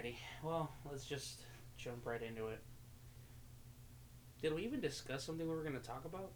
Alrighty. 0.00 0.14
Well, 0.42 0.70
let's 0.90 1.04
just 1.04 1.42
jump 1.76 2.06
right 2.06 2.22
into 2.22 2.48
it. 2.48 2.60
Did 4.42 4.54
we 4.54 4.62
even 4.62 4.80
discuss 4.80 5.24
something 5.24 5.46
we 5.48 5.54
were 5.54 5.62
going 5.62 5.78
to 5.78 5.86
talk 5.86 6.04
about? 6.04 6.32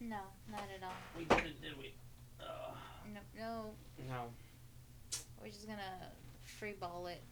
No, 0.00 0.16
not 0.50 0.62
at 0.74 0.82
all. 0.82 0.92
We 1.16 1.24
didn't, 1.24 1.60
did 1.60 1.76
we? 1.78 1.94
Uh, 2.40 2.74
No, 3.12 3.20
no. 3.38 3.64
no. 4.08 4.22
We're 5.40 5.48
just 5.48 5.66
gonna 5.66 6.10
free 6.44 6.72
ball 6.72 7.06
it. 7.06 7.22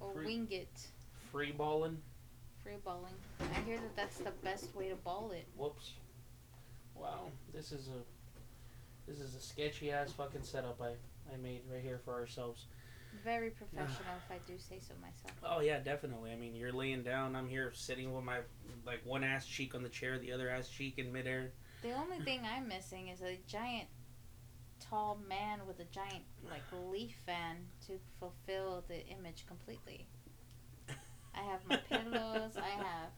Or 0.00 0.12
Free- 0.14 0.26
wing 0.26 0.48
it. 0.50 0.86
Free 1.30 1.52
balling? 1.52 1.98
Free 2.62 2.76
balling. 2.84 3.12
I 3.40 3.60
hear 3.60 3.76
that 3.76 3.94
that's 3.96 4.18
the 4.18 4.32
best 4.42 4.74
way 4.74 4.88
to 4.88 4.96
ball 4.96 5.30
it. 5.32 5.46
Whoops. 5.56 5.92
Wow. 6.94 7.26
This 7.52 7.70
is 7.70 7.88
a 7.88 9.10
this 9.10 9.20
is 9.20 9.34
a 9.34 9.40
sketchy 9.40 9.90
ass 9.92 10.10
fucking 10.12 10.42
setup 10.42 10.80
I, 10.80 10.94
I 11.32 11.36
made 11.36 11.60
right 11.70 11.82
here 11.82 12.00
for 12.04 12.14
ourselves. 12.14 12.66
Very 13.22 13.50
professional, 13.50 14.16
if 14.24 14.30
I 14.30 14.38
do 14.46 14.58
say 14.58 14.78
so 14.80 14.94
myself. 15.00 15.34
Oh 15.44 15.60
yeah, 15.60 15.78
definitely. 15.78 16.32
I 16.32 16.36
mean, 16.36 16.54
you're 16.54 16.72
laying 16.72 17.02
down. 17.02 17.36
I'm 17.36 17.48
here 17.48 17.70
sitting 17.74 18.12
with 18.14 18.24
my 18.24 18.38
like 18.84 19.00
one 19.04 19.22
ass 19.22 19.46
cheek 19.46 19.74
on 19.74 19.82
the 19.82 19.88
chair, 19.88 20.18
the 20.18 20.32
other 20.32 20.50
ass 20.50 20.68
cheek 20.68 20.98
in 20.98 21.12
midair. 21.12 21.52
The 21.82 21.92
only 21.92 22.18
thing 22.24 22.40
I'm 22.44 22.66
missing 22.66 23.08
is 23.08 23.20
a 23.22 23.38
giant, 23.46 23.88
tall 24.80 25.18
man 25.28 25.60
with 25.66 25.78
a 25.80 25.84
giant, 25.84 26.24
like, 26.50 26.62
leaf 26.90 27.14
fan 27.24 27.56
to 27.86 27.98
fulfill 28.18 28.84
the 28.88 29.06
image 29.06 29.44
completely. 29.46 30.06
I 31.36 31.42
have 31.42 31.60
my 31.68 31.76
pillows. 31.88 32.56
I 32.56 32.68
have 32.68 33.10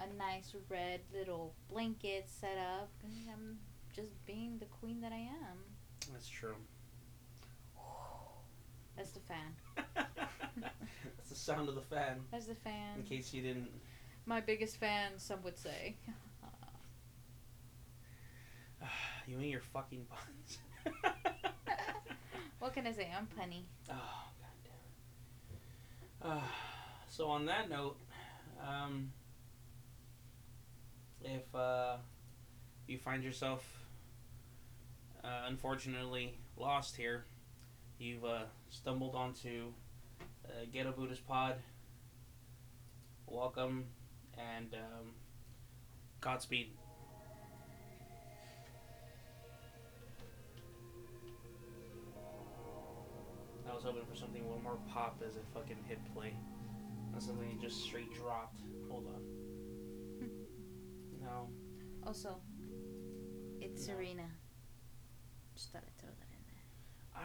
a 0.00 0.14
nice 0.18 0.54
red 0.68 1.00
little 1.12 1.54
blanket 1.70 2.28
set 2.28 2.58
up. 2.58 2.90
I'm 3.04 3.58
just 3.94 4.24
being 4.26 4.58
the 4.58 4.66
queen 4.66 5.00
that 5.00 5.12
I 5.12 5.16
am. 5.16 5.58
That's 6.12 6.28
true. 6.28 6.56
That's 8.96 9.10
the 9.10 9.20
fan. 9.20 9.54
That's 9.94 11.28
the 11.28 11.34
sound 11.34 11.68
of 11.68 11.74
the 11.74 11.82
fan. 11.82 12.20
That's 12.30 12.46
the 12.46 12.54
fan. 12.54 12.98
In 12.98 13.02
case 13.02 13.32
you 13.32 13.42
didn't. 13.42 13.68
My 14.24 14.40
biggest 14.40 14.78
fan, 14.78 15.12
some 15.18 15.42
would 15.42 15.58
say. 15.58 15.96
You 19.28 19.38
and 19.38 19.50
your 19.50 19.60
fucking 19.60 20.06
puns. 20.08 20.58
what 22.60 22.72
can 22.72 22.86
I 22.86 22.92
say? 22.92 23.10
I'm 23.12 23.26
punny. 23.26 23.64
Oh 23.90 24.28
god 24.38 24.54
damn 26.22 26.30
it. 26.30 26.36
Uh, 26.38 26.46
so 27.08 27.26
on 27.26 27.46
that 27.46 27.68
note, 27.68 27.98
um, 28.64 29.10
if 31.24 31.52
uh, 31.56 31.96
you 32.86 32.98
find 32.98 33.24
yourself 33.24 33.64
uh, 35.24 35.46
unfortunately 35.48 36.38
lost 36.56 36.96
here, 36.96 37.24
you've 37.98 38.24
uh, 38.24 38.44
stumbled 38.70 39.14
onto 39.14 39.72
uh, 40.46 40.64
Ghetto 40.72 40.92
Buddhist 40.92 41.26
Pod. 41.26 41.56
Welcome 43.26 43.86
and 44.38 44.74
um, 44.74 45.12
Godspeed. 46.20 46.68
I 53.68 53.74
was 53.74 53.82
hoping 53.82 54.04
for 54.08 54.16
something 54.16 54.42
a 54.42 54.44
little 54.46 54.62
more 54.62 54.78
pop 54.92 55.20
as 55.26 55.36
it 55.36 55.44
fucking 55.52 55.76
hit 55.88 55.98
play. 56.14 56.34
Not 57.12 57.22
something 57.22 57.48
that 57.48 57.60
just 57.60 57.82
straight 57.82 58.14
dropped. 58.14 58.60
Hold 58.88 59.06
on. 59.06 60.30
No. 61.20 61.48
Also, 62.06 62.36
it's 63.60 63.86
No. 63.86 63.94
Serena. 63.94 64.30
Just 65.54 65.72
thought 65.72 65.82
I'd 65.84 65.98
throw 65.98 66.10
that 66.10 66.28
in 66.30 66.44
there. 66.46 66.62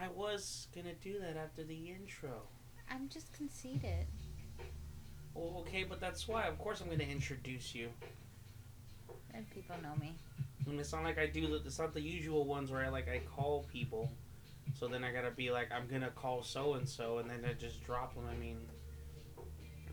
I 0.00 0.08
was 0.08 0.68
gonna 0.74 0.94
do 0.94 1.18
that 1.20 1.36
after 1.36 1.64
the 1.64 1.90
intro. 1.90 2.42
I'm 2.90 3.08
just 3.08 3.32
conceited. 3.32 4.06
Well, 5.34 5.58
okay, 5.66 5.84
but 5.84 6.00
that's 6.00 6.28
why. 6.28 6.44
Of 6.46 6.58
course, 6.58 6.80
I'm 6.80 6.88
gonna 6.90 7.04
introduce 7.04 7.74
you. 7.74 7.88
And 9.34 9.48
people 9.50 9.76
know 9.82 9.94
me. 10.00 10.14
And 10.66 10.78
it's 10.78 10.92
not 10.92 11.04
like 11.04 11.18
I 11.18 11.26
do. 11.26 11.46
the- 11.46 11.66
It's 11.66 11.78
not 11.78 11.92
the 11.94 12.00
usual 12.00 12.44
ones 12.44 12.70
where 12.70 12.84
I 12.84 12.88
like 12.88 13.08
I 13.08 13.20
call 13.20 13.64
people. 13.72 14.10
So 14.78 14.88
then 14.88 15.04
I 15.04 15.12
gotta 15.12 15.30
be 15.30 15.50
like, 15.50 15.70
I'm 15.72 15.86
gonna 15.88 16.10
call 16.10 16.42
so 16.42 16.74
and 16.74 16.88
so, 16.88 17.18
and 17.18 17.28
then 17.30 17.44
I 17.44 17.52
just 17.52 17.82
drop 17.84 18.14
them. 18.14 18.24
I 18.30 18.34
mean, 18.36 18.58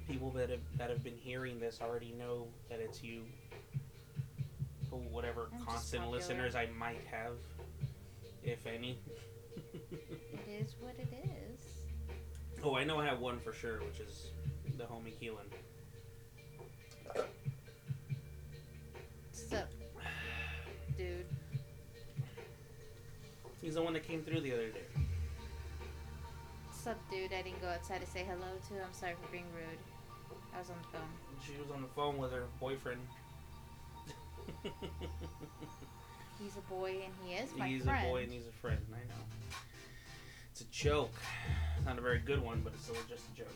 people 0.08 0.32
that 0.32 0.50
have 0.50 0.62
that 0.78 0.90
have 0.90 1.04
been 1.04 1.18
hearing 1.18 1.60
this 1.60 1.80
already 1.82 2.12
know 2.18 2.48
that 2.70 2.80
it's 2.80 3.02
you. 3.04 3.24
Whatever 5.12 5.50
I'm 5.54 5.66
constant 5.66 6.04
listeners 6.12 6.56
I 6.56 6.66
might 6.78 7.06
have, 7.12 7.34
if 8.44 8.66
any. 8.66 9.00
It 9.92 10.62
is 10.62 10.76
what 10.80 10.96
it 10.98 11.14
is. 11.14 11.60
oh, 12.64 12.76
I 12.76 12.84
know 12.84 13.00
I 13.00 13.06
have 13.06 13.20
one 13.20 13.40
for 13.40 13.54
sure, 13.54 13.80
which 13.80 14.00
is 14.00 14.28
the 14.78 14.84
homie 14.84 15.14
Keelan. 15.22 15.48
Sup, 19.32 19.70
dude? 20.98 21.26
He's 23.62 23.76
the 23.76 23.82
one 23.82 23.94
that 23.94 24.08
came 24.08 24.22
through 24.24 24.42
the 24.42 24.54
other 24.54 24.70
day. 24.70 24.82
Sup, 26.72 26.98
dude? 27.12 27.34
I 27.34 27.42
didn't 27.42 27.62
go 27.62 27.68
outside 27.68 28.02
to 28.02 28.08
say 28.08 28.24
hello 28.24 28.48
to. 28.68 28.74
Him. 28.74 28.84
I'm 28.86 28.94
sorry 28.94 29.14
for 29.22 29.32
being 29.32 29.46
rude. 29.56 29.80
I 30.56 30.60
was 30.60 30.70
on 30.70 30.78
the 30.82 30.98
phone. 30.98 31.10
She 31.46 31.54
was 31.62 31.72
on 31.74 31.82
the 31.82 31.88
phone 31.90 32.18
with 32.18 32.32
her 32.32 32.46
boyfriend. 32.60 33.02
He's 36.42 36.56
a 36.58 36.62
boy 36.62 36.96
and 37.04 37.14
he 37.24 37.34
is 37.36 37.50
my 37.58 37.68
he's 37.68 37.84
friend. 37.84 37.98
He's 38.00 38.08
a 38.08 38.12
boy 38.12 38.24
and 38.24 38.32
he's 38.32 38.48
a 38.48 38.52
friend. 38.52 38.80
I 38.94 38.98
know. 39.08 39.24
It's 40.52 40.62
a 40.62 40.66
joke. 40.66 41.14
Not 41.86 41.98
a 41.98 42.02
very 42.02 42.20
good 42.20 42.42
one, 42.42 42.62
but 42.64 42.74
it's 42.74 42.84
still 42.84 42.96
just 43.08 43.24
a 43.34 43.38
joke. 43.38 43.48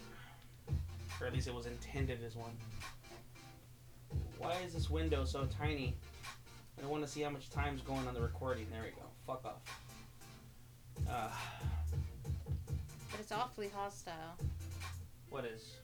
Or 1.22 1.28
at 1.28 1.34
least 1.34 1.48
it 1.48 1.54
was 1.54 1.66
intended 1.66 2.20
as 2.26 2.36
one. 2.36 2.52
Why 4.38 4.56
is 4.66 4.74
this 4.74 4.90
window 4.90 5.24
so 5.26 5.46
tiny? 5.58 5.96
I 6.84 6.86
want 6.88 7.04
to 7.04 7.10
see 7.10 7.22
how 7.22 7.30
much 7.30 7.50
time's 7.50 7.82
going 7.82 8.06
on 8.08 8.14
the 8.14 8.22
recording. 8.22 8.68
There 8.72 8.82
we 8.84 8.90
go. 8.90 9.08
Fuck 9.26 9.46
off. 9.46 9.80
Uh, 11.10 11.30
But 13.12 13.20
it's 13.22 13.32
awfully 13.32 13.70
hostile. 13.74 14.36
what 15.30 15.46
is? 15.46 15.76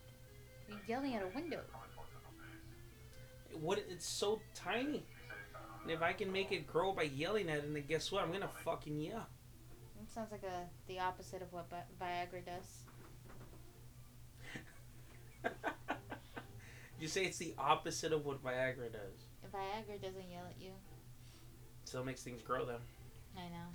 You're 0.67 0.77
yelling 0.87 1.15
at 1.15 1.23
a 1.23 1.27
window. 1.33 1.61
What? 3.61 3.83
It's 3.89 4.05
so 4.05 4.41
tiny. 4.53 5.03
And 5.89 5.97
if 5.97 6.03
I 6.03 6.13
can 6.13 6.31
make 6.31 6.51
it 6.51 6.67
grow 6.67 6.91
by 6.93 7.01
yelling 7.01 7.49
at 7.49 7.57
it, 7.57 7.73
then 7.73 7.83
guess 7.87 8.11
what? 8.11 8.23
I'm 8.23 8.31
gonna 8.31 8.47
fucking 8.63 9.01
yell. 9.01 9.25
It 9.99 10.11
sounds 10.13 10.31
like 10.31 10.43
a 10.43 10.67
the 10.87 10.99
opposite 10.99 11.41
of 11.41 11.51
what 11.51 11.65
Vi- 11.67 11.83
Viagra 11.99 12.45
does. 12.45 12.83
you 16.99 17.07
say 17.07 17.25
it's 17.25 17.39
the 17.39 17.55
opposite 17.57 18.13
of 18.13 18.23
what 18.23 18.43
Viagra 18.43 18.91
does. 18.91 19.25
Viagra 19.51 19.99
doesn't 19.99 20.29
yell 20.31 20.45
at 20.47 20.61
you. 20.63 20.69
Still 21.85 22.03
makes 22.03 22.21
things 22.21 22.43
grow 22.43 22.65
though. 22.65 22.81
I 23.35 23.49
know. 23.49 23.65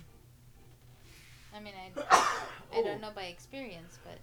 I 1.53 1.59
mean, 1.59 1.73
I, 1.75 1.91
I 2.11 2.77
Oh. 2.77 2.81
don't 2.85 3.01
know 3.01 3.11
by 3.13 3.23
experience, 3.23 3.99
but 4.05 4.19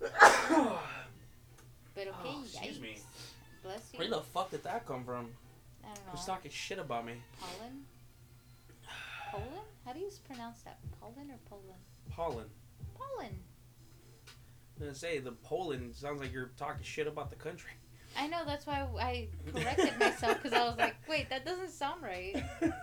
but 1.94 2.08
okay. 2.08 2.10
Oh, 2.24 2.42
excuse 2.44 2.78
yikes. 2.78 2.82
me. 2.82 2.98
Bless 3.64 3.90
you. 3.92 3.98
Where 3.98 4.08
the 4.08 4.20
fuck 4.20 4.50
did 4.50 4.62
that 4.64 4.86
come 4.86 5.04
from? 5.04 5.30
I 5.82 5.86
don't 5.86 5.94
know. 5.96 6.12
Who's 6.12 6.24
talking 6.24 6.50
shit 6.50 6.78
about 6.78 7.06
me? 7.06 7.14
Pollen. 7.40 7.84
Poland? 9.30 9.66
How 9.84 9.92
do 9.92 9.98
you 9.98 10.10
pronounce 10.28 10.62
that? 10.62 10.78
Pollen 11.00 11.30
or 11.30 11.38
Poland? 11.48 11.80
Pollen. 12.10 12.46
Pollen. 12.94 13.34
I'm 14.76 14.86
gonna 14.86 14.94
say 14.94 15.18
the 15.18 15.32
Poland 15.32 15.94
sounds 15.94 16.20
like 16.20 16.32
you're 16.32 16.50
talking 16.58 16.82
shit 16.84 17.06
about 17.06 17.30
the 17.30 17.36
country. 17.36 17.70
I 18.16 18.26
know. 18.26 18.44
That's 18.44 18.66
why 18.66 18.86
I 19.00 19.28
corrected 19.52 19.98
myself 19.98 20.42
because 20.42 20.52
I 20.52 20.64
was 20.68 20.76
like, 20.78 20.94
wait, 21.08 21.30
that 21.30 21.44
doesn't 21.44 21.70
sound 21.70 22.02
right. 22.02 22.44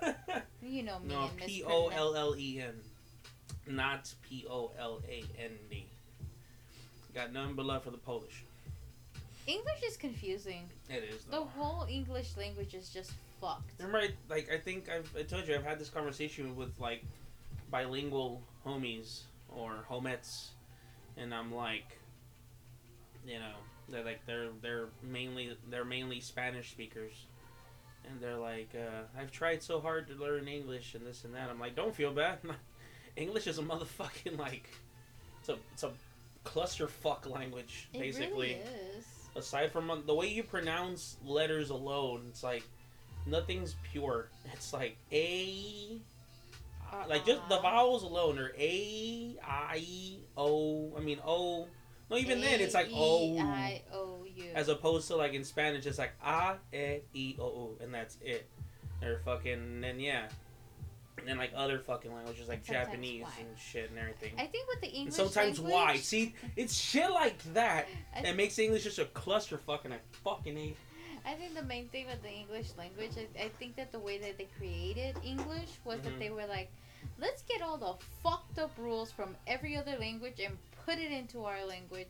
You 0.64 0.84
know 0.84 1.00
me 1.00 1.08
no, 1.16 1.30
P 1.44 1.64
O 1.66 1.88
L 1.88 2.16
L 2.16 2.36
E 2.38 2.62
N, 2.62 2.75
not 3.66 4.14
P 4.22 4.46
O 4.47 4.72
L 4.78 5.02
A 5.09 5.23
N 5.40 5.52
D. 5.72 5.88
Got 7.16 7.34
none 7.34 7.56
but 7.56 7.66
love 7.66 7.84
for 7.84 7.90
the 7.90 7.97
Polish. 7.97 8.46
English 9.47 9.84
is 9.85 9.97
confusing. 9.97 10.70
It 10.90 11.03
is 11.03 11.26
The 11.26 11.41
whole 11.41 11.85
English 11.90 12.38
language 12.38 12.73
is 12.73 12.90
just 12.90 13.11
fucked. 13.40 13.73
Remember, 13.79 13.99
I, 13.99 14.09
like 14.29 14.49
I 14.52 14.58
think 14.58 14.90
I've 14.90 15.09
I 15.17 15.23
told 15.23 15.47
you 15.47 15.55
I've 15.55 15.64
had 15.64 15.79
this 15.79 15.90
conversation 15.90 16.55
with 16.55 16.79
like 16.79 17.03
bilingual 17.70 18.41
homies 18.66 19.22
or 19.49 19.84
homettes, 19.90 20.49
and 21.17 21.34
I'm 21.34 21.53
like, 21.53 21.97
you 23.26 23.40
know, 23.40 23.55
they're 23.90 24.03
like 24.03 24.26
they're 24.26 24.49
they're 24.61 24.88
mainly 25.02 25.58
they're 25.70 25.85
mainly 25.85 26.20
Spanish 26.20 26.72
speakers, 26.72 27.26
and 28.08 28.22
they're 28.22 28.37
like, 28.37 28.70
uh, 28.76 29.20
I've 29.20 29.32
tried 29.32 29.64
so 29.64 29.79
hard 29.79 30.08
to 30.08 30.14
learn 30.14 30.47
English 30.47 30.94
and 30.94 31.05
this 31.05 31.23
and 31.23 31.34
that. 31.34 31.49
I'm 31.49 31.59
like, 31.59 31.76
don't 31.76 31.96
feel 31.96 32.14
bad. 32.14 32.40
English 33.16 33.47
is 33.47 33.58
a 33.58 33.64
motherfucking 33.64 34.37
like, 34.37 34.70
it's 35.40 35.49
a 35.49 35.58
it's 35.73 35.84
a 35.84 35.91
clusterfuck 36.46 37.29
language 37.29 37.87
It 37.94 37.99
basically 37.99 38.29
really 38.32 38.61
is. 38.97 39.05
Aside 39.36 39.72
from 39.72 39.90
uh, 39.92 39.98
the 40.06 40.14
way 40.14 40.28
you 40.28 40.44
pronounce 40.44 41.18
letters 41.26 41.70
alone, 41.70 42.26
it's 42.30 42.44
like 42.44 42.64
nothing's 43.26 43.76
pure. 43.92 44.30
It's 44.54 44.74
like 44.74 44.98
A, 45.12 46.00
Like 47.10 47.26
just 47.26 47.48
the 47.50 47.56
Uh-uh. 47.56 47.62
vowels 47.62 48.04
alone 48.04 48.38
are 48.40 48.52
A 48.58 49.38
I 49.46 50.18
O. 50.38 50.94
I 50.98 51.00
mean 51.02 51.20
O. 51.26 51.68
No, 52.10 52.18
even 52.18 52.42
then 52.42 52.60
it's 52.60 52.74
like 52.74 52.90
O. 52.94 53.38
As 54.54 54.68
opposed 54.68 55.08
to 55.08 55.16
like 55.16 55.34
in 55.34 55.44
Spanish, 55.46 55.86
it's 55.86 55.98
like 55.98 56.12
A 56.26 56.58
E 57.14 57.36
I 57.38 57.42
O 57.42 57.78
U, 57.80 57.84
and 57.84 57.94
that's 57.94 58.18
it. 58.22 58.48
Or 59.02 59.22
fucking 59.26 59.54
and 59.54 59.84
then 59.84 60.00
yeah, 60.00 60.28
and 61.17 61.28
then 61.28 61.37
like 61.37 61.52
other 61.55 61.79
fucking 61.79 62.13
languages 62.13 62.47
like 62.47 62.66
sometimes 62.66 62.87
Japanese 62.87 63.23
Y. 63.23 63.29
and 63.40 63.58
shit 63.59 63.90
and 63.90 63.99
everything. 63.99 64.34
I 64.37 64.46
think 64.47 64.67
with 64.67 64.81
the 64.81 64.87
And 64.87 64.96
English 64.97 65.16
sometimes 65.16 65.59
language, 65.59 65.73
why? 65.73 65.97
See, 65.97 66.35
it's 66.55 66.73
shit 66.75 67.09
like 67.11 67.41
that 67.53 67.87
I- 68.16 68.22
that 68.23 68.35
makes 68.35 68.58
English 68.59 68.84
just 68.84 68.99
a 68.99 69.05
clusterfuck 69.05 69.85
and 69.85 69.93
I 69.93 69.99
fucking 70.23 70.55
hate. 70.55 70.78
I 71.25 71.34
think 71.34 71.53
the 71.53 71.63
main 71.63 71.87
thing 71.90 72.08
with 72.08 72.22
the 72.23 72.31
English 72.31 72.69
language, 72.78 73.11
I, 73.17 73.43
I 73.43 73.49
think 73.59 73.75
that 73.75 73.91
the 73.91 73.99
way 73.99 74.17
that 74.17 74.37
they 74.40 74.47
created 74.58 75.16
English 75.23 75.69
was 75.85 75.99
Mhm. 75.99 76.03
that 76.05 76.19
they 76.19 76.31
were 76.31 76.47
like, 76.47 76.72
let's 77.19 77.43
get 77.43 77.61
all 77.61 77.78
the 77.78 77.93
fucked 78.23 78.58
up 78.58 78.72
rules 78.78 79.11
from 79.11 79.35
every 79.46 79.78
other 79.78 79.96
language 79.99 80.40
and 80.43 80.58
put 80.85 80.97
it 80.97 81.11
into 81.11 81.46
our 81.46 81.63
language. 81.66 82.08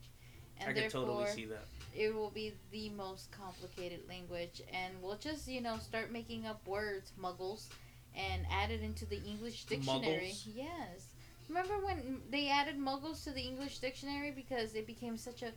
And 0.61 0.69
I 0.69 0.73
therefore, 0.73 1.05
totally 1.05 1.27
see 1.31 1.45
that. 1.45 1.65
it 1.93 2.13
will 2.15 2.29
be 2.29 2.53
the 2.71 2.89
most 2.91 3.31
complicated 3.31 4.07
language. 4.07 4.61
And 4.71 4.93
we'll 5.01 5.17
just, 5.17 5.45
you 5.47 5.59
know, 5.59 5.77
start 5.79 6.11
making 6.11 6.45
up 6.45 6.65
words, 6.65 7.11
muggles, 7.19 7.67
and 8.15 8.45
added 8.51 8.81
into 8.81 9.05
the 9.05 9.21
English 9.23 9.65
dictionary. 9.65 10.31
Muggles? 10.33 10.47
Yes. 10.55 11.05
Remember 11.47 11.85
when 11.85 12.21
they 12.29 12.49
added 12.49 12.77
muggles 12.77 13.23
to 13.25 13.31
the 13.31 13.41
English 13.41 13.79
dictionary 13.79 14.31
because 14.31 14.73
it 14.75 14.87
became 14.87 15.17
such 15.17 15.43
a 15.43 15.51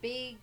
big 0.00 0.36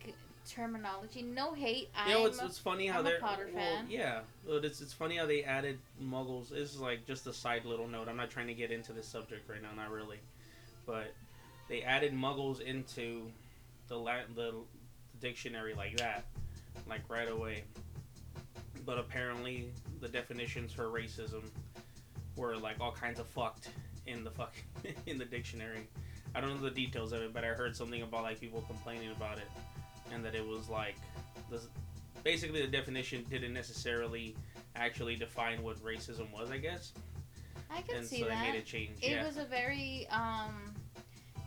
terminology? 0.48 1.22
No 1.22 1.54
hate. 1.54 1.88
You 2.06 2.14
know, 2.14 2.20
I'm 2.20 2.26
it's, 2.26 2.42
it's 2.42 2.58
funny 2.58 2.86
how 2.86 2.98
I'm 2.98 3.04
they're 3.04 3.18
Potter 3.18 3.48
well, 3.54 3.64
fan. 3.64 3.86
yeah. 3.88 4.20
It's 4.46 4.80
it's 4.80 4.92
funny 4.92 5.16
how 5.16 5.26
they 5.26 5.42
added 5.42 5.78
Muggles. 6.02 6.50
This 6.50 6.74
is 6.74 6.80
like 6.80 7.06
just 7.06 7.26
a 7.26 7.32
side 7.32 7.64
little 7.64 7.88
note. 7.88 8.08
I'm 8.08 8.16
not 8.16 8.30
trying 8.30 8.48
to 8.48 8.54
get 8.54 8.70
into 8.70 8.92
this 8.92 9.06
subject 9.06 9.48
right 9.48 9.62
now, 9.62 9.70
not 9.74 9.90
really, 9.90 10.18
but 10.86 11.14
they 11.68 11.82
added 11.82 12.12
Muggles 12.12 12.60
into 12.60 13.30
the 13.88 13.96
la- 13.96 14.26
the 14.34 14.54
dictionary 15.20 15.74
like 15.74 15.96
that, 15.98 16.24
like 16.88 17.02
right 17.08 17.30
away. 17.30 17.64
But 18.84 18.98
apparently, 18.98 19.70
the 20.00 20.08
definitions 20.08 20.72
for 20.72 20.84
racism 20.84 21.42
were 22.36 22.56
like 22.56 22.80
all 22.80 22.92
kinds 22.92 23.20
of 23.20 23.26
fucked 23.26 23.68
in 24.06 24.24
the 24.24 24.30
fuck 24.30 24.54
in 25.06 25.18
the 25.18 25.24
dictionary. 25.24 25.88
I 26.34 26.40
don't 26.40 26.54
know 26.54 26.68
the 26.68 26.74
details 26.74 27.12
of 27.12 27.22
it, 27.22 27.32
but 27.32 27.44
I 27.44 27.48
heard 27.48 27.76
something 27.76 28.02
about 28.02 28.22
like 28.22 28.40
people 28.40 28.62
complaining 28.66 29.10
about 29.10 29.38
it, 29.38 29.48
and 30.12 30.24
that 30.24 30.34
it 30.34 30.46
was 30.46 30.68
like 30.68 30.96
the 31.50 31.60
basically 32.22 32.60
the 32.62 32.68
definition 32.68 33.24
didn't 33.30 33.52
necessarily 33.52 34.36
actually 34.76 35.16
define 35.16 35.62
what 35.62 35.76
racism 35.84 36.30
was. 36.32 36.50
I 36.50 36.58
guess, 36.58 36.92
I 37.70 37.82
can 37.82 37.98
and 37.98 38.06
see 38.06 38.20
so 38.20 38.28
that. 38.28 38.40
they 38.42 38.52
made 38.52 38.58
it 38.58 38.66
change. 38.66 38.98
It 39.02 39.10
yeah, 39.10 39.26
was 39.26 39.36
a 39.36 39.44
very 39.44 40.06
um 40.10 40.72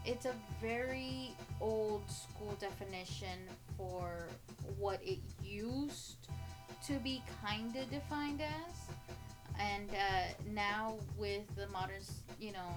it's 0.05 0.25
a 0.25 0.33
very 0.61 1.31
old 1.61 2.03
school 2.11 2.57
definition 2.59 3.39
for 3.77 4.27
what 4.77 4.99
it 5.01 5.19
used 5.41 6.27
to 6.87 6.93
be 6.99 7.23
kind 7.43 7.75
of 7.75 7.89
defined 7.89 8.41
as. 8.41 8.75
And 9.59 9.89
uh, 9.91 10.33
now 10.53 10.95
with 11.17 11.43
the 11.55 11.67
modern 11.67 12.01
you 12.39 12.51
know 12.51 12.73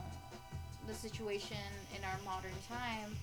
the 0.87 0.94
situation 0.94 1.56
in 1.97 2.05
our 2.05 2.19
modern 2.25 2.56
time 2.69 3.17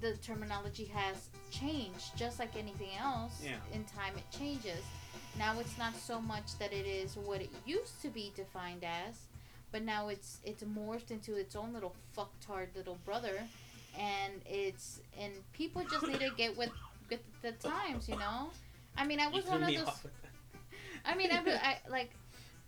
the 0.00 0.16
terminology 0.18 0.84
has 0.84 1.28
changed 1.50 2.16
just 2.16 2.38
like 2.38 2.56
anything 2.56 2.90
else. 3.00 3.42
Yeah. 3.44 3.56
in 3.72 3.84
time 3.84 4.14
it 4.16 4.36
changes. 4.36 4.82
Now 5.38 5.58
it's 5.60 5.76
not 5.76 5.96
so 5.96 6.20
much 6.20 6.58
that 6.58 6.72
it 6.72 6.86
is 6.86 7.16
what 7.16 7.40
it 7.40 7.50
used 7.66 8.00
to 8.02 8.08
be 8.08 8.32
defined 8.36 8.84
as 8.84 9.16
but 9.72 9.82
now 9.82 10.08
it's 10.08 10.38
it's 10.44 10.62
morphed 10.62 11.10
into 11.10 11.36
its 11.36 11.54
own 11.54 11.72
little 11.72 11.94
fucktard 12.16 12.68
little 12.74 12.98
brother. 13.04 13.42
And 13.98 14.34
it's 14.46 15.00
and 15.18 15.32
people 15.52 15.82
just 15.90 16.06
need 16.06 16.20
to 16.20 16.30
get 16.36 16.56
with 16.56 16.70
with 17.10 17.20
the 17.42 17.52
times 17.52 18.08
you 18.08 18.16
know 18.16 18.50
i 18.98 19.06
mean 19.06 19.20
i 19.20 19.28
was 19.28 19.46
one 19.46 19.62
of 19.62 19.68
those 19.68 19.86
off 19.86 20.04
with 20.04 20.12
that. 20.22 20.28
I 21.04 21.14
mean, 21.14 21.30
I, 21.32 21.40
was- 21.42 21.54
I 21.54 21.78
like, 21.90 22.10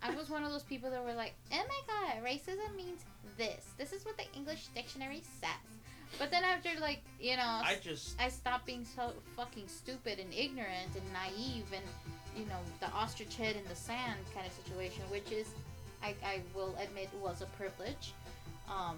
I 0.02 0.14
was 0.14 0.30
one 0.30 0.44
of 0.44 0.50
those 0.50 0.62
people 0.62 0.90
that 0.90 1.04
were 1.04 1.12
like, 1.12 1.34
"Oh 1.52 1.56
my 1.56 1.80
god, 1.86 2.24
racism 2.24 2.74
means 2.74 3.04
this. 3.36 3.66
This 3.76 3.92
is 3.92 4.04
what 4.06 4.16
the 4.16 4.24
English 4.34 4.68
dictionary 4.74 5.22
says." 5.40 5.78
But 6.18 6.30
then 6.30 6.42
after, 6.42 6.70
like, 6.80 7.02
you 7.20 7.36
know, 7.36 7.60
I 7.62 7.76
just 7.82 8.20
I, 8.20 8.30
stopped 8.30 8.66
being 8.66 8.84
so 8.84 9.12
fucking 9.36 9.68
stupid 9.68 10.18
and 10.18 10.32
ignorant 10.34 10.90
and 10.94 11.04
naive 11.12 11.66
and, 11.72 11.84
you 12.36 12.46
know, 12.46 12.58
the 12.80 12.90
ostrich 12.92 13.36
head 13.36 13.54
in 13.56 13.62
the 13.68 13.76
sand 13.76 14.18
kind 14.34 14.44
of 14.44 14.52
situation, 14.52 15.02
which 15.10 15.30
is, 15.30 15.48
I, 16.02 16.14
I 16.24 16.40
will 16.54 16.74
admit, 16.82 17.10
was 17.22 17.42
a 17.42 17.46
privilege. 17.56 18.12
Um, 18.68 18.96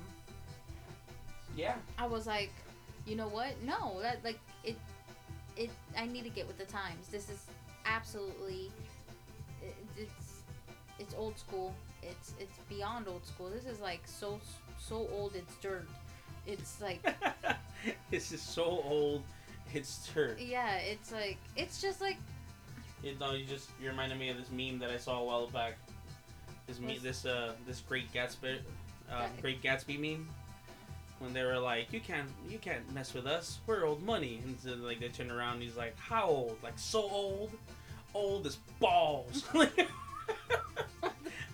yeah. 1.54 1.74
I 1.98 2.06
was 2.06 2.26
like, 2.26 2.52
you 3.06 3.14
know 3.16 3.28
what? 3.28 3.60
No, 3.62 3.98
that 4.00 4.24
like 4.24 4.38
it, 4.64 4.76
it. 5.56 5.70
I 5.96 6.06
need 6.06 6.24
to 6.24 6.30
get 6.30 6.46
with 6.46 6.58
the 6.58 6.64
times. 6.64 7.08
This 7.08 7.28
is 7.30 7.46
absolutely, 7.86 8.70
it, 9.62 9.74
it's, 9.96 10.42
it's 10.98 11.14
old 11.14 11.38
school. 11.38 11.74
It's 12.02 12.34
it's 12.40 12.58
beyond 12.68 13.06
old 13.08 13.24
school. 13.26 13.48
This 13.50 13.64
is 13.64 13.80
like 13.80 14.02
so 14.06 14.40
so 14.78 15.08
old. 15.12 15.34
It's 15.36 15.54
dirt. 15.56 15.86
It's 16.46 16.80
like 16.80 17.00
this 18.10 18.32
is 18.32 18.42
so 18.42 18.82
old. 18.84 19.22
It's 19.72 20.08
dirt. 20.12 20.38
yeah. 20.40 20.76
It's 20.76 21.12
like 21.12 21.38
it's 21.56 21.80
just 21.80 22.00
like 22.00 22.16
You 23.02 23.14
know, 23.18 23.32
you 23.32 23.44
just 23.44 23.70
you 23.80 23.88
reminded 23.88 24.18
me 24.18 24.30
of 24.30 24.36
this 24.36 24.50
meme 24.50 24.78
that 24.80 24.90
I 24.90 24.96
saw 24.96 25.20
a 25.20 25.24
while 25.24 25.46
back. 25.48 25.78
This 26.66 26.78
me, 26.80 26.98
this 26.98 27.24
uh, 27.26 27.54
this 27.66 27.80
Great 27.80 28.12
Gatsby, 28.12 28.58
uh. 29.10 29.26
Great 29.40 29.62
Gatsby 29.62 29.98
meme. 29.98 30.28
When 31.22 31.32
they 31.32 31.44
were 31.44 31.58
like, 31.58 31.92
"You 31.92 32.00
can't, 32.00 32.28
you 32.48 32.58
can't 32.58 32.92
mess 32.92 33.14
with 33.14 33.26
us. 33.26 33.60
We're 33.66 33.84
old 33.84 34.02
money," 34.02 34.40
and 34.44 34.58
so, 34.58 34.70
like 34.84 34.98
they 34.98 35.08
turn 35.08 35.30
around, 35.30 35.54
and 35.54 35.62
he's 35.62 35.76
like, 35.76 35.96
"How 35.96 36.26
old? 36.26 36.58
Like 36.64 36.76
so 36.76 37.00
old? 37.02 37.52
Old 38.12 38.44
as 38.46 38.56
balls." 38.80 39.44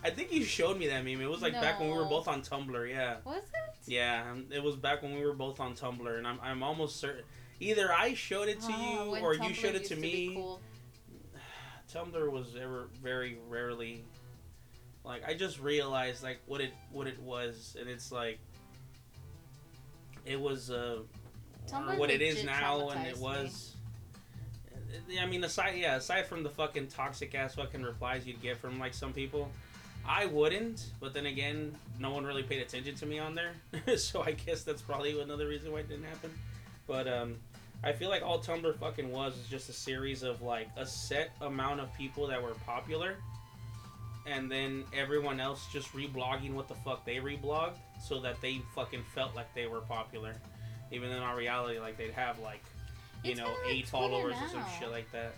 I 0.05 0.11
think 0.11 0.33
you 0.33 0.43
showed 0.43 0.79
me 0.79 0.89
that 0.89 1.05
meme. 1.05 1.21
It 1.21 1.29
was 1.29 1.43
like 1.43 1.53
back 1.53 1.81
when 1.81 1.91
we 1.91 1.97
were 1.97 2.07
both 2.07 2.29
on 2.29 2.41
Tumblr. 2.41 2.89
Yeah. 2.89 3.17
was 3.25 3.43
it? 3.43 3.93
Yeah, 3.93 4.25
um, 4.31 4.47
it 4.51 4.63
was 4.63 4.75
back 4.75 5.03
when 5.03 5.15
we 5.15 5.23
were 5.23 5.35
both 5.35 5.61
on 5.61 5.75
Tumblr, 5.75 6.17
and 6.17 6.27
I'm, 6.27 6.39
I'm 6.43 6.63
almost 6.63 6.97
certain 6.97 7.25
either 7.61 7.93
I 7.93 8.15
showed 8.15 8.49
it 8.49 8.61
to 8.63 8.73
Oh, 8.73 9.17
you 9.17 9.21
or 9.23 9.35
you 9.35 9.53
showed 9.53 9.75
it 9.75 9.85
to 9.87 9.97
me. 9.97 10.35
cool. 10.35 10.61
Tumblr 11.93 12.31
was 12.33 12.57
ever 12.57 12.89
very 13.03 13.39
rarely 13.51 14.05
like 15.09 15.27
I 15.27 15.35
just 15.35 15.59
realized 15.61 16.23
like 16.23 16.39
what 16.47 16.61
it 16.61 16.73
what 16.93 17.07
it 17.07 17.19
was, 17.21 17.77
and 17.81 17.89
it's 17.89 18.13
like 18.13 18.39
it 20.27 20.41
was 20.41 20.71
uh 20.71 20.99
what 21.97 22.11
it 22.11 22.23
is 22.23 22.45
now, 22.45 22.89
and 22.91 23.07
it 23.07 23.19
was. 23.19 23.75
I 25.21 25.27
mean, 25.27 25.45
aside 25.45 25.77
yeah, 25.77 25.97
aside 25.97 26.27
from 26.27 26.43
the 26.43 26.49
fucking 26.49 26.89
toxic 26.89 27.35
ass 27.35 27.55
fucking 27.55 27.83
replies 27.83 28.27
you'd 28.27 28.41
get 28.41 28.57
from 28.57 28.79
like 28.79 28.95
some 28.95 29.13
people, 29.13 29.51
I 30.07 30.27
wouldn't. 30.27 30.87
But 31.01 31.13
then 31.13 31.27
again, 31.27 31.75
no 31.99 32.11
one 32.11 32.25
really 32.25 32.43
paid 32.43 32.63
attention 32.63 32.95
to 32.97 33.07
me 33.07 33.19
on 33.19 33.35
there, 33.35 33.53
so 33.97 34.23
I 34.23 34.33
guess 34.33 34.63
that's 34.63 34.83
probably 34.83 35.21
another 35.21 35.47
reason 35.47 35.73
why 35.73 35.81
it 35.81 35.89
didn't 35.89 36.05
happen. 36.05 36.31
But 36.87 37.07
um, 37.07 37.37
I 37.85 37.93
feel 37.93 38.09
like 38.09 38.23
all 38.23 38.39
Tumblr 38.41 38.77
fucking 38.79 39.13
was 39.13 39.37
is 39.37 39.47
just 39.49 39.69
a 39.69 39.73
series 39.73 40.23
of 40.23 40.43
like 40.43 40.69
a 40.77 40.87
set 40.87 41.31
amount 41.41 41.81
of 41.81 41.93
people 41.95 42.27
that 42.29 42.43
were 42.43 42.55
popular, 42.67 43.17
and 44.29 44.51
then 44.51 44.85
everyone 44.93 45.41
else 45.41 45.67
just 45.73 45.93
reblogging 45.95 46.53
what 46.53 46.69
the 46.69 46.75
fuck 46.75 47.05
they 47.05 47.17
reblogged, 47.17 47.77
so 48.05 48.21
that 48.21 48.41
they 48.41 48.61
fucking 48.75 49.03
felt 49.15 49.35
like 49.35 49.53
they 49.55 49.67
were 49.67 49.81
popular, 49.81 50.35
even 50.91 51.11
though 51.11 51.17
in 51.17 51.37
reality, 51.37 51.79
like 51.79 51.97
they'd 51.97 52.13
have 52.13 52.39
like 52.41 52.63
you 53.25 53.33
It's 53.33 53.41
know 53.41 53.47
like 53.47 53.57
eight 53.75 53.89
followers 53.89 54.35
or 54.43 54.49
some 54.49 54.65
shit 54.79 54.91
like 54.91 55.11
that. 55.13 55.35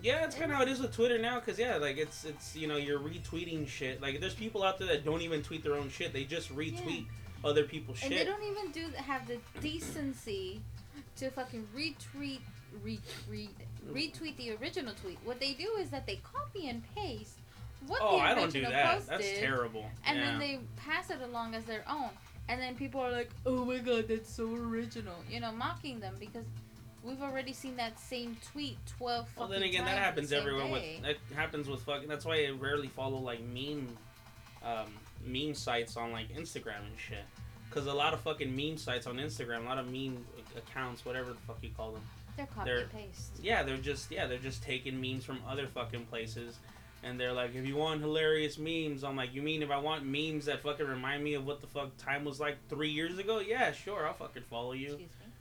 Yeah, 0.00 0.24
it's 0.24 0.34
kind 0.34 0.50
of 0.50 0.56
how 0.56 0.62
it 0.62 0.68
is 0.68 0.80
with 0.80 0.94
Twitter 0.94 1.18
now, 1.18 1.40
cause 1.40 1.58
yeah, 1.58 1.76
like 1.76 1.98
it's 1.98 2.24
it's 2.24 2.56
you 2.56 2.68
know 2.68 2.76
you're 2.76 3.00
retweeting 3.00 3.66
shit. 3.66 4.00
Like 4.00 4.20
there's 4.20 4.34
people 4.34 4.62
out 4.62 4.78
there 4.78 4.88
that 4.88 5.04
don't 5.04 5.22
even 5.22 5.42
tweet 5.42 5.62
their 5.62 5.74
own 5.74 5.90
shit; 5.90 6.12
they 6.12 6.24
just 6.24 6.54
retweet 6.54 7.06
other 7.44 7.64
people's 7.64 7.98
shit. 7.98 8.12
And 8.12 8.20
they 8.20 8.24
don't 8.24 8.42
even 8.42 8.70
do 8.70 8.86
have 8.96 9.26
the 9.26 9.38
decency 9.60 10.60
to 11.16 11.30
fucking 11.30 11.66
retweet, 11.76 12.40
retweet, 12.84 13.50
retweet 13.90 14.36
the 14.36 14.56
original 14.60 14.94
tweet. 15.02 15.18
What 15.24 15.40
they 15.40 15.52
do 15.52 15.70
is 15.78 15.90
that 15.90 16.06
they 16.06 16.16
copy 16.16 16.68
and 16.68 16.82
paste 16.94 17.38
what 17.86 18.00
Oh, 18.02 18.16
the 18.18 18.22
I 18.22 18.34
don't 18.34 18.52
do 18.52 18.62
that. 18.62 18.94
posted, 18.94 19.10
That's 19.10 19.38
terrible. 19.38 19.86
and 20.06 20.18
yeah. 20.18 20.24
then 20.24 20.38
they 20.38 20.60
pass 20.76 21.10
it 21.10 21.20
along 21.22 21.54
as 21.54 21.64
their 21.64 21.84
own. 21.88 22.10
And 22.48 22.60
then 22.60 22.74
people 22.74 23.00
are 23.00 23.12
like, 23.12 23.30
"Oh 23.46 23.64
my 23.64 23.78
god, 23.78 24.08
that's 24.08 24.28
so 24.28 24.52
original," 24.54 25.14
you 25.30 25.38
know, 25.40 25.52
mocking 25.52 26.00
them 26.00 26.16
because 26.18 26.44
we've 27.04 27.22
already 27.22 27.52
seen 27.52 27.76
that 27.76 27.98
same 28.00 28.36
tweet 28.52 28.76
twelve 28.86 29.28
Well, 29.36 29.46
fucking 29.46 29.60
then 29.60 29.68
again, 29.68 29.84
that 29.84 29.98
happens 29.98 30.32
everywhere. 30.32 30.66
day. 30.66 31.00
With 31.00 31.16
that 31.30 31.36
happens 31.36 31.68
with 31.68 31.80
fucking. 31.82 32.08
That's 32.08 32.24
why 32.24 32.44
I 32.46 32.50
rarely 32.50 32.88
follow 32.88 33.18
like 33.18 33.40
meme, 33.42 33.96
um, 34.64 34.92
meme 35.24 35.54
sites 35.54 35.96
on 35.96 36.10
like 36.12 36.28
Instagram 36.34 36.78
and 36.86 36.98
shit. 36.98 37.24
Cause 37.70 37.86
a 37.86 37.94
lot 37.94 38.12
of 38.14 38.20
fucking 38.22 38.54
meme 38.56 38.76
sites 38.78 39.06
on 39.06 39.16
Instagram, 39.18 39.60
a 39.64 39.68
lot 39.68 39.78
of 39.78 39.86
meme 39.92 40.24
accounts, 40.56 41.04
whatever 41.04 41.30
the 41.30 41.38
fuck 41.46 41.58
you 41.62 41.70
call 41.76 41.92
them. 41.92 42.02
They're 42.36 42.46
copy 42.46 42.68
they're- 42.68 42.86
paste. 42.92 43.30
Yeah, 43.40 43.62
they're 43.62 43.76
just 43.76 44.10
yeah, 44.10 44.26
they're 44.26 44.38
just 44.38 44.60
taking 44.64 45.00
memes 45.00 45.24
from 45.24 45.40
other 45.48 45.68
fucking 45.68 46.06
places 46.06 46.58
And 47.02 47.18
they're 47.18 47.32
like, 47.32 47.54
if 47.54 47.64
you 47.66 47.76
want 47.76 48.02
hilarious 48.02 48.58
memes, 48.58 49.04
I'm 49.04 49.16
like, 49.16 49.34
you 49.34 49.40
mean 49.40 49.62
if 49.62 49.70
I 49.70 49.78
want 49.78 50.04
memes 50.04 50.44
that 50.46 50.62
fucking 50.62 50.86
remind 50.86 51.24
me 51.24 51.34
of 51.34 51.46
what 51.46 51.60
the 51.62 51.66
fuck 51.66 51.96
time 51.96 52.24
was 52.24 52.38
like 52.38 52.56
three 52.68 52.90
years 52.90 53.18
ago? 53.18 53.40
Yeah, 53.40 53.72
sure, 53.72 54.06
I'll 54.06 54.12
fucking 54.12 54.42
follow 54.50 54.72
you. 54.72 54.88
Excuse 54.88 55.10
me. 55.20 55.32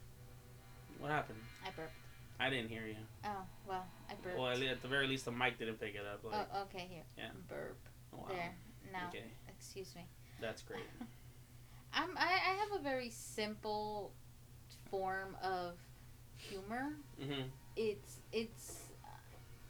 What 0.99 1.11
happened? 1.11 1.39
I 1.65 1.69
burped. 1.75 1.91
I 2.39 2.49
didn't 2.49 2.69
hear 2.69 2.85
you. 2.87 2.95
Oh 3.25 3.43
well, 3.67 3.85
I 4.09 4.13
burped. 4.23 4.39
Well, 4.39 4.47
at 4.51 4.81
the 4.81 4.87
very 4.87 5.07
least, 5.07 5.25
the 5.25 5.31
mic 5.31 5.59
didn't 5.59 5.79
pick 5.79 5.95
it 5.95 6.03
up. 6.11 6.23
Like, 6.23 6.47
oh, 6.53 6.61
okay. 6.63 6.87
Here. 6.89 7.03
Yeah. 7.17 7.29
Burp. 7.49 7.77
wow. 8.13 8.25
There. 8.29 8.55
Now. 8.93 9.09
Okay, 9.09 9.23
Excuse 9.49 9.93
me. 9.95 10.05
that's 10.41 10.61
great. 10.61 10.83
I'm, 11.93 12.09
I, 12.17 12.23
I 12.25 12.55
have 12.55 12.79
a 12.79 12.83
very 12.83 13.09
simple 13.09 14.13
form 14.89 15.35
of 15.43 15.73
humor. 16.37 16.93
hmm 17.21 17.41
It's 17.75 18.17
it's 18.31 18.79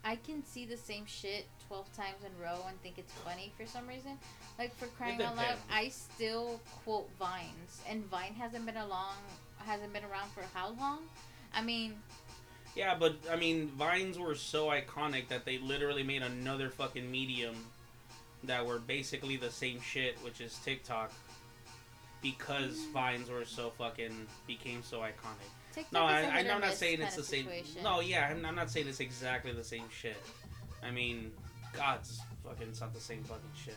I 0.04 0.16
can 0.16 0.46
see 0.46 0.66
the 0.66 0.78
same 0.78 1.06
shit 1.06 1.48
twelve 1.70 1.92
times 1.96 2.18
in 2.26 2.32
a 2.42 2.44
row 2.44 2.66
and 2.68 2.82
think 2.82 2.98
it's 2.98 3.14
funny 3.14 3.54
for 3.58 3.66
some 3.66 3.88
reason. 3.88 4.18
Like 4.58 4.76
for 4.76 4.88
crying 4.88 5.22
out 5.22 5.38
loud. 5.38 5.56
I 5.72 5.88
still 5.90 6.60
quote 6.84 7.10
vines, 7.18 7.82
and 7.88 8.04
Vine 8.08 8.34
hasn't 8.34 8.66
been 8.66 8.76
along 8.78 9.16
hasn't 9.66 9.94
been 9.94 10.04
around 10.04 10.30
for 10.32 10.44
how 10.54 10.70
long? 10.80 11.00
I 11.54 11.62
mean, 11.62 11.96
Yeah, 12.76 12.96
but 12.96 13.16
I 13.32 13.36
mean, 13.36 13.68
vines 13.78 14.18
were 14.18 14.36
so 14.36 14.68
iconic 14.68 15.28
that 15.30 15.46
they 15.46 15.58
literally 15.58 16.04
made 16.04 16.22
another 16.22 16.70
fucking 16.70 17.10
medium 17.10 17.56
that 18.44 18.66
were 18.66 18.80
basically 18.80 19.38
the 19.38 19.50
same 19.52 19.82
shit, 19.82 20.18
which 20.24 20.40
is 20.40 20.58
TikTok, 20.64 21.12
because 22.22 22.78
Mm. 22.78 22.92
vines 22.94 23.30
were 23.30 23.46
so 23.46 23.72
fucking 23.72 24.28
became 24.48 24.84
so 24.84 25.00
iconic. 25.00 25.50
TikTok 25.74 25.92
No, 25.92 26.04
I, 26.04 26.22
am 26.22 26.62
not 26.62 26.74
saying 26.74 27.02
it's 27.02 27.16
the 27.16 27.24
same. 27.24 27.50
No, 27.84 28.00
yeah, 28.00 28.30
I'm, 28.30 28.46
I'm 28.46 28.56
not 28.56 28.70
saying 28.70 28.88
it's 28.88 29.00
exactly 29.00 29.52
the 29.52 29.64
same 29.64 29.90
shit. 29.90 30.22
I 30.84 30.92
mean, 30.92 31.34
God's 31.74 32.22
fucking, 32.46 32.68
it's 32.68 32.82
not 32.82 32.94
the 32.94 33.00
same 33.00 33.24
fucking 33.24 33.50
shit. 33.56 33.76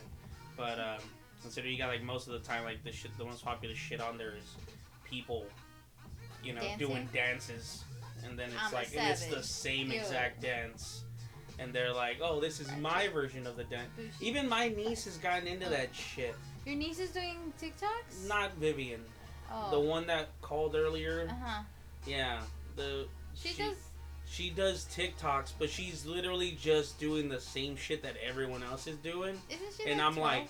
But 0.57 0.79
um, 0.79 0.99
consider 1.41 1.67
you 1.67 1.77
got 1.77 1.89
like 1.89 2.03
most 2.03 2.27
of 2.27 2.33
the 2.33 2.39
time, 2.39 2.63
like 2.63 2.83
the 2.83 2.91
shit, 2.91 3.15
the 3.17 3.25
most 3.25 3.43
popular 3.43 3.75
shit 3.75 4.01
on 4.01 4.17
there 4.17 4.35
is 4.35 4.55
people, 5.03 5.45
you 6.43 6.53
know, 6.53 6.61
doing 6.77 7.07
dances, 7.13 7.83
and 8.25 8.37
then 8.37 8.49
it's 8.49 8.57
I'm 8.63 8.73
like 8.73 8.89
and 8.95 9.09
it's 9.09 9.25
the 9.25 9.43
same 9.43 9.91
exact 9.91 10.41
dance, 10.41 11.03
and 11.59 11.73
they're 11.73 11.93
like, 11.93 12.17
oh, 12.21 12.39
this 12.39 12.59
is 12.59 12.71
my 12.79 13.07
version 13.09 13.47
of 13.47 13.55
the 13.57 13.63
dance. 13.65 13.89
Even 14.21 14.47
my 14.47 14.69
niece 14.69 15.05
has 15.05 15.17
gotten 15.17 15.47
into 15.47 15.69
that 15.69 15.93
shit. 15.93 16.35
Your 16.65 16.75
niece 16.75 16.99
is 16.99 17.11
doing 17.11 17.53
TikToks. 17.61 18.27
Not 18.27 18.53
Vivian, 18.55 19.01
oh. 19.51 19.71
the 19.71 19.79
one 19.79 20.07
that 20.07 20.29
called 20.41 20.75
earlier. 20.75 21.27
Uh 21.29 21.33
huh. 21.45 21.63
Yeah, 22.05 22.41
the 22.75 23.07
She, 23.35 23.53
does. 23.57 23.75
She 24.33 24.49
does 24.49 24.85
TikToks, 24.85 25.53
but 25.59 25.69
she's 25.69 26.07
literally 26.07 26.57
just 26.59 26.99
doing 26.99 27.29
the 27.29 27.39
same 27.39 27.77
shit 27.77 28.01
that 28.01 28.15
everyone 28.27 28.63
else 28.63 28.87
is 28.87 28.97
doing. 28.97 29.39
Isn't 29.47 29.73
she? 29.77 29.91
And 29.91 29.99
like 29.99 30.07
I'm 30.07 30.15
12? 30.15 30.27
like, 30.27 30.47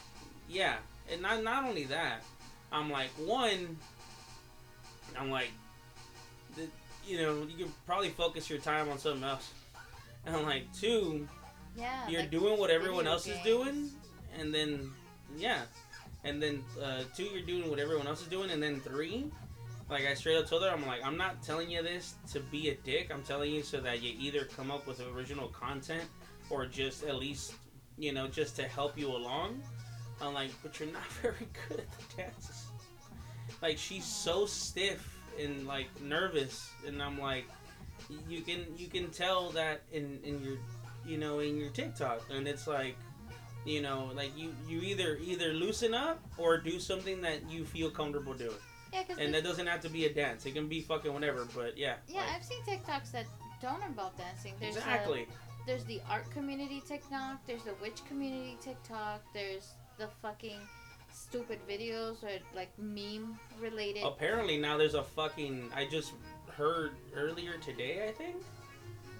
yeah. 0.47 0.75
And 1.11 1.21
not 1.21 1.43
not 1.43 1.65
only 1.65 1.83
that, 1.85 2.21
I'm 2.71 2.89
like, 2.89 3.09
one, 3.17 3.75
I'm 5.19 5.29
like, 5.29 5.51
the, 6.55 6.65
you 7.05 7.17
know, 7.17 7.45
you 7.45 7.65
can 7.65 7.73
probably 7.85 8.07
focus 8.11 8.49
your 8.49 8.59
time 8.59 8.87
on 8.87 8.99
something 8.99 9.23
else. 9.23 9.51
And 10.25 10.33
I'm 10.33 10.45
like, 10.45 10.73
two, 10.73 11.27
yeah. 11.75 12.07
you're 12.07 12.21
like 12.21 12.31
doing 12.31 12.57
what 12.57 12.69
everyone 12.69 13.05
else 13.05 13.27
is 13.27 13.37
doing, 13.43 13.89
and 14.39 14.55
then, 14.55 14.91
yeah. 15.37 15.63
And 16.23 16.41
then 16.41 16.63
uh, 16.81 17.03
two, 17.17 17.23
you're 17.23 17.41
doing 17.41 17.69
what 17.69 17.79
everyone 17.79 18.07
else 18.07 18.21
is 18.21 18.27
doing, 18.27 18.49
and 18.49 18.63
then 18.63 18.79
three, 18.79 19.25
like 19.93 20.07
I 20.07 20.15
straight 20.15 20.37
up 20.37 20.47
told 20.47 20.63
her, 20.63 20.69
I'm 20.69 20.85
like, 20.87 21.05
I'm 21.05 21.17
not 21.17 21.43
telling 21.43 21.69
you 21.69 21.83
this 21.83 22.15
to 22.31 22.39
be 22.39 22.69
a 22.69 22.75
dick. 22.75 23.11
I'm 23.13 23.21
telling 23.21 23.51
you 23.51 23.61
so 23.61 23.79
that 23.81 24.01
you 24.01 24.15
either 24.19 24.45
come 24.45 24.71
up 24.71 24.87
with 24.87 24.99
original 25.15 25.49
content 25.49 26.05
or 26.49 26.65
just 26.65 27.03
at 27.03 27.15
least, 27.15 27.53
you 27.99 28.11
know, 28.11 28.27
just 28.27 28.55
to 28.55 28.63
help 28.63 28.97
you 28.97 29.07
along. 29.07 29.61
I'm 30.19 30.33
like, 30.33 30.49
but 30.63 30.79
you're 30.79 30.91
not 30.91 31.05
very 31.21 31.47
good 31.69 31.81
at 31.81 31.91
the 31.91 32.17
dances. 32.17 32.65
Like 33.61 33.77
she's 33.77 34.03
so 34.03 34.47
stiff 34.47 35.15
and 35.39 35.67
like 35.67 35.87
nervous, 36.01 36.71
and 36.87 37.01
I'm 37.01 37.19
like, 37.19 37.45
you 38.27 38.41
can 38.41 38.65
you 38.75 38.87
can 38.87 39.11
tell 39.11 39.51
that 39.51 39.83
in 39.91 40.19
in 40.23 40.43
your, 40.43 40.57
you 41.05 41.19
know, 41.19 41.39
in 41.39 41.55
your 41.55 41.69
TikTok, 41.69 42.21
and 42.31 42.47
it's 42.47 42.67
like. 42.67 42.97
You 43.65 43.81
know, 43.81 44.11
like 44.13 44.37
you, 44.37 44.53
you 44.67 44.81
either 44.81 45.17
either 45.23 45.53
loosen 45.53 45.93
up 45.93 46.21
or 46.37 46.57
do 46.57 46.81
something 46.81 47.21
that 47.21 47.49
you 47.49 47.63
feel 47.63 47.89
comfortable 47.89 48.33
doing. 48.33 48.57
Yeah, 48.93 49.03
because 49.07 49.23
And 49.23 49.33
that 49.33 49.43
doesn't 49.43 49.65
have 49.65 49.81
to 49.81 49.89
be 49.89 50.05
a 50.05 50.13
dance. 50.13 50.45
It 50.45 50.53
can 50.53 50.67
be 50.67 50.81
fucking 50.81 51.11
whatever. 51.11 51.47
But 51.55 51.77
yeah. 51.77 51.95
yeah, 52.07 52.21
like, 52.21 52.35
I've 52.35 52.43
seen 52.43 52.61
TikToks 52.63 53.11
that 53.11 53.25
don't 53.61 53.83
involve 53.83 54.15
dancing. 54.17 54.53
There's 54.59 54.77
exactly. 54.77 55.21
A, 55.21 55.65
there's 55.65 55.83
the 55.85 56.01
art 56.09 56.29
community 56.31 56.83
TikTok. 56.87 57.45
There's 57.47 57.63
the 57.63 57.73
witch 57.81 58.05
community 58.07 58.57
TikTok. 58.61 59.21
There's 59.33 59.73
the 59.97 60.07
fucking 60.21 60.59
stupid 61.11 61.59
videos 61.67 62.23
or 62.23 62.39
like 62.55 62.69
meme 62.77 63.39
related. 63.59 64.03
Apparently 64.03 64.57
now 64.57 64.77
there's 64.77 64.95
a 64.95 65.03
fucking. 65.03 65.71
I 65.75 65.85
just 65.85 66.13
heard 66.55 66.91
earlier 67.15 67.57
today, 67.57 68.07
I 68.07 68.11
think, 68.11 68.35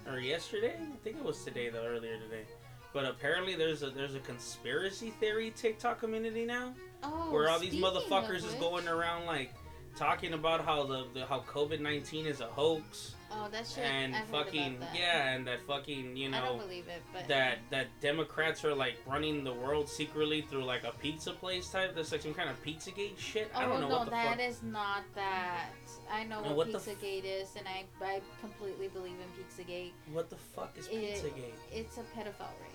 or 0.06 0.20
yesterday. 0.20 0.74
I 0.78 0.96
think 1.02 1.16
it 1.16 1.24
was 1.24 1.42
today 1.42 1.68
though. 1.68 1.84
Earlier 1.84 2.18
today. 2.18 2.44
But 2.92 3.06
apparently 3.06 3.56
there's 3.56 3.82
a 3.82 3.90
there's 3.90 4.14
a 4.14 4.20
conspiracy 4.20 5.10
theory 5.18 5.52
TikTok 5.56 5.98
community 5.98 6.44
now 6.44 6.74
oh, 7.02 7.32
where 7.32 7.48
all 7.48 7.58
these 7.58 7.74
motherfuckers 7.74 8.46
is 8.46 8.54
going 8.60 8.86
around 8.86 9.26
like 9.26 9.52
talking 9.96 10.32
about 10.34 10.64
how 10.64 10.84
the, 10.84 11.06
the 11.14 11.26
how 11.26 11.40
COVID 11.40 11.80
nineteen 11.80 12.26
is 12.26 12.40
a 12.40 12.46
hoax 12.46 13.14
Oh, 13.36 13.48
that 13.50 13.66
shit. 13.66 13.82
and 13.84 14.14
I've 14.14 14.28
fucking 14.28 14.78
that. 14.78 14.90
yeah 14.96 15.32
and 15.34 15.44
that 15.48 15.60
fucking 15.66 16.16
you 16.16 16.28
I 16.28 16.30
know 16.30 16.44
don't 16.44 16.60
believe 16.60 16.86
it, 16.86 17.02
but 17.12 17.26
that 17.26 17.58
that 17.70 17.88
Democrats 18.00 18.64
are 18.64 18.74
like 18.74 18.94
running 19.06 19.42
the 19.42 19.52
world 19.52 19.88
secretly 19.88 20.42
through 20.42 20.64
like 20.64 20.84
a 20.84 20.92
pizza 20.92 21.32
place 21.32 21.68
type. 21.68 21.96
That's 21.96 22.12
like 22.12 22.22
some 22.22 22.34
kind 22.34 22.48
of 22.48 22.62
Pizzagate 22.62 23.18
shit. 23.18 23.50
Oh 23.54 23.58
I 23.58 23.62
don't 23.64 23.72
oh, 23.72 23.80
know 23.80 23.88
no, 23.88 23.96
what 23.98 24.04
the 24.06 24.10
that 24.12 24.36
fuck. 24.38 24.40
is 24.48 24.62
not 24.62 25.02
that. 25.16 25.70
I 26.12 26.22
know 26.24 26.38
And 26.44 26.54
what, 26.54 26.68
what 26.68 26.72
the 26.72 26.78
f- 26.78 26.84
Pizzagate 27.00 27.24
is, 27.24 27.48
and 27.56 27.66
I 27.66 27.84
I 28.04 28.20
completely 28.40 28.88
believe 28.88 29.14
in 29.14 29.42
Pizzagate. 29.42 29.92
What 30.12 30.30
the 30.30 30.36
fuck 30.36 30.76
is 30.78 30.86
It- 30.86 30.92
Pizzagate? 30.92 31.54
It's 31.72 31.96
a 31.98 32.02
pedophile 32.02 32.54
ring. 32.60 32.73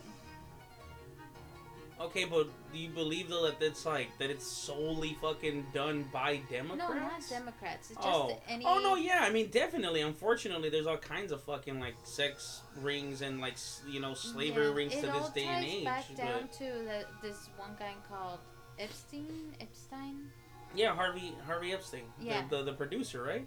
Okay, 2.01 2.23
but 2.23 2.47
do 2.71 2.79
you 2.79 2.89
believe 2.89 3.27
though 3.27 3.43
that 3.43 3.61
it's 3.61 3.85
like 3.85 4.17
that 4.19 4.29
it's 4.29 4.47
solely 4.47 5.17
fucking 5.21 5.65
done 5.73 6.05
by 6.13 6.37
Democrats? 6.49 6.89
No, 6.89 6.95
not 6.95 7.21
Democrats. 7.29 7.91
It's 7.91 7.97
just 7.97 8.07
oh. 8.07 8.39
any. 8.47 8.63
Oh 8.65 8.79
no, 8.79 8.95
yeah. 8.95 9.19
I 9.23 9.31
mean, 9.31 9.49
definitely. 9.49 9.99
Unfortunately, 9.99 10.69
there's 10.69 10.87
all 10.87 10.97
kinds 10.97 11.33
of 11.33 11.43
fucking 11.43 11.77
like 11.79 11.95
sex 12.03 12.61
rings 12.81 13.21
and 13.21 13.41
like 13.41 13.57
you 13.89 13.99
know 13.99 14.13
slavery 14.13 14.67
yeah, 14.67 14.73
rings 14.73 14.95
to 14.95 15.07
this 15.07 15.29
day 15.29 15.43
and 15.43 15.65
age. 15.65 15.81
It 15.81 15.87
all 15.87 15.93
ties 15.93 16.07
back 16.07 16.17
down 16.17 16.47
to 16.47 16.63
the, 16.63 17.05
this 17.21 17.49
one 17.57 17.71
guy 17.77 17.93
called 18.07 18.39
Epstein. 18.79 19.53
Epstein. 19.59 20.29
Yeah, 20.73 20.95
Harvey 20.95 21.33
Harvey 21.45 21.73
Epstein. 21.73 22.03
Yeah. 22.21 22.43
The, 22.49 22.57
the, 22.57 22.63
the 22.63 22.73
producer, 22.73 23.21
right? 23.23 23.45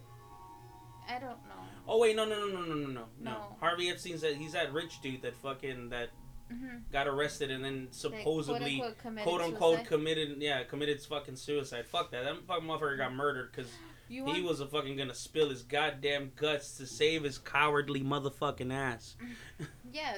I 1.09 1.15
don't 1.15 1.23
know. 1.23 1.63
Oh 1.89 1.99
wait, 1.99 2.15
no, 2.17 2.27
no, 2.27 2.47
no, 2.47 2.53
no, 2.53 2.63
no, 2.65 2.75
no, 2.75 2.87
no. 2.87 3.07
no. 3.19 3.57
Harvey 3.61 3.89
Epstein 3.89 4.19
said 4.19 4.37
he's 4.37 4.53
that 4.53 4.73
rich 4.73 5.01
dude 5.01 5.23
that 5.23 5.37
fucking 5.37 5.89
that 5.89 6.11
Mm-hmm. 6.53 6.77
got 6.93 7.07
arrested 7.09 7.51
and 7.51 7.65
then 7.65 7.89
supposedly 7.91 8.79
quote 8.79 8.89
unquote, 8.91 8.99
committed 8.99 9.25
quote 9.29 9.41
unquote 9.41 9.85
committed 9.87 10.37
yeah 10.43 10.63
committed 10.65 11.01
fucking 11.01 11.37
suicide. 11.37 11.87
Fuck 11.87 12.11
that. 12.13 12.25
That 12.25 12.37
fucking 12.47 12.67
motherfucker 12.69 12.97
got 12.99 13.15
murdered 13.15 13.51
because 13.53 13.71
You 14.09 14.27
he 14.33 14.41
was 14.43 14.61
a 14.61 14.67
fucking 14.67 14.97
gonna 14.97 15.15
spill 15.15 15.51
his 15.51 15.63
goddamn 15.63 16.33
guts 16.37 16.77
to 16.79 16.87
save 16.87 17.23
his 17.25 17.39
cowardly 17.39 18.03
motherfucking 18.03 18.73
ass. 18.73 19.17
Yeah. 19.93 20.17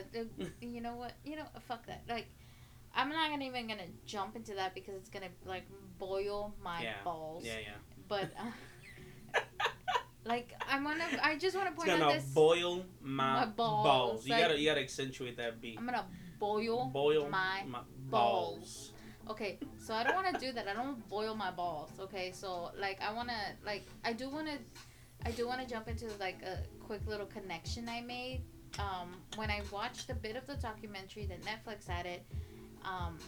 You 0.60 0.80
know 0.80 0.94
what? 0.94 1.14
You 1.24 1.34
know, 1.36 1.46
fuck 1.66 1.84
that. 1.86 2.02
Like, 2.08 2.26
I'm 2.94 3.08
not 3.08 3.28
gonna 3.30 3.44
even 3.44 3.66
gonna 3.66 3.82
jump 4.06 4.36
into 4.36 4.54
that 4.54 4.72
because 4.74 4.94
it's 4.94 5.08
gonna 5.10 5.30
like 5.44 5.64
boil 5.98 6.54
my 6.62 6.82
Yeah. 6.82 6.94
balls. 7.02 7.44
Yeah, 7.44 7.58
yeah. 7.60 7.70
But. 8.08 8.30
Uh, 8.38 9.40
Like 10.26 10.54
I 10.66 10.82
wanna, 10.82 11.04
I 11.22 11.36
just 11.36 11.54
want 11.54 11.66
to 11.68 11.74
It's 11.74 11.84
point 11.84 11.90
out 11.90 11.98
gonna 12.08 12.14
this. 12.14 12.24
boil 12.32 12.82
my, 13.02 13.40
my 13.40 13.44
balls, 13.44 13.84
balls. 13.84 14.26
You 14.26 14.32
like- 14.32 14.40
gotta 14.42 14.58
you 14.58 14.66
gotta 14.70 14.80
accentuate 14.80 15.36
that 15.36 15.60
beat. 15.60 15.76
I'm 15.78 15.84
gonna 15.84 16.06
boil, 16.44 16.86
Boil 16.86 17.28
my 17.28 17.62
balls. 18.10 18.92
Okay, 19.30 19.58
so 19.78 19.94
I 19.94 20.04
don't 20.04 20.14
want 20.14 20.32
to 20.34 20.38
do 20.38 20.52
that. 20.52 20.68
I 20.68 20.74
don't 20.74 21.08
boil 21.08 21.34
my 21.34 21.50
balls. 21.50 21.90
Okay, 21.98 22.30
so 22.32 22.70
like 22.78 23.00
I 23.00 23.12
want 23.12 23.28
to 23.30 23.40
like 23.64 23.84
I 24.04 24.12
do 24.12 24.28
want 24.28 24.46
to 24.48 24.58
I 25.26 25.30
do 25.30 25.46
want 25.46 25.60
to 25.62 25.66
jump 25.66 25.88
into 25.88 26.06
like 26.20 26.42
a 26.42 26.58
quick 26.84 27.00
little 27.06 27.26
connection 27.26 27.88
I 27.88 28.02
made 28.02 28.42
um, 28.78 29.16
when 29.36 29.50
I 29.50 29.62
watched 29.70 30.10
a 30.10 30.14
bit 30.14 30.36
of 30.36 30.46
the 30.46 30.56
documentary 30.56 31.26
that 31.26 31.40
Netflix 31.42 31.88
had 31.88 32.06
it. 32.06 32.26
Um, 32.84 33.18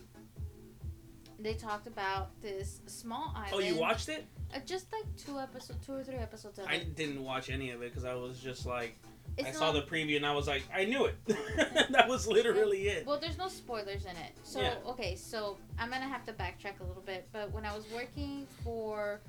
they 1.39 1.55
talked 1.55 1.87
about 1.87 2.41
this 2.41 2.81
small 2.87 3.33
island. 3.35 3.53
Oh, 3.55 3.59
you 3.61 3.77
watched 3.77 4.09
it? 4.09 4.27
Uh, 4.55 4.59
just 4.67 4.93
like 4.93 5.05
two 5.17 5.39
episodes, 5.39 5.85
two 5.87 5.95
or 5.95 6.05
three 6.05 6.17
episodes 6.17 6.59
of 6.59 6.67
I 6.67 6.79
didn't 6.79 7.23
watch 7.23 7.51
any 7.51 7.71
of 7.71 7.83
it 7.83 7.91
because 7.91 8.05
I 8.05 8.15
was 8.15 8.39
just 8.41 8.67
like 8.67 8.99
It's 9.39 9.49
I 9.49 9.53
saw 9.53 9.73
the 9.73 9.83
preview 9.83 10.17
and 10.17 10.25
I 10.25 10.33
was 10.33 10.47
like 10.47 10.63
I 10.75 10.85
knew 10.85 11.05
it. 11.07 11.17
that 11.91 12.09
was 12.09 12.27
literally 12.27 12.89
it. 12.89 13.07
Well, 13.07 13.19
there's 13.21 13.39
no 13.39 13.49
spoilers 13.49 14.05
in 14.05 14.13
it. 14.17 14.33
So, 14.45 14.61
Yeah. 14.63 14.75
okay, 14.87 15.15
so 15.15 15.59
I'm 15.79 15.91
going 15.91 16.01
to 16.03 16.09
have 16.09 16.25
to 16.27 16.33
backtrack 16.33 16.81
a 16.81 16.85
little 16.85 17.03
bit. 17.05 17.29
But 17.33 17.53
when 17.53 17.65
I 17.67 17.75
was 17.75 17.85
working 17.95 18.47
for 18.65 19.21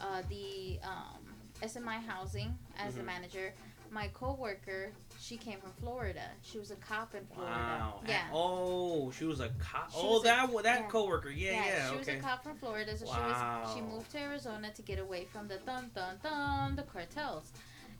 uh, 0.00 0.22
the 0.28 0.78
um, 0.84 1.18
SMI 1.62 2.04
Housing 2.06 2.56
as 2.78 2.94
the 2.94 3.00
Mhm. 3.02 3.06
manager, 3.06 3.54
my 3.90 4.08
coworker, 4.08 4.90
she 5.18 5.36
came 5.36 5.58
from 5.60 5.70
Florida. 5.80 6.28
She 6.42 6.58
was 6.58 6.70
a 6.70 6.76
cop 6.76 7.14
in 7.14 7.24
Florida. 7.26 7.54
Wow. 7.54 8.00
Yeah. 8.06 8.22
Oh, 8.32 9.10
she 9.12 9.24
was 9.24 9.40
a 9.40 9.48
cop. 9.58 9.90
She 9.92 9.98
Oh, 10.00 10.14
was 10.14 10.20
a- 10.22 10.24
that 10.26 10.52
that 10.64 10.80
yeah. 10.82 10.88
coworker. 10.88 11.30
Yeah, 11.30 11.64
yeah. 11.64 11.90
she 11.90 11.96
was 11.96 12.08
a 12.08 12.16
cop 12.16 12.42
from 12.44 12.56
Florida, 12.56 12.96
so 12.96 13.04
she 13.06 13.10
Wow. 13.12 13.62
was 13.64 13.74
she 13.74 13.80
moved 13.80 14.10
to 14.12 14.18
Arizona 14.18 14.70
to 14.72 14.82
get 14.82 14.98
away 14.98 15.24
from 15.24 15.46
the 15.48 15.56
dun 15.58 15.90
dun 15.94 16.18
dun 16.22 16.76
the 16.76 16.82
cartels. 16.82 17.52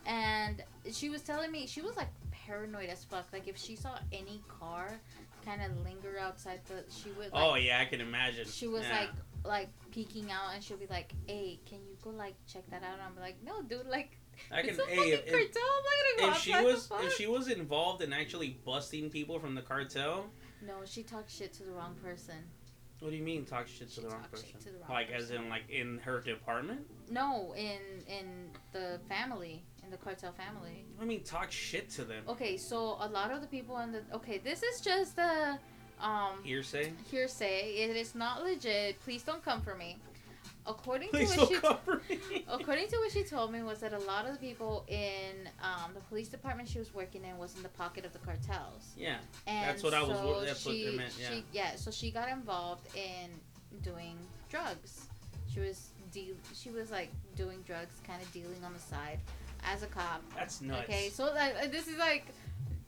And 0.07 0.63
she 0.93 1.09
was 1.09 1.23
telling 1.23 1.51
me 1.51 1.67
she 1.67 1.83
was 1.83 1.97
like 1.97 2.09
paranoid 2.31 2.89
as 2.89 3.05
fuck. 3.05 3.27
Like 3.33 3.49
if 3.49 3.57
she 3.57 3.77
saw 3.77 3.99
any 4.13 4.41
car 4.49 5.01
kind 5.45 5.63
of 5.63 5.77
linger 5.85 6.19
outside 6.21 6.61
the, 6.67 6.85
she 6.91 7.11
would 7.13 7.33
like 7.33 7.43
oh 7.43 7.55
yeah, 7.57 7.81
I 7.81 7.85
can 7.85 8.01
imagine. 8.01 8.47
she 8.47 8.67
was 8.67 8.83
Yeah. 8.83 9.01
like 9.01 9.11
like 9.45 9.69
peeking 9.93 10.31
out 10.31 10.55
and 10.55 10.63
she'll 10.63 10.77
be 10.77 10.87
like, 10.89 11.13
"Hey, 11.27 11.61
can 11.67 11.79
you 11.89 11.97
go 12.03 12.11
like 12.11 12.35
check 12.53 12.69
that 12.71 12.83
out?" 12.83 12.95
And 12.95 13.03
I'm 13.03 13.17
like, 13.21 13.37
"No, 13.45 13.63
dude, 13.63 13.87
like 13.87 14.17
I 14.53 14.61
can. 14.61 14.71
it's 14.71 14.79
a 14.79 14.83
Hey, 14.87 14.97
fucking 14.97 15.13
if, 15.13 15.27
if, 15.27 15.33
cartel. 15.33 15.63
I'm 15.63 15.85
not 15.85 16.19
gonna 16.19 16.31
go 16.33 16.37
if 16.37 16.43
she 16.43 16.65
was 16.65 16.87
fuck." 16.87 17.05
if 17.05 17.13
she 17.15 17.27
was 17.27 17.49
involved 17.49 18.03
in 18.03 18.13
actually 18.13 18.59
busting 18.65 19.11
people 19.11 19.39
from 19.39 19.55
the 19.55 19.63
cartel, 19.63 20.27
No, 20.67 20.75
she 20.85 21.03
talked 21.05 21.31
shit 21.31 21.53
to 21.55 21.63
the 21.65 21.71
wrong 21.73 21.95
person. 22.03 22.35
what 23.01 23.11
do 23.11 23.17
you 23.17 23.23
mean 23.23 23.45
talk 23.45 23.69
shit 23.69 23.89
to 23.95 24.01
the 24.01 24.09
wrong 24.09 24.25
person? 24.31 24.49
to 24.59 24.65
the 24.73 24.79
wrong 24.81 24.91
like 24.91 25.11
as 25.13 25.31
in 25.31 25.49
like 25.49 25.69
in 25.71 25.99
her 25.99 26.21
department? 26.21 26.81
No, 27.09 27.55
in 27.57 27.79
in 28.09 28.51
the 28.73 28.99
family, 29.09 29.63
in 29.87 29.91
the 29.91 29.97
cartel 29.97 30.33
family. 30.33 30.85
I 31.01 31.05
mean 31.05 31.23
talk 31.23 31.51
shit 31.51 31.89
to 31.91 32.05
them. 32.05 32.23
Okay, 32.29 32.57
so 32.57 32.99
a 33.01 33.09
lot 33.09 33.31
of 33.31 33.41
the 33.41 33.47
people 33.47 33.79
in 33.79 33.93
the 33.93 34.03
okay, 34.15 34.39
this 34.39 34.63
is 34.63 34.81
just 34.81 35.17
the 35.17 35.59
um 36.01 36.43
Hearsay. 36.45 36.93
hearsay. 37.11 37.75
It 37.77 37.97
is 37.97 38.15
not 38.15 38.43
legit. 38.43 39.01
Please 39.01 39.23
don't 39.23 39.43
come 39.45 39.63
for 39.63 39.75
me. 39.75 39.99
According 40.69 41.11
Please 41.11 41.31
to 41.33 41.39
what 41.39 41.63
don't 41.63 42.03
she 42.09 42.15
me. 42.35 42.45
according 42.49 42.89
to 42.89 42.97
what 42.97 43.13
she 43.13 43.23
told 43.23 43.53
me 43.53 43.63
was 43.63 43.79
that 43.79 43.93
a 43.93 43.99
lot 44.01 44.27
of 44.27 44.33
the 44.33 44.39
people 44.39 44.85
in 44.89 45.49
um, 45.63 45.93
the 45.95 46.01
police 46.01 46.29
department 46.29 46.69
she 46.69 46.81
was 46.81 46.93
working 46.93 47.25
in 47.25 47.39
was 47.39 47.55
in 47.57 47.63
the 47.63 47.69
pocket 47.69 48.05
of 48.05 48.13
the 48.13 48.19
cartels. 48.19 48.93
Yeah. 48.97 49.19
And 49.47 49.69
That's 49.69 49.85
what 49.85 49.95
I 49.95 50.03
was 50.03 50.19
so 50.19 50.41
that's 50.45 50.67
what 50.67 50.75
she, 50.75 50.87
they 50.87 50.97
meant, 50.97 51.13
yeah. 51.21 51.29
She, 51.31 51.45
yeah, 51.53 51.77
so 51.77 51.93
she 51.93 52.11
got 52.11 52.29
involved 52.29 52.89
in 52.97 53.31
doing 53.83 54.19
drugs. 54.51 55.07
She 55.55 55.61
was 55.61 55.91
deal. 56.11 56.35
She 56.53 56.71
was 56.71 56.91
like 56.91 57.11
doing 57.37 57.63
drugs, 57.67 58.01
kind 58.07 58.21
of 58.21 58.31
dealing 58.33 58.63
on 58.65 58.73
the 58.73 58.81
side, 58.81 59.21
as 59.65 59.83
a 59.83 59.87
cop. 59.87 60.23
That's 60.35 60.61
nuts. 60.61 60.85
Okay, 60.85 61.09
so 61.11 61.33
like 61.35 61.55
uh, 61.63 61.67
this 61.69 61.89
is 61.89 61.99
like 61.99 62.27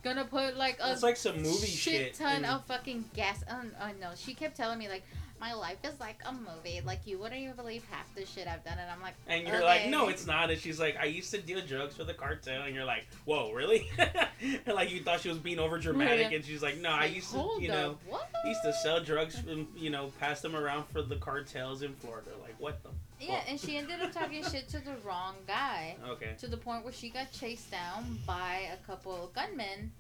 gonna 0.03 0.25
put 0.25 0.57
like 0.57 0.79
a 0.83 0.93
it's 0.93 1.03
like 1.03 1.17
some 1.17 1.37
movie 1.37 1.67
shit 1.67 1.93
shit. 1.93 2.15
ton 2.15 2.45
of 2.45 2.65
fucking 2.67 3.05
gas. 3.15 3.45
Oh, 3.51 3.63
oh 3.81 3.91
no, 4.01 4.11
she 4.17 4.35
kept 4.35 4.57
telling 4.57 4.79
me 4.79 4.89
like 4.89 5.03
my 5.41 5.53
life 5.53 5.79
is 5.85 5.99
like 6.01 6.21
a 6.27 6.33
movie. 6.33 6.81
Like 6.85 7.07
you 7.07 7.19
wouldn't 7.19 7.41
even 7.41 7.55
believe 7.55 7.85
half 7.91 8.13
the 8.15 8.27
shit 8.27 8.47
I've 8.47 8.65
done, 8.65 8.79
and 8.79 8.91
I'm 8.91 9.01
like, 9.01 9.15
And 9.27 9.47
you're 9.47 9.63
like, 9.63 9.89
no, 9.89 10.09
it's 10.09 10.27
not. 10.27 10.51
And 10.51 10.61
she's 10.61 10.81
like, 10.81 10.97
I 11.01 11.05
used 11.05 11.31
to 11.33 11.41
deal 11.41 11.61
drugs 11.65 11.97
for 11.97 12.05
the 12.05 12.15
cartel. 12.15 12.63
And 12.63 12.75
you're 12.75 12.85
like, 12.85 13.07
whoa, 13.25 13.53
really? 13.53 13.89
and 13.99 14.59
like 14.75 14.91
you 14.91 15.03
thought 15.03 15.21
she 15.21 15.29
was 15.29 15.39
being 15.39 15.59
over 15.59 15.79
dramatic. 15.79 16.33
And 16.33 16.45
she's 16.45 16.63
like, 16.63 16.79
no, 16.79 16.91
I 16.91 17.07
used 17.07 17.31
to, 17.33 17.39
you 17.61 17.71
up, 17.71 17.77
know, 17.77 17.99
what? 18.09 18.29
I 18.45 18.49
used 18.49 18.63
to 18.63 18.73
sell 18.73 19.03
drugs 19.03 19.37
and 19.49 19.67
you 19.77 19.91
know 19.91 20.13
pass 20.19 20.41
them 20.41 20.57
around 20.57 20.87
for 20.89 21.03
the 21.03 21.17
cartels 21.17 21.83
in 21.83 21.95
Florida. 21.95 22.31
Like 22.43 22.57
what 22.59 22.83
the? 22.83 22.91
Yeah, 23.21 23.41
and 23.49 23.59
she 23.59 23.77
ended 23.77 24.01
up 24.01 24.13
talking 24.13 24.45
shit 24.45 24.69
to 24.69 24.79
the 24.79 24.95
wrong 25.05 25.37
guy. 25.47 25.97
Okay. 26.09 26.35
to 26.39 26.47
the 26.47 26.57
point 26.57 26.85
where 26.85 26.93
she 26.93 27.11
got 27.11 27.33
chased 27.33 27.71
down 27.71 28.19
by 28.27 28.69
a 28.73 28.77
couple 28.87 29.25
of 29.25 29.33
gunmen 29.33 29.93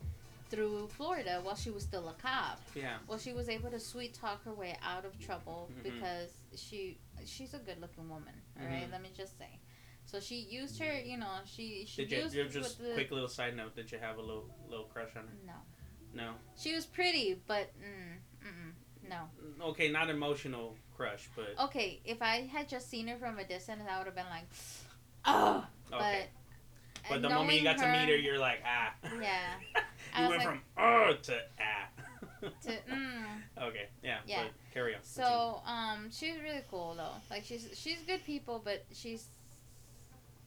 through 0.50 0.88
Florida 0.96 1.40
while 1.42 1.54
she 1.56 1.70
was 1.70 1.82
still 1.82 2.08
a 2.08 2.14
cop. 2.14 2.60
Yeah. 2.74 2.96
Well, 3.06 3.18
she 3.18 3.32
was 3.32 3.48
able 3.48 3.70
to 3.70 3.78
sweet 3.80 4.14
talk 4.14 4.42
her 4.44 4.52
way 4.54 4.76
out 4.82 5.04
of 5.04 5.18
trouble 5.18 5.68
Mhm. 5.72 5.82
because 5.82 6.30
she 6.56 6.98
she's 7.26 7.52
a 7.54 7.58
good 7.58 7.80
looking 7.80 8.08
woman. 8.08 8.34
All 8.58 8.66
right, 8.66 8.88
Mhm. 8.88 8.92
let 8.92 9.02
me 9.02 9.10
just 9.14 9.36
say. 9.36 9.58
So 10.06 10.20
she 10.20 10.36
used 10.36 10.78
her, 10.78 10.98
you 10.98 11.18
know, 11.18 11.40
she 11.44 11.84
she 11.86 12.06
Did 12.06 12.12
you, 12.12 12.22
used 12.22 12.34
you 12.34 12.44
with 12.44 12.52
just 12.54 12.78
the 12.78 12.94
quick 12.94 13.10
little 13.10 13.28
side 13.28 13.54
note? 13.56 13.74
Did 13.76 13.92
you 13.92 13.98
have 13.98 14.16
a 14.16 14.22
little 14.22 14.48
little 14.68 14.86
crush 14.86 15.14
on 15.16 15.26
her? 15.26 15.34
no. 15.44 15.54
No. 16.14 16.34
She 16.56 16.74
was 16.74 16.86
pretty, 16.86 17.34
but 17.46 17.70
mm, 17.78 18.16
mm, 18.42 18.72
no. 19.08 19.66
Okay, 19.68 19.90
not 19.90 20.10
emotional 20.10 20.76
crush, 20.96 21.28
but 21.36 21.64
Okay, 21.66 22.00
if 22.04 22.22
I 22.22 22.48
had 22.52 22.68
just 22.68 22.88
seen 22.90 23.08
her 23.08 23.16
from 23.16 23.38
a 23.38 23.44
distance, 23.44 23.82
I 23.90 23.98
would 23.98 24.06
have 24.06 24.14
been 24.14 24.26
like, 24.30 24.44
oh. 25.24 25.66
okay. 25.92 26.26
But 27.08 27.08
But 27.08 27.22
the 27.22 27.34
moment 27.34 27.58
you 27.58 27.64
got 27.64 27.78
to 27.78 27.86
meet 27.92 28.08
her, 28.08 28.16
you're 28.16 28.38
like 28.38 28.62
ah. 28.66 28.94
Yeah. 29.20 29.38
You 30.18 30.28
went 30.28 30.38
like- 30.38 30.46
from 30.46 30.62
oh 30.78 31.14
to 31.22 31.38
ah. 31.60 31.88
to 32.62 32.70
mm, 32.70 33.24
okay. 33.62 33.88
Yeah. 34.02 34.18
Yeah. 34.26 34.44
But 34.44 34.52
carry 34.72 34.94
on. 34.94 35.00
So, 35.02 35.60
um, 35.66 36.10
she's 36.10 36.36
really 36.42 36.62
cool 36.70 36.94
though. 36.96 37.12
Like 37.30 37.44
she's 37.44 37.68
she's 37.74 37.98
good 38.06 38.24
people, 38.24 38.60
but 38.64 38.84
she's. 38.92 39.26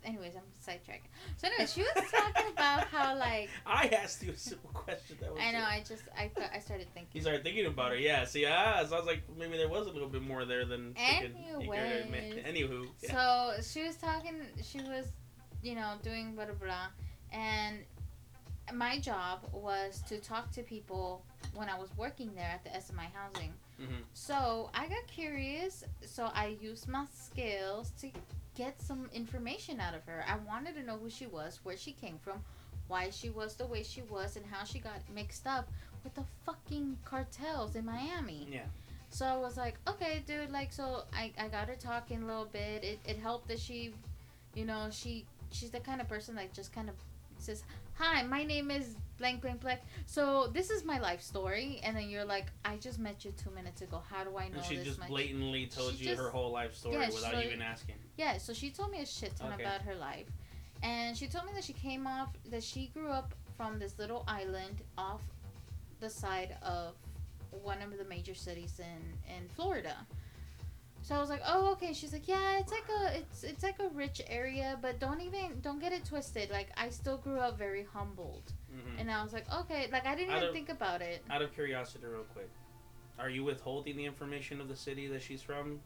Anyways, 0.04 0.34
I'm 0.36 0.42
sidetracking. 0.66 1.10
So, 1.38 1.48
anyways, 1.48 1.74
she 1.74 1.82
was 1.82 1.92
talking 2.12 2.52
about 2.52 2.86
how 2.86 3.16
like 3.18 3.50
I 3.66 3.88
asked 3.90 4.24
you 4.24 4.32
a 4.32 4.38
simple 4.38 4.72
question. 4.72 5.18
That 5.22 5.32
was 5.32 5.40
I 5.42 5.52
know 5.52 5.60
it. 5.60 5.64
I 5.64 5.84
just 5.88 6.04
I 6.18 6.28
th- 6.28 6.50
I 6.54 6.60
started 6.60 6.88
thinking. 6.94 7.12
You 7.14 7.22
started 7.22 7.44
thinking 7.44 7.66
about 7.68 7.92
her, 7.92 7.98
yeah. 7.98 8.26
See, 8.26 8.46
ah, 8.46 8.84
sounds 8.86 9.06
like 9.06 9.22
maybe 9.38 9.58
there 9.58 9.70
was 9.70 9.86
a 9.88 9.92
little 9.92 10.10
bit 10.10 10.24
more 10.24 10.44
there 10.46 10.66
than 10.66 10.94
freaking 10.96 11.36
you 11.48 11.72
cared 11.72 12.12
to. 12.12 12.18
Anyways. 12.18 12.46
Anywho, 12.46 12.88
yeah. 13.04 13.12
So 13.56 13.62
she 13.62 13.86
was 13.86 13.96
talking. 13.98 14.36
She 14.64 14.80
was, 14.80 15.06
you 15.62 15.76
know, 15.76 15.94
doing 16.02 16.34
blah 16.36 16.46
blah 16.46 16.56
blah, 16.56 16.88
and 17.32 17.78
my 18.74 19.00
job 19.00 19.48
was 19.52 20.02
to 20.08 20.18
talk 20.20 20.52
to 20.54 20.64
people 20.64 21.24
when 21.54 21.70
I 21.70 21.78
was 21.78 21.90
working 21.98 22.32
there 22.36 22.50
at 22.50 22.64
the 22.64 22.70
SMI 22.72 23.08
housing. 23.14 23.54
Mhm. 23.80 24.04
So 24.14 24.70
I 24.74 24.88
got 24.88 25.06
curious. 25.08 25.84
So 26.06 26.32
I 26.34 26.58
used 26.62 26.88
my 26.88 27.06
skills 27.14 27.92
to 28.02 28.10
get 28.56 28.82
some 28.82 29.10
information 29.14 29.80
out 29.80 29.94
of 29.94 30.04
her. 30.06 30.24
I 30.28 30.38
wanted 30.48 30.76
to 30.76 30.84
know 30.84 30.98
who 30.98 31.10
she 31.10 31.28
was, 31.28 31.60
where 31.64 31.78
she 31.78 31.92
came 31.92 32.18
from, 32.22 32.44
why 32.88 33.10
she 33.10 33.30
was 33.30 33.56
the 33.56 33.66
way 33.66 33.84
she 33.84 34.02
was, 34.04 34.36
and 34.36 34.46
how 34.46 34.64
she 34.64 34.80
got 34.80 35.00
mixed 35.14 35.48
up 35.48 35.70
with 36.04 36.14
the 36.16 36.24
fucking 36.46 36.98
cartels 37.06 37.76
in 37.76 37.86
Miami. 37.86 38.48
Yeah. 38.52 38.66
So 39.10 39.26
I 39.26 39.36
was 39.38 39.58
like, 39.58 39.76
okay, 39.88 40.24
dude, 40.26 40.52
like, 40.52 40.72
so 40.72 41.04
I, 41.14 41.32
I 41.38 41.48
got 41.48 41.68
her 41.68 41.76
talking 41.76 42.24
a 42.24 42.26
little 42.26 42.46
bit. 42.46 42.84
It, 42.84 43.00
it 43.06 43.18
helped 43.18 43.48
that 43.50 43.60
she, 43.60 43.94
you 44.56 44.66
know, 44.66 44.88
she 44.92 45.26
she's 45.52 45.70
the 45.70 45.82
kind 45.82 46.00
of 46.00 46.08
person 46.08 46.36
that 46.36 46.54
just 46.54 46.74
kind 46.74 46.88
of 46.88 46.96
says, 47.41 47.63
hi, 47.93 48.23
my 48.23 48.43
name 48.43 48.71
is 48.71 48.95
blank, 49.17 49.41
blank, 49.41 49.62
blank. 49.62 49.80
So 50.06 50.47
this 50.54 50.69
is 50.69 50.84
my 50.84 50.99
life 50.99 51.21
story. 51.21 51.80
And 51.84 51.95
then 51.95 52.10
you're 52.10 52.25
like, 52.25 52.47
I 52.65 52.77
just 52.77 52.99
met 52.99 53.23
you 53.25 53.32
two 53.41 53.51
minutes 53.51 53.82
ago. 53.82 54.01
How 54.10 54.23
do 54.23 54.38
I 54.38 54.47
know 54.49 54.58
And 54.58 54.65
she 54.65 54.75
this 54.77 54.86
just 54.86 54.99
much? 54.99 55.10
blatantly 55.10 55.67
told 55.67 55.95
She 55.95 56.10
you 56.10 56.15
her 56.15 56.30
whole 56.30 56.51
life 56.51 56.75
story 56.75 56.95
Yeah, 56.95 57.08
without 57.10 57.34
like- 57.36 57.45
even 57.45 57.62
asking. 57.62 57.95
Yeah, 58.17 58.38
so 58.38 58.54
she 58.54 58.69
told 58.71 58.91
me 58.91 59.01
a 59.01 59.06
shit 59.06 59.36
ton 59.36 59.54
Okay. 59.54 59.63
about 59.63 59.82
her 59.82 59.95
life. 59.95 60.27
And 60.84 61.15
she 61.15 61.27
told 61.27 61.45
me 61.45 61.51
that 61.54 61.63
she 61.63 61.73
came 61.73 62.08
off, 62.08 62.30
that 62.49 62.63
she 62.63 62.88
grew 62.88 63.10
up 63.10 63.34
from 63.58 63.77
this 63.77 63.99
little 63.99 64.23
island 64.27 64.82
off 64.97 65.21
the 65.99 66.10
side 66.10 66.58
of 66.63 66.95
one 67.51 67.82
of 67.82 67.95
the 67.97 68.06
major 68.06 68.34
cities 68.34 68.80
in, 68.80 69.34
in 69.36 69.47
Florida. 69.49 69.95
So 71.04 71.16
I 71.16 71.20
was 71.20 71.30
like, 71.30 71.42
oh, 71.46 71.72
okay. 71.74 71.94
She's 71.94 72.14
like, 72.14 72.28
yeah, 72.28 72.60
it's 72.60 72.72
like 72.72 72.86
a, 72.90 73.18
it's 73.18 73.44
it's 73.44 73.64
like 73.64 73.80
a 73.80 73.90
rich 73.90 74.22
area, 74.28 74.78
but 74.82 75.00
don't 75.00 75.20
even, 75.22 75.60
don't 75.62 75.80
get 75.80 75.92
it 75.92 76.06
twisted. 76.06 76.52
Like, 76.52 76.70
I 76.78 76.90
still 76.90 77.18
grew 77.18 77.40
up 77.40 77.58
very 77.58 77.86
humbled. 77.92 78.54
hmm 78.72 79.00
And 79.00 79.10
I 79.10 79.24
was 79.24 79.34
like, 79.34 79.46
okay, 79.62 79.90
like 79.92 80.06
I 80.06 80.16
didn't 80.16 80.32
I 80.32 80.38
even 80.38 80.44
don't- 80.48 80.54
think 80.54 80.70
about 80.70 81.02
it. 81.02 81.24
Out 81.30 81.42
of 81.42 81.54
curiosity, 81.54 82.06
real 82.06 82.24
quick, 82.34 82.50
are 83.18 83.30
you 83.30 83.44
withholding 83.44 83.98
the 83.98 84.06
information 84.06 84.62
of 84.62 84.68
the 84.68 84.76
city 84.76 85.08
that 85.08 85.22
she's 85.22 85.42
from? 85.42 85.80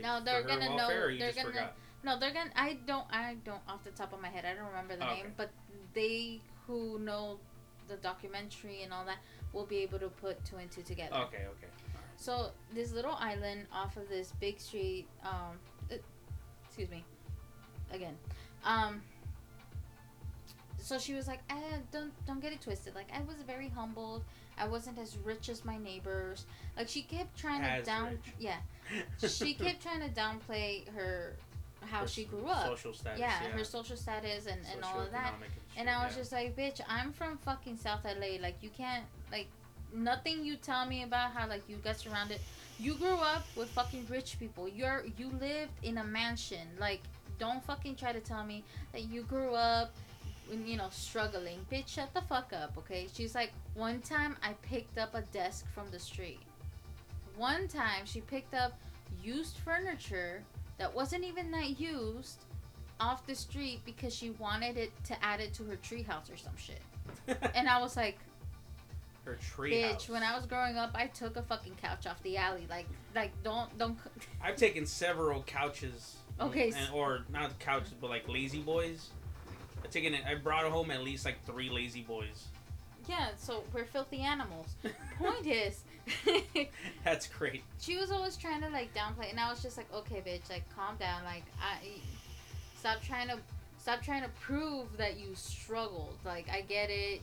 No, 0.00 0.20
they're 0.24 0.42
gonna 0.42 0.70
know- 0.70 0.76
welfare, 0.76 1.10
you 1.10 1.18
they're 1.18 1.28
just 1.32 1.38
gonna- 1.42 1.52
forgot? 1.52 1.76
No, 2.04 2.18
they're 2.18 2.32
gonna. 2.32 2.50
I 2.56 2.78
don't. 2.86 3.06
I 3.10 3.36
don't. 3.44 3.60
Off 3.68 3.84
the 3.84 3.92
top 3.92 4.12
of 4.12 4.20
my 4.20 4.28
head, 4.28 4.44
I 4.44 4.54
don't 4.54 4.66
remember 4.66 4.96
the 4.96 5.04
Okay. 5.08 5.22
name. 5.22 5.34
But 5.36 5.50
they 5.94 6.40
who 6.66 6.98
know 6.98 7.38
the 7.86 7.96
documentary 7.96 8.82
and 8.82 8.92
all 8.92 9.04
that 9.04 9.18
will 9.52 9.66
be 9.66 9.78
able 9.78 10.00
to 10.00 10.08
put 10.08 10.44
two 10.44 10.56
and 10.56 10.68
two 10.68 10.82
together. 10.82 11.14
Okay, 11.14 11.44
okay. 11.46 11.68
So 12.22 12.50
this 12.72 12.92
little 12.92 13.16
island 13.18 13.66
off 13.72 13.96
of 13.96 14.08
this 14.08 14.32
big 14.38 14.60
street. 14.60 15.08
Um, 15.24 15.58
uh, 15.90 15.96
excuse 16.64 16.88
me. 16.88 17.02
Again. 17.90 18.16
Um. 18.64 19.02
So 20.78 20.98
she 20.98 21.14
was 21.14 21.26
like, 21.26 21.40
eh, 21.50 21.54
"Don't 21.90 22.12
don't 22.24 22.40
get 22.40 22.52
it 22.52 22.60
twisted. 22.60 22.94
Like 22.94 23.08
I 23.12 23.22
was 23.22 23.36
very 23.44 23.68
humbled. 23.68 24.22
I 24.56 24.68
wasn't 24.68 24.98
as 24.98 25.18
rich 25.24 25.48
as 25.48 25.64
my 25.64 25.78
neighbors. 25.78 26.46
Like 26.76 26.88
she 26.88 27.02
kept 27.02 27.36
trying 27.36 27.62
As 27.62 27.80
to 27.80 27.86
down. 27.86 28.10
rich. 28.10 28.34
Yeah, 28.38 28.56
she 29.28 29.54
kept 29.64 29.82
trying 29.82 30.00
to 30.00 30.08
downplay 30.20 30.86
her 30.90 31.34
how 31.84 32.02
Her 32.02 32.06
she 32.06 32.24
grew 32.24 32.46
up. 32.46 32.66
Social 32.66 32.94
status. 32.94 33.18
yeah, 33.18 33.42
Yeah, 33.42 33.48
her 33.50 33.64
social 33.64 33.96
status 33.96 34.46
and, 34.46 34.60
and 34.72 34.84
all 34.84 35.00
of 35.00 35.10
that. 35.10 35.34
And 35.76 35.88
shit, 35.88 35.96
I 35.96 36.04
was 36.04 36.14
yeah. 36.14 36.20
just 36.20 36.32
like, 36.32 36.56
bitch, 36.56 36.80
I'm 36.88 37.12
from 37.12 37.38
fucking 37.38 37.76
South 37.76 38.04
LA. 38.04 38.40
Like, 38.40 38.56
you 38.62 38.70
can't, 38.70 39.04
like, 39.32 39.48
nothing 39.94 40.44
you 40.44 40.56
tell 40.56 40.86
me 40.86 41.02
about 41.02 41.32
how, 41.32 41.48
like, 41.48 41.62
you 41.68 41.76
got 41.76 41.98
surrounded. 41.98 42.40
You 42.78 42.94
grew 42.94 43.16
up 43.16 43.44
with 43.56 43.68
fucking 43.70 44.06
rich 44.08 44.38
people. 44.38 44.68
You're, 44.68 45.04
you 45.16 45.30
lived 45.40 45.72
in 45.82 45.98
a 45.98 46.04
mansion. 46.04 46.66
Like, 46.78 47.00
don't 47.38 47.64
fucking 47.64 47.96
try 47.96 48.12
to 48.12 48.20
tell 48.20 48.44
me 48.44 48.64
that 48.92 49.02
you 49.04 49.22
grew 49.22 49.54
up, 49.54 49.94
mm, 50.50 50.66
you 50.66 50.76
know, 50.76 50.88
struggling. 50.90 51.64
Bitch, 51.70 51.88
shut 51.88 52.12
the 52.14 52.22
fuck 52.22 52.52
up, 52.52 52.74
okay? 52.78 53.06
She's 53.12 53.34
like, 53.34 53.52
one 53.74 54.00
time 54.00 54.36
I 54.42 54.52
picked 54.62 54.98
up 54.98 55.14
a 55.14 55.22
desk 55.32 55.66
from 55.74 55.90
the 55.90 55.98
street. 55.98 56.40
One 57.36 57.68
time 57.68 58.04
she 58.04 58.20
picked 58.20 58.54
up 58.54 58.78
used 59.22 59.56
furniture 59.58 60.42
that 60.78 60.94
wasn't 60.94 61.24
even 61.24 61.50
that 61.52 61.80
used 61.80 62.44
off 63.00 63.26
the 63.26 63.34
street 63.34 63.80
because 63.84 64.14
she 64.14 64.30
wanted 64.30 64.76
it 64.76 64.92
to 65.04 65.24
add 65.24 65.40
it 65.40 65.52
to 65.54 65.64
her 65.64 65.76
treehouse 65.76 66.32
or 66.32 66.36
some 66.36 66.56
shit. 66.56 66.82
And 67.54 67.68
I 67.68 67.80
was 67.80 67.96
like, 67.96 68.18
Her 69.24 69.38
tree 69.54 69.72
bitch, 69.74 69.92
house. 69.92 70.08
when 70.08 70.22
I 70.22 70.36
was 70.36 70.46
growing 70.46 70.76
up, 70.76 70.90
I 70.94 71.06
took 71.06 71.36
a 71.36 71.42
fucking 71.42 71.76
couch 71.80 72.06
off 72.06 72.20
the 72.22 72.36
alley. 72.36 72.66
Like, 72.68 72.86
like 73.14 73.30
don't 73.44 73.76
don't. 73.78 73.96
I've 74.42 74.56
taken 74.56 74.84
several 74.86 75.42
couches. 75.42 76.16
Okay, 76.40 76.72
And, 76.76 76.92
or 76.92 77.20
not 77.30 77.56
couches, 77.60 77.94
but 78.00 78.10
like 78.10 78.28
lazy 78.28 78.60
boys. 78.60 79.10
I've 79.84 79.90
taken 79.90 80.14
it. 80.14 80.22
I 80.26 80.34
brought 80.34 80.64
home 80.64 80.90
at 80.90 81.02
least 81.04 81.24
like 81.24 81.44
three 81.44 81.70
lazy 81.70 82.02
boys. 82.02 82.46
Yeah, 83.08 83.28
so 83.36 83.64
we're 83.72 83.84
filthy 83.84 84.20
animals. 84.20 84.74
Point 85.18 85.46
is, 85.46 85.82
That's 87.04 87.26
great. 87.26 87.62
she 87.80 87.96
was 87.96 88.10
always 88.10 88.36
trying 88.36 88.60
to 88.62 88.68
like 88.70 88.92
downplay, 88.94 89.30
and 89.30 89.38
I 89.38 89.50
was 89.50 89.62
just 89.62 89.76
like, 89.76 89.92
okay, 89.92 90.22
bitch, 90.26 90.50
like 90.50 90.64
calm 90.74 90.96
down, 90.96 91.22
like 91.24 91.44
I 91.60 91.78
stop 92.78 93.02
trying 93.02 93.28
to 93.28 93.38
stop 93.78 94.02
trying 94.02 94.22
to 94.22 94.28
prove 94.40 94.96
that 94.96 95.18
you 95.18 95.34
struggled. 95.34 96.16
Like 96.24 96.48
I 96.52 96.62
get 96.62 96.90
it, 96.90 97.20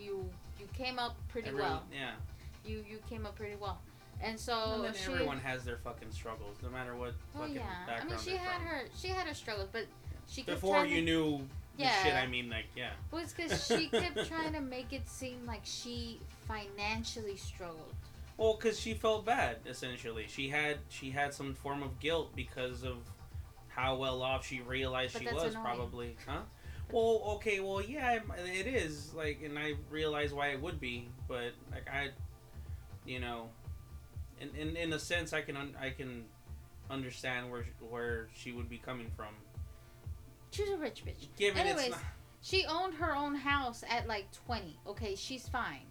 you 0.00 0.28
came 0.80 0.98
up 0.98 1.16
pretty 1.28 1.48
Everyone- 1.48 1.70
well. 1.72 1.82
Yeah. 1.92 2.12
You 2.64 2.84
you 2.88 2.98
came 3.08 3.26
up 3.26 3.36
pretty 3.36 3.56
well, 3.56 3.80
and 4.22 4.38
so 4.38 4.74
and 4.74 4.84
then 4.84 4.94
she. 4.94 5.10
everyone 5.12 5.38
has 5.40 5.64
their 5.64 5.78
fucking 5.78 6.10
struggles, 6.10 6.56
no 6.62 6.68
matter 6.68 6.94
what 6.94 7.14
Oh 7.34 7.40
fucking 7.40 7.54
yeah, 7.56 8.00
I 8.00 8.04
mean 8.04 8.18
she 8.18 8.36
had 8.36 8.58
from. 8.58 8.66
her 8.66 8.82
she 8.96 9.08
had 9.08 9.26
her 9.26 9.34
struggles, 9.34 9.68
but 9.72 9.86
she 10.28 10.42
kept 10.42 10.60
Before 10.60 10.84
you 10.84 10.96
to, 10.96 11.02
knew 11.02 11.48
Yeah. 11.78 12.02
shit, 12.02 12.14
I 12.14 12.26
mean, 12.26 12.50
like, 12.50 12.66
yeah. 12.76 12.90
Well, 13.10 13.22
it's 13.22 13.32
because 13.32 13.66
she 13.66 13.88
kept 13.88 14.26
trying 14.28 14.52
to 14.52 14.60
make 14.60 14.92
it 14.92 15.08
seem 15.08 15.44
like 15.46 15.62
she 15.64 16.20
financially 16.46 17.36
struggled. 17.36 17.94
Well, 18.36 18.54
because 18.54 18.78
she 18.78 18.92
felt 18.94 19.24
bad. 19.24 19.56
Essentially, 19.66 20.26
she 20.28 20.48
had 20.48 20.78
she 20.90 21.10
had 21.10 21.32
some 21.34 21.54
form 21.54 21.82
of 21.82 21.98
guilt 21.98 22.36
because 22.36 22.84
of 22.84 22.98
how 23.68 23.96
well 23.96 24.22
off 24.22 24.46
she 24.46 24.60
realized 24.60 25.14
But 25.14 25.22
she 25.22 25.28
was. 25.34 25.42
annoying. 25.54 25.64
Probably, 25.64 26.16
huh? 26.26 26.40
Well, 26.92 27.22
okay, 27.36 27.60
well, 27.60 27.80
yeah, 27.80 28.18
it- 28.38 28.66
is 28.66 29.12
like, 29.14 29.42
and 29.42 29.58
I 29.58 29.74
realize 29.90 30.32
why 30.32 30.48
it 30.48 30.60
would 30.60 30.80
be, 30.80 31.08
but 31.28 31.52
like 31.70 31.88
I, 31.88 32.10
you 33.06 33.20
know, 33.20 33.48
in 34.40 34.54
in, 34.56 34.76
in 34.76 34.92
a 34.92 34.98
sense, 34.98 35.32
I 35.32 35.40
can 35.42 35.56
un- 35.56 35.76
I 35.80 35.90
can 35.90 36.24
understand 36.90 37.50
where 37.50 37.64
where 37.88 38.28
she 38.34 38.52
would 38.52 38.68
be 38.68 38.78
coming 38.78 39.10
from. 39.16 39.34
She's 40.50 40.68
a 40.68 40.76
rich 40.76 41.04
bitch. 41.04 41.28
Given 41.38 41.60
Anyways, 41.60 41.86
it's 41.86 41.90
not, 41.96 42.00
She 42.42 42.64
owned 42.66 42.94
her 42.94 43.14
own 43.14 43.34
house 43.36 43.84
at 43.88 44.08
like 44.08 44.26
20. 44.46 44.76
Okay, 44.88 45.14
she's 45.14 45.48
fine. 45.48 45.86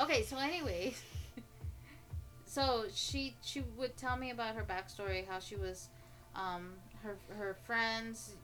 okay, 0.00 0.22
so 0.24 0.36
anyways, 0.38 1.00
so 2.44 2.84
she 2.92 3.36
she 3.42 3.62
would 3.76 3.96
tell 3.96 4.16
me 4.16 4.30
about 4.30 4.54
her 4.56 4.64
backstory, 4.64 5.26
how 5.28 5.38
she 5.38 5.54
was, 5.56 5.88
um, 6.34 6.72
her 7.02 7.16
her 7.36 7.56
friends, 7.64 8.34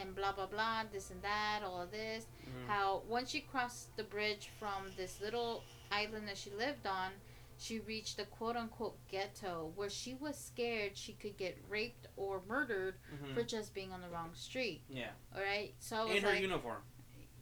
and 0.00 0.14
blah 0.14 0.32
blah 0.32 0.46
blah, 0.46 0.82
this 0.92 1.10
and 1.10 1.20
that, 1.22 1.60
all 1.64 1.80
of 1.82 1.90
this. 1.90 2.26
Mhm. 2.46 2.66
How 2.68 3.02
once 3.08 3.30
she 3.30 3.40
crossed 3.40 3.96
the 3.96 4.04
bridge 4.04 4.48
from 4.58 4.92
this 4.96 5.20
little 5.20 5.62
island 5.90 6.28
that 6.28 6.38
she 6.38 6.50
lived 6.50 6.86
on, 6.86 7.10
she 7.58 7.78
reached 7.80 8.16
the 8.16 8.24
quote 8.24 8.56
unquote 8.56 8.96
ghetto 9.08 9.72
where 9.76 9.90
she 9.90 10.14
was 10.14 10.36
scared 10.38 10.96
she 10.96 11.12
could 11.12 11.36
get 11.36 11.56
raped 11.68 12.06
or 12.16 12.42
murdered 12.46 12.94
Mhm. 13.14 13.34
for 13.34 13.42
just 13.42 13.74
being 13.74 13.92
on 13.92 14.00
the 14.00 14.08
wrong 14.08 14.34
street. 14.34 14.82
yeah, 14.88 15.10
All 15.34 15.42
right, 15.42 15.74
so 15.78 16.08
I 16.08 16.14
in 16.14 16.22
her 16.22 16.30
like, 16.30 16.40
uniform. 16.40 16.82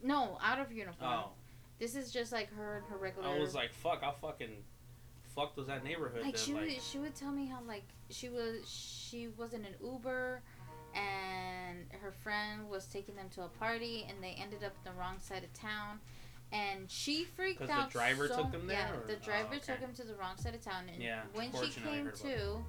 no, 0.02 0.38
out 0.42 0.58
of 0.58 0.72
uniform. 0.72 1.10
Oh, 1.12 1.32
This 1.78 1.94
is 1.96 2.12
just 2.12 2.30
like 2.32 2.50
her 2.52 2.76
and 2.78 2.86
her 2.88 2.98
regular. 2.98 3.26
I 3.28 3.38
was 3.38 3.54
like, 3.54 3.72
fuck, 3.72 4.02
I'll 4.02 4.12
fucking 4.12 4.64
fuck 5.34 5.56
was 5.56 5.68
that 5.68 5.82
neighborhood. 5.84 6.22
like 6.22 6.34
that, 6.34 6.40
she 6.40 6.52
like, 6.52 6.62
would 6.68 6.82
she 6.82 6.98
would 6.98 7.14
tell 7.14 7.30
me 7.30 7.46
how 7.46 7.62
like 7.62 7.84
she 8.10 8.28
was 8.28 8.68
she 8.68 9.28
was 9.28 9.54
in 9.54 9.64
an 9.64 9.74
Uber, 9.82 10.42
and 10.94 11.86
her 12.02 12.12
friend 12.12 12.68
was 12.68 12.86
taking 12.86 13.14
them 13.16 13.28
to 13.30 13.42
a 13.42 13.48
party, 13.48 14.06
and 14.08 14.22
they 14.22 14.36
ended 14.40 14.64
up 14.64 14.72
in 14.84 14.92
the 14.92 14.98
wrong 14.98 15.18
side 15.18 15.44
of 15.44 15.52
town. 15.52 16.00
And 16.52 16.90
she 16.90 17.24
freaked 17.24 17.60
'Cause 17.60 17.68
the 17.68 17.74
out. 17.74 17.90
driver 17.90 18.26
so- 18.26 18.42
took 18.42 18.50
them 18.52 18.66
there, 18.66 18.78
Yeah, 18.78 18.92
or- 18.94 19.06
the 19.06 19.16
oh, 19.16 19.20
driver 19.20 19.54
okay. 19.54 19.58
took 19.60 19.78
him 19.78 19.94
to 19.94 20.04
the 20.04 20.14
wrong 20.16 20.36
side 20.36 20.54
of 20.54 20.62
town. 20.62 20.88
And 20.88 21.00
Yeah, 21.02 21.22
when 21.32 21.52
she 21.52 21.70
came 21.70 22.10
to, 22.10 22.64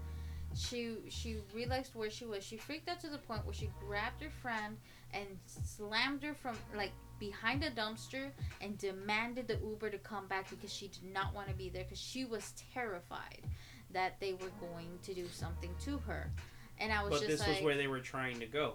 she 0.56 1.10
she 1.10 1.38
realized 1.54 1.96
where 1.96 2.10
she 2.12 2.26
was. 2.26 2.44
She 2.44 2.58
freaked 2.58 2.90
out 2.90 3.00
to 3.00 3.10
the 3.10 3.18
point 3.18 3.44
where 3.46 3.54
she 3.54 3.72
grabbed 3.80 4.22
her 4.22 4.30
friend 4.30 4.78
and 5.14 5.40
slammed 5.48 6.22
her 6.24 6.34
from 6.36 6.58
like 6.76 6.92
behind 7.20 7.64
a 7.64 7.72
dumpster 7.72 8.32
and 8.62 8.78
demanded 8.78 9.48
the 9.48 9.58
Uber 9.58 9.90
to 9.90 9.98
come 10.00 10.28
back 10.28 10.50
because 10.50 10.72
she 10.74 10.88
did 10.88 11.04
not 11.06 11.34
want 11.34 11.48
to 11.48 11.54
be 11.56 11.70
there 11.70 11.84
because 11.84 12.00
she 12.00 12.26
was 12.26 12.54
terrified 12.74 13.44
that 13.92 14.20
they 14.20 14.34
were 14.34 14.50
going 14.60 15.00
to 15.04 15.14
do 15.14 15.28
something 15.30 15.76
to 15.80 15.98
her. 16.00 16.32
And 16.82 16.92
I 16.92 17.04
was 17.04 17.12
but 17.12 17.20
just 17.20 17.28
this 17.28 17.40
like, 17.42 17.50
was 17.58 17.62
where 17.64 17.78
they 17.78 17.88
were 17.88 18.00
trying 18.00 18.40
to 18.40 18.46
go. 18.48 18.74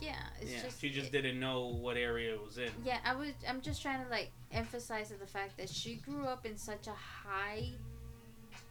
yeah, 0.00 0.14
it's 0.40 0.50
yeah, 0.52 0.62
just 0.62 0.80
she 0.80 0.88
just 0.90 1.08
it- 1.08 1.12
didn't 1.12 1.38
know 1.38 1.66
what 1.66 1.96
area 1.96 2.32
it 2.34 2.42
was 2.44 2.58
in. 2.58 2.70
yeah, 2.84 2.98
I 3.04 3.14
was. 3.14 3.28
I'm 3.48 3.60
just 3.60 3.82
trying 3.82 4.02
to 4.02 4.10
like 4.10 4.30
emphasize 4.52 5.10
the 5.10 5.26
fact 5.26 5.56
that 5.58 5.68
she 5.68 5.96
grew 5.96 6.24
up 6.24 6.46
in 6.46 6.56
such 6.56 6.86
a 6.86 6.92
high 6.92 7.68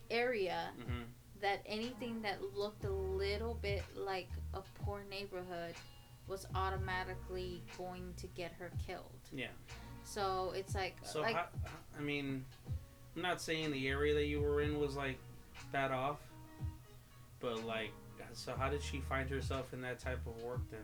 area 0.10 0.70
hmm 0.86 1.04
that 1.42 1.62
anything 1.66 2.22
that 2.22 2.38
looked 2.54 2.84
a 2.84 2.90
little 2.92 3.58
bit 3.62 3.82
like 3.96 4.28
a 4.54 4.60
poor 4.84 5.04
neighborhood 5.10 5.74
was 6.28 6.46
automatically 6.54 7.64
going 7.78 8.14
to 8.18 8.28
get 8.28 8.52
her 8.60 8.70
killed. 8.86 9.06
Yeah. 9.32 9.48
So 10.04 10.52
it's 10.54 10.76
like, 10.76 10.98
So 11.04 11.22
like 11.22 11.36
how, 11.38 11.46
I 11.98 12.02
mean, 12.02 12.44
I'm 13.16 13.22
not 13.22 13.42
saying 13.42 13.72
the 13.72 13.88
area 13.88 14.14
that 14.16 14.26
you 14.26 14.42
were 14.42 14.60
in 14.60 14.80
was 14.80 14.98
like 14.98 15.18
bad 15.72 15.92
off, 15.92 16.18
but 17.40 17.66
like, 17.66 17.92
so 18.34 18.54
how 18.58 18.70
did 18.70 18.82
she 18.82 19.00
find 19.02 19.30
herself 19.30 19.74
in 19.74 19.82
that 19.82 20.00
type 20.00 20.20
of 20.28 20.42
work 20.44 20.62
then, 20.72 20.82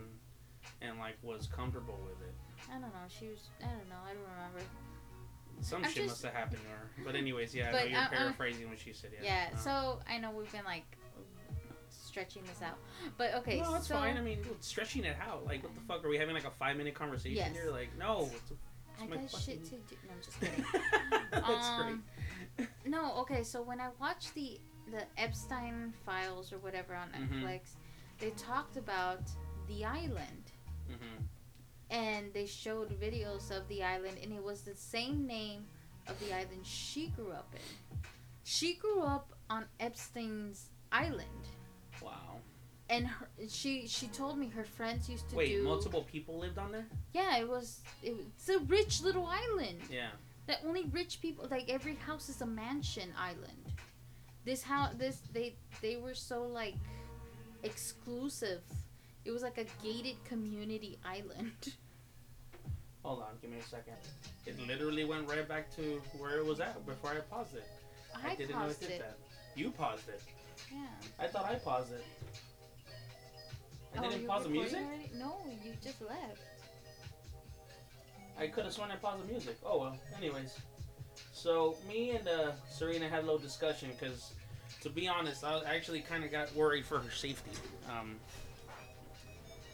and 0.81 0.97
like 0.99 1.15
was 1.21 1.47
comfortable 1.47 1.99
with 2.03 2.27
it? 2.27 2.33
I 2.69 2.73
don't 2.73 2.81
know. 2.81 2.89
She 3.07 3.27
was. 3.29 3.49
I 3.61 3.67
don't 3.67 3.89
know. 3.89 3.95
I 4.05 4.13
don't 4.13 4.23
remember. 4.23 4.69
Some 5.61 5.83
I'm 5.83 5.89
shit 5.89 5.95
just- 6.03 6.07
must 6.09 6.23
have 6.23 6.33
happened 6.33 6.61
to 6.63 6.67
her. 6.69 6.89
But 7.05 7.15
anyways, 7.15 7.53
yeah, 7.55 7.69
I 7.69 7.71
But 7.71 7.81
know 7.91 7.99
you're 7.99 8.07
paraphrasing 8.09 8.69
what 8.69 8.79
she 8.79 8.91
said. 8.93 9.11
Yeah. 9.13 9.23
Yeah. 9.23 9.49
Uh, 9.53 9.57
So 9.57 9.99
I 10.09 10.17
know 10.17 10.31
we've 10.31 10.51
been 10.51 10.65
like 10.65 10.83
stretching 11.89 12.43
this 12.43 12.61
out, 12.61 12.77
but 13.17 13.33
okay. 13.35 13.59
no, 13.61 13.75
it's 13.75 13.87
so 13.87 13.95
fine. 13.95 14.17
I 14.17 14.21
mean, 14.21 14.39
stretching 14.61 15.03
it 15.03 15.17
out. 15.21 15.45
Like, 15.45 15.63
what 15.63 15.73
the 15.75 15.81
fuck? 15.81 16.03
Are 16.05 16.09
we 16.09 16.17
having 16.17 16.33
like 16.35 16.45
a 16.45 16.51
five 16.51 16.77
minute 16.77 16.93
conversation 16.93 17.37
Yes. 17.37 17.53
here? 17.53 17.71
Like, 17.71 17.89
no. 17.97 18.29
It's 18.33 18.51
I 19.01 19.05
got 19.07 19.29
fucking- 19.29 19.39
shit 19.39 19.63
to 19.65 19.71
do. 19.71 19.95
No, 20.07 20.13
I'm 20.13 20.21
just 20.23 20.39
kidding. 20.39 20.65
That's 21.31 21.67
Um, 21.67 22.03
No, 22.85 23.13
okay. 23.21 23.43
So 23.43 23.61
when 23.61 23.79
I 23.81 23.89
watched 23.99 24.33
the 24.33 24.59
the 24.91 25.03
Epstein 25.17 25.93
files 26.05 26.51
or 26.53 26.57
whatever 26.59 26.93
on 26.95 27.09
Mhm. 27.11 27.29
Netflix, 27.41 27.75
they 28.19 28.31
talked 28.31 28.77
about 28.77 29.21
the 29.67 29.83
island, 29.85 30.51
great. 30.87 30.99
hmm 30.99 31.23
and 31.91 32.33
they 32.33 32.47
showed 32.47 32.89
videos 32.99 33.51
of 33.51 33.67
the 33.67 33.83
island, 33.83 34.17
and 34.23 34.33
it 34.33 34.43
was 34.43 34.63
the 34.63 34.73
same 34.75 35.27
name 35.27 35.67
of 36.07 36.19
the 36.19 36.33
island 36.33 36.65
she 36.65 37.09
grew 37.09 37.31
up 37.31 37.53
in. 37.53 37.99
She 38.43 38.73
grew 38.73 39.01
up 39.01 39.33
on 39.51 39.65
Epstein's 39.79 40.69
island, 40.91 41.47
Wow. 42.01 42.41
and 42.89 43.05
her, 43.07 43.29
she 43.47 43.87
she 43.87 44.07
told 44.07 44.39
me 44.39 44.47
her 44.49 44.63
friends 44.63 45.07
used 45.07 45.29
to 45.29 45.35
Wait, 45.35 45.49
do. 45.49 45.63
multiple 45.63 46.03
people 46.03 46.39
lived 46.39 46.57
on 46.57 46.71
there? 46.71 46.87
Yeah, 47.13 47.37
it 47.37 47.47
was 47.47 47.81
it, 48.01 48.15
was- 48.17 48.25
it's 48.35 48.49
a 48.49 48.59
rich 48.59 49.01
little 49.01 49.27
island. 49.27 49.81
Yeah. 49.89 50.09
that 50.47 50.61
only 50.65 50.85
rich 50.85 51.21
people 51.21 51.47
like 51.49 51.69
every 51.69 51.95
house 51.95 52.29
is 52.29 52.41
a 52.41 52.45
mansion 52.45 53.11
island 53.17 53.73
this 54.45 54.61
house 54.63 54.91
this 54.97 55.21
they 55.33 55.55
they 55.81 55.97
were 55.97 56.13
so 56.13 56.43
like 56.43 56.75
exclusive 57.63 58.61
it 59.25 59.31
was 59.31 59.41
like 59.41 59.57
a 59.57 59.65
gated 59.83 60.15
community 60.25 60.97
island 61.05 61.73
Hold 63.03 63.21
on, 63.21 63.37
give 63.39 63.51
me 63.51 63.57
a 63.59 63.61
second. 63.61 63.93
It 64.47 64.59
literally 64.67 65.05
went 65.05 65.29
right 65.29 65.47
back 65.47 65.69
to 65.75 66.01
where 66.17 66.39
it 66.39 66.43
was 66.43 66.59
at 66.59 66.83
before 66.87 67.11
I 67.11 67.19
paused 67.19 67.53
it. 67.55 67.63
i, 68.15 68.31
I, 68.31 68.35
didn't 68.35 68.57
know 68.57 68.65
it 68.65 68.79
did 68.79 68.89
it 68.89 68.99
that. 69.01 69.17
You 69.55 69.69
paused 69.69 70.09
it. 70.09 70.23
yeah 70.71 70.87
I 71.19 71.27
thought 71.27 71.45
I 71.45 71.53
paused 71.53 71.93
it. 71.93 72.03
I 73.95 74.03
Oh, 74.03 74.09
didn't 74.09 74.25
pause 74.25 74.41
the 74.45 74.49
music? 74.49 74.79
already? 74.79 75.11
no 75.19 75.35
you 75.63 75.73
just 75.83 76.01
left 76.01 76.41
I 78.39 78.47
could 78.47 78.63
have 78.63 78.73
sworn 78.73 78.89
I 78.89 78.95
paused 78.95 79.23
the 79.23 79.31
music. 79.31 79.57
Oh 79.63 79.79
well. 79.81 79.97
Anyways, 80.17 80.57
so 81.45 81.75
me 81.87 82.09
and 82.09 82.27
uh, 82.27 82.51
Serena 82.71 83.07
had 83.07 83.19
a 83.19 83.21
little 83.21 83.37
discussion 83.37 83.91
because, 83.97 84.31
to 84.81 84.89
be 84.89 85.07
honest, 85.07 85.43
I 85.43 85.61
actually 85.67 86.01
kind 86.01 86.23
of 86.23 86.31
got 86.31 86.51
worried 86.55 86.87
for 86.87 86.97
her 86.97 87.11
safety. 87.11 87.51
Um, 87.87 88.15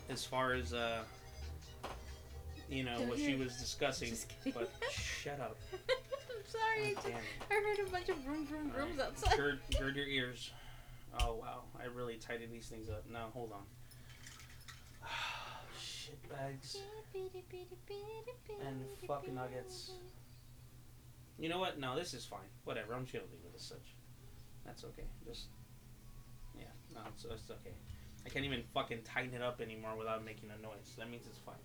as 0.10 0.26
far 0.26 0.52
as 0.52 0.74
uh, 0.74 1.04
you 2.70 2.84
know 2.84 2.98
Don't 2.98 3.08
what 3.08 3.18
she 3.20 3.36
was 3.36 3.56
discussing, 3.56 4.10
Just 4.10 4.28
but 4.54 4.70
shut 4.92 5.40
up. 5.40 5.58
i'm 5.72 5.80
sorry 6.46 6.90
I, 6.90 6.94
just. 6.94 7.08
I 7.50 7.54
heard 7.54 7.88
a 7.88 7.90
bunch 7.90 8.10
of 8.10 8.18
vroom 8.18 8.46
vroom 8.46 8.70
vrooms 8.72 9.00
outside 9.00 9.38
gird, 9.38 9.60
gird 9.80 9.96
your 9.96 10.08
ears. 10.08 10.52
Oh 11.22 11.36
wow, 11.36 11.62
I 11.82 11.86
really 11.86 12.18
tightened 12.18 12.52
these 12.52 12.68
things 12.68 12.90
up. 12.90 13.06
Now 13.10 13.28
hold 13.34 13.54
on. 13.54 13.64
Shit 15.82 16.20
bags. 16.30 16.80
And 18.68 18.86
fucking 19.08 19.36
nuggets. 19.36 19.92
You 21.42 21.50
know 21.50 21.58
what? 21.58 21.80
No, 21.80 21.96
this 21.98 22.14
is 22.14 22.24
fine. 22.24 22.40
Whatever. 22.66 22.94
I'm 22.94 23.02
leave 23.04 23.16
it 23.16 23.54
as 23.56 23.64
such. 23.64 23.96
That's 24.64 24.84
okay. 24.84 25.06
Just 25.28 25.46
yeah. 26.56 26.66
No, 26.94 27.02
it's, 27.08 27.26
it's 27.26 27.50
okay. 27.50 27.74
I 28.24 28.30
can't 28.30 28.46
even 28.46 28.62
fucking 28.76 29.00
tighten 29.04 29.34
it 29.34 29.42
up 29.42 29.60
anymore 29.60 29.96
without 29.98 30.24
making 30.24 30.50
a 30.52 30.62
noise. 30.62 30.96
That 31.00 31.10
means 31.10 31.26
it's 31.26 31.40
fine. 31.40 31.56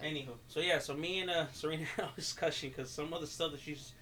Anywho, 0.00 0.34
so 0.46 0.60
yeah, 0.60 0.78
so 0.78 0.94
me 0.94 1.18
and 1.18 1.28
uh, 1.28 1.46
Serena 1.52 1.84
had 1.96 2.06
a 2.06 2.16
discussion 2.16 2.68
because 2.68 2.88
some 2.88 3.12
of 3.12 3.20
the 3.20 3.26
stuff 3.26 3.50
that 3.50 3.60
she's 3.60 3.92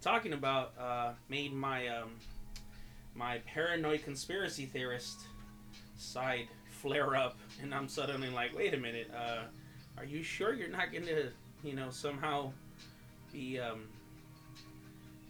talking 0.00 0.32
about 0.32 0.72
uh, 0.78 1.10
made 1.28 1.52
my 1.52 1.88
um, 1.88 2.12
my 3.16 3.38
paranoid 3.38 4.04
conspiracy 4.04 4.66
theorist 4.66 5.22
side 5.98 6.46
flare 6.70 7.16
up, 7.16 7.36
and 7.60 7.74
I'm 7.74 7.88
suddenly 7.88 8.30
like, 8.30 8.56
wait 8.56 8.72
a 8.72 8.76
minute, 8.76 9.10
uh, 9.12 9.42
are 9.98 10.04
you 10.04 10.22
sure 10.22 10.54
you're 10.54 10.68
not 10.68 10.92
going 10.92 11.06
to, 11.06 11.28
you 11.64 11.74
know, 11.74 11.90
somehow 11.90 12.52
be 13.32 13.58
um, 13.58 13.88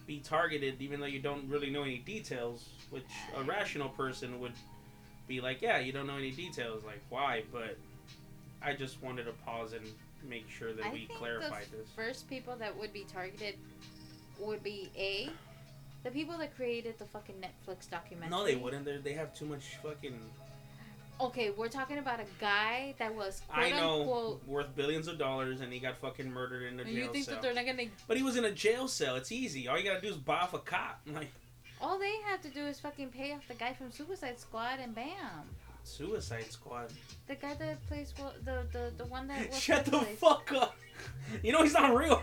be 0.07 0.21
targeted, 0.21 0.81
even 0.81 1.01
though 1.01 1.07
you 1.07 1.21
don't 1.21 1.49
really 1.49 1.71
know 1.71 1.83
any 1.83 1.99
details? 1.99 2.69
Which 2.91 3.05
a 3.37 3.43
rational 3.43 3.89
person 3.91 4.41
would 4.41 4.53
be 5.27 5.41
like, 5.41 5.63
yeah, 5.63 5.79
you 5.79 5.93
don't 5.93 6.07
know 6.07 6.17
any 6.17 6.31
details, 6.31 6.85
like 6.85 7.01
why? 7.09 7.45
But 7.53 7.77
I 8.63 8.75
just 8.75 9.03
wanted 9.03 9.25
to 9.25 9.33
pause 9.45 9.73
and 9.73 9.87
make 10.29 10.49
sure 10.49 10.73
that 10.73 10.87
I 10.87 10.91
we 10.91 11.09
clarified 11.19 11.67
this. 11.71 11.89
First 11.95 12.29
people 12.29 12.57
that 12.57 12.77
would 12.79 12.93
be 12.93 13.05
targeted 13.13 13.57
would 14.39 14.63
be 14.63 14.91
a 14.97 15.29
the 16.03 16.11
people 16.11 16.37
that 16.39 16.55
created 16.55 16.99
the 16.99 17.07
fucking 17.07 17.37
Netflix 17.37 17.89
documentary. 17.89 18.31
No, 18.31 18.45
they 18.45 18.57
wouldn't. 18.57 18.85
They're, 18.85 18.99
they 18.99 19.15
have 19.15 19.35
too 19.35 19.47
much 19.47 19.77
fucking. 19.83 20.19
Okay, 21.21 21.51
we're 21.51 21.69
talking 21.69 21.99
about 21.99 22.19
a 22.21 22.25
guy 22.41 22.95
that 22.99 23.15
was 23.15 23.41
quote 23.49 23.67
I 23.67 23.71
know, 23.71 24.01
unquote. 24.01 24.47
worth 24.49 24.75
billions 24.75 25.07
of 25.07 25.17
dollars, 25.17 25.61
and 25.61 25.73
he 25.73 25.79
got 25.79 25.97
fucking 25.99 26.31
murdered 26.31 26.65
in 26.73 26.79
a 26.81 26.83
And 26.83 26.91
jail 26.93 27.05
you 27.07 27.13
think 27.13 27.25
cell. 27.27 27.35
that 27.35 27.43
they're 27.43 27.55
not 27.55 27.65
gonna? 27.67 27.89
But 28.09 28.17
he 28.17 28.23
was 28.25 28.37
in 28.37 28.45
a 28.45 28.51
jail 28.51 28.89
cell. 28.89 29.15
It's 29.17 29.31
easy. 29.31 29.69
All 29.69 29.79
you 29.79 29.85
gotta 29.85 30.01
do 30.01 30.09
is 30.09 30.17
buy 30.17 30.39
off 30.41 30.55
a 30.55 30.59
cop. 30.59 31.01
Like 31.13 31.31
All 31.81 31.99
they 31.99 32.15
have 32.27 32.41
to 32.43 32.49
do 32.49 32.67
is 32.67 32.81
fucking 32.81 33.11
pay 33.11 33.33
off 33.33 33.47
the 33.47 33.55
guy 33.55 33.75
from 33.75 33.93
Suicide 33.93 34.41
Squad, 34.41 34.81
and 34.81 34.93
bam, 34.95 35.15
Suicide 35.85 36.51
Squad. 36.51 36.93
the 37.29 37.37
guy 37.37 37.55
that 37.55 37.87
plays 37.87 38.13
Will- 38.19 38.35
the 38.45 38.67
the 38.73 38.93
the 38.99 39.05
one 39.07 39.29
that 39.29 39.49
was 39.51 39.59
Shut 39.63 39.85
the 39.85 39.99
Hercules. 39.99 40.19
fuck 40.19 40.51
up. 40.53 40.77
You 41.45 41.53
know 41.53 41.63
he's 41.63 41.75
not 41.75 41.95
real. 41.95 42.23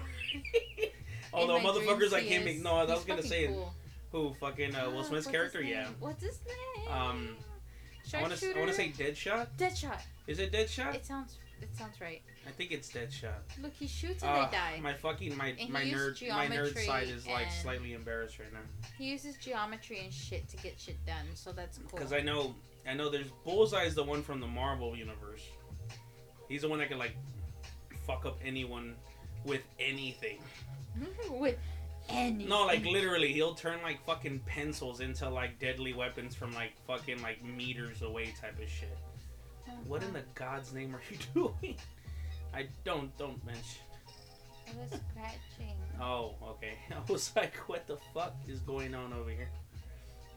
Although 1.33 1.57
In 1.57 1.63
my 1.63 1.69
motherfuckers, 1.69 1.97
dreams, 1.97 2.13
I 2.13 2.19
he 2.21 2.29
can't 2.29 2.41
is. 2.41 2.55
make. 2.57 2.63
No, 2.63 2.73
I 2.75 2.83
was 2.83 3.05
gonna 3.05 3.23
say 3.23 3.47
cool. 3.47 3.73
who 4.11 4.33
fucking 4.33 4.75
uh, 4.75 4.89
Will 4.89 4.99
Ah, 4.99 5.03
Smith's 5.03 5.09
what's 5.11 5.25
his 5.27 5.31
character. 5.31 5.61
name? 5.61 5.71
Yeah. 5.71 5.87
What's 5.99 6.21
his 6.23 6.39
name? 6.45 6.87
Um, 6.91 7.37
I 8.13 8.21
want 8.21 8.35
to. 8.35 8.53
I 8.55 8.57
want 8.59 8.69
to 8.69 8.75
say 8.75 8.89
Deadshot. 8.97 9.47
Deadshot. 9.57 9.99
Is 10.27 10.39
it 10.39 10.51
Deadshot? 10.51 10.95
It 10.95 11.05
sounds. 11.05 11.37
It 11.61 11.75
sounds 11.77 12.01
right. 12.01 12.21
I 12.47 12.51
think 12.51 12.71
it's 12.71 12.91
Deadshot. 12.91 13.29
Look, 13.61 13.73
he 13.73 13.85
shoots 13.87 14.23
and 14.23 14.31
Ah, 14.31 14.47
they 14.49 14.57
die. 14.57 14.79
my 14.81 14.93
fucking 14.93 15.37
my 15.37 15.55
And 15.59 15.69
my 15.69 15.83
nerd 15.83 16.19
my 16.29 16.47
nerd 16.47 16.75
side 16.85 17.07
is 17.07 17.27
like 17.27 17.51
slightly 17.51 17.93
embarrassed 17.93 18.39
right 18.39 18.51
now 18.51 18.59
He 18.97 19.11
uses 19.11 19.37
geometry 19.37 19.99
and 20.03 20.11
shit 20.11 20.47
to 20.49 20.57
get 20.57 20.79
shit 20.79 21.03
done, 21.05 21.25
so 21.35 21.51
that's 21.51 21.77
cool. 21.77 21.89
because 21.93 22.13
I 22.13 22.21
know 22.21 22.55
I 22.89 22.95
know 22.95 23.09
there's 23.11 23.29
Bullseye 23.45 23.83
is 23.83 23.93
the 23.93 24.03
one 24.03 24.23
from 24.23 24.39
the 24.39 24.47
Marvel 24.47 24.95
universe. 24.95 25.43
He's 26.49 26.61
the 26.63 26.67
one 26.69 26.79
that 26.79 26.89
can 26.89 26.97
like 26.97 27.15
fuck 28.07 28.25
up 28.25 28.39
anyone 28.43 28.95
with 29.45 29.61
anything. 29.79 30.39
With 31.29 31.57
any. 32.11 32.45
No, 32.45 32.65
like 32.65 32.85
literally, 32.85 33.33
he'll 33.33 33.53
turn 33.55 33.81
like 33.81 34.03
fucking 34.05 34.39
pencils 34.45 34.99
into 34.99 35.29
like 35.29 35.59
deadly 35.59 35.93
weapons 35.93 36.35
from 36.35 36.53
like 36.53 36.73
fucking 36.87 37.21
like 37.21 37.43
meters 37.43 38.01
away 38.01 38.33
type 38.39 38.61
of 38.61 38.69
shit. 38.69 38.97
Oh, 39.67 39.73
what 39.87 40.03
in 40.03 40.13
the 40.13 40.23
God's 40.35 40.73
name 40.73 40.95
are 40.95 41.01
you 41.09 41.17
doing? 41.61 41.75
I 42.53 42.67
don't 42.83 43.15
don't 43.17 43.43
mention. 43.45 43.81
I 44.67 44.81
was 44.81 45.01
scratching. 45.11 45.75
Oh, 45.99 46.35
okay. 46.43 46.73
I 46.91 47.11
was 47.11 47.31
like, 47.35 47.55
what 47.67 47.87
the 47.87 47.97
fuck 48.13 48.35
is 48.47 48.59
going 48.59 48.93
on 48.93 49.13
over 49.13 49.29
here? 49.29 49.49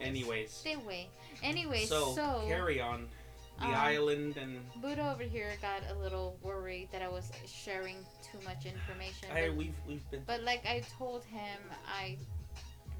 Anyways, 0.00 0.50
Stay 0.50 0.74
away. 0.74 1.08
Anyway, 1.42 1.84
so, 1.84 2.14
so, 2.14 2.44
carry 2.46 2.80
on. 2.80 3.06
The 3.58 3.66
um, 3.66 3.74
island 3.74 4.36
and 4.36 4.60
Buddha 4.82 5.12
over 5.12 5.22
here 5.22 5.52
got 5.62 5.82
a 5.90 5.98
little 6.02 6.36
worried 6.42 6.88
that 6.92 7.02
I 7.02 7.08
was 7.08 7.30
sharing 7.46 7.96
too 8.22 8.38
much 8.44 8.66
information. 8.66 9.28
I 9.32 9.48
but, 9.48 9.56
we've 9.56 9.74
we've 9.86 10.10
been 10.10 10.22
but 10.26 10.42
like 10.42 10.66
I 10.66 10.82
told 10.98 11.24
him, 11.24 11.58
I 11.86 12.16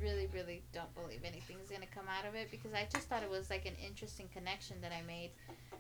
really, 0.01 0.29
really 0.33 0.63
don't 0.73 0.93
believe 0.95 1.21
anything's 1.25 1.71
gonna 1.71 1.87
come 1.93 2.05
out 2.09 2.27
of 2.29 2.35
it 2.35 2.51
because 2.51 2.73
I 2.73 2.87
just 2.93 3.09
thought 3.09 3.23
it 3.23 3.31
was 3.31 3.51
like 3.51 3.67
an 3.67 3.75
interesting 3.85 4.29
connection 4.33 4.81
that 4.81 4.93
I 4.93 5.03
made. 5.03 5.31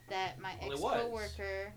That 0.08 0.40
my 0.40 0.54
Well, 0.60 0.72
ex 0.72 1.02
coworker. 1.02 1.72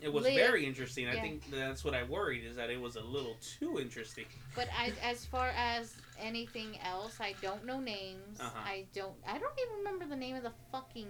it 0.00 0.12
was 0.12 0.24
live- 0.24 0.34
very 0.34 0.66
interesting. 0.66 1.06
I 1.08 1.20
think 1.20 1.48
that's 1.50 1.84
what 1.84 1.94
I 1.94 2.02
worried 2.02 2.44
is 2.44 2.56
that 2.56 2.70
it 2.70 2.80
was 2.80 2.96
a 2.96 3.02
little 3.02 3.36
too 3.40 3.78
interesting. 3.78 4.26
But 4.54 4.68
I, 4.76 4.92
as 5.02 5.24
far 5.24 5.50
as 5.56 5.94
anything 6.18 6.78
else, 6.80 7.20
I 7.20 7.34
don't 7.40 7.64
know 7.64 7.78
names. 7.80 8.40
Uh-huh. 8.40 8.58
I 8.64 8.86
don't. 8.94 9.14
I 9.26 9.38
don't 9.38 9.58
even 9.58 9.76
remember 9.78 10.06
the 10.06 10.16
name 10.16 10.34
of 10.36 10.42
the 10.42 10.52
fucking 10.72 11.08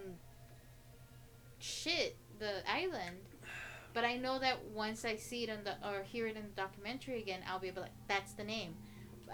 shit, 1.58 2.16
the 2.38 2.68
island. 2.70 3.16
But 3.94 4.04
I 4.04 4.16
know 4.16 4.38
that 4.38 4.64
once 4.74 5.04
I 5.04 5.16
see 5.16 5.44
it 5.44 5.48
in 5.48 5.64
the 5.64 5.72
or 5.88 6.02
hear 6.04 6.26
it 6.26 6.36
in 6.36 6.42
the 6.42 6.60
documentary 6.60 7.20
again, 7.20 7.40
I'll 7.48 7.58
be 7.58 7.68
able 7.68 7.82
like, 7.82 7.90
that's 8.06 8.32
the 8.32 8.44
name. 8.44 8.74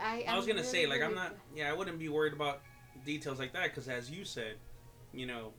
I, 0.01 0.25
I 0.27 0.37
was 0.37 0.47
gonna 0.47 0.61
really, 0.61 0.69
say 0.69 0.87
like 0.87 1.03
I'm 1.03 1.15
not. 1.15 1.35
Yeah, 1.55 1.71
I 1.71 1.75
wouldn't 1.75 1.99
be 1.99 2.09
worried 2.09 2.33
about 2.33 2.61
details 3.05 3.39
like 3.39 3.53
that 3.53 3.65
because 3.65 3.89
as 3.89 4.11
you 4.11 4.25
said, 4.25 4.57
you 5.13 5.27
know, 5.27 5.53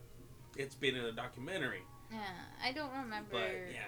it's 0.58 0.76
been 0.76 0.96
in 0.96 1.06
a 1.06 1.12
documentary. 1.12 1.84
Yeah, 2.12 2.20
I 2.64 2.72
don't 2.72 2.92
remember. 2.92 3.30
But 3.32 3.52
yeah, 3.72 3.86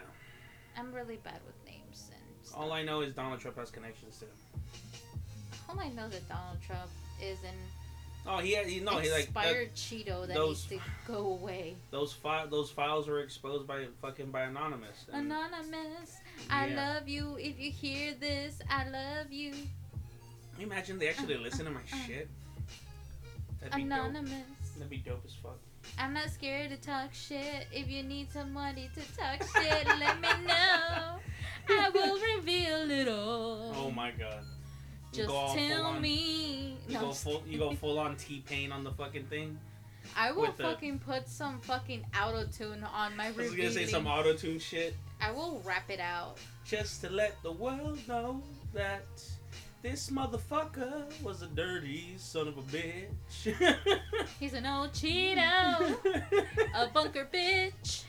I'm 0.77 0.93
really 0.93 1.17
bad 1.17 1.39
with 1.45 1.55
names 1.65 2.09
and. 2.11 2.45
Stuff. 2.45 2.59
all 2.59 2.71
I 2.71 2.83
know 2.83 3.01
is 3.01 3.13
Donald 3.13 3.39
Trump 3.39 3.57
has 3.57 3.71
connections 3.71 4.19
to. 4.19 4.25
Him. 4.25 4.31
All 5.69 5.79
I 5.79 5.89
know 5.89 6.07
that 6.07 6.27
Donald 6.29 6.61
Trump 6.65 6.89
is 7.21 7.39
an 7.43 7.55
Oh, 8.29 8.39
he, 8.39 8.55
he 8.55 8.79
no, 8.81 8.97
he 8.97 9.09
like 9.09 9.23
expired 9.23 9.73
Cheeto 9.73 10.27
that 10.27 10.35
those- 10.35 10.69
needs 10.69 10.83
to 10.83 10.89
go 11.11 11.27
away. 11.27 11.75
those 11.91 12.11
fi- 12.13 12.45
those 12.47 12.69
files 12.69 13.07
were 13.07 13.21
exposed 13.21 13.65
by 13.65 13.85
fucking 14.01 14.31
by 14.31 14.41
anonymous. 14.41 15.05
and- 15.13 15.27
Anonymous, 15.31 16.17
I 16.49 16.67
Yeah. 16.67 16.93
love 16.95 17.07
you. 17.07 17.37
If 17.39 17.59
you 17.59 17.71
hear 17.71 18.13
this, 18.15 18.59
I 18.69 18.87
love 18.89 19.31
you. 19.31 19.51
Can 19.51 19.61
you 20.59 20.65
imagine 20.67 20.99
they 20.99 21.07
actually 21.09 21.37
listen 21.37 21.65
to 21.65 21.71
my 21.71 21.79
uh, 21.93 21.95
shit? 22.05 22.27
That'd 23.61 23.75
be 23.75 23.83
dope. 23.83 23.91
Anonymous. 23.91 24.31
That'd 24.75 24.89
be 24.89 24.97
dope 24.97 25.23
as 25.25 25.33
fuck. 25.35 25.57
I'm 25.97 26.13
not 26.13 26.29
scared 26.29 26.69
to 26.71 26.77
talk 26.77 27.13
shit. 27.13 27.67
If 27.71 27.87
you 27.89 28.03
need 28.03 28.29
somebody 28.31 28.89
to 28.93 29.01
talk 29.17 29.41
shit, 29.55 29.85
let 29.87 30.19
me 30.19 30.27
Just 35.13 35.29
go 35.29 35.53
tell 35.55 35.85
on- 35.85 36.01
me. 36.01 36.77
You 36.87 36.93
No, 36.95 36.99
go 37.01 37.11
full. 37.11 37.43
You 37.47 37.57
go 37.59 37.73
full 37.73 37.97
on 37.99 38.15
T 38.17 38.43
Pain 38.47 38.71
on 38.71 38.83
the 38.83 38.91
fucking 38.91 39.25
thing. 39.25 39.57
I 40.15 40.31
will 40.31 40.43
with 40.43 40.57
the- 40.57 40.63
fucking 40.63 40.99
put 40.99 41.27
some 41.27 41.59
fucking 41.61 42.05
auto 42.17 42.45
tune 42.45 42.83
on 42.83 43.15
my 43.17 43.25
I 43.25 43.27
was 43.31 43.37
revealing. 43.49 43.57
gonna 43.57 43.71
say 43.73 43.85
some 43.87 44.07
auto 44.07 44.33
tune 44.35 44.59
shit, 44.59 44.95
I 45.19 45.31
will 45.31 45.61
rap 45.65 45.89
it 45.89 45.99
out. 45.99 46.37
just 46.65 47.01
to 47.01 47.09
let 47.09 47.41
the 47.43 47.51
world 47.51 47.99
know 48.07 48.41
that 48.73 49.03
this 49.81 50.09
motherfucker 50.09 51.03
was 51.21 51.41
a 51.41 51.47
dirty 51.47 52.13
son 52.17 52.47
of 52.47 52.57
a 52.57 52.61
bitch. 52.61 53.99
He's 54.39 54.53
an 54.53 54.65
old 54.65 54.91
Cheeto, 54.93 55.97
a 56.73 56.87
bunker 56.93 57.27
bitch. 57.33 58.03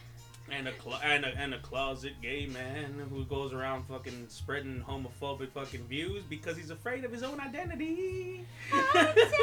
And 0.51 0.69
a 0.69 0.73
clo- 0.73 0.99
and 1.03 1.25
a 1.25 1.29
and 1.37 1.55
a 1.55 1.59
closet 1.59 2.13
gay 2.23 2.47
man 2.47 3.07
who 3.11 3.25
goes 3.25 3.53
around 3.53 3.85
fucking 3.85 4.27
spreading 4.29 4.83
homophobic 4.87 5.51
fucking 5.53 5.85
views 5.85 6.23
because 6.29 6.57
he's 6.57 6.71
afraid 6.71 7.05
of 7.05 7.13
his 7.13 7.23
own 7.23 7.41
identity. 7.41 8.45
identity. 8.95 9.37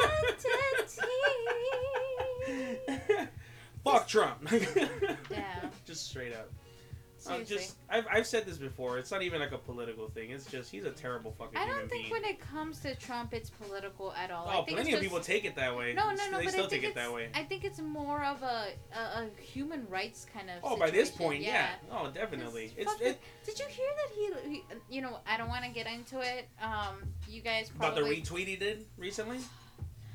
Fuck 3.83 4.07
Trump. 4.07 4.47
Yeah. 5.29 5.69
Just 5.85 6.07
straight 6.09 6.33
up. 6.33 6.49
I'm 7.29 7.45
just 7.45 7.75
I've, 7.89 8.05
I've 8.11 8.27
said 8.27 8.45
this 8.45 8.57
before. 8.57 8.97
It's 8.97 9.11
not 9.11 9.21
even 9.21 9.39
like 9.39 9.51
a 9.51 9.57
political 9.57 10.09
thing. 10.09 10.31
It's 10.31 10.45
just 10.45 10.71
he's 10.71 10.85
a 10.85 10.91
terrible 10.91 11.31
fucking 11.37 11.57
I 11.57 11.67
don't 11.67 11.89
think 11.89 12.09
being. 12.09 12.11
when 12.11 12.23
it 12.25 12.39
comes 12.39 12.79
to 12.81 12.95
Trump, 12.95 13.33
it's 13.33 13.49
political 13.49 14.13
at 14.13 14.31
all. 14.31 14.47
I 14.47 14.57
oh, 14.57 14.63
think 14.63 14.77
plenty 14.77 14.93
of 14.93 14.99
just, 14.99 15.03
people 15.03 15.19
take 15.19 15.45
it 15.45 15.55
that 15.55 15.75
way. 15.75 15.93
No, 15.93 16.09
no, 16.09 16.29
no. 16.31 16.37
They 16.37 16.45
but 16.45 16.53
still 16.53 16.65
I 16.65 16.69
think 16.69 16.81
take 16.83 16.91
it 16.91 16.95
that 16.95 17.13
way. 17.13 17.29
I 17.33 17.43
think 17.43 17.63
it's 17.63 17.79
more 17.79 18.23
of 18.23 18.41
a 18.41 18.67
a, 18.93 18.99
a 18.99 19.41
human 19.41 19.87
rights 19.89 20.25
kind 20.33 20.49
of. 20.49 20.57
Oh, 20.63 20.77
by 20.77 20.89
this 20.89 21.09
point, 21.09 21.41
yeah. 21.41 21.67
Oh, 21.91 22.09
definitely. 22.13 22.73
It's 22.77 22.93
it, 23.01 23.19
Did 23.45 23.59
you 23.59 23.65
hear 23.67 23.89
that 23.97 24.43
he, 24.45 24.49
he? 24.49 24.95
You 24.95 25.01
know, 25.01 25.19
I 25.27 25.37
don't 25.37 25.49
want 25.49 25.63
to 25.65 25.71
get 25.71 25.87
into 25.87 26.19
it. 26.19 26.47
Um, 26.61 27.03
you 27.27 27.41
guys 27.41 27.71
about 27.75 27.95
the 27.95 28.01
retweet 28.01 28.47
he 28.47 28.55
did 28.55 28.85
recently. 28.97 29.39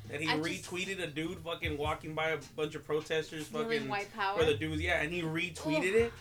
That 0.09 0.19
he 0.19 0.27
I 0.27 0.37
just- 0.37 0.69
retweeted 0.69 1.01
a 1.01 1.07
dude 1.07 1.39
fucking 1.39 1.77
walking 1.77 2.13
by 2.13 2.29
a 2.31 2.37
bunch 2.55 2.75
of 2.75 2.85
protesters 2.85 3.47
fucking 3.47 3.87
white 3.87 4.13
power. 4.13 4.37
for 4.37 4.45
the 4.45 4.55
dudes, 4.55 4.81
yeah, 4.81 5.01
and 5.01 5.11
he 5.11 5.21
retweeted 5.21 5.93
it. 5.93 6.13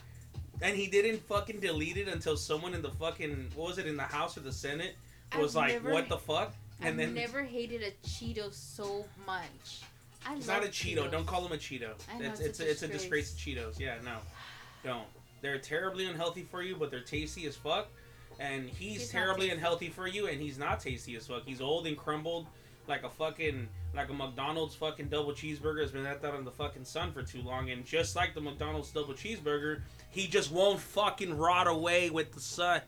And 0.63 0.77
he 0.77 0.87
didn't 0.87 1.21
fucking 1.27 1.61
delete 1.61 1.97
it 1.97 2.09
until 2.09 2.37
someone 2.37 2.75
in 2.75 2.83
the 2.83 2.91
fucking 2.91 3.51
what 3.55 3.69
was 3.69 3.79
it 3.79 3.87
in 3.87 3.97
the 3.97 4.03
House 4.03 4.37
or 4.37 4.41
the 4.41 4.53
Senate 4.53 4.95
was 5.39 5.57
I've 5.57 5.63
like, 5.63 5.73
never- 5.75 5.93
"What 5.93 6.09
the 6.09 6.19
fuck?" 6.19 6.55
And 6.81 6.91
I've 6.91 6.97
then 6.97 7.15
never 7.15 7.43
hated 7.43 7.83
a 7.83 7.91
Cheeto 8.07 8.53
so 8.53 9.05
much. 9.27 9.81
I 10.27 10.35
it's 10.37 10.47
not 10.47 10.63
a 10.65 10.69
Cheeto. 10.69 11.05
Cheetos. 11.07 11.11
Don't 11.13 11.27
call 11.27 11.47
him 11.47 11.53
a 11.53 11.57
Cheeto. 11.57 11.93
I 12.13 12.19
know, 12.19 12.29
it's 12.29 12.41
it's 12.41 12.61
it's 12.61 12.61
a 12.61 12.71
it's 12.71 12.83
a 12.83 12.89
disgrace 12.89 13.33
to 13.33 13.39
Cheetos. 13.51 13.79
Yeah, 13.79 13.97
no, 14.05 14.19
don't. 14.85 15.07
They're 15.41 15.59
terribly 15.59 16.07
unhealthy 16.07 16.43
for 16.43 16.63
you, 16.63 16.77
but 16.77 16.91
they're 16.91 17.01
tasty 17.01 17.47
as 17.47 17.57
fuck. 17.57 17.89
And 18.39 18.69
he's, 18.69 19.01
He's 19.01 19.11
terribly 19.11 19.51
unhealthy 19.51 19.89
for 19.91 20.07
you, 20.07 20.27
and 20.29 20.41
he's 20.41 20.59
not 20.59 20.81
tasty 20.81 21.15
as 21.17 21.27
fuck. 21.27 21.45
He's 21.45 21.61
old 21.61 21.87
and 21.87 21.97
crumbled, 21.97 22.47
like 22.89 23.03
a 23.03 23.09
fucking 23.11 23.69
like 23.95 24.09
a 24.09 24.15
McDonald's 24.15 24.75
fucking 24.75 25.09
double 25.09 25.33
cheeseburger 25.33 25.81
has 25.83 25.91
been 25.91 26.07
out 26.07 26.23
in 26.35 26.45
the 26.45 26.51
fucking 26.51 26.85
sun 26.85 27.13
for 27.13 27.23
too 27.23 27.43
long, 27.43 27.71
and 27.71 27.85
just 27.85 28.17
like 28.17 28.35
the 28.35 28.41
McDonald's 28.41 28.91
double 28.91 29.15
cheeseburger, 29.15 29.81
he 30.11 30.27
just 30.27 30.51
won't 30.53 30.81
fucking 30.81 31.37
rot 31.37 31.67
away 31.67 32.11
with 32.11 32.33
the 32.33 32.41
sun. 32.41 32.81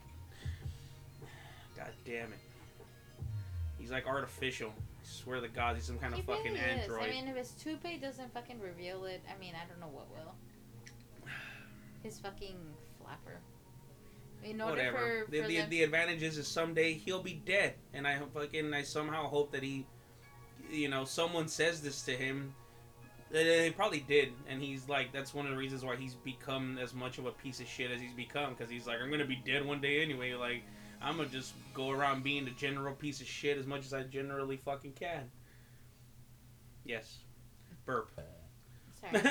God 1.76 1.90
damn 2.04 2.32
it. 2.32 2.38
He's 3.78 3.90
like 3.90 4.06
artificial. 4.06 4.70
I 4.76 5.04
swear 5.04 5.40
to 5.40 5.48
God, 5.48 5.76
he's 5.76 5.84
some 5.84 5.98
kind 5.98 6.14
he 6.14 6.20
of 6.20 6.26
fucking 6.26 6.52
really 6.52 6.64
android. 6.64 7.02
is. 7.02 7.08
I 7.08 7.10
mean, 7.10 7.28
if 7.28 7.36
his 7.36 7.50
toupee 7.52 7.98
doesn't 7.98 8.32
fucking 8.34 8.60
reveal 8.60 9.04
it, 9.04 9.22
I 9.28 9.38
mean, 9.40 9.54
I 9.54 9.66
don't 9.68 9.80
know 9.80 9.92
what 9.92 10.08
will. 10.10 10.34
His 12.02 12.18
fucking 12.18 12.56
flapper. 13.00 13.38
In 14.44 14.60
order 14.60 14.72
Whatever. 14.76 15.24
for, 15.26 15.30
the, 15.30 15.42
for 15.42 15.48
the, 15.48 15.56
them- 15.58 15.70
the 15.70 15.82
advantage 15.84 16.22
is, 16.22 16.36
is 16.36 16.48
someday 16.48 16.94
he'll 16.94 17.22
be 17.22 17.34
dead, 17.46 17.74
and 17.94 18.06
I 18.06 18.18
fucking 18.34 18.74
I 18.74 18.82
somehow 18.82 19.28
hope 19.28 19.52
that 19.52 19.62
he, 19.62 19.86
you 20.70 20.88
know, 20.88 21.04
someone 21.04 21.46
says 21.46 21.80
this 21.80 22.02
to 22.02 22.12
him. 22.12 22.52
They- 23.32 23.44
They 23.44 23.70
probably 23.70 24.00
did, 24.00 24.32
and 24.48 24.62
he's 24.62 24.88
like, 24.88 25.10
that's 25.12 25.32
one 25.34 25.46
of 25.46 25.50
the 25.52 25.56
reasons 25.56 25.84
why 25.84 25.96
he's 25.96 26.14
become 26.14 26.78
as 26.78 26.92
much 26.94 27.18
of 27.18 27.24
a 27.26 27.32
piece 27.32 27.58
of 27.60 27.66
shit 27.66 27.90
as 27.90 28.00
he's 28.00 28.12
become, 28.12 28.50
because 28.54 28.70
he's 28.70 28.86
like, 28.86 28.98
I'm 29.02 29.10
gonna 29.10 29.24
be 29.24 29.36
dead 29.44 29.64
one 29.64 29.80
day 29.80 30.02
anyway. 30.02 30.34
Like, 30.34 30.62
I'm 31.00 31.16
gonna 31.16 31.28
just 31.30 31.54
go 31.74 31.90
around 31.90 32.22
being 32.22 32.46
a 32.46 32.50
general 32.50 32.94
piece 32.94 33.20
of 33.22 33.26
shit 33.26 33.56
as 33.58 33.66
much 33.66 33.84
as 33.86 33.94
I 33.94 34.02
generally 34.02 34.58
fucking 34.58 34.92
can. 34.92 35.30
Yes, 36.84 37.18
burp. 37.86 38.10
Sorry. 39.00 39.22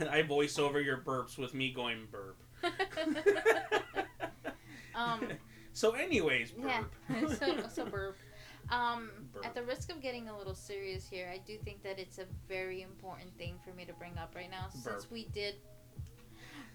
I 0.10 0.22
voice 0.22 0.58
over 0.58 0.80
your 0.80 0.98
burps 0.98 1.38
with 1.38 1.54
me 1.54 1.70
going 1.72 2.08
burp. 2.10 2.36
um, 4.94 5.28
So, 5.72 5.92
anyways, 5.92 6.50
burp. 6.52 6.92
yeah. 7.10 7.26
so, 7.28 7.68
so 7.72 7.84
burp. 7.86 8.16
Um, 8.70 9.10
at 9.44 9.54
the 9.54 9.62
risk 9.62 9.90
of 9.92 10.00
getting 10.00 10.28
a 10.28 10.36
little 10.36 10.54
serious 10.54 11.08
here, 11.08 11.28
I 11.32 11.38
do 11.38 11.56
think 11.58 11.82
that 11.82 11.98
it's 11.98 12.18
a 12.18 12.24
very 12.48 12.82
important 12.82 13.36
thing 13.38 13.54
for 13.64 13.72
me 13.74 13.84
to 13.84 13.92
bring 13.92 14.16
up 14.18 14.34
right 14.34 14.50
now. 14.50 14.66
Since 14.70 15.04
Burp. 15.04 15.12
we 15.12 15.26
did 15.32 15.54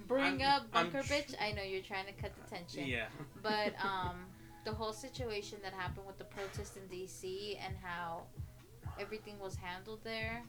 bring 0.08 0.42
I'm- 0.42 0.62
up 0.64 0.72
Bunker 0.72 1.04
tr- 1.04 1.14
Bitch, 1.14 1.36
I 1.42 1.52
know 1.52 1.64
you're 1.64 1.82
trying 1.82 2.06
to 2.06 2.14
cut 2.14 2.32
the 2.36 2.50
tension. 2.50 2.88
Yeah. 2.88 3.08
But 3.42 3.74
um, 3.84 4.26
the 4.64 4.72
whole 4.72 4.94
situation 4.94 5.58
that 5.64 5.74
happened 5.74 6.08
with 6.08 6.18
the 6.18 6.24
protest 6.26 6.78
in 6.78 6.88
D.C. 6.88 7.58
and 7.66 7.76
how 7.82 8.24
everything 9.00 9.40
was 9.40 9.56
handled 9.56 10.00
there, 10.04 10.44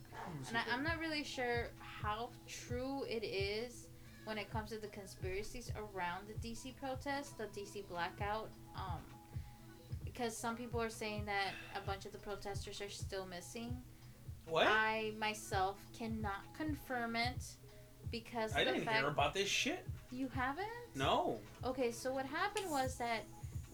and 0.49 0.57
I, 0.57 0.63
I'm 0.73 0.83
not 0.83 0.99
really 0.99 1.25
sure 1.25 1.69
how 1.79 2.31
true 2.47 3.05
it 3.09 3.25
is 3.25 3.89
when 4.25 4.39
it 4.39 4.51
comes 4.51 4.71
to 4.71 4.79
the 4.79 4.89
conspiracies 4.89 5.71
around 5.77 6.27
the 6.29 6.49
DC 6.49 6.77
protest, 6.77 7.39
the 7.39 7.45
DC 7.45 7.87
blackout. 7.89 8.51
Um, 8.77 9.01
because 10.23 10.37
some 10.37 10.57
people 10.57 10.81
are 10.81 10.91
saying 10.91 11.25
that 11.25 11.53
a 11.77 11.85
bunch 11.85 12.07
of 12.07 12.13
the 12.13 12.19
protesters 12.19 12.81
are 12.81 12.89
still 12.89 13.27
missing. 13.27 13.77
what? 14.49 14.67
I 14.69 15.13
myself 15.19 15.79
cannot 15.99 16.43
confirm 16.57 17.17
it 17.17 17.43
because 18.13 18.55
I 18.55 18.63
didn't 18.65 18.87
hear 18.87 19.09
about 19.09 19.35
this 19.35 19.49
shit. 19.49 19.85
you 20.13 20.29
haven't. 20.33 20.69
No. 20.95 21.39
Okay, 21.65 21.91
so 21.91 22.13
what 22.13 22.27
happened 22.27 22.71
was 22.71 22.97
that 22.99 23.25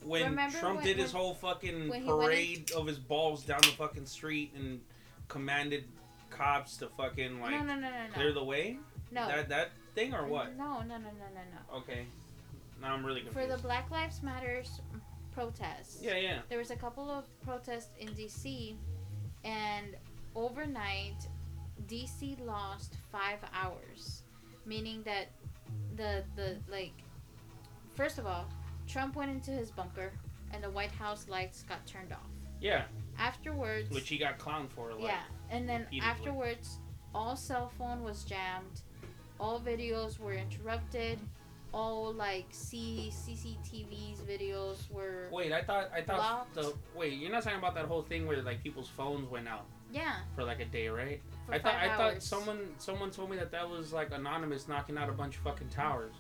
When 0.03 0.37
Trump 0.53 0.77
when- 0.77 0.85
did 0.85 0.97
his 0.97 1.13
when- 1.13 1.23
whole 1.23 1.35
fucking 1.35 1.89
went 1.89 2.05
in- 2.05 2.09
parade 2.09 2.71
of 2.73 2.87
his 2.87 2.99
balls 2.99 3.43
down 3.45 3.61
the 3.63 3.69
fucking 3.69 4.07
street 4.07 4.53
and 4.55 4.81
commanded 5.29 5.85
cops 6.31 6.77
to 6.79 6.89
fucking 6.89 7.41
like 7.43 7.51
no, 7.51 7.63
no, 7.63 7.75
no, 7.75 7.91
clear 8.15 8.33
the 8.33 8.45
way? 8.45 8.79
no. 9.11 9.27
That 9.27 9.49
that 9.51 9.71
thing 9.95 10.15
or 10.15 10.27
what? 10.27 10.57
No, 10.57 10.79
no, 10.81 10.97
no, 10.97 10.97
no, 10.97 11.29
no, 11.35 11.43
no. 11.73 11.77
Okay. 11.79 12.07
Now 12.81 12.95
I'm 12.95 13.05
really 13.05 13.23
confused. 13.23 13.49
For 13.49 13.57
the 13.57 13.61
Black 13.61 13.91
Lives 13.91 14.23
Matters 14.23 14.81
protests, 15.39 15.99
yeah, 16.03 16.17
yeah. 16.17 16.39
there 16.49 16.59
was 16.59 16.71
a 16.73 16.77
couple 16.77 17.09
of 17.09 17.25
protests 17.45 17.91
in 18.01 18.09
DC, 18.09 18.75
and 19.45 19.95
overnight, 20.35 21.29
DC 21.87 22.45
lost 22.45 22.97
five 23.13 23.39
hours, 23.55 24.23
meaning 24.67 25.03
that 25.05 25.29
the 25.97 26.25
the 26.35 26.57
like, 26.69 26.97
first 27.95 28.19
of 28.19 28.27
all, 28.27 28.47
Trump 28.89 29.15
went 29.15 29.31
into 29.31 29.53
his 29.53 29.71
bunker, 29.71 30.11
and 30.53 30.63
the 30.63 30.71
White 30.71 30.91
House 30.91 31.29
lights 31.29 31.63
got 31.63 31.87
turned 31.87 32.13
off. 32.13 32.31
Yeah. 32.61 32.83
Afterwards, 33.19 33.91
Which 33.91 34.09
he 34.09 34.19
got 34.19 34.39
clowned 34.39 34.71
for. 34.71 34.93
Like, 34.93 35.05
yeah, 35.05 35.23
and 35.51 35.69
then 35.69 35.83
repeatedly. 35.83 36.09
afterwards, 36.09 36.79
all 37.15 37.37
cell 37.37 37.71
phone 37.79 38.03
was 38.03 38.25
jammed, 38.25 38.83
all 39.39 39.61
videos 39.61 40.19
were 40.19 40.35
interrupted, 40.35 41.21
all 41.79 42.13
like 42.13 42.47
C 42.51 43.11
CCTV's 43.13 44.21
videos 44.23 44.91
were 44.91 45.29
Wait, 45.31 45.53
I 45.53 45.63
thought 45.63 45.91
I 45.95 46.03
thought 46.03 46.53
the 46.55 46.73
wait. 46.97 47.13
You're 47.15 47.31
not 47.31 47.43
talking 47.45 47.59
about 47.59 47.75
that 47.77 47.85
whole 47.87 48.03
thing 48.03 48.27
where 48.27 48.43
like 48.43 48.63
people's 48.63 48.89
phones 48.89 49.31
went 49.31 49.47
out 49.49 49.67
yeah 49.93 50.17
for 50.35 50.45
like 50.45 50.61
a 50.61 50.65
day, 50.67 50.89
right? 50.89 51.21
for 51.47 51.55
I 51.55 51.59
thought 51.61 51.75
I 51.77 51.97
thought 51.97 52.23
someone 52.23 52.61
someone 52.79 53.11
told 53.11 53.31
me 53.31 53.37
that 53.37 53.53
that 53.53 53.69
was 53.69 53.93
like 53.93 54.11
anonymous 54.13 54.67
knocking 54.69 54.99
out 54.99 55.09
a 55.09 55.13
bunch 55.13 55.37
of 55.37 55.43
fucking 55.43 55.69
towers. 55.69 56.15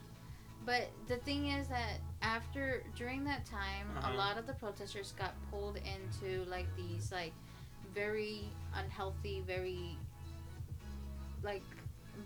But 0.64 0.90
the 1.08 1.16
thing 1.16 1.48
is 1.48 1.66
that 1.68 1.94
after 2.22 2.82
during 2.94 3.24
that 3.24 3.44
time, 3.46 3.86
Uh-huh. 3.96 4.12
a 4.12 4.14
lot 4.16 4.38
of 4.38 4.46
the 4.46 4.52
protesters 4.52 5.12
got 5.18 5.34
pulled 5.50 5.78
into 5.78 6.44
like 6.48 6.66
these 6.76 7.10
like 7.10 7.32
very 7.94 8.42
unhealthy, 8.74 9.42
very 9.46 9.96
like 11.42 11.62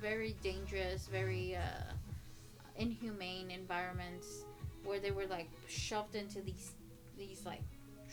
very 0.01 0.35
dangerous, 0.43 1.07
very 1.07 1.57
uh, 1.57 1.93
inhumane 2.83 3.51
environments 3.51 4.45
where 4.85 4.99
they 4.99 5.11
were 5.11 5.27
like 5.27 5.49
shoved 5.69 6.15
into 6.15 6.41
these 6.41 6.73
these 7.17 7.45
like 7.47 7.63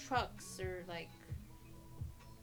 trucks 0.07 0.59
or 0.59 0.83
like 0.87 1.09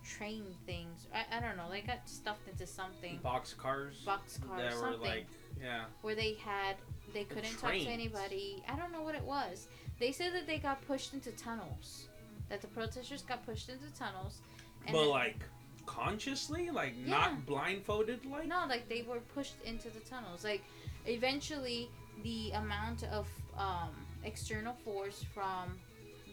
train 0.04 0.44
things. 0.66 1.06
I, 1.14 1.36
I 1.36 1.40
don't 1.40 1.56
know. 1.56 1.70
They 1.70 1.80
got 1.80 2.08
stuffed 2.08 2.48
into 2.48 2.66
something 2.66 3.18
Box 3.22 3.54
cars 3.54 4.02
box 4.04 4.38
cars. 4.46 4.62
that 4.62 4.72
were 4.74 4.78
something 4.92 5.00
like 5.00 5.26
yeah. 5.62 5.84
where 6.02 6.14
they 6.14 6.34
had 6.44 6.76
they 7.14 7.24
couldn't 7.24 7.58
talk 7.58 7.72
to 7.72 7.78
anybody. 7.88 8.62
I 8.68 8.76
don't 8.76 8.92
know 8.92 9.02
what 9.02 9.14
it 9.14 9.22
was. 9.24 9.68
They 9.98 10.12
said 10.12 10.32
that 10.34 10.46
they 10.46 10.58
got 10.58 10.86
pushed 10.86 11.14
into 11.14 11.30
tunnels. 11.32 12.08
That 12.48 12.60
the 12.60 12.68
protesters 12.68 13.22
got 13.22 13.44
pushed 13.44 13.68
into 13.68 13.92
tunnels. 13.98 14.40
but 14.86 14.92
then- 14.92 15.08
like 15.08 15.38
consciously, 15.86 16.70
like 16.70 16.94
Yeah. 17.04 17.10
not 17.18 17.46
blindfolded, 17.46 18.24
like 18.26 18.46
no, 18.46 18.66
like 18.68 18.88
they 18.88 19.02
were 19.02 19.20
pushed 19.34 19.56
into 19.64 19.88
the 19.90 20.00
tunnels. 20.00 20.44
Like 20.44 20.62
eventually, 21.06 21.88
the 22.22 22.50
amount 22.52 23.04
of 23.04 23.26
um, 23.56 23.90
external 24.24 24.74
force 24.74 25.24
from 25.34 25.78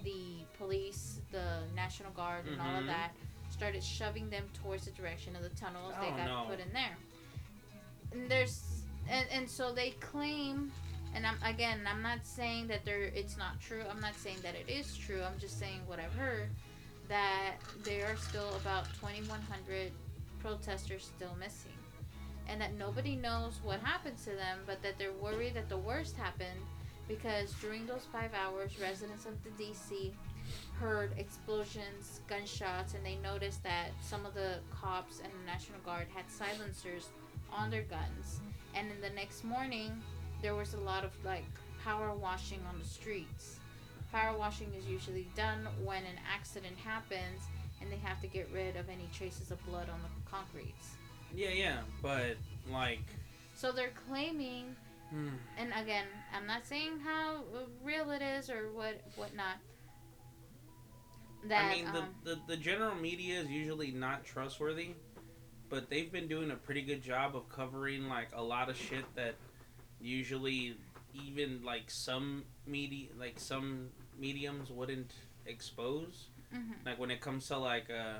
the 0.03 0.43
police, 0.57 1.19
the 1.31 1.59
National 1.75 2.11
Guard, 2.11 2.45
and 2.47 2.59
all 2.59 2.75
of 2.75 2.83
Mhm. 2.83 2.87
that 2.87 3.11
started 3.49 3.83
shoving 3.83 4.29
them 4.29 4.49
towards 4.53 4.85
the 4.85 4.91
direction 4.91 5.35
of 5.35 5.43
the 5.43 5.49
tunnels 5.49 5.93
they 6.01 6.07
Oh, 6.07 6.17
got 6.17 6.25
no. 6.27 6.45
put 6.49 6.59
in 6.59 6.71
there. 6.73 6.97
And 8.11 8.29
there's 8.29 8.83
and, 9.09 9.27
and 9.31 9.49
so 9.49 9.73
they 9.73 9.91
claim 9.91 10.71
and 11.13 11.27
I'm 11.27 11.37
again 11.43 11.85
I'm 11.87 12.01
not 12.01 12.25
saying 12.25 12.67
that 12.67 12.83
there 12.85 13.03
it's 13.03 13.37
not 13.37 13.59
true. 13.59 13.83
I'm 13.89 13.99
not 13.99 14.15
saying 14.15 14.37
that 14.43 14.55
it 14.55 14.69
is 14.69 14.97
true. 14.97 15.21
I'm 15.21 15.37
just 15.39 15.59
saying 15.59 15.81
what 15.85 15.99
I've 15.99 16.13
heard 16.13 16.49
that 17.09 17.55
there 17.83 18.07
are 18.11 18.15
still 18.15 18.55
about 18.55 18.85
2100 18.99 19.91
protesters 20.39 21.05
still 21.15 21.35
missing 21.35 21.71
and 22.47 22.59
that 22.59 22.73
nobody 22.77 23.15
knows 23.15 23.59
what 23.63 23.79
happened 23.79 24.17
to 24.17 24.31
them 24.31 24.59
but 24.65 24.81
that 24.83 24.97
they're 24.97 25.13
worried 25.13 25.53
that 25.53 25.69
the 25.69 25.77
worst 25.77 26.15
happened 26.17 26.59
because 27.07 27.53
during 27.61 27.85
those 27.85 28.05
5 28.11 28.31
hours 28.33 28.79
residents 28.79 29.25
of 29.25 29.33
the 29.43 29.49
DC 29.63 30.11
heard 30.79 31.11
explosions, 31.17 32.21
gunshots, 32.27 32.93
and 32.93 33.05
they 33.05 33.15
noticed 33.23 33.63
that 33.63 33.89
some 34.01 34.25
of 34.25 34.33
the 34.33 34.55
cops 34.71 35.19
and 35.19 35.31
the 35.31 35.45
National 35.45 35.79
Guard 35.85 36.07
had 36.13 36.29
silencers 36.29 37.09
on 37.51 37.69
their 37.69 37.83
guns. 37.83 38.39
And 38.73 38.89
in 38.91 39.01
the 39.01 39.09
next 39.09 39.43
morning, 39.43 39.91
there 40.41 40.55
was 40.55 40.73
a 40.73 40.79
lot 40.79 41.03
of 41.03 41.11
like 41.23 41.45
power 41.83 42.13
washing 42.13 42.59
on 42.69 42.79
the 42.79 42.87
streets. 42.87 43.59
Power 44.11 44.37
washing 44.37 44.71
is 44.77 44.85
usually 44.85 45.27
done 45.35 45.67
when 45.83 46.03
an 46.03 46.19
accident 46.31 46.77
happens 46.77 47.43
and 47.81 47.91
they 47.91 47.97
have 47.97 48.21
to 48.21 48.27
get 48.27 48.47
rid 48.53 48.75
of 48.75 48.89
any 48.89 49.09
traces 49.13 49.51
of 49.51 49.63
blood 49.65 49.89
on 49.89 49.99
the 50.01 50.31
concretes. 50.31 50.95
Yeah, 51.35 51.49
yeah. 51.49 51.77
But 52.01 52.37
like, 52.71 53.03
So 53.55 53.71
they're 53.71 53.93
claiming 54.07 54.75
hmm, 55.09 55.29
and 55.57 55.71
again, 55.81 56.05
I'm 56.35 56.47
not 56.47 56.65
saying 56.65 56.99
how 57.03 57.37
uh, 57.55 57.65
real 57.83 58.11
it 58.11 58.21
is 58.21 58.49
or 58.49 58.71
what 58.73 59.01
whatnot. 59.15 59.57
That 61.47 61.65
I 61.65 61.75
mean, 61.75 61.85
the, 61.91 61.99
um, 61.99 62.15
the 62.23 62.39
the 62.47 62.57
general 62.57 62.95
media 62.95 63.39
is 63.41 63.47
usually 63.49 63.91
not 63.91 64.23
trustworthy, 64.23 64.91
but 65.69 65.89
they've 65.89 66.11
been 66.11 66.27
doing 66.27 66.51
a 66.51 66.55
pretty 66.55 66.81
good 66.81 67.03
job 67.03 67.35
of 67.35 67.49
covering 67.49 68.07
like 68.07 68.29
a 68.33 68.41
lot 68.41 68.69
of 68.69 68.77
shit 68.77 69.03
that 69.15 69.35
usually 69.99 70.75
even 71.13 71.61
like 71.63 71.83
some 71.91 72.43
media 72.65 73.07
like 73.19 73.39
some 73.39 73.89
mediums 74.17 74.69
wouldn't 74.71 75.11
expose. 75.45 76.27
mhm. 76.53 76.85
Like 76.85 76.97
when 76.99 77.11
it 77.11 77.19
comes 77.21 77.47
to 77.47 77.57
like 77.57 77.89
uh, 77.89 78.19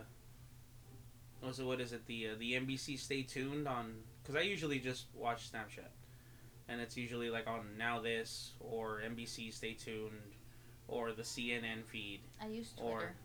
it, 1.49 1.63
what 1.63 1.81
is 1.81 1.93
it 1.93 2.05
the 2.07 2.29
uh, 2.29 2.35
the 2.39 2.53
NBC 2.53 2.97
Stay 2.99 3.23
Tuned 3.23 3.67
on 3.67 3.93
because 4.21 4.35
I 4.35 4.41
usually 4.41 4.79
just 4.79 5.05
watch 5.15 5.51
Snapchat, 5.51 5.89
and 6.69 6.79
it's 6.81 6.95
usually 6.97 7.29
like 7.29 7.47
on 7.47 7.65
NowThis 7.79 8.51
or 8.59 9.01
NBC 9.05 9.53
Stay 9.53 9.73
Tuned 9.73 10.11
or 10.87 11.11
the 11.11 11.23
CNN 11.23 11.83
feed 11.85 12.21
I 12.41 12.47
use 12.47 12.73
or- 12.77 12.91
Twitter. 12.97 13.15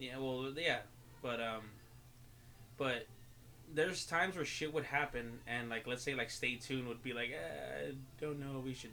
Yeah, 0.00 0.18
well, 0.18 0.52
yeah, 0.56 0.78
but 1.22 1.40
um, 1.40 1.62
but 2.76 3.06
there's 3.74 4.06
times 4.06 4.36
where 4.36 4.44
shit 4.44 4.72
would 4.72 4.84
happen, 4.84 5.40
and 5.46 5.68
like 5.68 5.86
let's 5.86 6.02
say 6.02 6.14
like 6.14 6.30
Stay 6.30 6.54
Tuned 6.54 6.86
would 6.88 7.02
be 7.02 7.12
like, 7.12 7.30
eh, 7.30 7.88
I 7.88 7.94
don't 8.20 8.38
know, 8.38 8.62
we 8.64 8.74
should, 8.74 8.90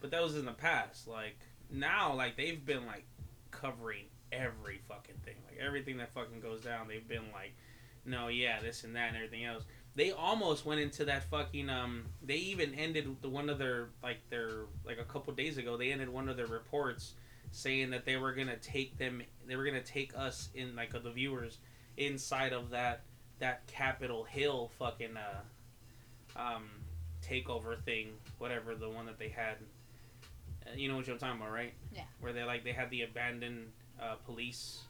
but 0.00 0.10
that 0.10 0.22
was 0.22 0.36
in 0.36 0.44
the 0.46 0.52
past. 0.52 1.06
Like 1.06 1.36
now, 1.70 2.14
like 2.14 2.36
they've 2.36 2.64
been 2.64 2.86
like 2.86 3.04
covering 3.50 4.04
every 4.32 4.80
fucking 4.88 5.16
thing, 5.24 5.34
everything 5.62 5.96
that 5.98 6.12
fucking 6.12 6.40
goes 6.40 6.60
down. 6.60 6.88
They've 6.88 7.06
been 7.06 7.30
like, 7.32 7.54
no, 8.04 8.28
yeah, 8.28 8.60
this 8.60 8.84
and 8.84 8.94
that 8.96 9.08
and 9.08 9.16
everything 9.16 9.44
else. 9.44 9.64
They 9.94 10.10
almost 10.10 10.64
went 10.64 10.80
into 10.80 11.04
that 11.04 11.24
fucking 11.24 11.68
um. 11.68 12.04
They 12.22 12.36
even 12.36 12.74
ended 12.74 13.16
the 13.20 13.28
one 13.28 13.50
of 13.50 13.58
their 13.58 13.88
like 14.02 14.18
their 14.30 14.50
like 14.84 14.98
a 14.98 15.04
couple 15.04 15.32
days 15.34 15.58
ago. 15.58 15.76
They 15.76 15.92
ended 15.92 16.08
one 16.08 16.28
of 16.28 16.36
their 16.36 16.46
reports 16.46 17.12
saying 17.50 17.90
that 17.90 18.06
they 18.06 18.16
were 18.16 18.32
gonna 18.32 18.56
take 18.56 18.96
them. 18.96 19.22
They 19.46 19.56
were 19.56 19.64
gonna 19.64 19.82
take 19.82 20.16
us 20.16 20.48
in 20.54 20.74
like 20.74 20.92
the 20.92 21.10
viewers 21.10 21.58
inside 21.98 22.52
of 22.52 22.70
that 22.70 23.02
that 23.38 23.66
Capitol 23.66 24.24
Hill 24.24 24.70
fucking 24.78 25.16
uh 25.16 26.40
um 26.40 26.70
takeover 27.22 27.78
thing, 27.84 28.08
whatever 28.38 28.74
the 28.74 28.88
one 28.88 29.06
that 29.06 29.18
they 29.18 29.28
had. 29.28 29.56
Uh, 30.66 30.70
you 30.74 30.88
know 30.88 30.96
what 30.96 31.08
I'm 31.08 31.18
talking 31.18 31.40
about, 31.40 31.52
right? 31.52 31.74
Yeah. 31.94 32.02
Where 32.20 32.32
they 32.32 32.44
like 32.44 32.64
they 32.64 32.72
had 32.72 32.90
the 32.90 33.02
abandoned 33.02 33.70
uh, 34.00 34.16
police 34.26 34.80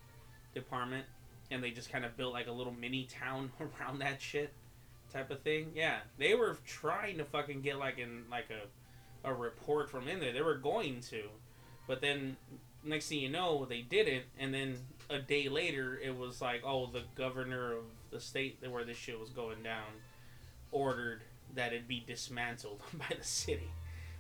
department, 0.55 1.07
and 1.51 1.63
they 1.63 1.71
just 1.71 1.91
kind 1.91 2.05
of 2.05 2.17
built 2.17 2.33
like 2.33 2.47
a 2.47 2.53
little 2.53 2.73
mini 2.73 3.05
town 3.05 3.51
around 3.61 3.99
that 4.01 4.21
shit, 4.21 4.53
type 5.13 5.31
of 5.31 5.41
thing. 5.43 5.73
Yeah, 5.75 5.99
they 6.19 6.35
were 6.35 6.57
trying 6.67 7.19
to 7.19 7.25
fucking 7.25 7.63
get 7.63 7.79
like 7.79 7.99
in 7.99 8.25
like 8.31 8.49
a 8.51 9.29
a 9.29 9.33
report 9.33 9.91
from 9.91 10.09
in 10.09 10.21
there. 10.21 10.33
They 10.33 10.43
were 10.43 10.57
going 10.57 11.01
to, 11.11 11.23
but 11.87 12.01
then 12.01 12.37
next 12.85 13.09
thing 13.09 13.21
you 13.21 13.31
know, 13.31 13.65
they 13.65 13.83
didn't, 13.83 14.25
and 14.39 14.53
then 14.53 14.77
a 15.09 15.19
day 15.19 15.49
later, 15.49 15.99
it 16.03 16.17
was 16.17 16.41
like, 16.41 16.63
oh, 16.65 16.87
the 16.87 17.03
governor 17.15 17.73
of 17.73 17.85
the 18.11 18.21
state 18.21 18.59
where 18.69 18.85
this 18.85 18.97
shit 18.97 19.19
was 19.19 19.31
going 19.31 19.63
down 19.63 19.87
ordered 20.71 21.23
that 21.55 21.73
it 21.73 21.87
be 21.87 22.03
dismantled 22.07 22.81
by 22.95 23.15
the 23.17 23.25
city. 23.25 23.71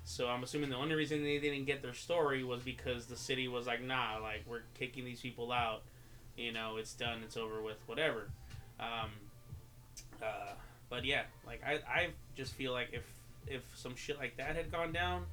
So 0.04 0.28
I'm 0.28 0.42
assuming 0.42 0.70
the 0.70 0.76
only 0.76 0.94
reason 0.94 1.22
they 1.22 1.38
didn't 1.38 1.64
get 1.64 1.82
their 1.82 1.94
story 1.94 2.42
was 2.42 2.62
because 2.62 3.06
the 3.06 3.16
city 3.16 3.46
was 3.48 3.66
like, 3.66 3.82
nah, 3.82 4.18
like 4.20 4.42
we're 4.48 4.62
kicking 4.74 5.04
these 5.04 5.20
people 5.20 5.52
out. 5.52 5.82
You 6.36 6.52
know, 6.52 6.76
it's 6.78 6.94
done, 6.94 7.20
it's 7.24 7.36
over 7.36 7.60
with, 7.62 7.76
whatever. 7.86 8.30
Um, 8.80 9.10
uh, 10.22 10.52
but 10.88 11.04
yeah, 11.04 11.22
like 11.46 11.62
I, 11.66 11.74
I 11.88 12.08
just 12.36 12.54
feel 12.54 12.72
like 12.72 12.88
if 12.92 13.02
if 13.46 13.62
some 13.74 13.96
shit 13.96 14.18
like 14.18 14.36
that 14.36 14.56
had 14.56 14.70
gone 14.70 14.92
down, 14.92 15.26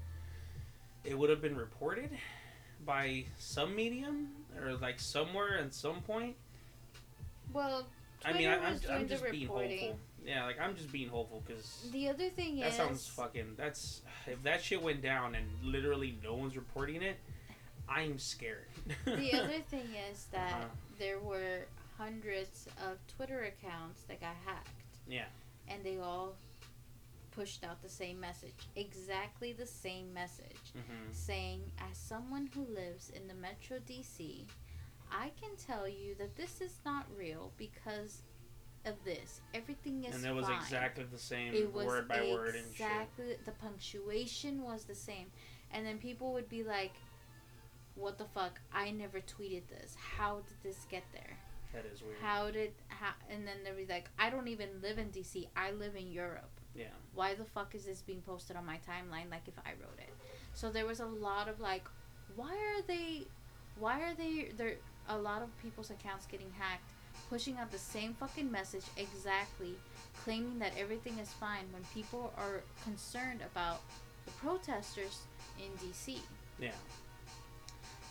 it 1.04 1.18
would 1.18 1.30
have 1.30 1.41
been 1.41 1.56
reported 1.56 2.10
by 2.86 3.26
some 3.38 3.76
medium 3.76 4.30
or 4.62 4.74
like 4.74 5.00
somewhere 5.00 5.60
at 5.60 5.74
some 5.74 6.02
point. 6.02 6.36
Well, 7.54 7.86
I 8.26 8.34
mean, 8.34 8.43
Twitter 8.47 8.62
I, 8.62 8.66
I'm, 8.66 8.74
was 8.74 8.82
doing 8.82 8.93
I'm 8.93 9.08
just 9.08 9.32
being 9.32 9.47
hopeful. 9.47 10.00
Yeah, 10.26 10.45
like 10.45 10.60
I'm 10.60 10.76
just 10.76 10.91
being 10.91 11.08
hopeful 11.10 11.41
because 11.45 11.88
The 11.93 12.10
other 12.10 12.30
thing 12.30 12.60
that 12.60 12.68
is, 12.68 12.78
that 12.78 12.88
sounds 12.88 13.08
fucking. 13.08 13.54
That's 13.58 14.02
if 14.28 14.41
that 14.43 14.62
shit 14.62 14.82
went 14.82 15.02
down 15.02 15.34
and 15.36 15.45
literally 15.64 16.18
no 16.24 16.34
one's 16.34 16.56
reporting 16.56 17.02
it, 17.02 17.18
I'm 17.88 18.20
scared. 18.20 18.66
the 19.06 19.34
other 19.34 19.60
thing 19.70 19.88
is 20.12 20.26
that 20.32 20.52
Uh-huh. 20.52 20.66
There 21.00 21.20
were 21.20 21.66
hundreds 21.97 22.68
of 22.88 22.97
Twitter 23.16 23.43
accounts 23.43 24.04
that 24.04 24.22
got 24.22 24.36
hacked. 24.45 24.70
Yeah. 25.08 25.26
And 25.68 25.84
they 25.84 25.97
all 25.97 26.36
pushed 27.32 27.64
out 27.64 27.82
the 27.82 27.89
same 27.89 28.20
message, 28.20 28.68
exactly 28.76 29.54
the 29.54 29.66
same 29.66 30.14
message, 30.14 30.74
hmm 30.74 31.12
saying, 31.12 31.72
"As 31.89 31.97
someone 31.97 32.50
who 32.54 32.66
lives 32.66 33.10
in 33.12 33.28
the 33.28 33.34
Metro 33.34 33.80
DC, 33.80 34.45
I 35.12 35.32
can 35.41 35.56
tell 35.56 35.88
you 35.88 36.16
that 36.16 36.36
this 36.36 36.62
is 36.62 36.80
not 36.86 37.06
real 37.18 37.52
because." 37.58 38.22
Of 38.86 38.95
this, 39.04 39.41
everything 39.54 40.06
is 40.06 40.16
And 40.16 40.26
it 40.26 40.34
was 40.34 40.45
fine. 40.45 40.56
exactly 40.56 41.04
the 41.04 41.20
same 41.20 41.54
it 41.54 41.72
was 41.74 41.86
word 41.86 42.08
by 42.08 42.22
word 42.32 42.56
and 42.56 42.64
shit. 42.64 42.72
exactly 42.72 43.36
the 43.43 43.52
punctuation 43.52 44.64
was 44.64 44.86
the 44.86 44.95
same 44.95 45.30
and 45.72 45.86
then 45.86 45.97
people 45.97 46.32
would 46.32 46.47
be 46.47 46.64
like 46.64 46.93
what 48.00 48.18
the 48.18 48.26
fuck 48.26 48.60
i 48.74 48.89
never 48.91 49.20
tweeted 49.20 49.64
this 49.70 49.95
how 50.18 50.36
did 50.47 50.58
this 50.64 50.86
get 50.89 51.04
there 51.14 51.38
That 51.74 51.86
is 51.91 52.02
weird. 52.02 52.18
how 52.22 52.50
did 52.52 52.72
how 52.88 53.12
and 53.30 53.45
then 53.47 53.58
they'd 53.64 53.86
be 53.86 53.91
like 53.91 54.10
i 54.18 54.30
don't 54.30 54.47
even 54.47 54.70
live 54.82 54.97
in 54.97 55.08
dc 55.10 55.47
i 55.56 55.72
live 55.72 55.95
in 55.95 56.12
europe 56.12 56.50
Yeah. 56.76 56.86
why 57.14 57.36
the 57.36 57.45
fuck 57.45 57.76
is 57.76 57.86
this 57.86 58.02
being 58.02 58.22
posted 58.22 58.56
on 58.56 58.66
my 58.66 58.78
timeline 58.88 59.30
like 59.30 59.47
if 59.47 59.58
i 59.66 59.72
wrote 59.82 60.00
it 60.00 60.10
so 60.54 60.70
there 60.70 60.86
was 60.86 61.00
a 61.00 61.06
lot 61.06 61.47
of 61.47 61.60
like 61.60 61.86
why 62.36 62.52
are 62.54 62.82
they 62.88 63.28
why 63.78 64.02
are 64.02 64.14
they 64.14 64.50
there 64.58 64.76
a 65.10 65.18
lot 65.18 65.41
of 65.41 65.50
people's 65.62 65.89
accounts 65.89 66.26
getting 66.26 66.52
hacked 66.58 66.91
pushing 67.30 67.58
out 67.58 67.70
the 67.72 67.78
same 67.78 68.14
fucking 68.14 68.50
message 68.50 68.84
exactly 68.97 69.74
claiming 70.24 70.58
that 70.60 70.72
everything 70.78 71.18
is 71.20 71.30
fine 71.34 71.66
when 71.74 71.84
people 71.93 72.34
are 72.38 72.62
concerned 72.84 73.41
about 73.52 73.82
the 74.26 74.32
protesters 74.34 75.20
in 75.58 75.70
dc 75.86 76.18
Yeah. 76.60 76.72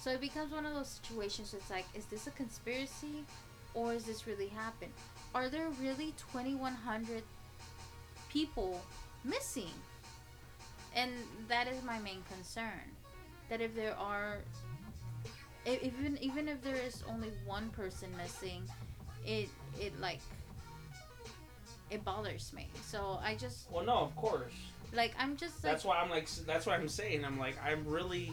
So 0.09 0.14
it 0.14 0.22
becomes 0.22 0.52
one 0.52 0.64
of 0.64 0.74
those 0.74 0.88
situations 0.88 1.52
it's 1.52 1.68
like 1.70 1.84
is 1.94 2.06
this 2.06 2.26
a 2.26 2.30
conspiracy 2.30 3.24
or 3.74 3.92
is 3.92 4.04
this 4.04 4.26
really 4.26 4.48
happen 4.48 4.88
are 5.34 5.50
there 5.50 5.68
really 5.82 6.14
2100 6.32 7.22
people 8.30 8.80
missing 9.22 9.70
and 10.96 11.11
that 11.46 11.68
is 11.68 11.82
my 11.82 11.98
main 11.98 12.22
concern 12.32 12.88
that 13.50 13.61
if 13.61 13.74
there 13.76 13.94
are 13.98 14.38
if, 15.66 15.82
even 15.84 16.16
even 16.22 16.48
if 16.48 16.62
there 16.62 16.76
is 16.76 17.04
only 17.06 17.28
one 17.44 17.68
person 17.68 18.09
missing 18.16 18.62
it 19.26 19.50
it 19.78 19.92
like 20.00 20.20
it 21.90 22.02
bothers 22.02 22.50
me 22.54 22.66
so 22.82 23.18
i 23.22 23.34
just 23.34 23.70
Well, 23.70 23.84
no, 23.84 23.98
of 23.98 24.16
course. 24.16 24.54
like 24.94 25.12
i'm 25.18 25.36
just 25.36 25.62
like 25.62 25.72
That's 25.74 25.84
why 25.84 25.98
I'm 26.00 26.09
like. 26.09 26.30
That's 26.46 26.64
why 26.64 26.76
I'm 26.76 26.88
saying. 26.88 27.24
I'm 27.26 27.38
like. 27.38 27.56
I'm 27.62 27.86
really. 27.86 28.32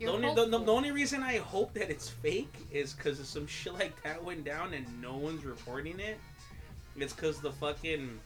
The 0.00 0.06
only, 0.06 0.34
the, 0.34 0.46
the, 0.46 0.58
the 0.58 0.72
only 0.72 0.92
reason 0.92 1.22
I 1.22 1.36
hope 1.36 1.74
that 1.74 1.90
it's 1.90 2.08
fake 2.08 2.54
is 2.72 2.94
because 2.94 3.18
some 3.28 3.46
shit 3.46 3.74
like 3.74 4.02
that 4.02 4.24
went 4.24 4.44
down 4.44 4.72
and 4.72 4.86
no 5.02 5.14
one's 5.16 5.44
reporting 5.44 6.00
it. 6.00 6.18
It's 6.96 7.12
because 7.12 7.38
the 7.40 7.52
fucking, 7.52 8.18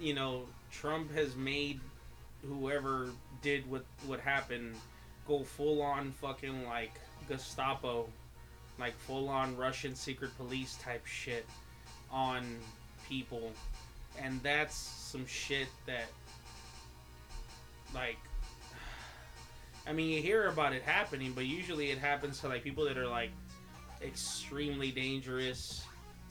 you 0.00 0.14
know, 0.14 0.44
Trump 0.70 1.12
has 1.12 1.36
made 1.36 1.80
whoever 2.46 3.10
did 3.42 3.68
what 3.70 3.84
what 4.06 4.20
happened 4.20 4.74
go 5.26 5.42
full 5.42 5.82
on 5.82 6.10
fucking 6.12 6.64
like 6.64 6.94
Gestapo, 7.28 8.08
like 8.78 8.98
full 8.98 9.28
on 9.28 9.56
Russian 9.58 9.94
secret 9.94 10.34
police 10.38 10.78
type 10.82 11.04
shit 11.04 11.44
on 12.10 12.56
people, 13.06 13.52
and 14.18 14.42
that's 14.42 14.74
some 14.74 15.26
shit 15.26 15.68
that 15.84 16.06
like 17.94 18.16
I 19.88 19.92
mean, 19.92 20.10
you 20.10 20.20
hear 20.20 20.48
about 20.48 20.74
it 20.74 20.82
happening, 20.82 21.32
but 21.32 21.46
usually 21.46 21.90
it 21.90 21.98
happens 21.98 22.40
to 22.40 22.48
like 22.48 22.62
people 22.62 22.84
that 22.84 22.98
are 22.98 23.06
like 23.06 23.30
extremely 24.02 24.90
dangerous, 24.90 25.82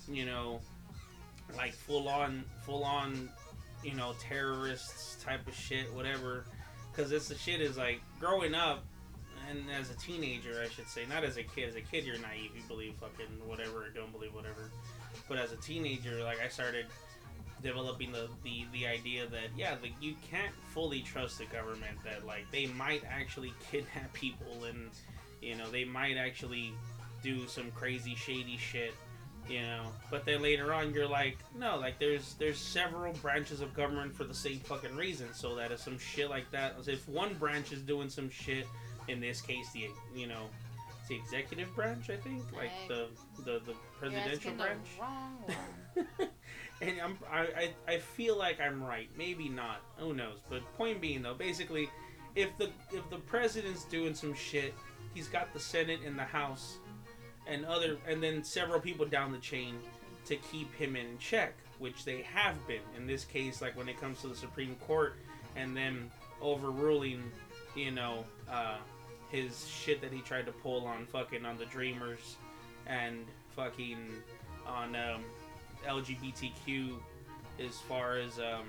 you 0.08 0.26
know, 0.26 0.62
like 1.56 1.74
full 1.74 2.08
on, 2.08 2.44
full 2.64 2.84
on, 2.84 3.30
you 3.84 3.96
know, 3.96 4.14
terrorists 4.20 5.22
type 5.24 5.48
of 5.48 5.56
shit, 5.56 5.92
whatever. 5.94 6.46
Because 6.92 7.10
this 7.10 7.30
the 7.30 7.36
shit 7.36 7.60
is 7.60 7.78
like 7.78 8.00
growing 8.20 8.54
up, 8.54 8.86
and 9.50 9.64
as 9.72 9.90
a 9.90 9.96
teenager, 9.96 10.62
I 10.64 10.70
should 10.70 10.88
say, 10.88 11.06
not 11.10 11.24
as 11.24 11.38
a 11.38 11.44
kid. 11.44 11.70
As 11.70 11.76
a 11.76 11.82
kid, 11.82 12.06
you're 12.06 12.20
naive, 12.20 12.52
you 12.56 12.62
believe 12.68 12.94
fucking 13.00 13.48
whatever 13.48 13.86
don't 13.94 14.12
believe 14.12 14.36
whatever. 14.36 14.72
But 15.28 15.40
as 15.40 15.52
a 15.52 15.58
teenager, 15.58 16.24
like 16.24 16.40
I 16.42 16.48
started 16.48 16.86
developing 17.62 18.12
the, 18.12 18.28
the, 18.44 18.66
the 18.74 18.86
idea 18.86 19.28
that 19.28 19.50
yeah 19.56 19.76
like 19.82 19.94
you 20.02 20.16
can't 20.30 20.54
fully 20.74 21.02
trust 21.02 21.40
the 21.40 21.46
government 21.46 21.98
that 22.04 22.26
like 22.26 22.46
they 22.52 22.68
might 22.68 23.04
actually 23.10 23.54
kidnap 23.72 24.12
people 24.14 24.66
and 24.66 24.90
you 25.42 25.56
know 25.56 25.70
they 25.70 25.86
might 25.86 26.18
actually 26.18 26.72
do 27.24 27.48
some 27.48 27.72
crazy 27.72 28.16
shady 28.16 28.58
shit 28.58 28.94
you 29.50 29.62
know. 29.62 29.84
But 30.12 30.26
then 30.26 30.42
later 30.42 30.74
on 30.74 30.94
you're 30.94 31.08
like 31.08 31.38
no 31.58 31.78
like 31.78 32.00
there's 32.00 32.36
there's 32.36 32.58
several 32.58 33.14
branches 33.14 33.62
of 33.62 33.74
government 33.74 34.16
for 34.16 34.24
the 34.24 34.34
same 34.34 34.60
fucking 34.60 34.96
reason. 34.96 35.34
So 35.34 35.56
that 35.56 35.72
if 35.72 35.80
some 35.80 35.98
shit 35.98 36.30
like 36.30 36.50
that 36.52 36.76
if 36.86 37.08
one 37.08 37.34
branch 37.36 37.72
is 37.72 37.82
doing 37.82 38.10
some 38.10 38.30
shit 38.30 38.68
in 39.08 39.20
this 39.20 39.42
case 39.42 39.72
the 39.72 39.90
you 40.16 40.28
know 40.28 40.48
the 41.08 41.16
executive 41.16 41.74
branch 41.74 42.10
i 42.10 42.18
think 42.18 42.44
like 42.54 42.72
the 42.90 43.08
the 43.46 43.62
the 43.66 43.74
presidential 43.98 44.52
branch. 44.52 44.88
the 44.96 45.02
wrong 45.02 45.44
one. 46.18 46.28
And 46.82 47.00
I'm, 47.02 47.18
I, 47.32 47.40
I, 47.40 47.74
I 47.88 47.98
feel 47.98 48.38
like 48.38 48.60
I'm 48.60 48.84
right. 48.84 49.10
Maybe 49.18 49.50
not. 49.50 49.82
Who 49.98 50.14
knows? 50.14 50.40
But 50.50 50.62
point 50.78 51.02
being, 51.02 51.22
though, 51.22 51.34
basically, 51.34 51.90
if 52.36 52.56
the 52.58 52.70
if 52.92 53.10
the 53.10 53.18
president's 53.18 53.84
doing 53.86 54.14
some 54.14 54.34
shit, 54.34 54.74
he's 55.14 55.28
got 55.28 55.54
the 55.54 55.60
Senate 55.60 56.00
and 56.06 56.18
the 56.18 56.24
House, 56.24 56.78
and 57.48 57.66
other, 57.66 57.98
and 58.08 58.22
then 58.22 58.44
several 58.44 58.80
people 58.80 59.06
down 59.06 59.32
the 59.32 59.40
chain 59.40 59.80
to 60.26 60.36
keep 60.36 60.74
him 60.76 60.96
in 60.96 61.18
check, 61.18 61.56
which 61.80 62.06
they 62.06 62.22
have 62.22 62.56
been. 62.68 62.82
In 62.96 63.08
this 63.08 63.26
case, 63.26 63.62
like 63.62 63.76
when 63.76 63.90
it 63.90 64.00
comes 64.00 64.22
to 64.22 64.28
the 64.28 64.36
Supreme 64.36 64.76
Court, 64.76 65.16
and 65.56 65.76
them 65.76 66.12
overruling, 66.42 67.24
you 67.76 67.92
know, 67.92 68.24
uh, 68.52 68.78
his 69.30 69.68
shit 69.68 70.02
that 70.02 70.12
he 70.14 70.22
tried 70.22 70.46
to 70.46 70.52
pull 70.52 70.86
on 70.86 71.06
fucking 71.08 71.46
on 71.46 71.58
the 71.58 71.66
Dreamers 71.66 72.38
and 72.86 73.26
fucking 73.56 73.98
on 74.66 74.96
um, 74.96 75.24
LGBTQ 75.86 76.94
as 77.66 77.78
far 77.80 78.18
as 78.18 78.40
um, 78.40 78.66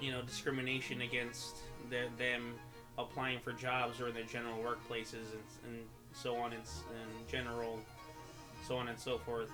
you 0.00 0.10
know 0.12 0.22
discrimination 0.22 1.02
against 1.02 1.56
their, 1.90 2.08
them 2.18 2.54
applying 2.98 3.38
for 3.38 3.52
jobs 3.52 4.00
or 4.00 4.08
in 4.08 4.14
their 4.14 4.24
general 4.24 4.58
workplaces 4.58 5.32
and, 5.32 5.42
and 5.66 5.78
so 6.12 6.36
on 6.36 6.52
and, 6.52 6.62
and 6.62 7.28
general 7.28 7.78
so 8.66 8.76
on 8.76 8.88
and 8.88 8.98
so 8.98 9.18
forth. 9.18 9.50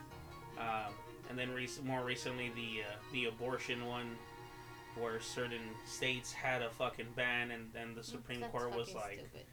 Uh, 0.59 0.89
and 1.31 1.39
then 1.39 1.55
rec- 1.55 1.83
more 1.85 2.05
recently, 2.05 2.51
the 2.55 2.83
uh, 2.83 2.97
the 3.13 3.27
abortion 3.27 3.87
one, 3.87 4.17
where 4.99 5.21
certain 5.21 5.63
states 5.87 6.33
had 6.33 6.63
a 6.63 6.71
fucking 6.71 7.07
ban, 7.17 7.51
and 7.51 7.71
then 7.73 7.95
the 7.95 8.03
Supreme 8.03 8.41
That's 8.41 8.53
Court 8.53 8.77
was 8.77 8.95
like, 8.95 9.19
stupid. 9.19 9.47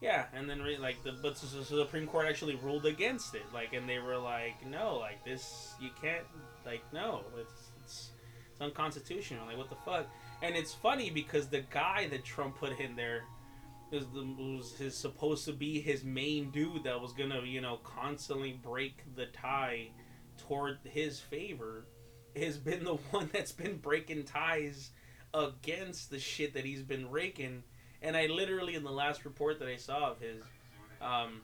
Yeah, 0.00 0.26
and 0.32 0.48
then 0.48 0.60
re- 0.62 0.78
like 0.78 1.02
the 1.02 1.12
but 1.22 1.36
the 1.36 1.64
Supreme 1.64 2.06
Court 2.06 2.26
actually 2.26 2.56
ruled 2.56 2.86
against 2.86 3.34
it, 3.34 3.42
like, 3.52 3.72
and 3.72 3.88
they 3.88 3.98
were 3.98 4.16
like, 4.16 4.64
no, 4.66 4.96
like 4.96 5.24
this, 5.24 5.74
you 5.80 5.90
can't, 6.00 6.24
like, 6.64 6.82
no, 6.92 7.22
it's 7.38 7.70
it's, 7.84 8.10
it's 8.52 8.60
unconstitutional, 8.60 9.46
like, 9.46 9.56
what 9.56 9.68
the 9.68 9.76
fuck? 9.76 10.06
And 10.42 10.54
it's 10.54 10.72
funny 10.72 11.10
because 11.10 11.48
the 11.48 11.62
guy 11.70 12.08
that 12.10 12.24
Trump 12.24 12.58
put 12.58 12.78
in 12.78 12.94
there 12.94 13.24
was 13.90 14.06
the 14.14 14.22
was 14.22 14.74
his 14.78 14.96
supposed 14.96 15.44
to 15.46 15.52
be 15.52 15.80
his 15.80 16.04
main 16.04 16.50
dude 16.50 16.84
that 16.84 17.00
was 17.00 17.12
gonna, 17.12 17.40
you 17.42 17.60
know, 17.60 17.78
constantly 17.84 18.60
break 18.62 19.02
the 19.16 19.26
tie 19.26 19.88
toward 20.36 20.78
his 20.84 21.18
favor, 21.18 21.86
has 22.36 22.56
been 22.56 22.84
the 22.84 22.94
one 23.10 23.28
that's 23.32 23.52
been 23.52 23.78
breaking 23.78 24.24
ties 24.24 24.90
against 25.34 26.10
the 26.10 26.18
shit 26.18 26.54
that 26.54 26.64
he's 26.64 26.82
been 26.82 27.10
raking. 27.10 27.62
And 28.02 28.16
I 28.16 28.26
literally, 28.26 28.74
in 28.74 28.84
the 28.84 28.92
last 28.92 29.24
report 29.24 29.58
that 29.58 29.68
I 29.68 29.76
saw 29.76 30.12
of 30.12 30.20
his, 30.20 30.42
um, 31.00 31.40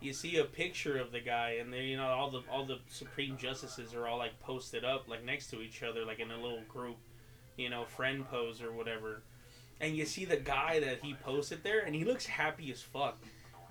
you 0.00 0.12
see 0.12 0.36
a 0.36 0.44
picture 0.44 0.98
of 0.98 1.12
the 1.12 1.20
guy, 1.20 1.56
and 1.60 1.72
they, 1.72 1.84
you 1.84 1.96
know, 1.96 2.06
all 2.06 2.30
the 2.30 2.42
all 2.50 2.66
the 2.66 2.78
Supreme 2.88 3.38
Justices 3.38 3.94
are 3.94 4.06
all 4.06 4.18
like 4.18 4.38
posted 4.40 4.84
up, 4.84 5.08
like 5.08 5.24
next 5.24 5.48
to 5.48 5.62
each 5.62 5.82
other, 5.82 6.04
like 6.04 6.20
in 6.20 6.30
a 6.30 6.36
little 6.36 6.62
group, 6.68 6.96
you 7.56 7.70
know, 7.70 7.84
friend 7.84 8.28
pose 8.28 8.60
or 8.60 8.72
whatever. 8.72 9.22
And 9.80 9.96
you 9.96 10.04
see 10.04 10.24
the 10.24 10.36
guy 10.36 10.80
that 10.80 11.00
he 11.02 11.14
posted 11.14 11.62
there, 11.62 11.80
and 11.80 11.94
he 11.94 12.04
looks 12.04 12.26
happy 12.26 12.70
as 12.70 12.82
fuck. 12.82 13.18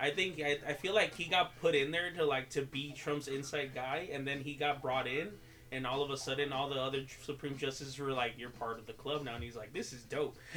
I 0.00 0.10
think 0.10 0.40
I, 0.40 0.58
I 0.66 0.72
feel 0.72 0.94
like 0.94 1.14
he 1.14 1.24
got 1.24 1.58
put 1.60 1.74
in 1.74 1.92
there 1.92 2.10
to 2.10 2.24
like 2.24 2.50
to 2.50 2.62
be 2.62 2.92
Trump's 2.92 3.28
inside 3.28 3.70
guy, 3.74 4.08
and 4.12 4.26
then 4.26 4.40
he 4.40 4.54
got 4.54 4.82
brought 4.82 5.06
in, 5.06 5.28
and 5.74 5.86
all 5.86 6.02
of 6.02 6.10
a 6.10 6.16
sudden 6.16 6.52
all 6.52 6.68
the 6.68 6.80
other 6.80 7.02
Supreme 7.22 7.56
Justices 7.56 7.98
were 7.98 8.12
like, 8.12 8.34
"You're 8.38 8.50
part 8.50 8.78
of 8.78 8.86
the 8.86 8.92
club 8.92 9.24
now," 9.24 9.34
and 9.34 9.42
he's 9.42 9.56
like, 9.56 9.72
"This 9.72 9.92
is 9.92 10.02
dope," 10.02 10.36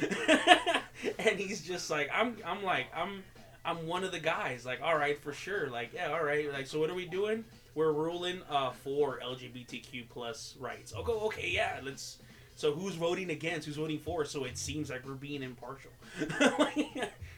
and 1.18 1.38
he's 1.38 1.62
just 1.66 1.90
like, 1.90 2.08
"I'm 2.12 2.36
I'm 2.44 2.62
like 2.62 2.86
I'm 2.94 3.22
I'm 3.64 3.86
one 3.86 4.04
of 4.04 4.12
the 4.12 4.20
guys." 4.20 4.64
Like, 4.64 4.80
all 4.82 4.96
right, 4.96 5.20
for 5.20 5.32
sure. 5.32 5.68
Like, 5.68 5.92
yeah, 5.92 6.12
all 6.12 6.24
right. 6.24 6.52
Like, 6.52 6.66
so 6.66 6.78
what 6.78 6.90
are 6.90 6.94
we 6.94 7.06
doing? 7.06 7.44
We're 7.74 7.92
ruling 7.92 8.42
uh 8.48 8.70
for 8.70 9.20
LGBTQ 9.24 10.08
plus 10.08 10.56
rights. 10.58 10.94
Okay, 10.94 11.12
okay, 11.12 11.50
yeah, 11.50 11.80
let's. 11.82 12.18
So 12.56 12.72
who's 12.72 12.94
voting 12.96 13.30
against? 13.30 13.66
Who's 13.66 13.76
voting 13.76 14.00
for? 14.00 14.24
So 14.24 14.44
it 14.44 14.58
seems 14.58 14.90
like 14.90 15.06
we're 15.06 15.14
being 15.14 15.44
impartial. 15.44 15.92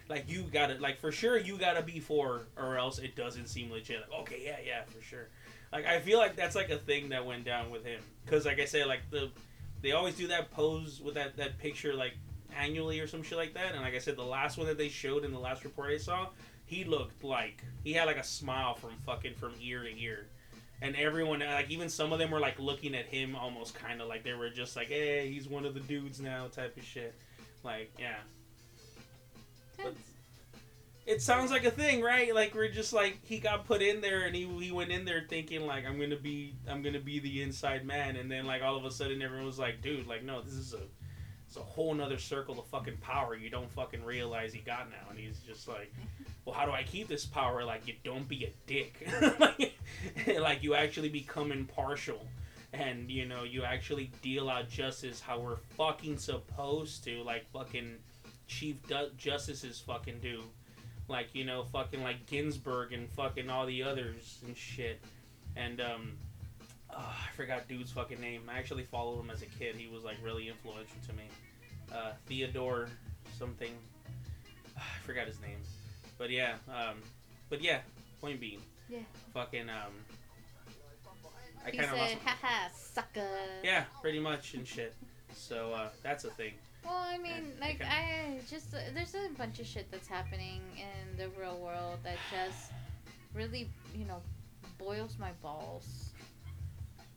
like 0.09 0.29
you 0.29 0.43
gotta 0.53 0.75
like 0.81 0.99
for 0.99 1.13
sure 1.13 1.39
you 1.39 1.59
gotta 1.59 1.83
be 1.83 2.01
for 2.01 2.47
or 2.57 2.79
else 2.79 2.99
it 2.99 3.17
doesn't 3.17 3.47
seem 3.47 3.71
legit. 3.71 4.01
Like, 4.01 4.21
okay, 4.21 4.43
yeah, 4.45 4.57
yeah, 4.65 4.83
for 4.85 5.03
sure. 5.03 5.29
Like 5.73 5.87
I 5.87 6.01
feel 6.01 6.19
like 6.19 6.37
that's 6.37 6.57
like 6.57 6.71
a 6.71 6.79
thing 6.79 7.11
that 7.11 7.25
went 7.25 7.45
down 7.45 7.71
with 7.71 7.85
him 7.85 8.01
because 8.25 8.45
like 8.47 8.59
I 8.61 8.65
said, 8.65 8.87
like 8.87 9.09
the 9.11 9.31
they 9.83 9.93
always 9.93 10.17
do 10.17 10.27
that 10.29 10.51
pose 10.51 11.01
with 11.01 11.15
that 11.15 11.37
that 11.37 11.59
picture 11.59 11.95
like 11.95 12.15
annually 12.59 12.99
or 13.01 13.07
some 13.07 13.23
shit 13.23 13.39
like 13.39 13.55
that. 13.55 13.73
And 13.75 13.83
like 13.83 13.95
I 13.95 13.99
said, 13.99 14.17
the 14.17 14.25
last 14.25 14.59
one 14.59 14.67
that 14.67 14.79
they 14.79 14.89
showed 14.89 15.25
in 15.25 15.33
the 15.33 15.39
last 15.39 15.65
report 15.65 15.91
I 15.91 15.99
saw, 15.99 16.29
he 16.67 16.85
looked 16.85 17.23
like 17.23 17.63
he 17.85 17.93
had 17.93 18.07
like 18.07 18.17
a 18.19 18.25
smile 18.25 18.75
from 18.75 18.91
fucking 19.07 19.35
from 19.35 19.53
ear 19.61 19.85
to 19.85 20.01
ear. 20.01 20.27
And 20.83 20.97
everyone, 20.97 21.41
like 21.41 21.71
even 21.71 21.89
some 21.89 22.13
of 22.13 22.19
them 22.19 22.31
were 22.31 22.41
like 22.41 22.59
looking 22.59 22.95
at 22.95 23.07
him 23.07 23.37
almost 23.37 23.75
kind 23.75 24.01
of 24.01 24.09
like 24.09 24.25
they 24.25 24.33
were 24.33 24.49
just 24.49 24.77
like, 24.77 24.89
"Hey, 24.89 25.31
he's 25.31 25.47
one 25.47 25.67
of 25.67 25.75
the 25.75 25.81
dudes 25.81 26.21
now," 26.21 26.47
type 26.49 26.75
of 26.77 26.83
shit. 26.85 27.15
Like, 27.63 27.93
yeah, 27.99 28.17
but- 29.77 29.95
it 31.07 31.23
sounds 31.23 31.51
like 31.51 31.65
a 31.65 31.71
thing, 31.71 32.03
right? 32.03 32.35
Like 32.35 32.55
we're 32.55 32.69
just 32.69 32.93
like 32.93 33.19
he 33.23 33.39
got 33.39 33.67
put 33.67 33.83
in 33.83 34.01
there 34.01 34.27
and 34.27 34.35
he 34.35 34.47
he 34.61 34.71
went 34.71 34.91
in 34.91 35.05
there 35.05 35.25
thinking 35.29 35.67
like 35.67 35.85
I'm 35.87 35.99
gonna 35.99 36.17
be 36.17 36.55
I'm 36.69 36.83
gonna 36.83 37.01
be 37.01 37.19
the 37.19 37.43
inside 37.43 37.85
man, 37.85 38.17
and 38.17 38.31
then 38.31 38.47
like 38.47 38.63
all 38.63 38.77
of 38.77 38.85
a 38.85 38.91
sudden 38.91 39.23
everyone 39.23 39.47
was 39.47 39.59
like, 39.59 39.83
dude, 39.83 40.07
like 40.07 40.25
no, 40.25 40.41
this 40.43 40.55
is 40.55 40.75
a 40.75 40.81
it's 41.47 41.57
a 41.57 41.61
whole 41.61 41.93
nother 41.95 42.19
circle 42.19 42.61
of 42.61 42.67
fucking 42.67 42.97
power 42.99 43.35
you 43.35 43.51
don't 43.51 43.71
fucking 43.73 44.05
realize 44.05 44.53
he 44.53 44.61
got 44.61 44.89
now, 44.91 45.11
and 45.11 45.19
he's 45.19 45.41
just 45.41 45.67
like, 45.67 45.93
well, 46.45 46.55
how 46.55 46.65
do 46.65 46.71
I 46.73 46.85
keep 46.85 47.09
this 47.09 47.27
power? 47.27 47.65
Like 47.65 47.89
you 47.89 47.95
don't 48.05 48.29
be 48.29 48.45
a 48.45 48.53
dick, 48.67 49.07
like, 49.41 49.79
like 50.41 50.63
you 50.63 50.75
actually 50.75 51.09
become 51.09 51.53
impartial. 51.53 52.27
And 52.73 53.11
you 53.11 53.27
know 53.27 53.43
you 53.43 53.65
actually 53.65 54.13
deal 54.23 54.49
out 54.49 54.69
justice 54.69 55.21
how 55.21 55.41
we're 55.41 55.57
fucking 55.77 56.19
supposed 56.19 57.03
to, 57.03 57.21
like 57.25 57.51
fucking 57.53 57.97
chief 58.47 58.77
du- 58.87 59.11
justices 59.17 59.81
fucking 59.81 60.21
do 60.21 60.45
like 61.11 61.35
you 61.35 61.45
know 61.45 61.65
fucking 61.65 62.03
like 62.03 62.25
Ginsburg 62.27 62.93
and 62.93 63.11
fucking 63.11 63.51
all 63.51 63.67
the 63.67 63.83
others 63.83 64.39
and 64.47 64.57
shit. 64.57 65.01
And 65.57 65.81
um 65.81 66.13
oh, 66.91 66.97
I 66.99 67.37
forgot 67.37 67.69
dude's 67.69 67.91
fucking 67.91 68.21
name. 68.21 68.43
I 68.49 68.59
actually 68.59 68.85
followed 68.85 69.21
him 69.21 69.31
as 69.31 69.43
a 69.43 69.47
kid. 69.47 69.75
He 69.77 69.89
was 69.93 70.05
like 70.05 70.17
really 70.25 70.49
influential 70.49 70.97
to 71.09 71.13
me. 71.15 71.25
Uh, 71.93 72.13
Theodore 72.27 72.89
something. 73.39 73.73
I 74.79 74.83
forgot 75.05 75.27
his 75.27 75.41
name. 75.43 75.59
But 76.17 76.31
yeah 76.31 76.55
um 76.69 76.97
but 77.51 77.61
yeah 77.61 77.81
point 78.21 78.41
being 78.41 78.61
Yeah. 78.89 79.01
fucking 79.35 79.69
um 79.69 79.93
I 81.67 81.71
kind 81.73 81.85
of 81.85 81.91
said, 81.91 81.99
lost 81.99 82.15
haha, 82.25 82.69
sucker. 82.73 83.29
yeah 83.65 83.85
pretty 84.01 84.21
much 84.21 84.55
and 84.55 84.67
shit. 84.67 84.95
So 85.35 85.73
uh, 85.73 85.89
that's 86.03 86.25
a 86.25 86.31
thing 86.31 86.53
Well, 86.85 86.95
I 86.95 87.19
mean, 87.19 87.53
like. 87.61 87.83
I 87.83 88.41
just, 88.49 88.75
uh, 88.75 88.79
there's 88.95 89.15
a 89.15 89.29
bunch 89.37 89.61
of 89.61 89.67
shit 89.67 89.91
that's 89.91 90.09
happening 90.09 90.61
in 90.77 91.17
the 91.17 91.29
real 91.39 91.59
world 91.59 91.99
that 92.05 92.17
just 92.31 92.73
really, 93.35 93.71
you 93.95 94.05
know, 94.07 94.21
boils 94.79 95.17
my 95.19 95.33
balls. 95.43 96.11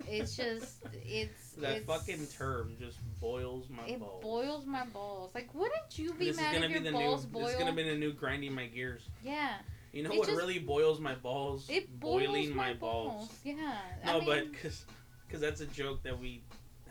It's 0.07 0.35
just, 0.35 0.83
it's. 0.93 1.51
that 1.53 1.77
it's, 1.77 1.85
fucking 1.85 2.27
term 2.27 2.75
just 2.79 2.97
boils 3.21 3.67
my 3.69 3.85
It 3.87 3.99
balls 3.99 4.21
boils 4.21 4.65
my 4.65 4.85
balls. 4.87 5.31
Like, 5.33 5.53
wouldn't 5.53 5.97
you 5.97 6.13
be 6.13 6.25
this 6.25 6.35
is 6.35 6.41
mad 6.41 6.53
gonna 6.55 6.65
if 6.65 6.69
be 6.69 6.73
your 6.79 6.83
the 6.83 6.91
balls 6.91 7.25
new 7.31 7.39
this 7.41 7.51
is 7.51 7.55
gonna 7.59 7.73
be 7.73 7.83
the 7.83 7.95
new 7.95 8.11
grinding 8.13 8.53
my 8.53 8.65
gears 8.65 9.03
yeah, 9.23 9.53
You 9.93 10.03
know 10.03 10.11
It 10.11 10.17
what 10.17 10.27
just- 10.27 10.37
really 10.37 10.59
boils 10.59 10.99
my 10.99 11.15
balls? 11.15 11.67
it 11.69 11.99
boils 11.99 12.23
Boiling 12.23 12.55
my, 12.55 12.69
my 12.69 12.73
balls. 12.73 13.13
balls. 13.27 13.39
Yeah. 13.45 13.77
No, 14.05 14.17
I 14.17 14.19
mean, 14.19 14.25
but 14.25 14.51
because 14.51 15.39
that's 15.41 15.61
a 15.61 15.67
joke 15.67 16.03
that 16.03 16.19
we 16.19 16.43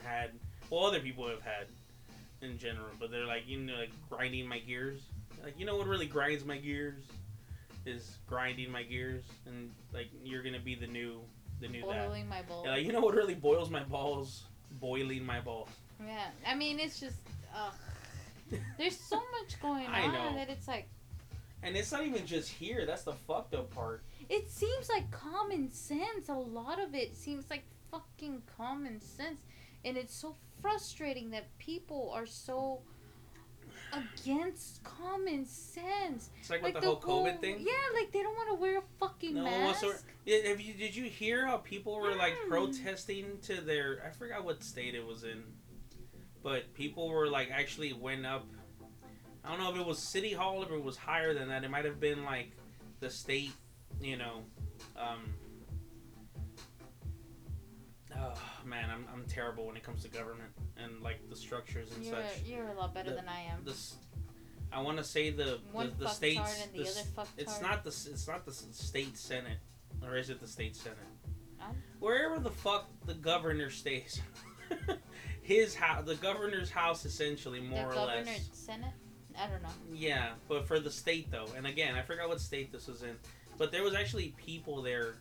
had. 0.02 0.30
Well, 0.70 0.86
other 0.86 1.00
people 1.00 1.28
have 1.28 1.42
had 1.42 1.66
in 2.42 2.58
general, 2.58 2.90
but 3.00 3.10
they're 3.10 3.26
like 3.26 3.42
you 3.46 3.58
know 3.58 3.74
like 3.74 3.90
grinding 4.10 4.46
my 4.46 4.58
gears. 4.58 5.00
Like 5.42 5.58
you 5.58 5.66
know 5.66 5.76
what 5.76 5.86
really 5.86 6.06
grinds 6.06 6.44
my 6.44 6.58
gears 6.58 7.02
is 7.86 8.18
grinding 8.28 8.70
my 8.70 8.82
gears, 8.82 9.24
and 9.46 9.70
like 9.92 10.08
you're 10.24 10.42
gonna 10.42 10.60
be 10.60 10.74
the 10.74 10.86
new 10.86 11.20
the 11.60 11.68
new 11.68 11.80
that. 11.86 12.06
boiling 12.08 12.28
my 12.28 12.42
balls. 12.42 12.64
Yeah, 12.66 12.72
like, 12.72 12.84
you 12.86 12.92
know 12.92 13.00
what 13.00 13.14
really 13.14 13.34
boils 13.34 13.70
my 13.70 13.82
balls? 13.84 14.44
Boiling 14.80 15.24
my 15.24 15.40
balls. 15.40 15.68
Yeah, 16.04 16.26
I 16.46 16.54
mean, 16.56 16.80
it's 16.80 16.98
just, 16.98 17.16
ugh. 17.56 17.72
There's 18.78 18.98
so 18.98 19.16
much 19.16 19.60
going 19.62 19.86
I 19.86 20.02
on 20.02 20.12
know. 20.12 20.34
that 20.34 20.48
it's 20.50 20.66
like, 20.66 20.88
And 21.62 21.76
it's 21.76 21.92
not 21.92 22.04
even 22.04 22.26
just 22.26 22.50
here. 22.50 22.84
That's 22.86 23.04
the 23.04 23.12
fucked 23.12 23.54
up 23.54 23.70
part. 23.72 24.02
it 24.28 24.50
seems 24.50 24.88
like 24.88 25.08
common 25.12 25.70
sense. 25.70 26.28
A 26.28 26.34
lot 26.34 26.80
of 26.82 26.94
it 26.96 27.16
seems 27.16 27.48
like 27.48 27.62
fucking 27.92 28.42
common 28.56 29.00
sense. 29.00 29.38
And 29.84 29.96
it's 29.96 30.14
so 30.14 30.36
frustrating 30.60 31.30
that 31.30 31.56
people 31.58 32.12
are 32.14 32.26
so 32.26 32.82
against 33.92 34.82
common 34.84 35.44
sense. 35.44 36.30
It's 36.40 36.50
like, 36.50 36.62
like 36.62 36.74
with 36.74 36.82
the, 36.82 36.90
whole 36.90 37.24
COVID 37.24 37.40
thing. 37.40 37.56
Yeah, 37.60 37.72
like 38.00 38.12
they 38.12 38.22
don't 38.22 38.34
want 38.34 38.48
to 38.50 38.54
wear 38.54 38.78
a 38.78 38.82
fucking 38.98 39.34
No 39.34 39.44
mask. 39.44 39.84
Yeah, 40.24 40.48
have 40.48 40.60
you 40.60 40.74
did 40.74 40.94
you 40.94 41.04
hear 41.04 41.46
how 41.46 41.58
people 41.58 41.96
were 41.96 42.14
like 42.14 42.34
Mm. 42.46 42.48
protesting 42.48 43.38
to 43.42 43.60
their 43.60 44.02
I 44.06 44.10
forgot 44.10 44.44
what 44.44 44.62
state 44.62 44.94
it 44.94 45.04
was 45.06 45.24
in. 45.24 45.42
But 46.42 46.72
people 46.74 47.08
were 47.08 47.28
like 47.28 47.50
actually 47.50 47.92
went 47.92 48.24
up 48.26 48.46
I 49.44 49.50
don't 49.50 49.58
know 49.58 49.72
if 49.72 49.76
it 49.76 49.86
was 49.86 49.98
city 49.98 50.32
hall 50.32 50.62
or 50.62 50.66
if 50.66 50.70
it 50.70 50.82
was 50.84 50.96
higher 50.96 51.34
than 51.34 51.48
that. 51.48 51.64
It 51.64 51.70
might 51.70 51.84
have 51.84 51.98
been 52.00 52.24
like 52.24 52.52
the 53.00 53.10
state, 53.10 53.50
you 54.00 54.16
know, 54.16 54.42
um 54.96 55.34
Oh 58.18 58.34
man, 58.64 58.90
I'm, 58.90 59.06
I'm 59.12 59.24
terrible 59.26 59.66
when 59.66 59.76
it 59.76 59.82
comes 59.82 60.02
to 60.02 60.08
government 60.08 60.50
and 60.76 61.00
like 61.02 61.28
the 61.28 61.36
structures 61.36 61.88
and 61.94 62.04
You're, 62.04 62.14
such. 62.16 62.42
you're 62.46 62.68
a 62.68 62.74
lot 62.74 62.94
better 62.94 63.10
The- 63.10 63.16
than 63.16 63.28
I 63.28 63.40
am. 63.52 63.64
This 63.64 63.96
I 64.72 64.80
want 64.80 64.96
to 64.98 65.04
say 65.04 65.30
the 65.30 65.58
One 65.72 65.92
the, 65.98 66.04
the 66.04 66.08
states 66.10 66.66
the, 66.72 66.78
the 66.82 67.26
it's 67.36 67.60
not 67.60 67.84
the 67.84 67.90
it's 67.90 68.26
not 68.26 68.44
the 68.46 68.52
state 68.52 69.16
senate 69.18 69.58
or 70.02 70.16
is 70.16 70.30
it 70.30 70.40
the 70.40 70.48
state 70.48 70.74
senate 70.76 70.98
I'm- 71.60 71.82
wherever 72.00 72.38
the 72.38 72.50
fuck 72.50 72.88
the 73.06 73.14
governor 73.14 73.68
stays 73.70 74.20
his 75.42 75.74
house 75.74 76.04
the 76.06 76.14
governor's 76.16 76.70
house 76.70 77.04
essentially 77.04 77.60
more 77.60 77.92
the 77.92 78.00
or 78.00 78.06
less 78.06 78.48
senate. 78.52 78.90
I 79.38 79.46
don't 79.48 79.62
know. 79.62 79.68
yeah 79.92 80.30
but 80.48 80.66
for 80.66 80.78
the 80.80 80.90
state 80.90 81.30
though 81.30 81.46
and 81.56 81.66
again 81.66 81.94
i 81.94 82.02
forgot 82.02 82.28
what 82.28 82.40
state 82.40 82.72
this 82.72 82.86
was 82.86 83.02
in 83.02 83.16
but 83.58 83.70
there 83.72 83.82
was 83.82 83.94
actually 83.94 84.34
people 84.38 84.80
there 84.82 85.16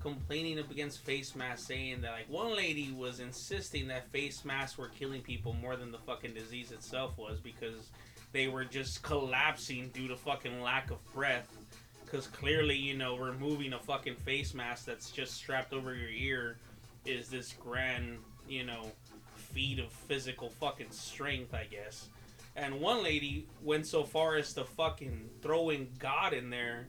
complaining 0.00 0.58
against 0.58 1.04
face 1.04 1.34
masks, 1.34 1.66
saying 1.66 2.00
that 2.02 2.12
like 2.12 2.28
one 2.28 2.56
lady 2.56 2.92
was 2.92 3.20
insisting 3.20 3.88
that 3.88 4.10
face 4.10 4.44
masks 4.44 4.78
were 4.78 4.88
killing 4.88 5.20
people 5.22 5.52
more 5.54 5.76
than 5.76 5.90
the 5.90 5.98
fucking 5.98 6.34
disease 6.34 6.72
itself 6.72 7.16
was 7.18 7.40
because 7.40 7.90
they 8.32 8.48
were 8.48 8.64
just 8.64 9.02
collapsing 9.02 9.90
due 9.94 10.08
to 10.08 10.16
fucking 10.16 10.62
lack 10.62 10.90
of 10.90 10.98
breath. 11.12 11.48
Because 12.04 12.26
clearly, 12.26 12.76
you 12.76 12.96
know, 12.96 13.16
removing 13.16 13.74
a 13.74 13.78
fucking 13.78 14.16
face 14.16 14.54
mask 14.54 14.86
that's 14.86 15.10
just 15.10 15.34
strapped 15.34 15.72
over 15.72 15.94
your 15.94 16.08
ear 16.08 16.56
is 17.04 17.28
this 17.28 17.52
grand, 17.52 18.18
you 18.48 18.64
know, 18.64 18.90
feat 19.34 19.78
of 19.78 19.90
physical 19.90 20.48
fucking 20.48 20.90
strength, 20.90 21.54
I 21.54 21.64
guess. 21.64 22.08
And 22.56 22.80
one 22.80 23.02
lady 23.04 23.46
went 23.62 23.86
so 23.86 24.04
far 24.04 24.36
as 24.36 24.52
to 24.54 24.64
fucking 24.64 25.28
throwing 25.42 25.88
God 25.98 26.32
in 26.32 26.50
there. 26.50 26.88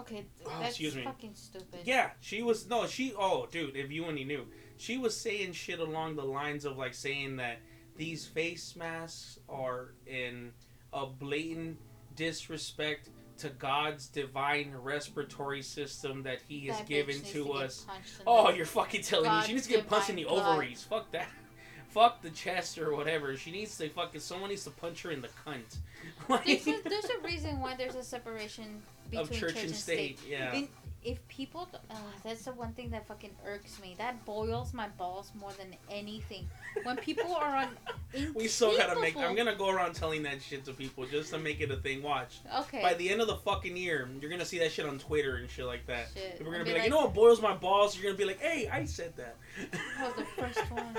Okay, 0.00 0.24
Oh, 0.46 0.50
that's 0.60 0.70
excuse 0.70 0.94
me. 0.96 1.04
fucking 1.04 1.34
stupid. 1.34 1.80
Yeah, 1.84 2.10
she 2.20 2.42
was 2.42 2.68
no, 2.68 2.86
she. 2.86 3.12
Oh, 3.18 3.46
dude, 3.50 3.76
if 3.76 3.90
you 3.90 4.04
only 4.06 4.24
knew, 4.24 4.46
she 4.76 4.98
was 4.98 5.16
saying 5.16 5.52
shit 5.52 5.78
along 5.80 6.16
the 6.16 6.24
lines 6.24 6.64
of 6.64 6.76
like 6.78 6.94
saying 6.94 7.36
that 7.36 7.58
these 7.96 8.26
face 8.26 8.74
masks 8.76 9.38
are 9.48 9.92
in 10.06 10.52
a 10.92 11.06
blatant 11.06 11.78
disrespect 12.16 13.10
to 13.38 13.48
God's 13.50 14.08
divine 14.08 14.74
respiratory 14.82 15.62
system 15.62 16.22
that 16.24 16.40
He 16.46 16.66
has 16.66 16.78
That 16.78 16.86
given 16.88 17.20
to 17.22 17.44
get 17.46 17.54
us. 17.56 17.86
Oh, 18.26 18.50
you're 18.50 18.66
fucking 18.66 19.02
telling 19.02 19.30
me 19.32 19.42
she 19.46 19.52
needs 19.54 19.66
to 19.66 19.72
get 19.72 19.88
punched 19.88 20.10
in 20.10 20.16
the 20.16 20.26
ovaries. 20.26 20.82
Fuck 20.88 21.10
that. 21.12 21.28
Fuck 21.88 22.22
the 22.22 22.30
chest 22.30 22.78
or 22.78 22.94
whatever. 22.94 23.36
She 23.36 23.50
needs 23.50 23.76
to 23.78 23.88
fucking. 23.88 24.20
Someone 24.20 24.50
needs 24.50 24.62
to 24.64 24.70
punch 24.70 25.02
her 25.02 25.10
in 25.10 25.20
the 25.20 25.28
cunt. 25.46 25.76
Like, 26.28 26.44
There's 26.44 26.66
a, 26.66 26.88
there's 26.88 27.04
a 27.06 27.18
reason 27.24 27.60
why 27.60 27.74
there's 27.76 27.94
a 27.96 28.02
separation 28.02 28.82
between 29.10 29.44
of 29.44 29.54
church, 29.54 29.62
and 29.62 29.74
state. 29.74 30.18
Yeah. 30.28 30.52
And 30.52 30.68
if 31.02 31.26
people, 31.28 31.66
uh, 31.90 31.94
that's 32.22 32.44
the 32.44 32.52
one 32.52 32.72
thing 32.74 32.90
that 32.90 33.06
fucking 33.08 33.30
irks 33.46 33.80
me. 33.80 33.94
That 33.96 34.22
boils 34.26 34.74
my 34.74 34.88
balls 34.98 35.32
more 35.38 35.52
than 35.58 35.74
anything. 35.90 36.46
When 36.82 36.96
people 36.96 37.34
are 37.34 37.56
on, 37.56 37.68
we 38.34 38.48
still 38.48 38.76
gotta 38.76 39.00
make. 39.00 39.16
I'm 39.16 39.34
gonna 39.34 39.54
go 39.54 39.70
around 39.70 39.94
telling 39.94 40.22
that 40.24 40.42
shit 40.42 40.64
to 40.66 40.72
people 40.72 41.06
just 41.06 41.30
to 41.30 41.38
make 41.38 41.60
it 41.60 41.70
a 41.70 41.76
thing. 41.76 42.02
Watch. 42.02 42.40
Okay. 42.60 42.82
By 42.82 42.94
the 42.94 43.08
end 43.08 43.22
of 43.22 43.28
the 43.28 43.36
fucking 43.36 43.76
year, 43.76 44.10
you're 44.20 44.30
gonna 44.30 44.44
see 44.44 44.58
that 44.58 44.72
shit 44.72 44.84
on 44.86 44.98
Twitter 44.98 45.36
and 45.36 45.48
shit 45.48 45.64
like 45.64 45.86
that. 45.86 46.08
Shit. 46.14 46.36
I'll 46.38 46.44
gonna 46.44 46.58
be 46.58 46.64
be 46.64 46.70
like, 46.72 46.78
like- 46.80 46.84
you 46.84 46.90
know 46.90 47.04
what 47.04 47.14
boils 47.14 47.40
my 47.40 47.54
balls? 47.54 47.96
You're 47.96 48.12
gonna 48.12 48.18
be 48.18 48.26
like, 48.26 48.40
hey, 48.40 48.68
I 48.70 48.84
said 48.84 49.14
that. 49.16 49.36
That 49.72 50.16
was 50.16 50.26
the 50.26 50.42
first 50.42 50.70
one. 50.70 50.96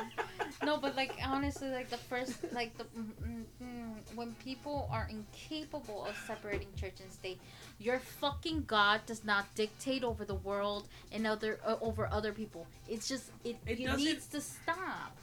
No, 0.64 0.78
but 0.78 0.95
like 0.95 1.14
honestly, 1.26 1.70
like 1.70 1.89
the 1.89 1.97
first, 1.97 2.38
like 2.53 2.76
the 2.78 2.84
mm, 2.86 3.05
mm, 3.24 3.43
mm, 3.64 4.16
when 4.16 4.34
people 4.43 4.88
are 4.91 5.07
incapable 5.09 6.05
of 6.05 6.16
separating 6.28 6.68
church 6.76 6.99
and 7.01 7.12
state, 7.12 7.39
your 7.82 8.00
fucking 8.00 8.66
God 8.68 9.02
does 9.06 9.26
not 9.26 9.54
dictate 9.56 10.04
over 10.04 10.24
the 10.24 10.36
world 10.36 10.88
and 11.12 11.26
other 11.26 11.60
uh, 11.66 11.76
over 11.82 12.08
other 12.12 12.32
people. 12.32 12.68
It's 12.88 13.08
just 13.08 13.32
it, 13.44 13.58
It 13.66 13.80
it 13.80 13.98
needs 13.98 14.28
to 14.28 14.42
stop. 14.42 15.16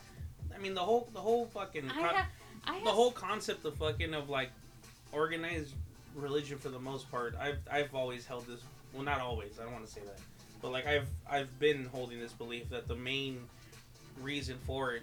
I 0.55 0.59
mean, 0.61 0.75
the 0.75 0.81
whole 0.81 1.09
the 1.13 1.21
whole 1.21 1.47
fucking 1.47 1.89
I 1.89 1.95
con- 1.95 2.03
have, 2.03 2.27
have 2.65 2.85
the 2.85 2.91
whole 2.91 3.13
concept 3.13 3.65
of 3.65 3.77
fucking 3.77 4.13
of 4.13 4.29
like 4.29 4.51
organized 5.13 5.75
religion 6.15 6.59
for 6.59 6.69
the 6.69 6.79
most 6.79 7.11
part. 7.11 7.37
I've 7.41 7.59
I've 7.71 7.95
always 7.95 8.27
held 8.27 8.47
this. 8.47 8.61
Well, 8.93 9.05
not 9.05 9.21
always. 9.21 9.59
I 9.61 9.65
don't 9.65 9.73
want 9.73 9.87
to 9.87 9.93
say 9.93 10.01
that, 10.05 10.19
but 10.61 10.73
like 10.73 10.87
I've 10.87 11.09
I've 11.31 11.59
been 11.61 11.87
holding 11.87 12.19
this 12.19 12.33
belief 12.33 12.69
that 12.71 12.89
the 12.89 12.97
main 12.97 13.41
reason 14.21 14.57
for 14.67 14.95
it. 14.95 15.03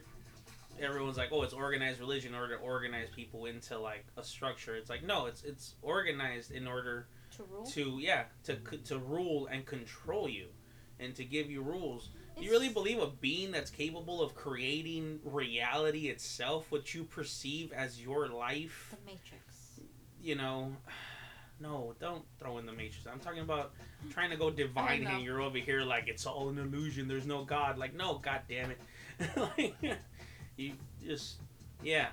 Everyone's 0.81 1.15
like, 1.15 1.29
oh, 1.31 1.43
it's 1.43 1.53
organized 1.53 2.01
religion 2.01 2.33
in 2.33 2.39
order 2.39 2.57
to 2.57 2.61
organize 2.61 3.07
people 3.15 3.45
into 3.45 3.79
like 3.79 4.03
a 4.17 4.23
structure. 4.23 4.75
It's 4.75 4.89
like 4.89 5.03
no, 5.03 5.27
it's 5.27 5.43
it's 5.43 5.75
organized 5.81 6.51
in 6.51 6.67
order 6.67 7.07
to 7.37 7.43
rule. 7.43 7.65
to 7.65 7.99
yeah 7.99 8.23
to 8.43 8.55
to 8.85 8.97
rule 8.97 9.47
and 9.47 9.65
control 9.65 10.29
you 10.29 10.47
and 10.99 11.15
to 11.15 11.23
give 11.23 11.49
you 11.49 11.61
rules. 11.61 12.09
Do 12.37 12.43
you 12.43 12.51
really 12.51 12.69
believe 12.69 12.99
a 12.99 13.07
being 13.07 13.51
that's 13.51 13.71
capable 13.71 14.21
of 14.21 14.35
creating 14.35 15.19
reality 15.23 16.07
itself 16.07 16.69
what 16.69 16.93
you 16.93 17.05
perceive 17.05 17.71
as 17.71 18.01
your 18.01 18.27
life? 18.27 18.89
The 18.91 19.11
Matrix? 19.11 19.55
you 20.25 20.35
know 20.35 20.75
no 21.59 21.93
don't 22.01 22.23
throw 22.39 22.57
in 22.57 22.65
the 22.65 22.73
matrix. 22.73 23.07
I'm 23.09 23.19
talking 23.19 23.39
about 23.39 23.71
trying 24.11 24.31
to 24.31 24.35
go 24.35 24.49
divine 24.49 25.05
and 25.07 25.23
you're 25.23 25.41
over 25.41 25.57
here 25.57 25.81
like 25.81 26.07
it's 26.07 26.25
all 26.25 26.49
an 26.49 26.57
illusion. 26.57 27.07
There's 27.07 27.25
no 27.25 27.45
god. 27.45 27.77
Like 27.77 27.93
no 27.93 28.17
god 28.17 28.41
damn 28.49 28.71
it. 28.71 28.79
Like 29.37 29.75
you 30.57 30.73
just 31.05 31.35
yeah. 31.81 32.07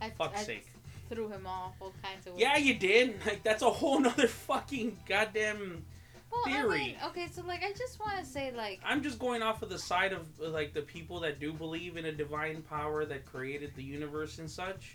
I, 0.00 0.10
fuck's 0.10 0.40
I 0.40 0.44
sake 0.44 0.66
threw 1.10 1.28
him 1.28 1.46
off 1.46 1.74
all 1.80 1.92
kinds 2.02 2.26
of. 2.26 2.38
yeah 2.38 2.56
you 2.56 2.74
did 2.74 3.14
like 3.26 3.42
that's 3.42 3.62
a 3.62 3.70
whole 3.70 4.00
nother 4.00 4.28
fucking 4.28 4.96
goddamn 5.06 5.84
well, 6.30 6.42
I 6.46 6.52
theory. 6.52 6.78
mean, 6.78 6.96
okay, 7.06 7.26
so 7.32 7.42
like 7.42 7.64
I 7.64 7.72
just 7.72 7.98
want 7.98 8.18
to 8.18 8.24
say 8.24 8.52
like 8.56 8.80
I'm 8.84 9.02
just 9.02 9.18
going 9.18 9.42
off 9.42 9.62
of 9.62 9.68
the 9.68 9.78
side 9.78 10.12
of 10.12 10.28
like 10.38 10.72
the 10.72 10.82
people 10.82 11.18
that 11.20 11.40
do 11.40 11.52
believe 11.52 11.96
in 11.96 12.04
a 12.04 12.12
divine 12.12 12.62
power 12.62 13.04
that 13.04 13.26
created 13.26 13.72
the 13.76 13.82
universe 13.82 14.38
and 14.38 14.48
such. 14.48 14.94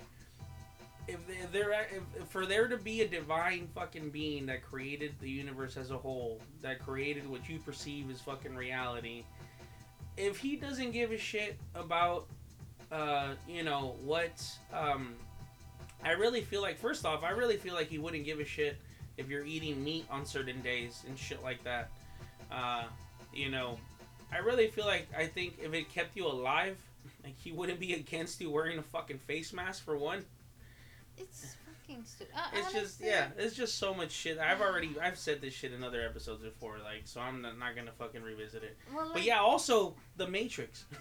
If 1.08 1.20
if, 1.30 1.54
if 1.54 2.28
for 2.30 2.46
there 2.46 2.68
to 2.68 2.78
be 2.78 3.02
a 3.02 3.08
divine 3.08 3.68
fucking 3.76 4.10
being 4.12 4.46
that 4.46 4.64
created 4.64 5.14
the 5.22 5.30
universe 5.30 5.78
as 5.78 5.92
a 5.92 5.98
whole, 5.98 6.40
that 6.62 6.80
created 6.80 7.30
what 7.30 7.48
you 7.50 7.60
perceive 7.60 8.10
as 8.10 8.22
fucking 8.22 8.56
reality, 8.56 9.24
if 10.18 10.40
he 10.40 10.56
doesn't 10.56 10.92
give 10.92 11.12
a 11.12 11.18
shit 11.18 11.60
about, 11.76 12.28
uh, 12.92 13.34
you 13.48 13.64
know 13.64 13.96
what, 14.04 14.42
um, 14.74 15.16
I 16.06 16.12
really 16.12 16.42
feel 16.42 16.62
like 16.62 16.78
first 16.78 17.06
off, 17.06 17.24
I 17.24 17.32
really 17.32 17.58
feel 17.58 17.74
like 17.74 17.88
he 17.90 17.98
wouldn't 17.98 18.24
give 18.26 18.40
a 18.40 18.46
shit 18.46 18.78
if 19.18 19.28
you're 19.30 19.46
eating 19.46 19.84
meat 19.84 20.06
on 20.10 20.26
certain 20.26 20.62
days 20.62 21.04
and 21.08 21.18
shit 21.18 21.42
like 21.44 21.64
that. 21.64 21.90
Uh, 22.52 22.84
you 23.34 23.50
know, 23.50 23.78
I 24.32 24.38
really 24.38 24.68
feel 24.68 24.86
like 24.86 25.08
I 25.18 25.26
think 25.26 25.58
if 25.62 25.74
it 25.74 25.90
kept 25.90 26.16
you 26.16 26.28
alive, 26.28 26.78
like 27.24 27.36
he 27.38 27.52
wouldn't 27.52 27.80
be 27.80 27.94
against 27.94 28.40
you 28.40 28.50
wearing 28.52 28.78
a 28.78 28.84
fucking 28.84 29.18
face 29.20 29.52
mask 29.52 29.84
for 29.84 29.98
one. 29.98 30.24
it's 31.18 31.56
fucking 31.88 32.04
stupid. 32.06 32.34
Uh, 32.36 32.42
It's 32.54 32.72
just 32.72 33.02
yeah, 33.02 33.30
it's 33.38 33.56
just 33.56 33.78
so 33.80 33.94
much 33.94 34.12
shit. 34.12 34.38
I've 34.38 34.62
already 34.62 34.96
I've 35.02 35.18
said 35.18 35.42
this 35.42 35.54
shit 35.54 35.74
in 35.74 35.84
other 35.84 36.02
episodes 36.04 36.44
before, 36.44 36.78
like 36.84 37.02
so 37.06 37.20
I'm 37.22 37.42
not, 37.42 37.58
not 37.58 37.76
gonna 37.76 37.92
fucking 37.98 38.22
revisit 38.22 38.64
it. 38.64 38.78
Well, 38.94 39.10
But 39.14 39.24
yeah, 39.24 39.40
also 39.40 39.96
the 40.18 40.28
Matrix. 40.28 40.86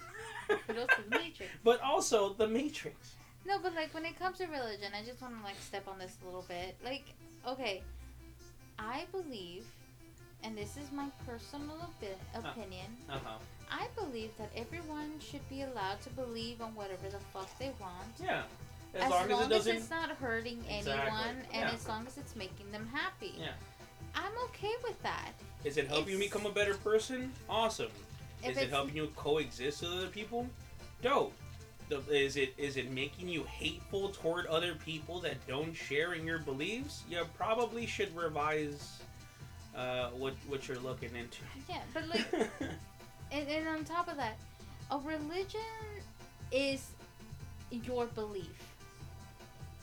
But 1.63 1.81
also 1.81 2.33
the 2.33 2.47
Matrix. 2.47 3.15
But 3.45 3.53
also 3.53 3.63
the 3.63 3.63
Matrix. 3.63 3.63
No, 3.63 3.69
but 3.69 3.75
like 3.75 3.93
when 3.93 4.05
it 4.05 4.17
comes 4.19 4.37
to 4.39 4.45
religion, 4.47 4.91
I 4.99 5.05
just 5.05 5.21
want 5.21 5.37
to 5.37 5.43
like 5.43 5.55
step 5.59 5.87
on 5.87 5.99
this 5.99 6.17
a 6.23 6.25
little 6.25 6.45
bit. 6.47 6.75
Like, 6.83 7.05
okay, 7.47 7.81
I 8.79 9.05
believe, 9.11 9.65
and 10.43 10.57
this 10.57 10.77
is 10.77 10.91
my 10.91 11.07
personal 11.25 11.77
opi- 11.77 12.39
opinion. 12.39 12.87
Uh 13.09 13.17
huh. 13.23 13.37
I 13.71 13.87
believe 13.99 14.31
that 14.37 14.49
everyone 14.55 15.13
should 15.19 15.47
be 15.49 15.63
allowed 15.63 16.01
to 16.01 16.09
believe 16.11 16.61
on 16.61 16.75
whatever 16.75 17.09
the 17.09 17.19
fuck 17.33 17.49
they 17.57 17.71
want, 17.79 18.13
Yeah. 18.23 18.43
As, 18.93 19.03
as, 19.03 19.09
long, 19.09 19.31
as 19.31 19.45
it 19.45 19.49
doesn't. 19.49 19.75
it's 19.75 19.89
not 19.89 20.09
hurting 20.11 20.63
Exactly, 20.69 20.93
anyone, 20.93 21.35
and 21.51 21.69
yeah. 21.69 21.71
as 21.73 21.85
long 21.87 22.07
as 22.07 22.17
it's 22.17 22.35
making 22.35 22.71
them 22.71 22.87
happy. 22.93 23.33
Yeah. 23.37 23.49
I'm 24.15 24.31
okay 24.45 24.71
with 24.83 25.01
that. 25.03 25.31
Is 25.65 25.75
it 25.77 25.87
helping 25.87 26.13
you 26.13 26.19
become 26.19 26.45
a 26.45 26.51
better 26.51 26.75
person? 26.75 27.33
Awesome. 27.49 27.89
If 28.41 28.51
Is 28.51 28.57
it 28.57 28.69
helping 28.69 28.95
you 28.95 29.11
coexist 29.17 29.81
with 29.81 29.91
other 29.91 30.07
people? 30.07 30.47
Dope. 31.01 31.33
The, 31.89 32.01
is 32.09 32.35
it 32.35 32.53
is 32.57 32.77
it 32.77 32.91
making 32.91 33.29
you 33.29 33.43
hateful 33.43 34.09
toward 34.09 34.47
other 34.47 34.73
people 34.73 35.19
that 35.19 35.45
don't 35.47 35.73
share 35.73 36.13
in 36.13 36.25
your 36.25 36.39
beliefs? 36.39 37.03
You 37.09 37.21
probably 37.37 37.85
should 37.85 38.15
revise 38.15 38.99
uh, 39.75 40.09
what 40.09 40.33
what 40.47 40.67
you're 40.67 40.79
looking 40.79 41.15
into. 41.15 41.41
Yeah, 41.69 41.81
but 41.93 42.07
like, 42.07 42.25
and, 43.31 43.47
and 43.47 43.67
on 43.67 43.83
top 43.83 44.07
of 44.09 44.17
that, 44.17 44.37
a 44.89 44.97
religion 44.97 45.61
is 46.51 46.91
your 47.69 48.07
belief. 48.07 48.73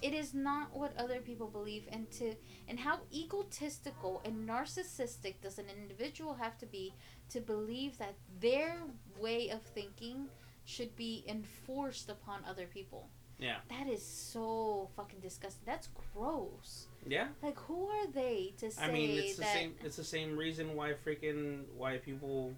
It 0.00 0.14
is 0.14 0.34
not 0.34 0.74
what 0.74 0.92
other 0.98 1.20
people 1.20 1.46
believe, 1.46 1.84
and 1.92 2.10
to 2.12 2.34
and 2.66 2.80
how 2.80 2.98
egotistical 3.12 4.22
and 4.24 4.48
narcissistic 4.48 5.34
does 5.40 5.58
an 5.58 5.66
individual 5.80 6.34
have 6.34 6.58
to 6.58 6.66
be 6.66 6.92
to 7.30 7.40
believe 7.40 7.96
that 7.98 8.14
their 8.40 8.78
way 9.20 9.50
of 9.50 9.62
thinking 9.62 10.28
should 10.64 10.94
be 10.96 11.24
enforced 11.28 12.08
upon 12.08 12.40
other 12.48 12.66
people. 12.66 13.08
Yeah. 13.38 13.56
That 13.70 13.88
is 13.88 14.04
so 14.04 14.88
fucking 14.94 15.18
disgusting. 15.20 15.62
That's 15.66 15.88
gross. 16.14 16.86
yeah. 17.06 17.28
Like, 17.42 17.58
who 17.58 17.86
are 17.88 18.06
they 18.06 18.54
to 18.58 18.70
say 18.70 18.82
I 18.82 18.92
mean, 18.92 19.18
it's 19.18 19.34
the 19.36 19.42
that? 19.42 19.54
same. 19.54 19.74
It's 19.82 19.96
the 19.96 20.04
same 20.04 20.36
reason 20.36 20.76
why 20.76 20.92
freaking 21.04 21.64
why 21.76 21.96
people, 21.96 22.52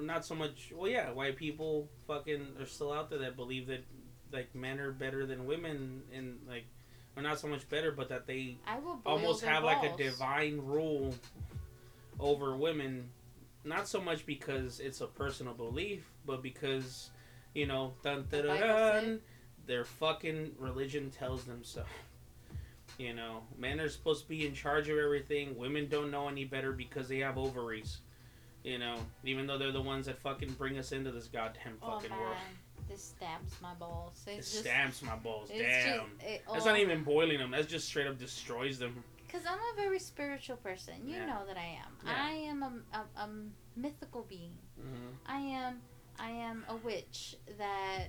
not 0.00 0.24
so 0.24 0.34
much. 0.34 0.72
Well, 0.74 0.90
yeah, 0.90 1.12
why 1.12 1.32
people 1.32 1.88
fucking 2.06 2.56
are 2.58 2.66
still 2.66 2.92
out 2.92 3.10
there 3.10 3.18
that 3.20 3.36
believe 3.36 3.66
that 3.66 3.84
like 4.32 4.54
men 4.54 4.80
are 4.80 4.92
better 4.92 5.26
than 5.26 5.44
women 5.44 6.02
and 6.14 6.38
like, 6.48 6.64
or 7.14 7.22
not 7.22 7.38
so 7.38 7.46
much 7.46 7.68
better, 7.68 7.92
but 7.92 8.08
that 8.08 8.26
they 8.26 8.56
almost 9.04 9.44
have 9.44 9.62
like 9.62 9.82
a 9.82 9.94
divine 9.96 10.58
rule 10.64 11.14
over 12.18 12.56
women 12.56 13.10
not 13.64 13.86
so 13.88 14.00
much 14.00 14.26
because 14.26 14.80
it's 14.80 15.00
a 15.00 15.06
personal 15.06 15.54
belief 15.54 16.04
but 16.26 16.42
because 16.42 17.10
you 17.54 17.66
know 17.66 17.92
dun, 18.02 18.26
dun, 18.30 18.46
dun, 18.46 18.60
dun, 18.60 19.20
their 19.66 19.84
fucking 19.84 20.52
religion 20.58 21.10
tells 21.10 21.44
them 21.44 21.60
so 21.62 21.82
you 22.98 23.14
know 23.14 23.42
men 23.58 23.80
are 23.80 23.88
supposed 23.88 24.22
to 24.22 24.28
be 24.28 24.46
in 24.46 24.54
charge 24.54 24.88
of 24.88 24.98
everything 24.98 25.56
women 25.56 25.88
don't 25.88 26.10
know 26.10 26.28
any 26.28 26.44
better 26.44 26.72
because 26.72 27.08
they 27.08 27.18
have 27.18 27.38
ovaries 27.38 27.98
You 28.64 28.78
know, 28.78 28.96
even 29.24 29.46
though 29.46 29.58
they're 29.58 29.72
the 29.72 29.82
ones 29.82 30.06
that 30.06 30.18
fucking 30.20 30.52
bring 30.52 30.78
us 30.78 30.92
into 30.92 31.10
this 31.10 31.26
goddamn 31.28 31.78
Oh 31.82 31.98
fucking 31.98 32.10
man, 32.10 32.20
world. 32.20 32.36
this 32.88 33.02
stabs 33.02 33.60
my 33.60 33.74
balls. 33.74 34.22
It 34.26 34.36
just, 34.36 34.60
stamps 34.60 35.02
my 35.02 35.16
balls. 35.16 35.50
Damn. 35.50 35.58
just, 35.60 36.22
it, 36.22 36.42
That's 36.52 36.66
oh. 36.66 36.70
not 36.70 36.78
even 36.78 37.02
boiling 37.02 37.38
them. 37.38 37.50
That's 37.50 37.66
just 37.66 37.86
straight 37.88 38.06
up 38.06 38.18
destroys 38.18 38.78
them. 38.78 39.04
Because 39.32 39.46
I'm 39.46 39.58
a 39.58 39.76
very 39.80 39.98
spiritual 39.98 40.56
person. 40.56 40.94
You 41.06 41.16
Yeah. 41.16 41.26
know 41.26 41.46
that 41.46 41.56
I 41.56 41.78
am. 41.82 41.96
Yeah. 42.04 42.12
I 42.14 42.30
am 42.32 42.62
a, 42.62 42.72
a, 42.98 43.22
a 43.22 43.28
mythical 43.76 44.26
being. 44.28 44.52
Mm-hmm. 44.78 45.08
I 45.24 45.38
am 45.38 45.80
I 46.18 46.28
am 46.30 46.64
a 46.68 46.76
witch 46.76 47.36
that 47.56 48.08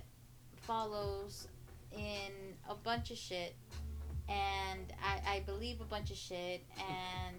follows 0.56 1.48
in 1.92 2.30
a 2.68 2.74
bunch 2.74 3.10
of 3.10 3.16
shit 3.16 3.54
and 4.28 4.92
I, 5.02 5.36
I 5.36 5.40
believe 5.46 5.80
a 5.80 5.84
bunch 5.84 6.10
of 6.10 6.16
shit 6.18 6.62
and 6.78 7.36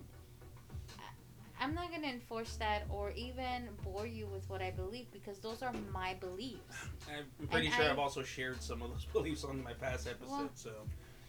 I, 0.98 1.64
I'm 1.64 1.76
not 1.76 1.92
gonna 1.92 2.08
enforce 2.08 2.56
that 2.58 2.84
or 2.90 3.12
even 3.12 3.70
bore 3.84 4.08
you 4.08 4.26
with 4.28 4.50
what 4.50 4.62
I 4.64 4.72
believe 4.72 5.12
because 5.12 5.38
those 5.40 5.62
are 5.62 5.74
my 5.94 6.16
beliefs. 6.16 6.60
I'm 7.40 7.48
pretty 7.48 7.68
And 7.68 7.76
sure 7.76 7.86
I- 7.86 7.92
I've 7.92 8.00
also 8.00 8.24
shared 8.24 8.62
some 8.64 8.82
of 8.82 8.90
those 8.90 9.06
beliefs 9.14 9.44
on 9.44 9.64
my 9.64 9.74
past 9.74 10.08
episodes. 10.08 10.32
Well, 10.32 10.50
so, 10.56 10.72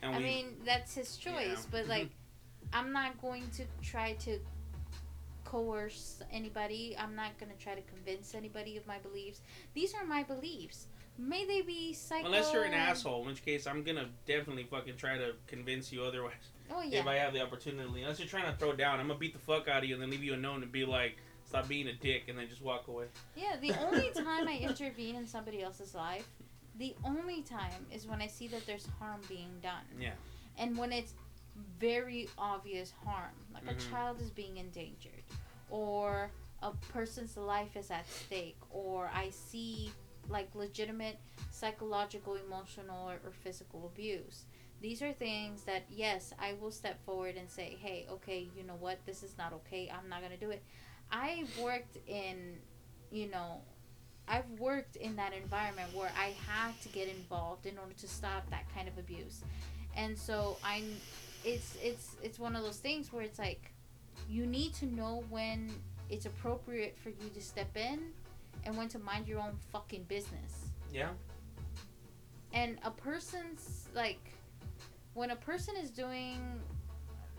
and 0.00 0.14
I 0.14 0.18
mean 0.20 0.57
that's 0.64 0.94
his 0.94 1.16
choice, 1.18 1.34
Yeah. 1.48 1.57
but 1.70 1.86
like 1.88 2.09
I'm 2.72 2.92
not 2.92 3.20
going 3.20 3.48
to 3.56 3.64
try 3.82 4.12
to 4.20 4.38
coerce 5.44 6.22
anybody. 6.32 6.96
I'm 6.98 7.14
not 7.14 7.38
gonna 7.38 7.52
try 7.58 7.74
to 7.74 7.82
convince 7.82 8.34
anybody 8.34 8.76
of 8.76 8.86
my 8.86 8.98
beliefs. 8.98 9.40
These 9.74 9.94
are 9.94 10.04
my 10.04 10.22
beliefs. 10.22 10.86
May 11.18 11.46
they 11.46 11.62
be 11.62 11.94
psycho. 11.94 12.26
unless 12.26 12.52
you're 12.52 12.64
an 12.64 12.74
asshole, 12.74 13.22
in 13.22 13.28
which 13.28 13.44
case 13.44 13.66
I'm 13.66 13.82
gonna 13.82 14.08
definitely 14.26 14.64
fucking 14.64 14.96
try 14.96 15.16
to 15.16 15.32
convince 15.46 15.92
you 15.92 16.02
otherwise. 16.02 16.34
Oh 16.68 16.82
yeah. 16.82 16.98
If 16.98 17.06
I 17.06 17.14
have 17.14 17.32
the 17.32 17.40
opportunity, 17.40 18.02
unless 18.02 18.18
you're 18.18 18.26
trying 18.26 18.50
to 18.52 18.58
throw 18.58 18.72
down, 18.72 18.98
I'm 18.98 19.06
gonna 19.06 19.20
beat 19.20 19.32
the 19.32 19.38
fuck 19.38 19.68
out 19.68 19.84
of 19.84 19.88
you 19.88 19.94
and 19.94 20.02
then 20.02 20.10
leave 20.10 20.24
you 20.24 20.34
alone 20.34 20.64
and 20.64 20.72
be 20.72 20.84
like, 20.84 21.16
stop 21.44 21.68
being 21.68 21.86
a 21.86 21.92
dick, 21.92 22.24
and 22.26 22.36
then 22.36 22.48
just 22.48 22.60
walk 22.60 22.88
away. 22.88 23.04
Yeah, 23.36 23.54
the 23.60 23.72
only 23.86 24.10
time 24.14 24.48
I 24.48 24.58
intervene 24.60 25.14
in 25.14 25.28
somebody 25.28 25.62
else's 25.62 25.94
life, 25.94 26.26
the 26.78 26.96
only 27.04 27.42
time 27.42 27.86
is 27.92 28.04
when 28.04 28.20
I 28.20 28.26
see 28.26 28.48
that 28.48 28.66
there's 28.66 28.88
harm 28.98 29.20
being 29.28 29.50
done. 29.62 29.84
Yeah. 30.00 30.10
And 30.58 30.76
when 30.76 30.90
it's 30.90 31.14
very 31.78 32.28
obvious 32.38 32.90
harm, 33.04 33.34
like 33.52 33.64
Mhm. 33.64 33.76
a 33.76 33.90
child 33.90 34.20
is 34.20 34.30
being 34.30 34.57
endangered, 34.59 35.22
or 35.70 36.30
a 36.62 36.70
person's 36.92 37.36
life 37.36 37.76
is 37.76 37.90
at 37.90 38.07
stake, 38.09 38.59
or 38.70 39.11
I 39.14 39.30
see 39.30 39.92
like 40.28 40.54
legitimate 40.54 41.18
psychological, 41.50 42.34
emotional, 42.34 43.09
or, 43.09 43.20
or 43.24 43.30
physical 43.30 43.86
abuse. 43.86 44.44
These 44.80 45.00
are 45.02 45.12
things 45.12 45.62
that, 45.62 45.84
yes, 45.88 46.32
I 46.38 46.54
will 46.54 46.70
step 46.70 47.02
forward 47.04 47.36
and 47.36 47.48
say, 47.48 47.76
hey, 47.80 48.07
okay, 48.11 48.46
you 48.57 48.62
know 48.64 48.74
what, 48.74 48.98
this 49.07 49.22
is 49.22 49.38
not 49.38 49.52
okay, 49.52 49.90
I'm 49.90 50.09
not 50.09 50.22
gonna 50.22 50.36
do 50.36 50.50
it. 50.50 50.62
I've 51.11 51.57
worked 51.59 51.96
in, 52.07 52.59
you 53.11 53.28
know, 53.30 53.62
I've 54.28 54.50
worked 54.59 54.96
in 54.96 55.14
that 55.16 55.32
environment 55.32 55.94
where 55.94 56.11
I 56.18 56.34
had 56.46 56.78
to 56.82 56.88
get 56.88 57.09
involved 57.09 57.64
in 57.66 57.78
order 57.78 57.94
to 57.94 58.09
stop 58.09 58.50
that 58.50 58.64
kind 58.74 58.88
of 58.88 58.98
abuse. 58.98 59.42
And 59.96 60.18
so 60.18 60.59
I'm 60.64 60.84
it's 61.47 61.76
it's 61.82 62.16
it's 62.22 62.38
one 62.38 62.57
of 62.57 62.62
those 62.64 62.78
things 62.78 63.12
where 63.12 63.22
it's 63.22 63.38
like 63.38 63.72
you 64.28 64.47
need 64.47 64.74
to 64.74 64.86
know 64.86 65.24
when 65.30 65.70
it's 66.11 66.26
appropriate 66.26 66.97
for 66.99 67.11
you 67.11 67.30
to 67.32 67.40
step 67.40 67.76
in 67.76 68.01
and 68.64 68.76
when 68.76 68.88
to 68.88 68.99
mind 68.99 69.28
your 69.28 69.38
own 69.38 69.57
fucking 69.72 70.03
business. 70.05 70.70
Yeah. 70.92 71.11
And 72.53 72.78
a 72.84 72.90
person's 72.90 73.86
like 73.94 74.32
when 75.14 75.30
a 75.30 75.36
person 75.36 75.76
is 75.76 75.90
doing 75.90 76.40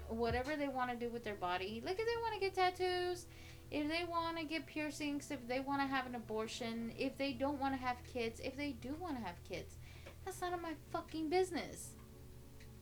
whatever 0.08 0.55
they 0.55 0.70
want 0.70 0.89
to 0.89 0.95
do 0.95 1.12
with 1.12 1.26
their 1.26 1.36
body, 1.36 1.84
like 1.86 1.99
if 1.99 2.05
they 2.05 2.22
want 2.22 2.34
to 2.34 2.39
get 2.39 2.53
tattoos, 2.55 3.26
if 3.72 3.89
they 3.89 4.05
want 4.10 4.38
to 4.38 4.45
get 4.45 4.66
piercings, 4.66 5.32
if 5.32 5.45
they 5.49 5.60
want 5.60 5.82
to 5.82 5.88
have 5.88 6.05
an 6.05 6.16
abortion, 6.16 6.93
if 6.97 7.18
they 7.18 7.34
don't 7.34 7.60
want 7.60 7.74
to 7.74 7.80
have 7.80 7.97
kids, 8.05 8.39
if 8.39 8.55
they 8.55 8.72
do 8.72 8.95
want 9.01 9.18
to 9.18 9.22
have 9.22 9.36
kids, 9.43 9.76
that's 10.24 10.39
none 10.39 10.53
of 10.53 10.62
my 10.62 10.74
fucking 10.91 11.30
business. 11.30 11.89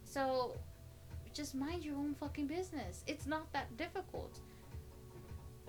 So 0.04 0.56
just 1.36 1.54
mind 1.54 1.84
your 1.84 1.96
own 1.96 2.16
fucking 2.16 2.48
business. 2.48 3.04
It's 3.06 3.28
not 3.28 3.52
that 3.54 3.76
difficult. 3.78 4.40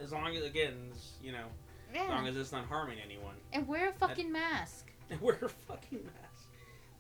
As 0.00 0.12
long 0.12 0.36
as, 0.36 0.44
again, 0.44 0.92
you 1.22 1.32
know, 1.32 1.46
as 1.94 2.08
long 2.08 2.26
as 2.26 2.36
it's 2.36 2.52
not 2.52 2.66
harming 2.66 2.98
anyone. 3.04 3.34
And 3.52 3.66
wear 3.66 3.88
a 3.88 3.92
fucking 3.92 4.32
mask. 4.32 4.86
And 5.08 5.20
wear 5.20 5.38
a 5.40 5.48
fucking 5.48 6.00
mask. 6.02 6.48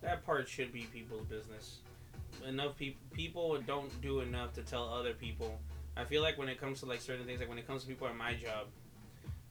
That 0.00 0.24
part 0.24 0.48
should 0.48 0.72
be 0.72 0.82
people's 0.92 1.24
business. 1.24 1.78
Enough 2.46 2.76
people 2.76 3.00
people 3.10 3.60
don't 3.66 4.00
do 4.00 4.20
enough 4.20 4.52
to 4.52 4.62
tell 4.62 4.84
other 4.84 5.12
people. 5.12 5.58
I 5.96 6.04
feel 6.04 6.22
like 6.22 6.38
when 6.38 6.48
it 6.48 6.60
comes 6.60 6.78
to 6.80 6.86
like 6.86 7.00
certain 7.00 7.26
things, 7.26 7.40
like 7.40 7.48
when 7.48 7.58
it 7.58 7.66
comes 7.66 7.82
to 7.82 7.88
people 7.88 8.06
at 8.06 8.14
my 8.14 8.34
job, 8.34 8.68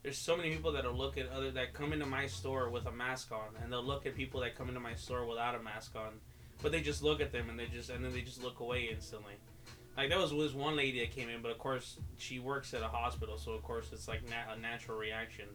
there's 0.03 0.17
so 0.17 0.37
many 0.37 0.51
people 0.51 0.71
that'll 0.71 0.95
look 0.95 1.17
at 1.17 1.27
other 1.29 1.51
that 1.51 1.73
come 1.73 1.91
into 1.91 2.05
my 2.05 2.27
store 2.27 2.69
with 2.69 2.85
a 2.85 2.91
mask 2.93 3.33
on, 3.33 3.61
and 3.61 3.73
they'll 3.73 3.83
look 3.83 4.05
at 4.05 4.15
people 4.15 4.39
that 4.39 4.55
come 4.55 4.69
into 4.69 4.79
my 4.79 4.93
store 4.93 5.25
without 5.25 5.53
a 5.55 5.59
mask 5.61 5.97
on, 5.97 6.13
but 6.65 6.71
they 6.71 6.81
just 6.81 7.03
look 7.03 7.21
at 7.21 7.31
them 7.31 7.47
and 7.51 7.59
they 7.59 7.67
just 7.67 7.91
and 7.91 8.03
then 8.03 8.11
they 8.11 8.21
just 8.21 8.41
look 8.41 8.59
away 8.59 8.89
instantly. 8.91 9.35
Like 9.95 10.09
there 10.09 10.17
was 10.17 10.33
was 10.33 10.55
one 10.55 10.75
lady 10.75 10.99
that 11.01 11.11
came 11.11 11.29
in, 11.29 11.43
but 11.43 11.51
of 11.51 11.59
course 11.59 11.99
she 12.17 12.39
works 12.39 12.73
at 12.73 12.81
a 12.81 12.87
hospital, 12.87 13.37
so 13.37 13.51
of 13.51 13.61
course 13.61 13.89
it's 13.93 14.07
like 14.07 14.27
na- 14.27 14.51
a 14.51 14.57
natural 14.57 14.97
reaction. 14.97 15.45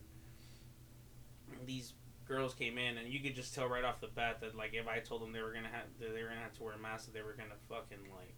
These 1.66 1.94
girls 2.28 2.54
came 2.54 2.78
in, 2.78 2.96
and 2.96 3.12
you 3.12 3.18
could 3.18 3.34
just 3.34 3.56
tell 3.56 3.66
right 3.66 3.82
off 3.82 4.00
the 4.00 4.06
bat 4.06 4.40
that 4.40 4.54
like 4.54 4.72
if 4.72 4.86
I 4.86 5.00
told 5.00 5.22
them 5.22 5.32
they 5.32 5.42
were 5.42 5.52
gonna 5.52 5.66
have 5.72 5.86
that 5.98 6.14
they 6.14 6.22
were 6.22 6.28
gonna 6.28 6.42
have 6.42 6.56
to 6.58 6.62
wear 6.62 6.74
a 6.74 6.78
mask, 6.78 7.06
that 7.06 7.14
they 7.14 7.22
were 7.22 7.32
gonna 7.32 7.58
fucking 7.68 8.06
like 8.16 8.36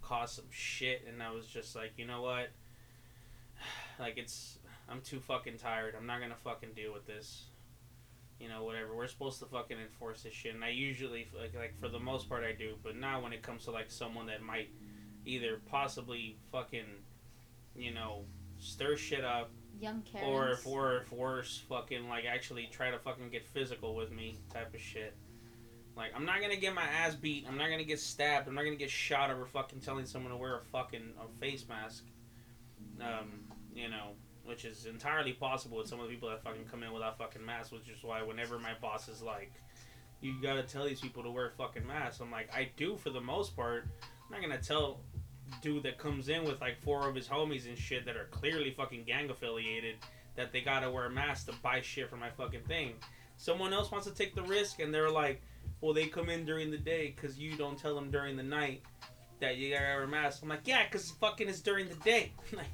cause 0.00 0.30
some 0.30 0.44
shit. 0.50 1.04
And 1.08 1.20
I 1.20 1.32
was 1.32 1.48
just 1.48 1.74
like, 1.74 1.94
you 1.96 2.06
know 2.06 2.22
what? 2.22 2.50
Like 3.98 4.16
it's 4.16 4.60
I'm 4.88 5.00
too 5.00 5.18
fucking 5.18 5.58
tired. 5.58 5.96
I'm 5.98 6.06
not 6.06 6.20
gonna 6.20 6.36
fucking 6.36 6.74
deal 6.76 6.92
with 6.92 7.04
this. 7.08 7.46
You 8.40 8.48
know, 8.48 8.64
whatever. 8.64 8.94
We're 8.94 9.06
supposed 9.06 9.38
to 9.40 9.46
fucking 9.46 9.78
enforce 9.78 10.22
this 10.22 10.34
shit, 10.34 10.54
and 10.54 10.62
I 10.62 10.68
usually 10.68 11.28
like 11.38 11.54
like 11.54 11.78
for 11.80 11.88
the 11.88 11.98
most 11.98 12.28
part 12.28 12.44
I 12.44 12.52
do, 12.52 12.74
but 12.82 12.96
not 12.96 13.22
when 13.22 13.32
it 13.32 13.42
comes 13.42 13.64
to 13.64 13.70
like 13.70 13.90
someone 13.90 14.26
that 14.26 14.42
might 14.42 14.68
either 15.24 15.60
possibly 15.70 16.36
fucking, 16.52 16.84
you 17.74 17.92
know, 17.92 18.24
stir 18.58 18.96
shit 18.96 19.24
up 19.24 19.50
Young 19.80 20.02
Karens. 20.02 20.28
or 20.28 20.50
if 20.50 20.66
or 20.66 20.96
if 20.98 21.12
worse, 21.12 21.62
fucking 21.68 22.08
like 22.08 22.24
actually 22.26 22.68
try 22.70 22.90
to 22.90 22.98
fucking 22.98 23.30
get 23.30 23.44
physical 23.46 23.94
with 23.94 24.12
me 24.12 24.38
type 24.52 24.74
of 24.74 24.80
shit. 24.80 25.14
Like 25.96 26.12
I'm 26.14 26.26
not 26.26 26.40
gonna 26.42 26.56
get 26.56 26.74
my 26.74 26.84
ass 26.84 27.14
beat. 27.14 27.46
I'm 27.48 27.56
not 27.56 27.70
gonna 27.70 27.84
get 27.84 28.00
stabbed. 28.00 28.48
I'm 28.48 28.54
not 28.54 28.64
gonna 28.64 28.76
get 28.76 28.90
shot 28.90 29.30
over 29.30 29.46
fucking 29.46 29.80
telling 29.80 30.04
someone 30.04 30.30
to 30.30 30.36
wear 30.36 30.56
a 30.56 30.60
fucking 30.60 31.14
a 31.18 31.40
face 31.40 31.66
mask. 31.68 32.04
Um, 33.00 33.40
you 33.74 33.88
know, 33.88 34.12
which 34.46 34.64
is 34.64 34.86
entirely 34.86 35.32
possible 35.32 35.78
with 35.78 35.88
some 35.88 36.00
of 36.00 36.06
the 36.06 36.14
people 36.14 36.28
that 36.28 36.42
fucking 36.42 36.64
come 36.70 36.82
in 36.82 36.92
without 36.92 37.18
fucking 37.18 37.44
masks. 37.44 37.72
Which 37.72 37.88
is 37.88 38.02
why 38.02 38.22
whenever 38.22 38.58
my 38.58 38.72
boss 38.80 39.08
is 39.08 39.22
like, 39.22 39.52
"You 40.20 40.40
gotta 40.40 40.62
tell 40.62 40.84
these 40.84 41.00
people 41.00 41.22
to 41.22 41.30
wear 41.30 41.50
fucking 41.50 41.86
masks," 41.86 42.20
I'm 42.20 42.30
like, 42.30 42.52
"I 42.54 42.70
do 42.76 42.96
for 42.96 43.10
the 43.10 43.20
most 43.20 43.56
part." 43.56 43.84
I'm 44.02 44.32
not 44.32 44.40
gonna 44.40 44.60
tell 44.60 45.00
dude 45.62 45.84
that 45.84 45.98
comes 45.98 46.28
in 46.28 46.44
with 46.44 46.60
like 46.60 46.80
four 46.82 47.08
of 47.08 47.14
his 47.14 47.28
homies 47.28 47.66
and 47.66 47.78
shit 47.78 48.04
that 48.04 48.16
are 48.16 48.26
clearly 48.26 48.72
fucking 48.72 49.04
gang 49.04 49.30
affiliated 49.30 49.96
that 50.34 50.52
they 50.52 50.60
gotta 50.60 50.90
wear 50.90 51.06
a 51.06 51.10
mask 51.10 51.46
to 51.46 51.54
buy 51.62 51.80
shit 51.80 52.10
for 52.10 52.16
my 52.16 52.30
fucking 52.30 52.62
thing. 52.62 52.94
Someone 53.36 53.72
else 53.72 53.90
wants 53.90 54.06
to 54.06 54.14
take 54.14 54.34
the 54.34 54.42
risk 54.42 54.80
and 54.80 54.92
they're 54.92 55.10
like, 55.10 55.42
well, 55.80 55.92
they 55.92 56.06
come 56.06 56.28
in 56.28 56.44
during 56.44 56.70
the 56.70 56.78
day 56.78 57.14
because 57.14 57.38
you 57.38 57.56
don't 57.56 57.78
tell 57.78 57.94
them 57.94 58.10
during 58.10 58.36
the 58.36 58.42
night 58.42 58.82
that 59.40 59.56
you 59.56 59.72
gotta 59.72 59.84
wear 59.84 60.02
a 60.04 60.08
mask. 60.08 60.42
I'm 60.42 60.48
like, 60.48 60.66
yeah, 60.66 60.84
because 60.84 61.10
fucking 61.12 61.48
it's 61.48 61.60
during 61.60 61.88
the 61.88 61.94
day. 61.96 62.32
like, 62.52 62.66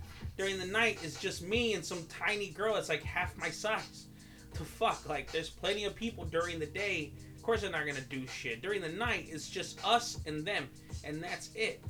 during 0.43 0.59
the 0.59 0.67
night, 0.67 0.99
it's 1.05 1.21
just 1.21 1.47
me 1.47 1.75
and 1.75 1.85
some 1.85 2.05
tiny 2.07 2.49
girl 2.49 2.75
that's 2.75 2.89
like 2.89 3.05
half 3.05 3.37
my 3.39 3.49
size. 3.49 4.07
To 4.55 4.65
fuck, 4.65 5.09
like, 5.09 5.31
there's 5.31 5.49
plenty 5.49 5.85
of 5.85 5.95
people 5.95 6.25
during 6.25 6.59
the 6.59 6.67
day. 6.67 7.13
Of 7.37 7.43
course, 7.43 7.61
they're 7.61 7.71
not 7.71 7.87
gonna 7.87 8.01
do 8.01 8.27
shit. 8.27 8.61
During 8.61 8.81
the 8.81 8.89
night, 8.89 9.29
it's 9.31 9.49
just 9.49 9.85
us 9.87 10.19
and 10.27 10.45
them, 10.45 10.69
and 11.05 11.23
that's 11.23 11.51
it. 11.55 11.83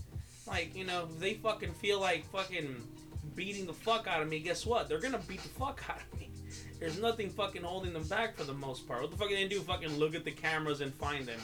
Like, 0.47 0.77
you 0.77 0.85
know, 0.85 1.07
they 1.19 1.35
fucking 1.35 1.73
feel 1.73 1.99
like 1.99 2.31
fucking 2.31 2.77
beating 3.35 3.65
the 3.67 3.73
fuck 3.73 4.07
out 4.07 4.21
of 4.21 4.29
me, 4.29 4.39
guess 4.39 4.67
what? 4.67 4.87
They're 4.87 5.01
gonna 5.01 5.21
beat 5.27 5.43
the 5.43 5.49
fuck 5.49 5.83
out 5.89 6.01
of 6.01 6.21
me. 6.21 6.31
There's 6.79 7.01
nothing 7.01 7.31
fucking 7.31 7.63
holding 7.63 7.95
them 7.95 8.07
back 8.07 8.37
for 8.37 8.45
the 8.45 8.53
most 8.53 8.87
part. 8.87 9.01
What 9.01 9.11
the 9.11 9.17
fuck 9.17 9.29
are 9.29 9.31
they 9.31 9.45
gonna 9.45 9.49
do? 9.49 9.61
Fucking 9.61 9.99
look 9.99 10.15
at 10.15 10.25
the 10.25 10.31
cameras 10.31 10.83
and 10.83 10.93
find 10.95 11.27
them. 11.27 11.41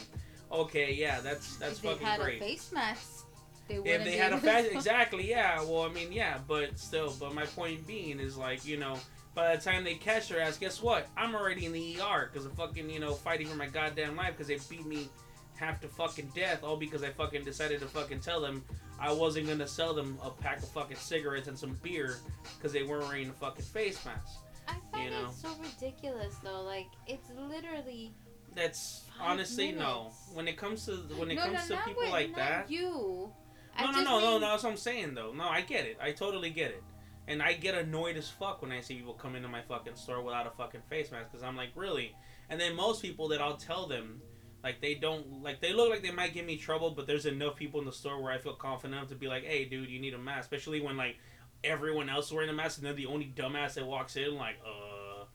Okay, 0.51 0.93
yeah, 0.93 1.21
that's 1.21 1.57
that's 1.57 1.79
they 1.79 1.89
fucking 1.89 2.05
had 2.05 2.19
great. 2.19 2.37
a 2.41 2.45
face 2.45 2.71
mask, 2.71 3.25
they 3.69 3.75
If 3.75 4.03
they 4.03 4.17
had 4.17 4.33
a 4.33 4.37
fashion, 4.37 4.71
exactly, 4.75 5.29
yeah. 5.29 5.61
Well, 5.61 5.83
I 5.83 5.89
mean, 5.89 6.11
yeah, 6.11 6.39
but 6.47 6.77
still, 6.77 7.13
but 7.19 7.33
my 7.33 7.45
point 7.45 7.87
being 7.87 8.19
is 8.19 8.35
like, 8.37 8.65
you 8.65 8.77
know, 8.77 8.97
by 9.35 9.55
the 9.55 9.61
time 9.61 9.83
they 9.83 9.95
catch 9.95 10.27
her 10.29 10.39
ass, 10.39 10.57
guess 10.57 10.81
what? 10.81 11.07
I'm 11.15 11.35
already 11.35 11.65
in 11.65 11.71
the 11.71 11.97
ER 12.01 12.29
because 12.31 12.45
of 12.45 12.53
fucking, 12.53 12.89
you 12.89 12.99
know, 12.99 13.13
fighting 13.13 13.47
for 13.47 13.55
my 13.55 13.67
goddamn 13.67 14.15
life 14.15 14.33
because 14.35 14.47
they 14.47 14.57
beat 14.69 14.85
me 14.85 15.07
half 15.55 15.79
to 15.81 15.87
fucking 15.87 16.31
death, 16.35 16.63
all 16.63 16.77
because 16.77 17.03
I 17.03 17.09
fucking 17.09 17.43
decided 17.43 17.79
to 17.81 17.85
fucking 17.87 18.19
tell 18.21 18.41
them 18.41 18.63
I 18.99 19.13
wasn't 19.13 19.47
gonna 19.47 19.67
sell 19.67 19.93
them 19.93 20.17
a 20.23 20.29
pack 20.29 20.57
of 20.61 20.69
fucking 20.69 20.97
cigarettes 20.97 21.47
and 21.47 21.57
some 21.57 21.77
beer 21.81 22.17
because 22.57 22.73
they 22.73 22.83
weren't 22.83 23.07
wearing 23.07 23.29
a 23.29 23.33
fucking 23.33 23.63
face 23.63 24.03
mask. 24.05 24.39
I 24.67 24.75
find 24.91 25.05
you 25.05 25.11
know. 25.11 25.29
it 25.29 25.33
so 25.33 25.49
ridiculous 25.61 26.35
though. 26.43 26.63
Like 26.63 26.87
it's 27.07 27.29
literally 27.37 28.11
That's 28.55 29.03
honestly 29.21 29.71
no. 29.71 30.11
When 30.33 30.47
it 30.47 30.57
comes 30.57 30.85
to 30.85 30.91
when 31.15 31.31
it 31.31 31.35
no, 31.35 31.45
comes 31.45 31.69
no, 31.69 31.75
to 31.77 31.81
people 31.83 32.03
with- 32.03 32.11
like 32.11 32.29
not 32.31 32.37
that, 32.37 32.71
You. 32.71 33.31
I 33.79 33.85
No, 33.85 33.91
no, 33.91 34.03
no, 34.03 34.19
no, 34.19 34.37
no. 34.39 34.39
That's 34.39 34.63
what 34.63 34.71
I'm 34.71 34.77
saying, 34.77 35.13
though. 35.13 35.31
No, 35.33 35.47
I 35.47 35.61
get 35.61 35.85
it. 35.85 35.97
I 36.01 36.11
totally 36.11 36.49
get 36.49 36.71
it. 36.71 36.83
And 37.27 37.41
I 37.43 37.53
get 37.53 37.75
annoyed 37.75 38.17
as 38.17 38.29
fuck 38.29 38.61
when 38.61 38.71
I 38.71 38.81
see 38.81 38.95
people 38.95 39.13
come 39.13 39.35
into 39.35 39.47
my 39.47 39.61
fucking 39.61 39.95
store 39.95 40.21
without 40.23 40.47
a 40.47 40.51
fucking 40.51 40.81
face 40.89 41.11
mask 41.11 41.31
because 41.31 41.43
I'm 41.43 41.55
like, 41.55 41.69
really? 41.75 42.15
And 42.49 42.59
then 42.59 42.75
most 42.75 43.01
people 43.01 43.27
that 43.29 43.41
I'll 43.41 43.57
tell 43.57 43.87
them, 43.87 44.21
like 44.63 44.81
they 44.81 44.95
don't 44.95 45.43
like 45.43 45.61
they 45.61 45.71
look 45.71 45.89
like 45.89 46.01
they 46.01 46.11
might 46.11 46.33
give 46.33 46.45
me 46.45 46.57
trouble, 46.57 46.91
but 46.91 47.05
there's 47.07 47.27
enough 47.27 47.55
people 47.55 47.79
in 47.79 47.85
the 47.85 47.91
store 47.91 48.21
where 48.21 48.33
I 48.33 48.39
feel 48.39 48.55
confident 48.55 48.95
enough 48.95 49.09
to 49.09 49.15
be 49.15 49.27
like, 49.27 49.43
hey, 49.45 49.65
dude, 49.65 49.89
you 49.89 49.99
need 49.99 50.15
a 50.15 50.17
mask. 50.17 50.51
Especially 50.51 50.81
when 50.81 50.97
like 50.97 51.17
everyone 51.63 52.09
else 52.09 52.27
is 52.27 52.33
wearing 52.33 52.49
a 52.49 52.53
mask 52.53 52.79
and 52.79 52.87
they're 52.87 52.93
the 52.93 53.05
only 53.05 53.31
dumbass 53.35 53.75
that 53.75 53.85
walks 53.85 54.15
in, 54.15 54.35
like, 54.35 54.57
uh, 54.65 55.25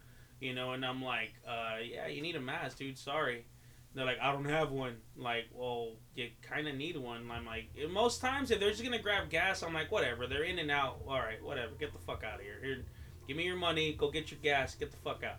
you 0.40 0.54
know, 0.54 0.72
and 0.72 0.84
I'm 0.84 1.02
like, 1.02 1.34
uh, 1.46 1.76
yeah, 1.82 2.06
you 2.08 2.22
need 2.22 2.36
a 2.36 2.40
mask, 2.40 2.78
dude. 2.78 2.98
Sorry. 2.98 3.46
They're 3.94 4.04
like, 4.04 4.18
I 4.20 4.32
don't 4.32 4.44
have 4.46 4.72
one. 4.72 4.96
Like, 5.16 5.44
well, 5.52 5.92
you 6.16 6.28
kind 6.42 6.66
of 6.66 6.74
need 6.74 6.96
one. 6.96 7.30
I'm 7.30 7.46
like, 7.46 7.68
most 7.90 8.20
times 8.20 8.50
if 8.50 8.58
they're 8.58 8.70
just 8.70 8.82
gonna 8.82 8.98
grab 8.98 9.30
gas, 9.30 9.62
I'm 9.62 9.72
like, 9.72 9.92
whatever. 9.92 10.26
They're 10.26 10.42
in 10.42 10.58
and 10.58 10.70
out. 10.70 11.00
All 11.06 11.18
right, 11.20 11.42
whatever. 11.42 11.72
Get 11.78 11.92
the 11.92 12.00
fuck 12.00 12.24
out 12.24 12.40
of 12.40 12.40
here. 12.40 12.58
Here, 12.62 12.84
give 13.28 13.36
me 13.36 13.44
your 13.44 13.56
money. 13.56 13.92
Go 13.92 14.10
get 14.10 14.30
your 14.30 14.40
gas. 14.42 14.74
Get 14.74 14.90
the 14.90 14.96
fuck 14.98 15.22
out. 15.22 15.38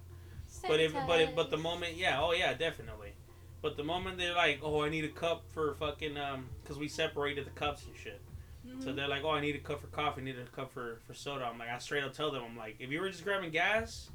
But 0.68 0.80
if 0.80 0.94
but 0.94 1.22
if, 1.22 1.36
but 1.36 1.52
the 1.52 1.58
moment, 1.58 1.98
yeah, 1.98 2.22
oh 2.22 2.32
yeah, 2.32 2.54
definitely. 2.54 3.14
But 3.62 3.78
the 3.78 3.84
moment 3.84 4.18
they're 4.18 4.36
like, 4.36 4.60
oh, 4.64 4.84
I 4.84 4.90
need 4.90 5.04
a 5.04 5.10
cup 5.10 5.44
for 5.54 5.74
fucking 5.76 6.18
um, 6.18 6.46
cause 6.66 6.78
we 6.78 6.88
separated 6.88 7.46
the 7.46 7.52
cups 7.52 7.86
and 7.86 7.96
shit. 7.96 8.22
Mm-hmm. 8.66 8.82
So 8.82 8.94
they're 8.94 9.08
like, 9.08 9.24
oh, 9.24 9.32
I 9.32 9.42
need 9.42 9.56
a 9.56 9.60
cup 9.60 9.82
for 9.82 9.88
coffee. 9.88 10.22
I 10.22 10.26
need 10.26 10.38
a 10.38 10.56
cup 10.56 10.72
for 10.72 11.00
for 11.06 11.14
soda. 11.14 11.46
I'm 11.46 11.60
like, 11.60 11.70
I 11.70 11.78
straight 11.80 12.04
up 12.04 12.14
tell 12.14 12.32
them, 12.32 12.44
I'm 12.48 12.58
like, 12.58 12.78
if 12.80 12.90
you 12.90 13.02
were 13.02 13.10
just 13.10 13.24
grabbing 13.24 13.52
gas, 13.52 14.10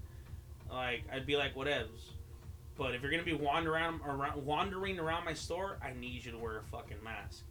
like 0.70 1.04
I'd 1.12 1.26
be 1.26 1.36
like, 1.36 1.54
whatevs. 1.54 2.12
But 2.80 2.94
if 2.94 3.02
you're 3.02 3.10
gonna 3.10 3.22
be 3.22 3.34
wandering 3.34 4.00
around, 4.06 4.46
wandering 4.46 4.98
around 4.98 5.26
my 5.26 5.34
store, 5.34 5.76
I 5.84 5.92
need 5.92 6.24
you 6.24 6.32
to 6.32 6.38
wear 6.38 6.56
a 6.56 6.62
fucking 6.62 6.96
mask. 7.04 7.42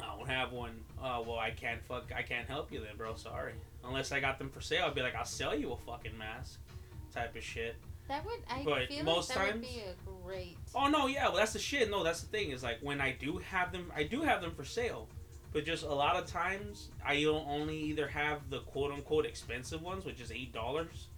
I 0.00 0.16
don't 0.16 0.26
have 0.26 0.52
one. 0.52 0.80
Uh, 0.98 1.22
well, 1.26 1.38
I 1.38 1.50
can't 1.50 1.84
fuck. 1.84 2.10
I 2.16 2.22
can't 2.22 2.48
help 2.48 2.72
you 2.72 2.80
then, 2.80 2.96
bro. 2.96 3.14
Sorry. 3.16 3.52
Unless 3.84 4.10
I 4.10 4.18
got 4.18 4.38
them 4.38 4.48
for 4.48 4.62
sale, 4.62 4.86
I'd 4.86 4.94
be 4.94 5.02
like, 5.02 5.14
I'll 5.14 5.26
sell 5.26 5.54
you 5.54 5.72
a 5.72 5.76
fucking 5.76 6.16
mask, 6.16 6.60
type 7.12 7.36
of 7.36 7.42
shit. 7.42 7.76
That 8.08 8.24
would 8.24 8.40
I 8.48 8.64
But 8.64 8.88
feel 8.88 9.04
most 9.04 9.36
like 9.36 9.38
that 9.38 9.52
would 9.56 9.60
be 9.60 9.82
a 9.86 9.94
great. 10.24 10.56
Oh 10.74 10.88
no, 10.88 11.06
yeah, 11.06 11.28
well 11.28 11.36
that's 11.36 11.52
the 11.52 11.58
shit. 11.58 11.90
No, 11.90 12.02
that's 12.02 12.22
the 12.22 12.28
thing 12.28 12.52
is 12.52 12.62
like 12.62 12.78
when 12.80 13.02
I 13.02 13.12
do 13.12 13.36
have 13.50 13.70
them, 13.70 13.92
I 13.94 14.04
do 14.04 14.22
have 14.22 14.40
them 14.40 14.54
for 14.54 14.64
sale, 14.64 15.08
but 15.52 15.66
just 15.66 15.84
a 15.84 15.92
lot 15.92 16.16
of 16.16 16.24
times 16.24 16.88
I 17.04 17.20
don't 17.20 17.46
only 17.46 17.76
either 17.76 18.08
have 18.08 18.48
the 18.48 18.60
quote 18.60 18.92
unquote 18.92 19.26
expensive 19.26 19.82
ones, 19.82 20.06
which 20.06 20.22
is 20.22 20.32
eight 20.32 20.54
dollars, 20.54 21.08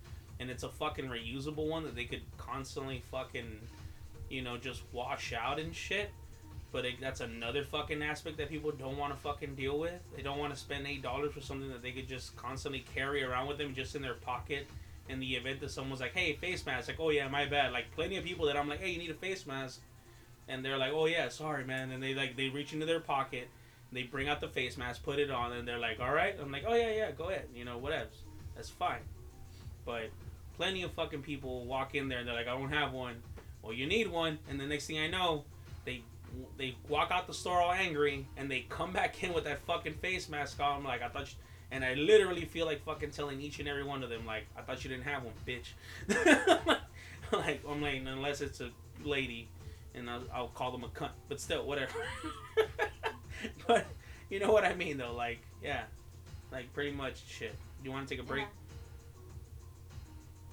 and 0.43 0.51
it's 0.51 0.65
a 0.65 0.69
fucking 0.69 1.07
reusable 1.07 1.69
one 1.69 1.85
that 1.85 1.95
they 1.95 2.05
could 2.05 2.23
constantly 2.37 3.01
fucking, 3.13 3.61
you 4.29 4.43
know, 4.43 4.57
just 4.57 4.83
wash 4.93 5.33
out 5.33 5.61
and 5.61 5.73
shit. 5.73 6.11
But 6.73 6.85
it, 6.85 6.95
that's 7.01 7.21
another 7.21 7.63
fucking 7.63 8.03
aspect 8.03 8.39
that 8.39 8.49
people 8.49 8.73
don't 8.73 8.97
want 8.97 9.15
to 9.15 9.21
fucking 9.21 9.55
deal 9.55 9.79
with. 9.79 10.01
They 10.17 10.23
don't 10.23 10.39
want 10.39 10.53
to 10.53 10.59
spend 10.59 10.87
eight 10.87 11.01
dollars 11.01 11.33
for 11.33 11.41
something 11.41 11.69
that 11.69 11.81
they 11.81 11.93
could 11.93 12.09
just 12.09 12.35
constantly 12.37 12.85
carry 12.95 13.23
around 13.23 13.47
with 13.47 13.59
them 13.59 13.73
just 13.73 13.95
in 13.95 14.03
their 14.03 14.15
pocket 14.15 14.67
in 15.09 15.21
the 15.21 15.37
event 15.37 15.61
that 15.61 15.71
someone's 15.71 16.01
like, 16.01 16.15
"Hey, 16.15 16.33
face 16.33 16.67
mask," 16.67 16.89
like, 16.89 16.99
"Oh 16.99 17.11
yeah, 17.11 17.29
my 17.29 17.47
bad." 17.47 17.73
Like 17.73 17.93
plenty 17.95 18.17
of 18.17 18.25
people 18.25 18.47
that 18.47 18.57
I'm 18.57 18.69
like, 18.69 18.81
"Hey, 18.81 18.91
you 18.91 18.99
need 18.99 19.11
a 19.11 19.15
face 19.15 19.47
mask," 19.47 19.81
and 20.49 20.65
they're 20.65 20.79
like, 20.79 20.93
"Oh 20.93 21.07
yeah, 21.07 21.29
sorry, 21.29 21.65
man," 21.65 21.93
and 21.93 22.03
they 22.03 22.15
like 22.15 22.37
they 22.37 22.49
reach 22.49 22.73
into 22.73 22.87
their 22.87 23.01
pocket, 23.01 23.49
they 23.93 24.03
bring 24.03 24.29
out 24.29 24.41
the 24.41 24.49
face 24.49 24.77
mask, 24.77 25.05
put 25.05 25.19
it 25.21 25.31
on, 25.31 25.53
and 25.53 25.69
they're 25.69 25.79
like, 25.79 26.01
"All 26.01 26.13
right," 26.13 26.35
I'm 26.41 26.51
like, 26.51 26.65
"Oh 26.67 26.75
yeah, 26.75 26.91
yeah, 26.91 27.11
go 27.13 27.29
ahead," 27.29 27.49
you 27.55 27.65
know, 27.65 27.79
whatever, 27.79 28.09
that's 28.57 28.71
fine. 28.71 29.03
But 29.85 30.11
plenty 30.57 30.83
of 30.83 30.93
fucking 30.93 31.23
people 31.23 31.65
walk 31.65 31.95
in 31.95 32.09
there 32.09 32.19
and 32.19 32.29
they're 32.29 32.35
like, 32.35 32.49
"I 32.49 32.59
don't 32.59 32.73
have 32.73 32.93
one." 32.93 33.23
Well, 33.63 33.73
you 33.73 33.87
need 33.87 34.09
one, 34.09 34.39
and 34.49 34.59
the 34.59 34.67
next 34.67 34.87
thing 34.87 34.99
I 34.99 35.09
know, 35.09 35.45
they 35.85 36.03
they 36.57 36.77
walk 36.89 37.11
out 37.11 37.27
the 37.27 37.35
store 37.35 37.61
all 37.61 37.73
angry, 37.73 38.27
and 38.37 38.51
they 38.51 38.67
come 38.69 38.93
back 39.01 39.23
in 39.23 39.33
with 39.33 39.45
that 39.45 39.61
fucking 39.67 39.95
face 39.95 40.29
mask 40.29 40.61
on. 40.61 40.79
I'm 40.79 40.85
like, 40.85 41.03
I 41.03 41.09
thought. 41.09 41.31
You, 41.31 41.37
and 41.73 41.83
I 41.83 41.95
literally 41.95 42.45
feel 42.45 42.67
like 42.67 42.85
fucking 42.85 43.13
telling 43.13 43.41
each 43.41 43.59
and 43.59 43.67
every 43.67 43.83
one 43.83 44.03
of 44.03 44.11
them, 44.11 44.27
like, 44.27 44.45
I 44.55 44.61
thought 44.61 44.85
you 44.85 44.91
didn't 44.91 45.05
have 45.05 45.23
one, 45.25 45.33
bitch. 45.49 45.73
like, 47.33 47.63
I'm 47.67 47.81
like, 47.81 48.03
unless 48.07 48.43
it's 48.43 48.61
a 48.61 48.71
lady, 49.03 49.49
and 49.95 50.09
I'll, 50.09 50.23
I'll 50.35 50.49
call 50.49 50.71
them 50.71 50.85
a 50.85 50.89
cunt. 50.89 51.13
But 51.31 51.41
still, 51.41 51.67
whatever. 51.67 51.95
but 53.67 53.87
you 54.29 54.39
know 54.39 54.53
what 54.53 54.65
I 54.65 54.75
mean, 54.75 54.99
though. 54.99 55.15
Like, 55.15 55.41
yeah, 55.63 55.85
like 56.53 56.71
pretty 56.75 56.93
much 56.93 57.23
shit. 57.27 57.55
You 57.83 57.91
want 57.91 58.07
to 58.07 58.15
take 58.15 58.23
a 58.23 58.27
break? 58.27 58.45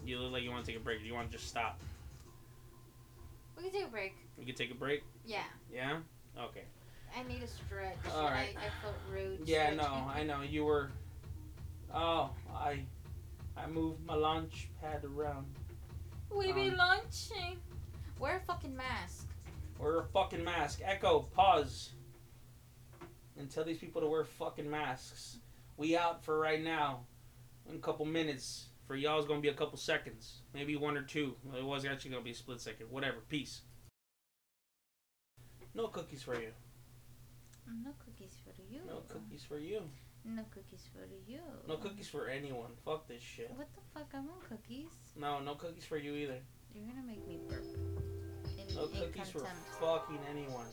You 0.05 0.19
look 0.19 0.31
like 0.31 0.43
you 0.43 0.51
want 0.51 0.65
to 0.65 0.71
take 0.71 0.79
a 0.79 0.83
break. 0.83 0.99
Do 1.01 1.05
you 1.05 1.13
want 1.13 1.31
to 1.31 1.37
just 1.37 1.49
stop? 1.49 1.79
We 3.57 3.63
can 3.63 3.71
take 3.71 3.85
a 3.85 3.91
break. 3.91 4.15
We 4.37 4.45
can 4.45 4.55
take 4.55 4.71
a 4.71 4.75
break. 4.75 5.03
Yeah, 5.25 5.43
Yeah. 5.71 5.97
Okay. 6.39 6.63
I 7.17 7.23
need 7.27 7.41
a 7.43 7.47
stretch. 7.47 7.97
All 8.15 8.23
right. 8.25 8.55
I, 8.57 8.67
I 8.67 8.69
felt 8.83 8.95
rude. 9.11 9.41
Yeah, 9.45 9.71
no, 9.73 9.81
stretching. 9.83 10.03
I 10.09 10.23
know 10.23 10.41
you 10.41 10.63
were. 10.63 10.91
Oh, 11.93 12.29
I, 12.55 12.83
I 13.57 13.67
moved 13.67 14.05
my 14.05 14.13
launch 14.13 14.69
pad 14.79 15.03
around. 15.03 15.47
We 16.33 16.51
be 16.53 16.69
Um, 16.69 16.77
launching. 16.77 17.57
Wear 18.19 18.37
a 18.37 18.39
fucking 18.41 18.75
mask. 18.75 19.27
Wear 19.79 19.99
a 20.01 20.03
fucking 20.05 20.43
mask. 20.43 20.81
Echo, 20.85 21.21
pause. 21.35 21.93
And 23.37 23.49
tell 23.49 23.63
these 23.63 23.79
people 23.79 24.01
to 24.01 24.07
wear 24.07 24.23
fucking 24.23 24.69
masks. 24.69 25.37
We 25.77 25.97
out 25.97 26.23
for 26.23 26.37
right 26.37 26.61
now. 26.63 27.05
In 27.67 27.75
a 27.75 27.79
couple 27.79 28.05
minutes. 28.05 28.67
For 28.89 28.95
y'all, 28.95 29.19
it's 29.19 29.27
gonna 29.27 29.39
be 29.39 29.49
a 29.49 29.53
couple 29.53 29.77
seconds. 29.77 30.41
Maybe 30.51 30.75
one 30.75 30.97
or 30.97 31.03
two. 31.03 31.35
It 31.55 31.63
was 31.63 31.85
actually 31.85 32.09
gonna 32.09 32.23
be 32.23 32.31
a 32.31 32.33
split 32.33 32.59
second. 32.59 32.87
Whatever. 32.89 33.17
Peace. 33.29 33.61
No 35.75 35.89
cookies 35.89 36.23
for 36.23 36.33
you. 36.33 36.49
No 37.83 37.91
cookies 38.03 38.33
for 38.43 38.49
you. 38.67 38.81
No 38.87 39.03
cookies 39.07 39.43
for 39.47 39.59
you. 39.59 39.81
No 40.25 40.43
cookies 40.49 40.89
for 40.91 41.05
you. 41.27 41.37
No 41.67 41.77
cookies 41.77 42.07
for 42.09 42.29
anyone. 42.29 42.71
Fuck 42.83 43.07
this 43.07 43.21
shit. 43.21 43.51
What 43.55 43.67
the 43.75 43.81
fuck? 43.93 44.07
I 44.11 44.21
want 44.21 44.49
cookies. 44.49 44.89
No, 45.15 45.39
no 45.39 45.53
cookies 45.53 45.85
for 45.85 45.97
you 45.97 46.15
either. 46.15 46.39
You're 46.73 46.85
gonna 46.85 47.05
make 47.05 47.27
me 47.27 47.37
burp. 47.47 47.65
In, 48.57 48.75
No 48.75 48.85
in 48.85 48.89
cookies 48.89 49.29
for 49.29 49.45
fucking 49.79 50.19
anyone. 50.31 50.65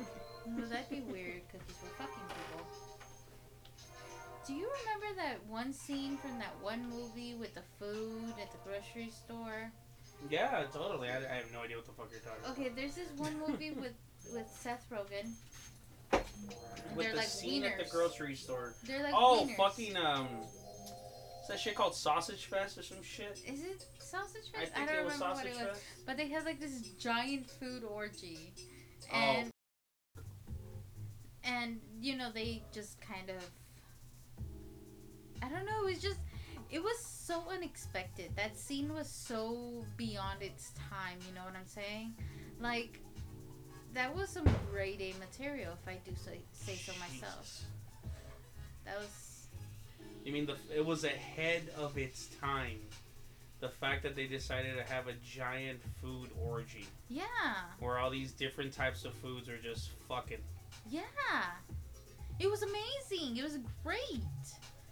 No, 0.48 0.64
that'd 0.64 0.88
be 0.88 1.00
weird. 1.00 1.42
Cookies 1.50 1.76
for 1.76 1.88
fucking 1.98 2.22
people. 2.28 2.85
Do 4.46 4.54
you 4.54 4.68
remember 4.80 5.20
that 5.20 5.44
one 5.48 5.72
scene 5.72 6.16
from 6.18 6.38
that 6.38 6.54
one 6.60 6.88
movie 6.88 7.34
with 7.34 7.54
the 7.54 7.62
food 7.80 8.34
at 8.40 8.52
the 8.52 8.58
grocery 8.64 9.10
store? 9.10 9.72
Yeah, 10.30 10.64
totally. 10.72 11.08
I, 11.08 11.16
I 11.16 11.36
have 11.38 11.52
no 11.52 11.60
idea 11.62 11.76
what 11.76 11.86
the 11.86 11.92
fuck 11.92 12.08
you're 12.10 12.20
talking 12.20 12.44
about. 12.44 12.58
Okay, 12.58 12.68
there's 12.74 12.94
this 12.94 13.08
one 13.16 13.36
movie 13.38 13.72
with 13.72 13.94
with 14.32 14.48
Seth 14.48 14.86
Rogen. 14.90 15.30
With 16.94 16.96
they're 16.96 17.10
the 17.10 17.16
like 17.16 17.26
scene 17.26 17.64
at 17.64 17.78
the 17.78 17.90
grocery 17.90 18.36
store. 18.36 18.74
They're 18.86 19.02
like 19.02 19.14
oh, 19.16 19.46
wieners. 19.48 19.56
fucking 19.56 19.96
um, 19.96 20.28
is 21.42 21.48
that 21.48 21.58
shit 21.58 21.74
called 21.74 21.94
Sausage 21.96 22.46
Fest 22.46 22.78
or 22.78 22.82
some 22.82 23.02
shit? 23.02 23.40
Is 23.46 23.62
it 23.62 23.84
sausage 23.98 24.50
I 24.54 24.60
fest? 24.60 24.74
think 24.74 24.88
don't 24.88 24.98
it 24.98 25.04
was 25.04 25.14
remember 25.14 25.34
Sausage 25.34 25.54
what 25.54 25.62
it 25.62 25.68
was. 25.68 25.78
Fest. 25.78 26.06
But 26.06 26.16
they 26.16 26.28
had 26.28 26.44
like 26.44 26.60
this 26.60 26.80
giant 26.98 27.50
food 27.50 27.82
orgy, 27.84 28.52
Oh. 29.12 29.16
and 29.16 29.50
and 31.44 31.80
you 32.00 32.16
know 32.16 32.30
they 32.32 32.62
just 32.72 33.00
kind 33.00 33.28
of 33.30 33.42
I 35.42 35.48
don't 35.48 35.66
know. 35.66 35.82
It 35.86 35.92
was 35.94 36.02
just 36.02 36.18
it 36.70 36.82
was 36.82 36.98
so 36.98 37.44
unexpected. 37.52 38.30
That 38.36 38.58
scene 38.58 38.92
was 38.92 39.08
so 39.08 39.84
beyond 39.96 40.42
its 40.42 40.72
time. 40.90 41.18
You 41.28 41.34
know 41.34 41.44
what 41.44 41.54
I'm 41.54 41.66
saying? 41.66 42.14
Like 42.60 43.00
that 43.94 44.14
was 44.14 44.28
some 44.28 44.44
grade 44.70 45.00
A 45.00 45.14
material, 45.18 45.72
if 45.80 45.88
I 45.88 45.98
do 46.04 46.14
say 46.16 46.40
say 46.52 46.74
so 46.76 46.92
myself. 46.98 47.40
Jesus. 47.42 47.64
That 48.84 48.98
was 48.98 49.46
You 50.24 50.32
mean 50.32 50.46
the? 50.46 50.56
It 50.74 50.84
was 50.84 51.04
ahead 51.04 51.62
of 51.76 51.96
its 51.98 52.26
time. 52.40 52.78
The 53.60 53.68
fact 53.70 54.02
that 54.02 54.14
they 54.14 54.26
decided 54.26 54.76
to 54.76 54.92
have 54.92 55.08
a 55.08 55.14
giant 55.24 55.80
food 56.02 56.28
orgy 56.44 56.84
yeah, 57.08 57.22
where 57.80 57.96
all 57.96 58.10
these 58.10 58.32
different 58.32 58.70
types 58.70 59.06
of 59.06 59.14
foods 59.14 59.48
are 59.48 59.56
just 59.56 59.90
fucking. 60.08 60.38
yeah. 60.90 61.00
It 62.38 62.50
was 62.50 62.62
amazing. 62.62 63.38
It 63.38 63.42
was 63.42 63.58
great. 63.82 64.20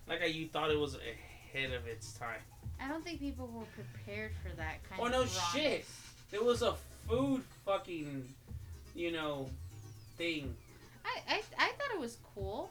Like 0.09 0.23
I, 0.23 0.27
you 0.27 0.47
thought 0.49 0.71
it 0.71 0.79
was 0.79 0.97
ahead 0.97 1.73
of 1.73 1.87
its 1.87 2.13
time. 2.15 2.41
I 2.81 2.89
don't 2.89 3.05
think 3.05 3.21
people 3.21 3.47
were 3.47 3.65
prepared 3.83 4.33
for 4.43 4.55
that 4.57 4.83
kind 4.89 5.01
Oh 5.01 5.07
of 5.07 5.13
Oh 5.13 5.13
no 5.13 5.19
rawness. 5.21 5.53
shit! 5.53 5.85
There 6.31 6.43
was 6.43 6.63
a 6.63 6.75
food 7.09 7.43
fucking, 7.65 8.29
you 8.95 9.13
know, 9.13 9.49
thing. 10.19 10.55
I, 11.05 11.35
I 11.37 11.43
I 11.59 11.69
thought 11.69 11.95
it 11.95 12.01
was 12.01 12.19
cool. 12.35 12.71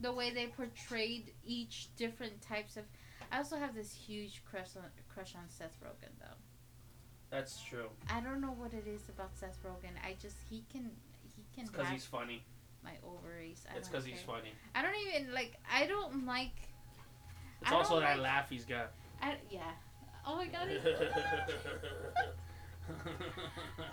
The 0.00 0.12
way 0.12 0.30
they 0.30 0.46
portrayed 0.46 1.32
each 1.44 1.88
different 1.96 2.40
types 2.40 2.76
of. 2.76 2.84
I 3.32 3.38
also 3.38 3.56
have 3.56 3.74
this 3.74 3.92
huge 3.92 4.42
crush 4.50 4.76
on 4.76 4.84
crush 5.12 5.34
on 5.34 5.42
Seth 5.48 5.76
Rogen 5.84 6.10
though. 6.18 6.36
That's 7.30 7.60
true. 7.62 7.88
I 8.08 8.20
don't 8.20 8.40
know 8.40 8.54
what 8.56 8.72
it 8.72 8.86
is 8.88 9.02
about 9.08 9.36
Seth 9.36 9.58
Rogen. 9.64 9.92
I 10.04 10.16
just 10.20 10.36
he 10.48 10.64
can 10.72 10.90
he 11.36 11.44
can 11.54 11.64
It's 11.64 11.70
because 11.70 11.88
he's 11.88 12.06
funny. 12.06 12.42
My 12.84 12.92
ovaries. 13.06 13.64
I 13.72 13.76
It's 13.76 13.88
don't 13.88 13.92
because 14.02 14.06
he's 14.06 14.20
funny. 14.22 14.52
I 14.74 14.82
don't 14.82 14.94
even 15.14 15.32
like. 15.34 15.56
I 15.72 15.86
don't 15.86 16.26
like. 16.26 16.52
It's 17.62 17.70
I 17.70 17.74
also 17.74 17.94
don't 17.94 18.02
that 18.02 18.18
like- 18.18 18.22
laugh 18.24 18.48
he's 18.50 18.64
got. 18.64 18.92
I, 19.22 19.36
yeah. 19.50 19.60
Oh 20.26 20.36
my 20.36 20.46
god. 20.46 20.68
he's- 20.68 20.82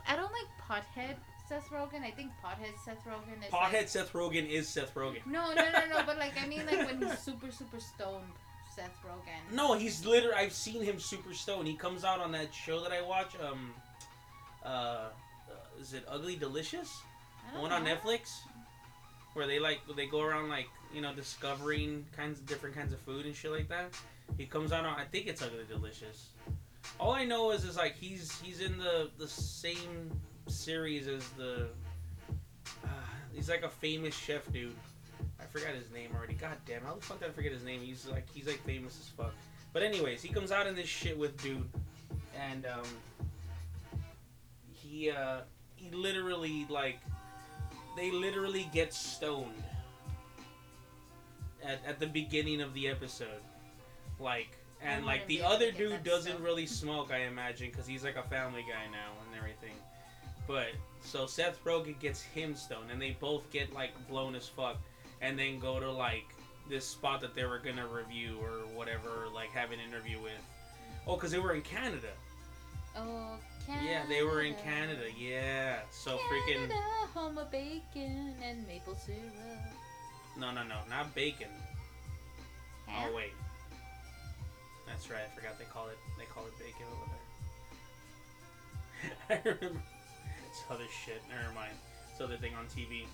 I 0.07 0.15
don't 0.15 0.31
like 0.31 0.47
pothead 0.67 1.15
Seth 1.47 1.69
Rogen. 1.69 2.03
I 2.03 2.11
think 2.11 2.31
Pothead 2.43 2.73
Seth 2.83 3.03
Rogen 3.05 3.45
is. 3.45 3.51
Pothead 3.53 3.73
Like, 3.73 3.87
Seth 3.89 4.13
Rogen 4.13 4.49
is 4.49 4.67
Seth 4.67 4.93
Rogen. 4.95 5.25
no, 5.25 5.53
no, 5.53 5.63
no, 5.71 5.87
no. 5.89 6.03
But 6.05 6.17
like, 6.17 6.33
I 6.41 6.47
mean, 6.47 6.65
like 6.65 6.85
when 6.87 7.01
he's 7.01 7.19
super, 7.19 7.51
super 7.51 7.79
stoned, 7.79 8.25
Seth 8.75 8.97
Rogen. 9.05 9.53
No, 9.55 9.73
he's 9.77 10.05
literally. 10.05 10.35
I've 10.35 10.53
seen 10.53 10.81
him 10.83 10.99
super 10.99 11.33
stoned. 11.33 11.67
He 11.67 11.75
comes 11.75 12.03
out 12.03 12.19
on 12.19 12.31
that 12.33 12.53
show 12.53 12.81
that 12.83 12.91
I 12.91 13.01
watch. 13.01 13.33
Um, 13.41 13.73
uh, 14.65 14.67
uh, 14.67 15.09
is 15.79 15.93
it 15.93 16.03
Ugly 16.09 16.35
Delicious? 16.37 16.97
I 17.47 17.51
The 17.51 17.53
don't 17.61 17.69
one 17.69 17.71
on. 17.71 17.85
Netflix, 17.85 18.39
where 19.37 19.45
they 19.45 19.59
like 19.59 19.79
they 19.95 20.07
go 20.07 20.21
around 20.21 20.49
like 20.49 20.67
you 20.91 20.99
know 20.99 21.13
discovering 21.13 22.03
kinds 22.17 22.39
of 22.39 22.47
different 22.47 22.75
kinds 22.75 22.91
of 22.91 22.99
food 23.01 23.27
and 23.27 23.35
shit 23.35 23.51
like 23.51 23.69
that. 23.69 23.93
He 24.35 24.47
comes 24.47 24.71
out 24.71 24.83
on. 24.83 24.99
I 24.99 25.05
think 25.05 25.27
it's 25.27 25.43
Ugly 25.43 25.65
Delicious. 25.69 26.29
All 26.99 27.11
I 27.11 27.23
know 27.23 27.51
is 27.51 27.63
is 27.63 27.77
like 27.77 27.95
he's 27.95 28.41
he's 28.41 28.61
in 28.61 28.79
the 28.79 29.11
the 29.19 29.27
same 29.27 30.11
series 30.47 31.07
as 31.07 31.29
the. 31.37 31.67
Uh, 32.83 32.87
he's 33.33 33.47
like 33.47 33.61
a 33.61 33.69
famous 33.69 34.15
chef 34.15 34.51
dude. 34.51 34.75
I 35.39 35.45
forgot 35.45 35.75
his 35.75 35.91
name 35.91 36.09
already. 36.15 36.33
God 36.33 36.57
damn, 36.65 36.81
how 36.81 36.95
the 36.95 37.01
fuck 37.01 37.19
did 37.19 37.29
I 37.29 37.31
forget 37.31 37.51
his 37.51 37.63
name? 37.63 37.81
He's 37.81 38.07
like 38.07 38.27
he's 38.33 38.47
like 38.47 38.63
famous 38.65 38.97
as 38.99 39.07
fuck. 39.09 39.35
But 39.71 39.83
anyways, 39.83 40.23
he 40.23 40.29
comes 40.29 40.51
out 40.51 40.65
in 40.65 40.75
this 40.75 40.87
shit 40.87 41.15
with 41.15 41.39
dude, 41.43 41.69
and 42.35 42.65
um, 42.65 42.87
he 44.73 45.11
uh 45.11 45.41
he 45.75 45.91
literally 45.91 46.65
like 46.69 46.99
they 47.97 48.11
literally 48.11 48.69
get 48.73 48.93
stoned 48.93 49.63
at, 51.63 51.79
at 51.85 51.99
the 51.99 52.07
beginning 52.07 52.61
of 52.61 52.73
the 52.73 52.87
episode. 52.87 53.41
Like 54.19 54.57
and 54.81 55.05
like 55.05 55.27
the 55.27 55.37
be 55.37 55.39
able 55.39 55.49
to 55.49 55.55
other 55.55 55.71
dude 55.71 56.03
doesn't 56.03 56.31
stoned. 56.31 56.43
really 56.43 56.65
smoke 56.67 57.11
i 57.11 57.19
imagine 57.23 57.69
because 57.71 57.87
he's 57.87 58.03
like 58.03 58.15
a 58.15 58.23
family 58.23 58.61
guy 58.61 58.85
now 58.91 59.13
and 59.25 59.37
everything. 59.37 59.75
But 60.47 60.67
so 61.01 61.25
seth 61.25 61.63
rogen 61.65 61.99
gets 61.99 62.21
him 62.21 62.55
stoned 62.55 62.91
and 62.91 63.01
they 63.01 63.17
both 63.19 63.49
get 63.51 63.73
like 63.73 63.91
blown 64.07 64.35
as 64.35 64.47
fuck 64.47 64.77
and 65.21 65.37
then 65.37 65.59
go 65.59 65.79
to 65.79 65.91
like 65.91 66.25
this 66.69 66.85
spot 66.85 67.21
that 67.21 67.33
they 67.33 67.45
were 67.45 67.59
gonna 67.59 67.87
review 67.87 68.37
or 68.41 68.67
whatever 68.75 69.25
like 69.33 69.49
have 69.49 69.71
an 69.71 69.79
interview 69.79 70.17
with. 70.21 70.33
Oh 71.07 71.15
because 71.15 71.31
they 71.31 71.39
were 71.39 71.53
in 71.53 71.61
canada. 71.61 72.09
Oh, 72.95 73.37
Canada. 73.65 73.85
yeah 73.87 74.01
they 74.09 74.23
were 74.23 74.41
in 74.41 74.55
canada. 74.55 75.03
Yeah. 75.17 75.79
So 75.91 76.17
freaking 76.17 76.55
Canada, 76.67 76.73
home 77.13 77.37
of 77.37 77.51
bacon 77.51 77.56
and 78.47 78.65
maple 78.67 78.95
syrup. 78.95 79.19
No, 80.37 80.51
no, 80.51 80.63
no, 80.63 80.75
not 80.89 81.13
bacon. 81.15 81.47
Ham? 82.87 83.09
Oh 83.11 83.15
wait, 83.15 83.33
that's 84.87 85.09
right. 85.09 85.21
I 85.25 85.35
forgot 85.35 85.57
they 85.59 85.65
call 85.65 85.87
it. 85.87 85.97
They 86.17 86.25
call 86.25 86.45
it 86.45 86.53
bacon 86.57 86.85
over 86.93 87.11
there. 89.29 89.37
I 89.45 89.49
remember. 89.49 89.81
It's 90.49 90.63
other 90.71 90.85
shit. 91.05 91.21
Never 91.29 91.53
mind. 91.53 91.73
It's 92.11 92.21
other 92.21 92.37
thing 92.37 92.53
on 92.55 92.65
TV 92.67 93.05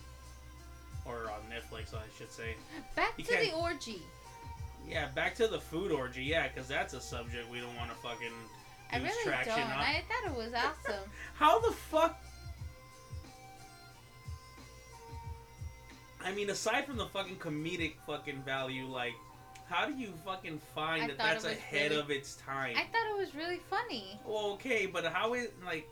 or 1.05 1.29
on 1.31 1.41
Netflix, 1.51 1.93
I 1.93 2.03
should 2.17 2.31
say. 2.31 2.55
Back 2.95 3.13
You 3.17 3.23
to 3.25 3.31
the 3.37 3.53
orgy. 3.53 4.01
Yeah, 4.87 5.07
back 5.15 5.35
to 5.35 5.47
the 5.47 5.59
food 5.59 5.91
orgy. 5.91 6.23
Yeah, 6.23 6.47
because 6.47 6.67
that's 6.67 6.93
a 6.93 7.01
subject 7.01 7.49
we 7.51 7.59
don't 7.59 7.75
want 7.75 7.89
to 7.89 7.95
fucking 7.97 8.31
I 8.91 8.99
lose 8.99 9.07
really 9.09 9.23
traction 9.25 9.55
don't. 9.59 9.71
on. 9.71 9.79
I 9.79 10.03
thought 10.07 10.31
it 10.31 10.37
was 10.37 10.53
awesome. 10.55 11.09
How 11.35 11.59
the 11.59 11.71
fuck? 11.71 12.21
I 16.25 16.33
mean, 16.33 16.49
aside 16.49 16.85
from 16.85 16.97
the 16.97 17.05
fucking 17.05 17.37
comedic 17.37 17.93
fucking 18.07 18.43
value, 18.43 18.85
like, 18.87 19.13
how 19.69 19.85
do 19.85 19.93
you 19.93 20.13
fucking 20.25 20.59
find 20.75 21.03
I 21.03 21.07
that 21.07 21.17
that's 21.17 21.45
ahead 21.45 21.91
really- 21.91 22.01
of 22.01 22.11
its 22.11 22.35
time? 22.35 22.75
I 22.77 22.83
thought 22.83 23.09
it 23.09 23.17
was 23.17 23.33
really 23.35 23.59
funny. 23.69 24.19
Well, 24.25 24.51
okay, 24.53 24.85
but 24.85 25.05
how 25.05 25.33
is 25.33 25.49
like? 25.65 25.87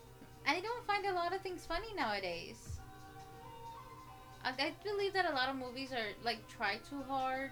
I 0.47 0.59
don't 0.59 0.85
find 0.87 1.05
a 1.05 1.13
lot 1.13 1.33
of 1.33 1.41
things 1.41 1.65
funny 1.65 1.93
nowadays. 1.95 2.79
I, 4.43 4.49
I 4.49 4.73
believe 4.83 5.13
that 5.13 5.29
a 5.29 5.33
lot 5.33 5.49
of 5.49 5.55
movies 5.55 5.91
are 5.91 6.07
like 6.23 6.47
try 6.47 6.77
too 6.89 7.03
hard, 7.07 7.51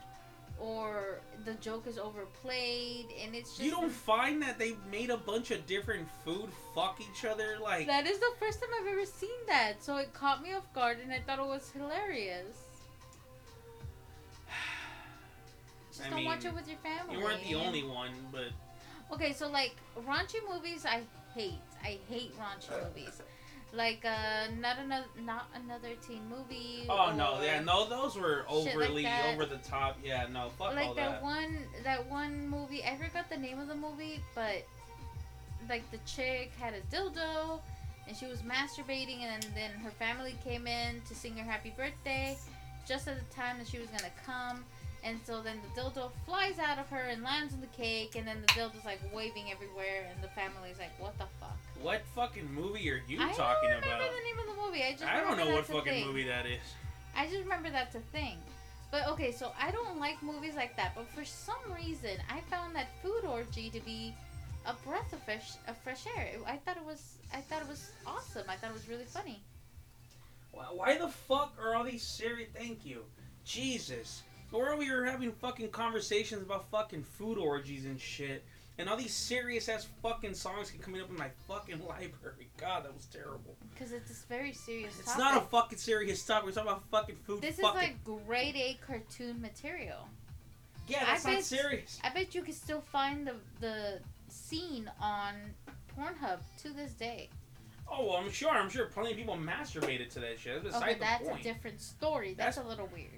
or 0.60 1.22
the 1.46 1.54
joke 1.56 1.86
is 1.88 1.98
overplayed, 1.98 3.06
and 3.24 3.36
it's 3.36 3.52
just 3.52 3.62
You 3.62 3.72
don't 3.72 3.92
find 3.92 4.42
that 4.42 4.58
they 4.58 4.76
made 4.92 5.10
a 5.10 5.18
bunch 5.18 5.52
of 5.52 5.66
different 5.68 6.08
food 6.26 6.50
fuck 6.74 7.00
each 7.00 7.26
other? 7.26 7.58
Like, 7.62 7.88
That 7.88 8.08
is 8.08 8.20
the 8.20 8.32
first 8.40 8.60
time 8.60 8.70
I've 8.82 8.88
ever 8.88 9.06
seen 9.06 9.30
that, 9.48 9.84
so 9.84 9.98
it 9.98 10.14
caught 10.14 10.42
me 10.42 10.54
off 10.54 10.72
guard, 10.74 10.98
and 11.02 11.12
I 11.14 11.20
thought 11.20 11.40
it 11.40 11.46
was 11.46 11.70
hilarious. 11.72 12.69
Just 16.00 16.12
I 16.12 16.16
don't 16.16 16.26
watch 16.26 16.46
it 16.46 16.54
with 16.54 16.68
your 16.68 16.78
family. 16.78 17.18
you 17.18 17.24
weren't 17.24 17.44
the 17.44 17.56
only 17.56 17.84
one, 17.84 18.12
but 18.32 18.52
Okay, 19.12 19.34
so 19.34 19.50
like 19.50 19.76
raunchy 20.08 20.38
movies, 20.50 20.86
I 20.86 21.02
hate. 21.36 21.60
I 21.84 21.98
hate 22.10 22.34
raunchy 22.38 22.72
movies. 22.86 23.22
Like 23.74 24.04
uh, 24.06 24.52
not 24.60 24.78
another, 24.80 25.06
not 25.24 25.48
another 25.54 25.90
teen 26.08 26.22
movie. 26.30 26.86
oh 26.90 27.14
no, 27.16 27.40
yeah, 27.42 27.60
no, 27.60 27.88
those 27.88 28.16
were 28.16 28.46
shit 28.50 28.76
like 28.76 28.76
overly 28.76 29.08
over 29.32 29.46
the 29.46 29.58
top. 29.58 29.98
Yeah, 30.04 30.26
no, 30.32 30.50
fuck 30.58 30.70
all 30.70 30.76
like 30.76 30.96
that, 30.96 31.22
that. 31.22 31.24
one 31.24 31.58
that 31.84 32.10
one 32.10 32.48
movie 32.48 32.84
i 32.84 32.96
forgot 32.98 33.30
the 33.30 33.38
name 33.38 33.60
of 33.60 33.68
the 33.68 33.76
movie 33.76 34.22
but 34.34 34.66
like 35.70 35.90
the 35.92 36.00
chick 36.06 36.52
had 36.60 36.74
a 36.74 36.82
dildo 36.96 37.60
and 38.08 38.18
she 38.18 38.26
was 38.26 38.42
masturbating 38.42 39.20
and 39.22 39.44
then 39.56 39.70
her 39.84 39.92
family 39.92 40.36
came 40.44 40.66
in 40.66 41.00
to 41.08 41.14
sing 41.14 41.38
her 41.38 41.44
happy 41.44 41.72
birthday 41.78 42.36
just 42.88 43.08
at 43.08 43.18
the 43.20 43.36
time 43.36 43.60
that 43.60 43.68
she 43.68 43.78
was 43.78 43.88
gonna 43.90 44.12
come 44.26 44.66
and 45.04 45.20
so 45.26 45.42
then 45.42 45.58
the 45.64 45.82
dildo 45.82 46.12
flies 46.26 46.60
out 46.60 46.78
of 46.80 46.88
her 46.90 47.04
and 47.10 47.24
lands 47.24 47.54
on 47.54 47.62
the 47.62 47.68
cake 47.68 48.16
and 48.16 48.28
then 48.28 48.38
the 48.42 48.48
dildo's 48.54 48.84
like 48.86 49.00
waving 49.14 49.52
everywhere 49.52 50.08
and 50.14 50.22
the 50.24 50.28
family's 50.30 50.78
like 50.80 50.92
what 51.00 51.18
the 51.18 51.26
fuck 51.40 51.58
What 51.82 52.02
fucking 52.16 52.54
movie 52.54 52.90
are 52.92 53.02
you 53.08 53.18
I 53.22 53.32
talking 53.34 53.70
don't 53.70 53.82
remember 53.82 53.88
about? 54.06 54.12
the 54.12 54.24
name 54.24 54.40
of 54.50 54.56
the 54.56 54.62
movie 54.62 54.84
i 54.84 54.92
just 54.92 55.04
I 55.06 55.22
don't 55.22 55.38
know 55.38 55.54
what 55.56 55.66
fucking 55.66 55.84
thing. 55.94 56.08
movie 56.08 56.24
that 56.28 56.46
is. 56.46 56.60
I 57.16 57.26
just 57.28 57.40
remember 57.40 57.70
that's 57.70 57.96
a 57.96 58.00
thing. 58.12 58.38
But 58.92 59.08
okay, 59.10 59.32
so 59.32 59.52
I 59.62 59.70
don't 59.72 60.00
like 60.00 60.22
movies 60.24 60.56
like 60.56 60.76
that. 60.78 60.94
But 60.96 61.08
for 61.10 61.24
some 61.24 61.60
reason, 61.76 62.18
I 62.30 62.40
found 62.50 62.76
that 62.76 62.88
Food 63.04 63.24
Orgy 63.24 63.70
to 63.70 63.80
be 63.82 64.16
a 64.66 64.74
breath 64.86 65.12
of 65.14 65.22
fresh, 65.24 65.52
of 65.68 65.78
fresh 65.78 66.06
air. 66.18 66.30
I 66.48 66.58
thought 66.58 66.78
it 66.78 66.86
was, 66.86 67.16
I 67.34 67.42
thought 67.42 67.62
it 67.62 67.68
was 67.68 67.92
awesome. 68.08 68.44
I 68.50 68.56
thought 68.56 68.72
it 68.72 68.74
was 68.74 68.88
really 68.90 69.06
funny. 69.06 69.42
Why, 70.52 70.64
why 70.74 70.98
the 70.98 71.08
fuck 71.08 71.54
are 71.62 71.76
all 71.76 71.84
these 71.84 72.02
serious? 72.04 72.50
Thank 72.56 72.84
you, 72.86 73.04
Jesus. 73.46 74.24
Or 74.52 74.76
we 74.78 74.92
were 74.92 75.06
having 75.06 75.32
fucking 75.32 75.70
conversations 75.70 76.42
about 76.42 76.70
fucking 76.72 77.04
food 77.04 77.38
orgies 77.38 77.86
and 77.86 78.00
shit, 78.00 78.44
and 78.80 78.90
all 78.90 78.98
these 78.98 79.14
serious 79.14 79.70
ass 79.70 79.88
fucking 80.02 80.34
songs 80.34 80.72
keep 80.72 80.82
coming 80.82 81.02
up 81.02 81.10
in 81.10 81.18
my 81.18 81.30
fucking 81.48 81.86
library. 81.88 82.48
God, 82.58 82.86
that 82.86 82.94
was 82.94 83.06
terrible. 83.06 83.56
Because 83.74 83.92
it's 83.92 84.08
this 84.08 84.24
very 84.28 84.54
serious 84.54 84.98
It's 85.00 85.08
topic. 85.14 85.20
not 85.24 85.38
a 85.38 85.42
fucking 85.42 85.78
serious 85.78 86.26
topic. 86.26 86.46
We're 86.48 86.52
talking 86.54 86.70
about 86.72 86.84
fucking 86.90 87.16
food. 87.26 87.42
this 87.42 87.56
is 87.56 87.62
fucking. 87.62 87.80
like 88.06 88.26
grade 88.28 88.56
A 88.56 88.78
cartoon 88.86 89.40
material. 89.42 90.08
yeah, 90.88 91.04
I 91.04 91.06
that's 91.12 91.26
not 91.26 91.34
bet- 91.36 91.44
serious. 91.44 92.00
I 92.04 92.10
bet 92.10 92.34
you 92.34 92.42
can 92.42 92.54
still 92.54 92.82
find 92.82 93.28
the 93.28 93.36
the 93.60 94.00
scene 94.30 94.90
on 95.00 95.34
Pornhub 95.98 96.40
to 96.64 96.70
this 96.74 96.92
day. 96.94 97.30
Oh, 97.92 98.06
well, 98.06 98.18
I'm 98.18 98.32
sure. 98.32 98.52
I'm 98.52 98.70
sure 98.70 98.86
plenty 98.86 99.12
of 99.12 99.18
people 99.18 99.36
masturbated 99.36 100.10
to 100.14 100.20
that 100.22 100.40
shit. 100.40 100.64
That's 100.64 100.76
beside 100.76 100.90
but 100.94 101.00
that's 101.00 101.24
the 101.28 101.34
a 101.34 101.40
different 101.42 101.82
story. 101.82 102.34
That's, 102.36 102.56
That's- 102.58 102.66
a 102.66 102.68
little 102.70 102.90
weird. 102.94 103.10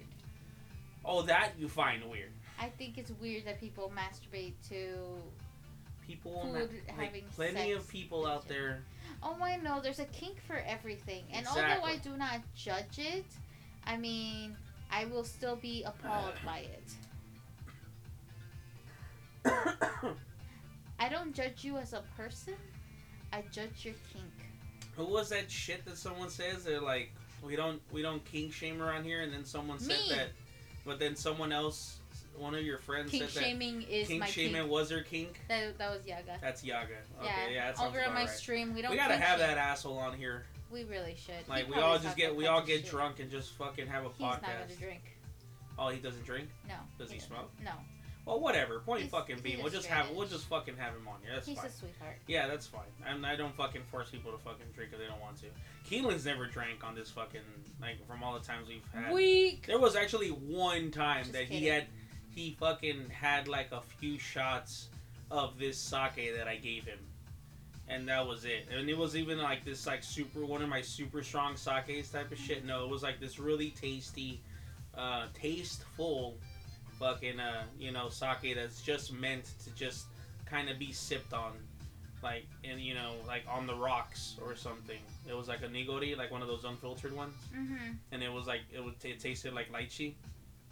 Oh, 1.04 1.22
that 1.22 1.52
you 1.58 1.68
find 1.68 2.02
weird. 2.08 2.32
I 2.60 2.68
think 2.68 2.98
it's 2.98 3.10
weird 3.20 3.44
that 3.46 3.60
people 3.60 3.92
masturbate 3.96 4.54
to 4.68 5.22
People, 6.06 6.42
Food 6.42 6.52
ma- 6.52 6.94
like, 6.98 7.06
having 7.06 7.24
plenty 7.34 7.72
of 7.72 7.88
people 7.88 8.26
out 8.26 8.48
there. 8.48 8.82
Oh, 9.22 9.36
I 9.40 9.56
know. 9.56 9.80
There's 9.80 10.00
a 10.00 10.04
kink 10.06 10.40
for 10.46 10.62
everything. 10.66 11.24
And 11.32 11.46
although 11.46 11.84
I 11.84 11.96
do 11.96 12.16
not 12.16 12.40
judge 12.56 12.98
it, 12.98 13.24
I 13.86 13.96
mean, 13.96 14.56
I 14.90 15.04
will 15.06 15.24
still 15.24 15.56
be 15.56 15.84
appalled 15.84 16.34
uh. 16.42 16.46
by 16.46 16.66
it. 16.66 16.92
I 20.98 21.08
don't 21.08 21.34
judge 21.34 21.64
you 21.64 21.78
as 21.78 21.92
a 21.92 22.02
person. 22.16 22.54
I 23.32 23.42
judge 23.52 23.84
your 23.84 23.94
kink. 24.12 24.32
Who 24.96 25.04
was 25.04 25.30
that 25.30 25.50
shit 25.50 25.84
that 25.84 25.96
someone 25.96 26.28
says? 26.28 26.64
They're 26.64 26.80
like, 26.80 27.12
we 27.42 27.56
don't 27.56 27.80
we 27.90 28.02
don't 28.02 28.24
kink 28.24 28.52
shame 28.52 28.82
around 28.82 29.04
here, 29.04 29.22
and 29.22 29.32
then 29.32 29.44
someone 29.44 29.78
said 29.78 29.98
Me. 29.98 30.10
that, 30.10 30.28
but 30.84 30.98
then 30.98 31.14
someone 31.16 31.52
else, 31.52 31.98
one 32.36 32.54
of 32.54 32.62
your 32.62 32.78
friends 32.78 33.10
Kink 33.10 33.28
said 33.28 33.42
shaming 33.42 33.80
that 33.80 33.94
is 33.94 34.08
kink 34.08 34.20
my 34.20 34.26
shaming 34.26 34.54
kink. 34.62 34.70
was 34.70 34.90
her 34.90 35.00
kink. 35.02 35.40
That, 35.48 35.78
that 35.78 35.90
was 35.90 36.00
Yaga. 36.06 36.38
That's 36.40 36.64
Yaga. 36.64 36.94
Okay, 37.20 37.28
yeah, 37.48 37.48
yeah, 37.52 37.66
that 37.66 37.78
sounds 37.78 37.88
over 37.90 38.04
on 38.04 38.14
my 38.14 38.20
right. 38.20 38.28
stream, 38.30 38.74
we 38.74 38.82
don't. 38.82 38.90
We 38.90 38.96
gotta 38.96 39.16
have 39.16 39.38
that 39.38 39.58
asshole 39.58 39.98
on 39.98 40.16
here. 40.16 40.44
We 40.70 40.84
really 40.84 41.16
should. 41.16 41.46
Like 41.48 41.66
He 41.66 41.72
we 41.72 41.78
all 41.78 41.98
just 41.98 42.16
get 42.16 42.34
we 42.34 42.46
all 42.46 42.62
get 42.62 42.80
shit. 42.80 42.90
drunk 42.90 43.20
and 43.20 43.30
just 43.30 43.52
fucking 43.54 43.86
have 43.86 44.04
a 44.04 44.08
He's 44.08 44.20
not 44.20 44.42
podcast. 44.42 44.68
gonna 44.68 44.80
drink. 44.80 45.02
Oh, 45.78 45.88
he 45.88 45.98
doesn't 45.98 46.24
drink. 46.24 46.48
No. 46.68 46.74
Does 46.98 47.10
he 47.10 47.16
doesn't. 47.18 47.28
smoke? 47.34 47.50
No. 47.62 47.72
Well, 48.24 48.38
whatever. 48.40 48.78
Point 48.80 49.00
He's- 49.00 49.10
fucking 49.10 49.40
be. 49.40 49.56
We'll 49.56 49.72
just 49.72 49.86
have 49.88 50.10
we'll 50.10 50.28
just 50.28 50.46
fucking 50.46 50.76
have 50.76 50.94
him 50.94 51.08
on 51.08 51.16
here. 51.22 51.32
That's 51.34 51.46
He's 51.46 51.56
fine. 51.58 51.66
a 51.66 51.70
sweetheart. 51.70 52.16
Yeah, 52.28 52.46
that's 52.46 52.66
fine. 52.66 52.82
And 53.06 53.26
I 53.26 53.34
don't 53.34 53.54
fucking 53.56 53.82
force 53.90 54.10
people 54.10 54.30
to 54.32 54.38
fucking 54.38 54.66
drink 54.74 54.92
if 54.92 54.98
they 55.00 55.06
don't 55.06 55.20
want 55.20 55.38
to. 55.40 55.46
Keelan's 55.90 56.24
never 56.24 56.46
drank 56.46 56.84
on 56.84 56.94
this 56.94 57.10
fucking 57.10 57.40
like 57.80 58.06
from 58.06 58.22
all 58.22 58.34
the 58.38 58.44
times 58.46 58.68
we've 58.68 58.86
had. 58.94 59.12
Weak. 59.12 59.66
There 59.66 59.80
was 59.80 59.96
actually 59.96 60.28
one 60.28 60.90
time 60.92 61.22
Just 61.24 61.32
that 61.32 61.44
he 61.46 61.66
had 61.66 61.86
he 62.30 62.56
fucking 62.60 63.08
had 63.10 63.48
like 63.48 63.72
a 63.72 63.80
few 63.98 64.18
shots 64.18 64.88
of 65.30 65.58
this 65.58 65.76
sake 65.78 66.36
that 66.36 66.46
I 66.46 66.56
gave 66.56 66.84
him. 66.84 66.98
and 67.88 68.06
that 68.08 68.24
was 68.26 68.44
it. 68.44 68.68
And 68.70 68.88
it 68.88 68.96
was 68.96 69.16
even 69.16 69.38
like 69.38 69.64
this 69.64 69.84
like 69.86 70.04
super 70.04 70.44
one 70.46 70.62
of 70.62 70.68
my 70.68 70.80
super 70.80 71.22
strong 71.24 71.56
sakes 71.56 72.10
type 72.10 72.30
of 72.30 72.38
shit. 72.38 72.64
No, 72.64 72.84
it 72.84 72.90
was 72.90 73.02
like 73.02 73.18
this 73.18 73.38
really 73.40 73.70
tasty, 73.70 74.40
uh, 74.96 75.26
tasteful, 75.34 76.36
fucking 77.02 77.40
uh, 77.40 77.64
you 77.78 77.90
know, 77.90 78.08
sake 78.08 78.54
that's 78.54 78.80
just 78.80 79.12
meant 79.12 79.44
to 79.64 79.70
just 79.74 80.06
kind 80.46 80.68
of 80.70 80.78
be 80.78 80.92
sipped 80.92 81.32
on, 81.32 81.52
like 82.22 82.46
and 82.62 82.80
you 82.80 82.94
know, 82.94 83.14
like 83.26 83.42
on 83.50 83.66
the 83.66 83.74
rocks 83.74 84.36
or 84.40 84.54
something. 84.54 85.00
It 85.28 85.36
was 85.36 85.48
like 85.48 85.62
a 85.62 85.68
nigori, 85.68 86.16
like 86.16 86.30
one 86.30 86.42
of 86.42 86.48
those 86.48 86.64
unfiltered 86.64 87.14
ones, 87.16 87.34
Mm-hmm. 87.56 87.92
and 88.12 88.22
it 88.22 88.32
was 88.32 88.46
like 88.46 88.60
it 88.72 88.82
would 88.84 88.94
it 89.04 89.18
tasted 89.18 89.52
like 89.52 89.72
lychee 89.72 90.14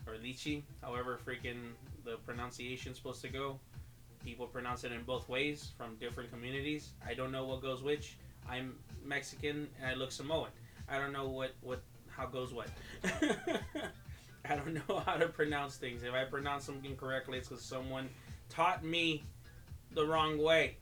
or 0.07 0.15
lychee, 0.15 0.63
however 0.83 1.19
freaking 1.27 1.73
the 2.05 2.17
pronunciation's 2.27 2.97
supposed 2.97 3.23
to 3.23 3.29
go. 3.29 3.59
People 4.25 4.47
pronounce 4.47 4.85
it 4.85 4.93
in 4.93 5.03
both 5.03 5.29
ways 5.29 5.71
from 5.79 5.97
different 5.97 6.31
communities. 6.31 6.91
I 7.07 7.15
don't 7.15 7.33
know 7.33 7.45
what 7.47 7.61
goes 7.63 7.83
which. 7.83 8.17
I'm 8.49 8.75
Mexican 9.05 9.67
and 9.81 9.91
I 9.91 9.95
look 9.95 10.13
Samoan. 10.13 10.49
I 10.89 10.99
don't 10.99 11.13
know 11.13 11.29
what 11.29 11.55
what 11.61 11.81
how 12.09 12.27
goes 12.27 12.53
what. 12.55 12.69
I 14.49 14.57
don't 14.57 14.75
know 14.89 14.99
how 15.01 15.17
to 15.17 15.29
pronounce 15.29 15.77
things. 15.77 16.03
If 16.03 16.13
I 16.15 16.25
pronounce 16.25 16.65
something 16.65 16.97
correctly, 16.97 17.39
it's 17.39 17.49
because 17.49 17.65
someone 17.65 18.09
taught 18.49 18.85
me 18.85 19.25
the 19.93 20.07
wrong 20.07 20.39
way. 20.39 20.77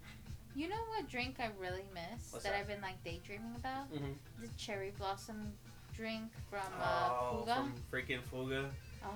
You 0.54 0.68
know 0.68 0.76
what 0.88 1.08
drink 1.08 1.36
I 1.38 1.50
really 1.60 1.84
miss 1.94 2.30
that, 2.32 2.42
that? 2.42 2.54
I've 2.54 2.66
been 2.66 2.80
like 2.80 3.02
daydreaming 3.04 3.54
about? 3.56 3.92
Mhm. 3.92 4.14
The 4.40 4.48
cherry 4.56 4.92
blossom 4.98 5.52
drink 5.94 6.30
from 6.50 6.60
uh, 6.80 7.10
oh, 7.10 7.38
Fuga. 7.38 7.54
from 7.56 7.74
freaking 7.92 8.22
Fuga. 8.22 8.70
Oh, 9.04 9.08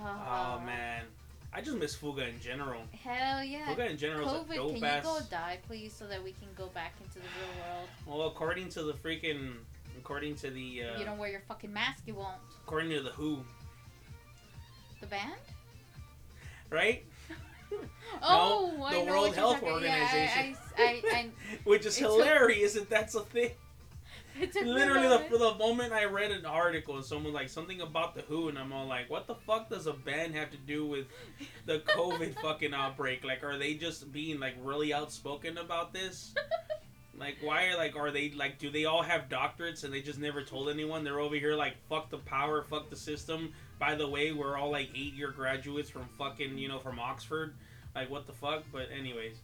Oh 0.56 0.60
man, 0.64 1.04
I 1.52 1.60
just 1.60 1.76
miss 1.78 1.94
Fuga 1.94 2.28
in 2.28 2.38
general. 2.40 2.82
Hell 3.02 3.42
yeah. 3.42 3.66
Fuga 3.68 3.90
in 3.90 3.96
general 3.96 4.28
is 4.28 4.32
a 4.34 4.36
COVID, 4.44 4.54
dope 4.54 4.74
can 4.80 4.96
you 4.96 5.02
go 5.02 5.18
die, 5.30 5.58
please, 5.66 5.92
so 5.92 6.06
that 6.06 6.22
we 6.22 6.32
can 6.32 6.48
go 6.56 6.66
back 6.68 6.94
into 7.02 7.14
the 7.14 7.20
real 7.20 7.64
world? 7.66 7.88
Well, 8.06 8.28
according 8.28 8.68
to 8.70 8.82
the 8.84 8.92
freaking, 8.92 9.54
according 9.98 10.36
to 10.36 10.50
the, 10.50 10.80
If 10.80 10.98
you 10.98 11.02
uh, 11.02 11.04
don't 11.04 11.18
wear 11.18 11.30
your 11.30 11.42
fucking 11.48 11.72
mask, 11.72 12.04
you 12.06 12.14
won't. 12.14 12.36
according 12.64 12.90
to 12.90 13.00
the 13.02 13.10
Who, 13.10 13.44
band? 15.12 15.32
right? 16.70 17.04
Oh, 18.22 18.82
I 18.84 18.94
the 18.94 19.10
World 19.10 19.34
Health 19.34 19.62
Organization. 19.62 20.54
Yeah, 20.78 20.84
I, 20.84 21.02
I, 21.04 21.16
I, 21.16 21.30
Which 21.64 21.86
is 21.86 21.96
hilarious, 21.96 22.76
and 22.76 22.86
that's 22.88 23.14
a 23.14 23.20
thing. 23.20 23.50
I, 24.38 24.42
it 24.42 24.52
took 24.52 24.62
a 24.62 24.66
Literally, 24.66 25.08
the, 25.08 25.14
moment. 25.14 25.30
the 25.30 25.54
moment 25.54 25.92
I 25.94 26.04
read 26.04 26.30
an 26.30 26.44
article, 26.44 26.96
and 26.96 27.04
someone 27.04 27.32
like 27.32 27.48
something 27.48 27.80
about 27.80 28.14
the 28.14 28.20
Who, 28.22 28.48
and 28.48 28.58
I'm 28.58 28.72
all 28.72 28.86
like, 28.86 29.08
what 29.08 29.26
the 29.26 29.34
fuck 29.34 29.70
does 29.70 29.86
a 29.86 29.94
band 29.94 30.34
have 30.34 30.50
to 30.50 30.58
do 30.58 30.86
with 30.86 31.06
the 31.64 31.78
COVID 31.80 32.38
fucking 32.42 32.74
outbreak? 32.74 33.24
Like, 33.24 33.42
are 33.42 33.56
they 33.58 33.74
just 33.74 34.12
being 34.12 34.38
like 34.38 34.54
really 34.62 34.92
outspoken 34.92 35.56
about 35.56 35.94
this? 35.94 36.34
Like, 37.18 37.36
why 37.40 37.66
are 37.68 37.76
like, 37.76 37.94
are 37.96 38.10
they 38.10 38.30
like, 38.30 38.58
do 38.58 38.70
they 38.70 38.84
all 38.84 39.02
have 39.02 39.28
doctorates 39.28 39.84
and 39.84 39.92
they 39.92 40.00
just 40.00 40.18
never 40.18 40.42
told 40.42 40.68
anyone? 40.68 41.04
They're 41.04 41.20
over 41.20 41.36
here 41.36 41.54
like, 41.54 41.74
fuck 41.88 42.10
the 42.10 42.18
power, 42.18 42.62
fuck 42.62 42.90
the 42.90 42.96
system. 42.96 43.52
By 43.82 43.96
the 43.96 44.06
way, 44.06 44.30
we're 44.30 44.56
all 44.56 44.70
like 44.70 44.90
eight 44.94 45.12
year 45.14 45.32
graduates 45.32 45.90
from 45.90 46.04
fucking, 46.16 46.56
you 46.56 46.68
know, 46.68 46.78
from 46.78 47.00
Oxford. 47.00 47.52
Like, 47.96 48.08
what 48.08 48.28
the 48.28 48.32
fuck? 48.32 48.62
But 48.70 48.86
anyways, 48.96 49.38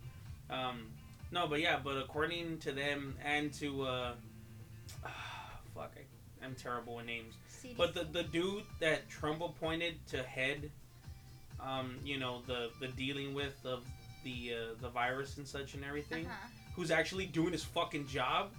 um, 0.49 0.87
no, 1.33 1.49
but 1.49 1.59
yeah, 1.61 1.81
but 1.83 1.97
according 1.97 2.59
to 2.59 2.71
them 2.71 3.17
and 3.25 3.53
to, 3.55 3.83
uh, 3.83 4.13
fuck, 5.75 5.93
I, 5.97 6.45
I'm 6.47 6.55
terrible 6.55 6.95
with 6.95 7.07
names. 7.07 7.35
CDC. 7.51 7.77
But 7.77 7.95
the 7.95 8.05
the 8.05 8.23
dude 8.23 8.63
that 8.79 9.09
Trump 9.09 9.41
appointed 9.43 9.95
to 10.13 10.23
head, 10.23 10.71
um, 11.61 11.97
you 12.05 12.17
know, 12.21 12.41
the 12.47 12.71
the 12.79 12.87
dealing 12.87 13.35
with 13.35 13.57
of 13.67 13.85
the 14.23 14.53
uh, 14.55 14.75
the 14.81 14.89
virus 14.89 15.37
and 15.39 15.49
such 15.49 15.75
and 15.75 15.85
everything, 15.85 16.27
Uh-huh. 16.27 16.49
who's 16.77 16.93
actually 16.93 17.27
doing 17.27 17.51
his 17.51 17.65
fucking 17.65 18.07
job, 18.07 18.53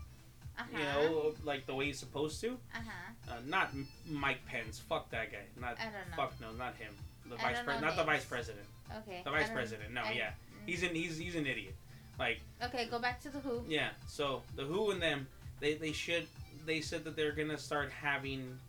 Uh-huh. 0.60 0.78
you 0.78 0.84
know, 0.84 1.34
like 1.43 1.66
the 1.66 1.74
way 1.76 1.86
he's 1.86 1.99
supposed 1.99 2.41
to. 2.41 2.57
Uh-huh. 2.76 3.32
Uh, 3.32 3.36
not 3.45 3.72
Mike 4.07 4.45
Pence. 4.45 4.80
Fuck 4.80 5.10
that 5.12 5.32
guy. 5.32 5.38
Not 5.60 5.78
I 5.80 5.86
don't 5.86 5.93
know. 5.93 6.16
fuck 6.16 6.34
no, 6.41 6.51
not 6.57 6.76
him. 6.76 6.93
The 7.28 7.36
I 7.36 7.41
vice 7.41 7.55
don't 7.57 7.66
pre- 7.66 7.74
know 7.76 7.82
not 7.82 7.95
the 7.95 8.03
vice 8.03 8.26
president. 8.26 8.66
Okay. 8.99 9.22
The 9.24 9.32
vice 9.32 9.49
president. 9.49 9.93
No, 9.93 10.01
I- 10.01 10.12
yeah, 10.14 10.32
he's 10.66 10.84
an 10.84 10.95
he's 10.95 11.18
he's 11.18 11.36
an 11.36 11.45
idiot. 11.45 11.76
Like 12.18 12.39
Okay, 12.64 12.88
go 12.91 12.99
back 12.99 13.22
to 13.22 13.30
the 13.30 13.39
Who. 13.39 13.64
yeah. 13.68 13.89
So 14.07 14.41
the 14.55 14.66
WHO 14.66 14.91
and 14.91 15.01
them, 15.01 15.28
they 15.60 15.76
they 15.76 15.91
should 15.93 16.28
they 16.66 16.82
said 16.82 17.03
that 17.05 17.16
they're 17.16 17.32
gonna 17.32 17.57
start 17.57 17.89
having, 17.91 18.60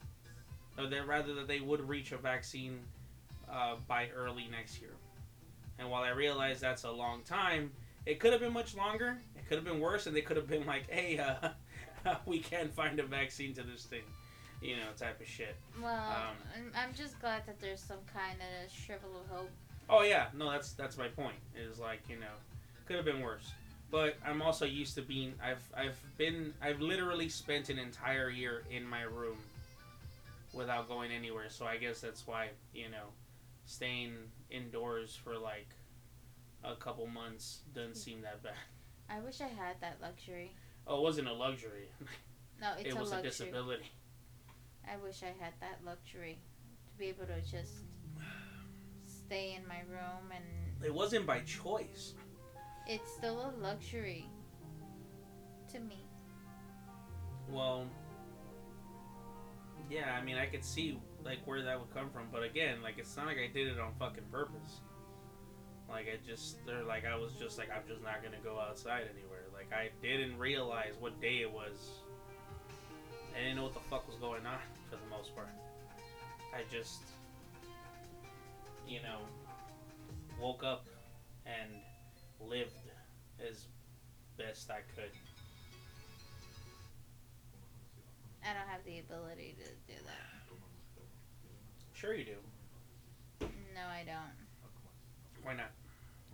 or 0.78 0.86
that 0.86 1.06
rather 1.08 1.34
that 1.34 1.48
they 1.48 1.60
would 1.60 1.86
reach 1.88 2.12
a 2.12 2.16
vaccine 2.16 2.78
uh, 3.50 3.76
by 3.88 4.08
early 4.16 4.46
next 4.50 4.80
year. 4.80 4.90
And 5.78 5.90
while 5.90 6.02
I 6.02 6.10
realize 6.10 6.60
that's 6.60 6.84
a 6.84 6.90
long 6.90 7.22
time, 7.22 7.72
it 8.06 8.20
could 8.20 8.32
have 8.32 8.40
been 8.40 8.52
much 8.52 8.76
longer. 8.76 9.16
It 9.34 9.48
could 9.48 9.56
have 9.56 9.64
been 9.64 9.80
worse, 9.80 10.06
and 10.06 10.14
they 10.14 10.20
could 10.20 10.36
have 10.36 10.46
been 10.46 10.66
like, 10.66 10.88
"Hey, 10.90 11.18
uh, 11.18 11.48
we 12.26 12.38
can't 12.40 12.72
find 12.72 12.98
a 12.98 13.04
vaccine 13.04 13.54
to 13.54 13.62
this 13.62 13.84
thing," 13.84 14.02
you 14.60 14.76
know, 14.76 14.88
type 14.96 15.20
of 15.20 15.26
shit. 15.28 15.56
Well, 15.80 15.94
Um, 16.10 16.36
I'm- 16.54 16.72
I'm 16.76 16.94
just 16.94 17.20
glad 17.20 17.46
that 17.46 17.60
there's 17.60 17.80
some 17.82 18.04
kind 18.12 18.38
of 18.40 18.70
shrivel 18.72 19.20
of 19.20 19.26
hope. 19.28 19.50
Oh 19.88 20.02
yeah, 20.02 20.28
no, 20.34 20.50
that's 20.50 20.72
that's 20.72 20.96
my 20.96 21.08
point. 21.08 21.36
Is 21.56 21.78
like 21.78 22.00
you 22.08 22.16
know, 22.16 22.34
could 22.86 22.96
have 22.96 23.04
been 23.04 23.20
worse. 23.20 23.50
But 23.90 24.16
I'm 24.24 24.40
also 24.40 24.64
used 24.66 24.94
to 24.94 25.02
being. 25.02 25.34
I've 25.42 25.62
I've 25.76 25.98
been. 26.16 26.54
I've 26.62 26.80
literally 26.80 27.28
spent 27.28 27.70
an 27.70 27.78
entire 27.78 28.30
year 28.30 28.62
in 28.70 28.84
my 28.86 29.02
room 29.02 29.38
without 30.52 30.88
going 30.88 31.10
anywhere. 31.10 31.50
So 31.50 31.66
I 31.66 31.76
guess 31.76 32.00
that's 32.00 32.24
why 32.26 32.50
you 32.72 32.88
know, 32.88 33.06
staying 33.66 34.16
indoors 34.50 35.16
for 35.16 35.36
like 35.36 35.68
a 36.62 36.76
couple 36.76 37.06
months 37.08 37.60
doesn't 37.74 37.96
seem 37.96 38.20
that 38.22 38.42
bad. 38.44 38.52
I 39.08 39.18
wish 39.20 39.40
I 39.40 39.48
had 39.48 39.80
that 39.80 39.96
luxury. 40.00 40.52
Oh, 40.86 40.98
it 40.98 41.02
wasn't 41.02 41.28
a 41.28 41.32
luxury. 41.32 41.88
No, 42.60 42.72
it's 42.78 42.88
it 42.94 42.96
a 42.96 43.00
was 43.00 43.10
a 43.10 43.14
luxury. 43.16 43.30
disability. 43.30 43.90
I 44.90 44.96
wish 44.96 45.22
I 45.22 45.32
had 45.42 45.52
that 45.60 45.78
luxury 45.84 46.38
to 46.88 46.98
be 46.98 47.06
able 47.06 47.26
to 47.26 47.40
just 47.42 47.84
stay 49.06 49.54
in 49.56 49.66
my 49.68 49.80
room 49.88 50.32
and 50.34 50.44
It 50.84 50.92
wasn't 50.92 51.26
by 51.26 51.40
choice. 51.40 52.14
it's 52.88 53.12
still 53.12 53.38
a 53.38 53.62
luxury 53.62 54.26
to 55.72 55.78
me. 55.80 56.04
Well, 57.48 57.86
yeah, 59.90 60.16
I 60.20 60.24
mean, 60.24 60.36
I 60.36 60.46
could 60.46 60.64
see 60.64 60.98
like 61.24 61.38
where 61.44 61.62
that 61.62 61.78
would 61.78 61.92
come 61.94 62.10
from, 62.10 62.24
but 62.32 62.42
again, 62.42 62.82
like 62.82 62.98
it's 62.98 63.16
not 63.16 63.26
like 63.26 63.36
I 63.38 63.52
did 63.52 63.68
it 63.68 63.78
on 63.78 63.92
fucking 63.98 64.24
purpose. 64.32 64.80
Like 65.88 66.06
I 66.06 66.18
just, 66.26 66.64
they're 66.66 66.84
like 66.84 67.04
I 67.04 67.16
was 67.16 67.32
just 67.34 67.58
like 67.58 67.68
I'm 67.70 67.86
just 67.88 68.02
not 68.02 68.22
gonna 68.22 68.38
go 68.42 68.58
outside 68.58 69.04
anywhere. 69.14 69.44
Like 69.60 69.78
I 69.78 69.90
didn't 70.00 70.38
realize 70.38 70.94
what 71.00 71.20
day 71.20 71.42
it 71.42 71.52
was. 71.52 71.90
I 73.36 73.40
didn't 73.40 73.56
know 73.56 73.64
what 73.64 73.74
the 73.74 73.80
fuck 73.90 74.08
was 74.08 74.16
going 74.16 74.46
on 74.46 74.58
for 74.88 74.96
the 74.96 75.10
most 75.10 75.34
part. 75.34 75.48
I 76.54 76.62
just, 76.72 77.00
you 78.88 79.02
know, 79.02 79.18
woke 80.40 80.64
up 80.64 80.86
and 81.44 81.70
lived 82.48 82.72
as 83.46 83.66
best 84.38 84.70
I 84.70 84.80
could. 84.96 85.10
I 88.42 88.54
don't 88.54 88.66
have 88.66 88.82
the 88.86 89.00
ability 89.00 89.56
to 89.58 89.92
do 89.92 89.98
that. 90.06 90.56
Sure, 91.92 92.14
you 92.14 92.24
do. 92.24 93.46
No, 93.74 93.82
I 93.86 94.04
don't. 94.06 95.44
Why 95.44 95.52
not? 95.52 95.70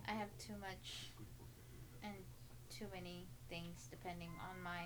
I 0.07 0.11
have 0.11 0.29
too 0.39 0.53
much 0.61 1.11
too 2.77 2.85
many 2.93 3.25
things 3.49 3.87
depending 3.89 4.29
on 4.41 4.61
my 4.63 4.85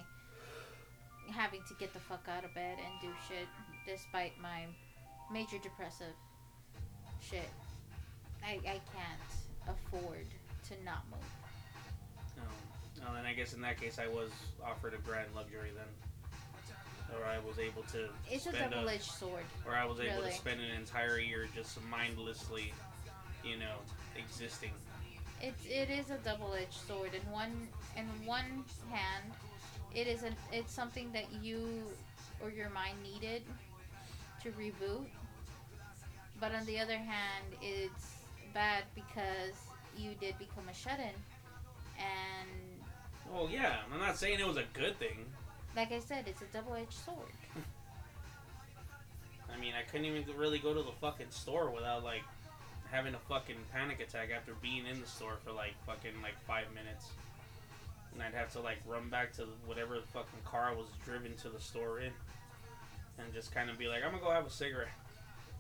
having 1.32 1.62
to 1.68 1.74
get 1.76 1.94
the 1.94 2.00
fuck 2.00 2.26
out 2.28 2.44
of 2.44 2.54
bed 2.54 2.78
and 2.80 2.94
do 3.02 3.08
shit 3.28 3.48
despite 3.88 4.34
my 4.42 4.66
major 5.32 5.58
depressive 5.62 6.14
shit. 7.22 7.50
I, 8.44 8.60
I 8.66 8.82
can't 8.92 9.32
afford 9.68 10.26
to 10.70 10.84
not 10.84 11.04
move. 11.10 11.20
Oh, 12.40 13.04
well, 13.04 13.14
then 13.14 13.26
I 13.26 13.34
guess 13.34 13.54
in 13.54 13.62
that 13.62 13.80
case 13.80 14.00
I 14.00 14.08
was 14.08 14.32
offered 14.66 14.94
a 14.94 14.98
grand 14.98 15.30
luxury 15.36 15.72
then, 15.76 17.18
or 17.18 17.26
I 17.26 17.40
was 17.48 17.60
able 17.60 17.84
to 17.94 18.10
It's 18.30 18.48
a 18.48 18.52
double 18.52 18.90
edged 18.90 19.12
sword. 19.12 19.44
or 19.66 19.76
I 19.76 19.86
was 19.86 20.00
able 20.00 20.16
really. 20.18 20.32
to 20.32 20.36
spend 20.36 20.60
an 20.60 20.72
entire 20.76 21.20
year 21.20 21.48
just 21.56 21.78
mindlessly, 21.90 22.74
you 23.44 23.58
know, 23.58 23.76
existing. 24.18 24.72
It's 25.42 25.66
it 25.66 25.90
is 25.90 26.10
a 26.12 26.18
double 26.18 26.54
edged 26.54 26.74
sword. 26.88 27.12
In 27.14 27.32
one 27.32 27.68
in 27.98 28.06
one 28.26 28.64
hand, 28.90 29.32
it 29.94 30.08
is 30.08 30.24
an 30.24 30.36
it's 30.52 30.74
something 30.74 31.12
that 31.14 31.26
you 31.42 31.84
or 32.42 32.50
your 32.50 32.70
mind 32.70 32.98
needed 33.04 33.44
to 34.44 34.50
reboot. 34.52 35.06
But 36.40 36.56
on 36.56 36.66
the 36.66 36.80
other 36.80 36.98
hand, 36.98 37.46
it's 37.62 38.16
bad 38.54 38.84
because 38.96 39.54
you 39.98 40.12
did 40.20 40.38
become 40.40 40.68
a 40.70 40.74
shut 40.74 41.00
in. 41.00 41.16
And 42.00 42.50
Well, 43.32 43.50
yeah, 43.52 43.78
I'm 43.94 44.00
not 44.00 44.18
saying 44.18 44.40
it 44.40 44.48
was 44.48 44.58
a 44.58 44.66
good 44.74 44.98
thing. 44.98 45.26
like 45.76 45.92
I 45.92 46.00
said, 46.00 46.26
it's 46.28 46.42
a 46.42 46.46
double 46.46 46.74
edged 46.74 46.94
sword. 46.94 47.18
I 49.54 49.60
mean, 49.60 49.74
I 49.78 49.84
couldn't 49.84 50.06
even 50.06 50.24
really 50.38 50.60
go 50.60 50.74
to 50.74 50.82
the 50.82 50.94
fucking 51.00 51.30
store 51.30 51.70
without 51.70 52.04
like 52.04 52.24
having 52.90 53.14
a 53.14 53.20
fucking 53.20 53.58
panic 53.72 54.00
attack 54.00 54.30
after 54.36 54.54
being 54.62 54.86
in 54.86 55.00
the 55.00 55.08
store 55.08 55.38
for 55.46 55.52
like 55.52 55.74
fucking 55.86 56.22
like 56.24 56.36
five 56.48 56.66
minutes. 56.74 57.08
And 58.14 58.22
I'd 58.22 58.34
have 58.34 58.52
to 58.54 58.60
like 58.60 58.78
run 58.86 59.10
back 59.10 59.34
to 59.34 59.48
whatever 59.66 59.98
fucking 60.14 60.42
car 60.46 60.70
I 60.72 60.76
was 60.76 60.88
driven 61.06 61.36
to 61.38 61.50
the 61.50 61.60
store 61.60 62.00
in, 62.00 62.12
and 63.18 63.34
just 63.34 63.54
kind 63.54 63.70
of 63.70 63.78
be 63.78 63.88
like, 63.88 64.04
I'm 64.04 64.12
gonna 64.12 64.24
go 64.24 64.32
have 64.32 64.46
a 64.46 64.52
cigarette. 64.52 64.90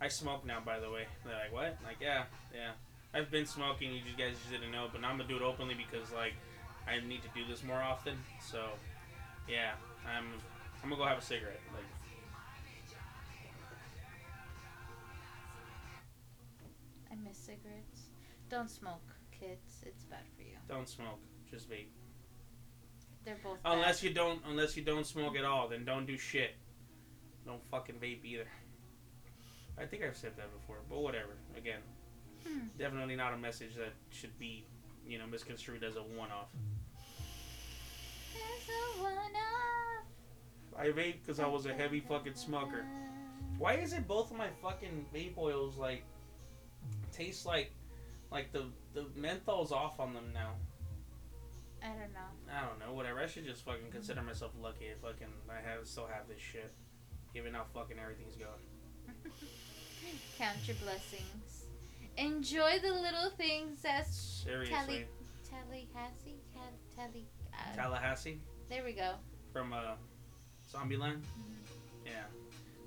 I 0.01 0.07
smoke 0.07 0.45
now, 0.45 0.59
by 0.65 0.79
the 0.79 0.89
way. 0.89 1.05
They're 1.23 1.35
like, 1.35 1.53
what? 1.53 1.77
Like, 1.85 1.97
yeah, 2.01 2.23
yeah. 2.53 2.71
I've 3.13 3.29
been 3.29 3.45
smoking. 3.45 3.91
You 3.93 4.01
guys 4.17 4.35
just 4.37 4.51
didn't 4.51 4.71
know, 4.71 4.87
but 4.91 5.01
now 5.01 5.09
I'm 5.09 5.17
gonna 5.17 5.29
do 5.29 5.35
it 5.35 5.41
openly 5.41 5.75
because 5.75 6.11
like 6.11 6.33
I 6.87 7.05
need 7.05 7.21
to 7.23 7.29
do 7.35 7.45
this 7.47 7.63
more 7.63 7.81
often. 7.81 8.15
So, 8.41 8.65
yeah, 9.47 9.73
I'm 10.05 10.25
I'm 10.83 10.89
gonna 10.89 11.01
go 11.01 11.07
have 11.07 11.19
a 11.19 11.21
cigarette. 11.21 11.59
Like, 11.73 11.85
I 17.11 17.15
miss 17.15 17.37
cigarettes. 17.37 18.09
Don't 18.49 18.69
smoke, 18.69 19.15
kids. 19.31 19.83
It's 19.85 20.03
bad 20.05 20.25
for 20.35 20.41
you. 20.41 20.57
don't 20.67 20.87
smoke. 20.89 21.19
Just 21.49 21.69
vape. 21.69 21.87
They're 23.31 23.39
both 23.43 23.63
bad. 23.63 23.73
Unless 23.73 24.03
you 24.03 24.13
don't, 24.13 24.41
unless 24.45 24.75
you 24.75 24.83
don't 24.83 25.05
smoke 25.05 25.37
at 25.37 25.45
all, 25.45 25.69
then 25.69 25.85
don't 25.85 26.05
do 26.05 26.17
shit. 26.17 26.51
Don't 27.45 27.63
fucking 27.71 27.95
vape 27.95 28.25
either. 28.25 28.47
I 29.77 29.85
think 29.85 30.03
I've 30.03 30.17
said 30.17 30.33
that 30.35 30.51
before, 30.53 30.79
but 30.89 30.99
whatever. 30.99 31.37
Again, 31.57 31.79
Hmm. 32.45 32.67
definitely 32.77 33.15
not 33.15 33.33
a 33.33 33.37
message 33.37 33.75
that 33.75 33.93
should 34.09 34.37
be, 34.37 34.65
you 35.07 35.17
know, 35.17 35.27
misconstrued 35.27 35.83
as 35.83 35.95
a 35.95 36.03
one-off. 36.03 36.49
There's 38.33 38.69
a 38.69 39.01
one-off. 39.01 40.05
I 40.77 40.87
vape 40.87 41.21
because 41.21 41.39
I 41.39 41.47
was 41.47 41.65
a 41.67 41.73
heavy 41.73 41.99
fucking 42.01 42.35
smoker. 42.35 42.85
Why 43.57 43.75
is 43.75 43.93
it 43.93 44.07
both 44.07 44.31
of 44.31 44.37
my 44.37 44.49
fucking 44.61 45.05
vape 45.13 45.37
oils 45.37 45.77
like 45.77 46.03
taste 47.11 47.45
like, 47.45 47.71
like 48.31 48.51
the 48.51 48.65
the 48.93 49.03
menthol's 49.17 49.71
off 49.71 49.99
on 49.99 50.13
them 50.13 50.31
now? 50.33 50.55
I 51.83 51.87
don't 51.87 52.13
know. 52.13 52.29
I 52.51 52.67
don't 52.67 52.79
know. 52.79 52.93
Whatever. 52.93 53.19
I 53.19 53.27
should 53.27 53.45
just 53.45 53.63
fucking 53.65 53.91
consider 53.91 54.21
myself 54.21 54.51
lucky. 54.61 54.85
If 54.85 54.99
fucking 54.99 55.27
I 55.49 55.67
have 55.67 55.87
still 55.87 56.07
have 56.07 56.27
this 56.27 56.39
shit, 56.41 56.71
given 57.33 57.53
how 57.53 57.65
fucking 57.73 57.97
everything's 57.99 58.35
going. 58.35 58.61
Count 60.37 60.57
your 60.67 60.77
blessings. 60.83 61.65
Enjoy 62.17 62.77
the 62.81 62.93
little 62.93 63.31
things 63.37 63.83
as 63.87 64.07
Seriously. 64.43 65.07
Tally, 65.49 65.87
Tallahassee, 65.93 66.41
Tal, 66.53 66.63
Tally. 66.95 67.25
Uh, 67.53 67.75
Tallahassee 67.75 68.41
there 68.69 68.85
we 68.85 68.93
go. 68.93 69.15
from 69.51 69.73
uh, 69.73 69.95
Zombieland. 70.71 71.19
Mm-hmm. 71.19 72.05
Yeah. 72.05 72.23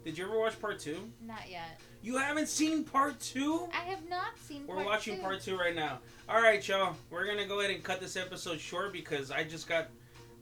Did 0.03 0.17
you 0.17 0.25
ever 0.25 0.39
watch 0.39 0.59
part 0.59 0.79
two? 0.79 1.11
Not 1.21 1.51
yet. 1.51 1.79
You 2.05 2.19
haven't 2.19 2.49
seen 2.49 2.85
part 2.85 3.19
two? 3.19 3.67
I 3.73 3.89
have 3.89 4.07
not 4.11 4.39
seen. 4.39 4.67
We're 4.67 4.75
part 4.75 4.87
watching 4.87 5.17
two. 5.17 5.23
part 5.23 5.41
two 5.41 5.57
right 5.57 5.75
now. 5.75 6.01
All 6.29 6.43
right, 6.43 6.67
y'all. 6.69 6.97
We're 7.09 7.25
gonna 7.25 7.47
go 7.47 7.61
ahead 7.61 7.71
and 7.71 7.83
cut 7.83 7.99
this 7.99 8.15
episode 8.15 8.61
short 8.61 8.93
because 8.93 9.31
I 9.31 9.43
just 9.43 9.67
got 9.67 9.89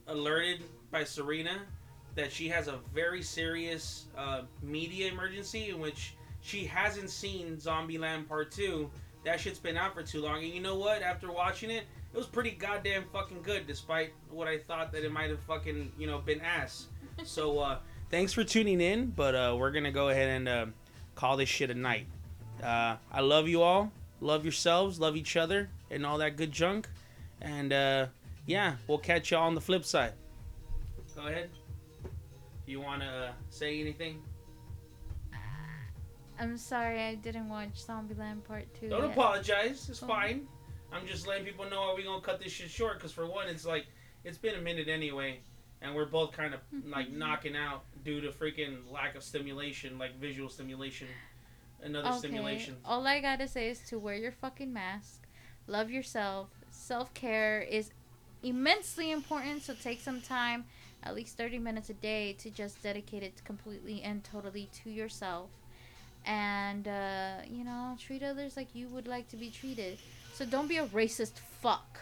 alerted 0.07 0.61
by 0.91 1.05
Serena 1.05 1.61
that 2.15 2.33
she 2.33 2.49
has 2.49 2.67
a 2.67 2.79
very 2.93 3.21
serious 3.21 4.07
uh, 4.17 4.41
media 4.61 5.09
emergency 5.09 5.69
in 5.69 5.79
which 5.79 6.15
she 6.41 6.65
hasn't 6.65 7.09
seen 7.09 7.55
Zombieland 7.55 8.27
Part 8.27 8.51
Two. 8.51 8.91
That 9.23 9.39
shit's 9.39 9.57
been 9.57 9.77
out 9.77 9.93
for 9.93 10.03
too 10.03 10.21
long, 10.21 10.43
and 10.43 10.53
you 10.53 10.59
know 10.59 10.75
what? 10.75 11.01
After 11.01 11.31
watching 11.31 11.69
it, 11.69 11.85
it 12.13 12.17
was 12.17 12.27
pretty 12.27 12.51
goddamn 12.51 13.05
fucking 13.13 13.41
good, 13.41 13.67
despite 13.67 14.11
what 14.29 14.49
I 14.49 14.57
thought 14.57 14.91
that 14.91 15.05
it 15.05 15.13
might 15.13 15.29
have 15.29 15.39
fucking 15.43 15.93
you 15.97 16.07
know 16.07 16.17
been 16.17 16.41
ass. 16.41 16.87
So 17.23 17.59
uh, 17.59 17.77
thanks 18.09 18.33
for 18.33 18.43
tuning 18.43 18.81
in, 18.81 19.11
but 19.11 19.33
uh, 19.33 19.55
we're 19.57 19.71
gonna 19.71 19.93
go 19.93 20.09
ahead 20.09 20.27
and 20.27 20.49
uh, 20.49 20.65
call 21.15 21.37
this 21.37 21.49
shit 21.49 21.69
a 21.69 21.73
night. 21.75 22.07
Uh, 22.61 22.95
I 23.11 23.21
love 23.21 23.47
you 23.47 23.61
all. 23.61 23.91
Love 24.21 24.43
yourselves. 24.45 24.99
Love 24.99 25.15
each 25.17 25.35
other, 25.35 25.69
and 25.91 26.05
all 26.05 26.17
that 26.19 26.37
good 26.37 26.51
junk. 26.51 26.87
And 27.41 27.73
uh, 27.73 28.07
yeah, 28.45 28.75
we'll 28.87 28.97
catch 28.99 29.31
y'all 29.31 29.43
on 29.43 29.55
the 29.55 29.61
flip 29.61 29.83
side. 29.85 30.13
Go 31.15 31.27
ahead. 31.27 31.49
You 32.65 32.79
wanna 32.79 33.29
uh, 33.29 33.31
say 33.49 33.79
anything? 33.81 34.21
I'm 36.39 36.57
sorry, 36.57 36.99
I 37.01 37.15
didn't 37.15 37.47
watch 37.49 37.85
Zombieland 37.85 38.43
Part 38.43 38.65
Two. 38.79 38.89
Don't 38.89 39.03
yet. 39.03 39.11
apologize. 39.11 39.87
It's 39.89 40.01
Oh. 40.01 40.07
fine. 40.07 40.47
I'm 40.91 41.05
just 41.07 41.27
letting 41.27 41.45
people 41.45 41.69
know 41.69 41.81
are 41.89 41.95
we 41.95 42.03
gonna 42.03 42.21
cut 42.21 42.39
this 42.39 42.51
shit 42.51 42.69
short? 42.69 42.97
Because 42.97 43.11
for 43.11 43.25
one, 43.25 43.47
it's 43.47 43.65
like 43.65 43.85
it's 44.23 44.37
been 44.37 44.55
a 44.55 44.61
minute 44.61 44.87
anyway, 44.87 45.39
and 45.83 45.93
we're 45.93 46.05
both 46.05 46.31
kind 46.31 46.53
of 46.53 46.61
like 46.89 47.11
knocking 47.11 47.55
out 47.55 47.83
due 48.03 48.21
to 48.21 48.29
freaking 48.29 48.89
lack 48.91 49.15
of 49.15 49.21
stimulation, 49.23 49.99
like 49.99 50.17
visual 50.19 50.49
stimulation, 50.49 51.07
another 51.83 52.07
Okay. 52.09 52.17
stimulation. 52.17 52.75
All 52.85 53.05
I 53.05 53.19
gotta 53.19 53.47
say 53.47 53.69
is 53.69 53.79
to 53.89 53.99
wear 53.99 54.15
your 54.15 54.31
fucking 54.31 54.71
mask, 54.71 55.27
love 55.67 55.91
yourself. 55.91 56.49
Self 56.71 57.13
care 57.13 57.61
is 57.61 57.91
immensely 58.41 59.11
important, 59.11 59.61
so 59.63 59.73
take 59.73 59.99
some 59.99 60.21
time, 60.21 60.65
at 61.03 61.15
least 61.15 61.37
30 61.37 61.59
minutes 61.59 61.89
a 61.89 61.93
day, 61.93 62.33
to 62.39 62.49
just 62.49 62.81
dedicate 62.81 63.23
it 63.23 63.43
completely 63.43 64.01
and 64.01 64.23
totally 64.23 64.69
to 64.83 64.89
yourself. 64.89 65.49
And, 66.25 66.87
uh, 66.87 67.39
you 67.49 67.65
know, 67.65 67.97
treat 67.99 68.23
others 68.23 68.55
like 68.55 68.73
you 68.73 68.87
would 68.87 69.07
like 69.07 69.27
to 69.29 69.35
be 69.35 69.49
treated. 69.49 69.97
So 70.33 70.45
don't 70.45 70.67
be 70.69 70.77
a 70.77 70.85
racist 70.87 71.33
fuck. 71.61 71.99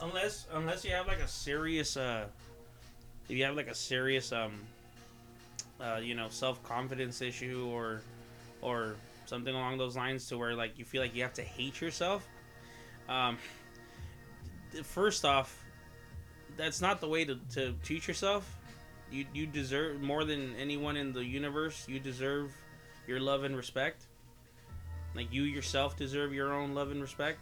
Unless 0.00 0.46
unless 0.52 0.84
you 0.84 0.90
have 0.92 1.06
like 1.06 1.20
a 1.20 1.28
serious 1.28 1.96
uh 1.96 2.26
if 3.28 3.36
you 3.36 3.44
have 3.44 3.56
like 3.56 3.68
a 3.68 3.74
serious 3.74 4.32
um 4.32 4.60
uh 5.80 5.96
you 6.02 6.14
know 6.14 6.28
self-confidence 6.28 7.20
issue 7.22 7.68
or 7.72 8.00
or 8.62 8.96
something 9.26 9.54
along 9.54 9.78
those 9.78 9.96
lines 9.96 10.28
to 10.28 10.38
where 10.38 10.54
like 10.54 10.78
you 10.78 10.84
feel 10.84 11.00
like 11.00 11.14
you 11.14 11.22
have 11.22 11.34
to 11.34 11.42
hate 11.42 11.80
yourself 11.80 12.28
um 13.08 13.38
first 14.82 15.24
off 15.24 15.64
that's 16.56 16.80
not 16.80 17.00
the 17.00 17.08
way 17.08 17.24
to, 17.24 17.38
to 17.52 17.74
treat 17.82 18.06
yourself. 18.06 18.56
You 19.10 19.26
you 19.32 19.46
deserve 19.46 20.00
more 20.00 20.24
than 20.24 20.54
anyone 20.56 20.96
in 20.96 21.12
the 21.12 21.24
universe 21.24 21.86
you 21.88 22.00
deserve 22.00 22.52
your 23.06 23.20
love 23.20 23.44
and 23.44 23.56
respect. 23.56 24.06
Like 25.14 25.32
you 25.32 25.42
yourself 25.42 25.96
deserve 25.96 26.32
your 26.32 26.52
own 26.52 26.74
love 26.74 26.90
and 26.90 27.00
respect. 27.00 27.38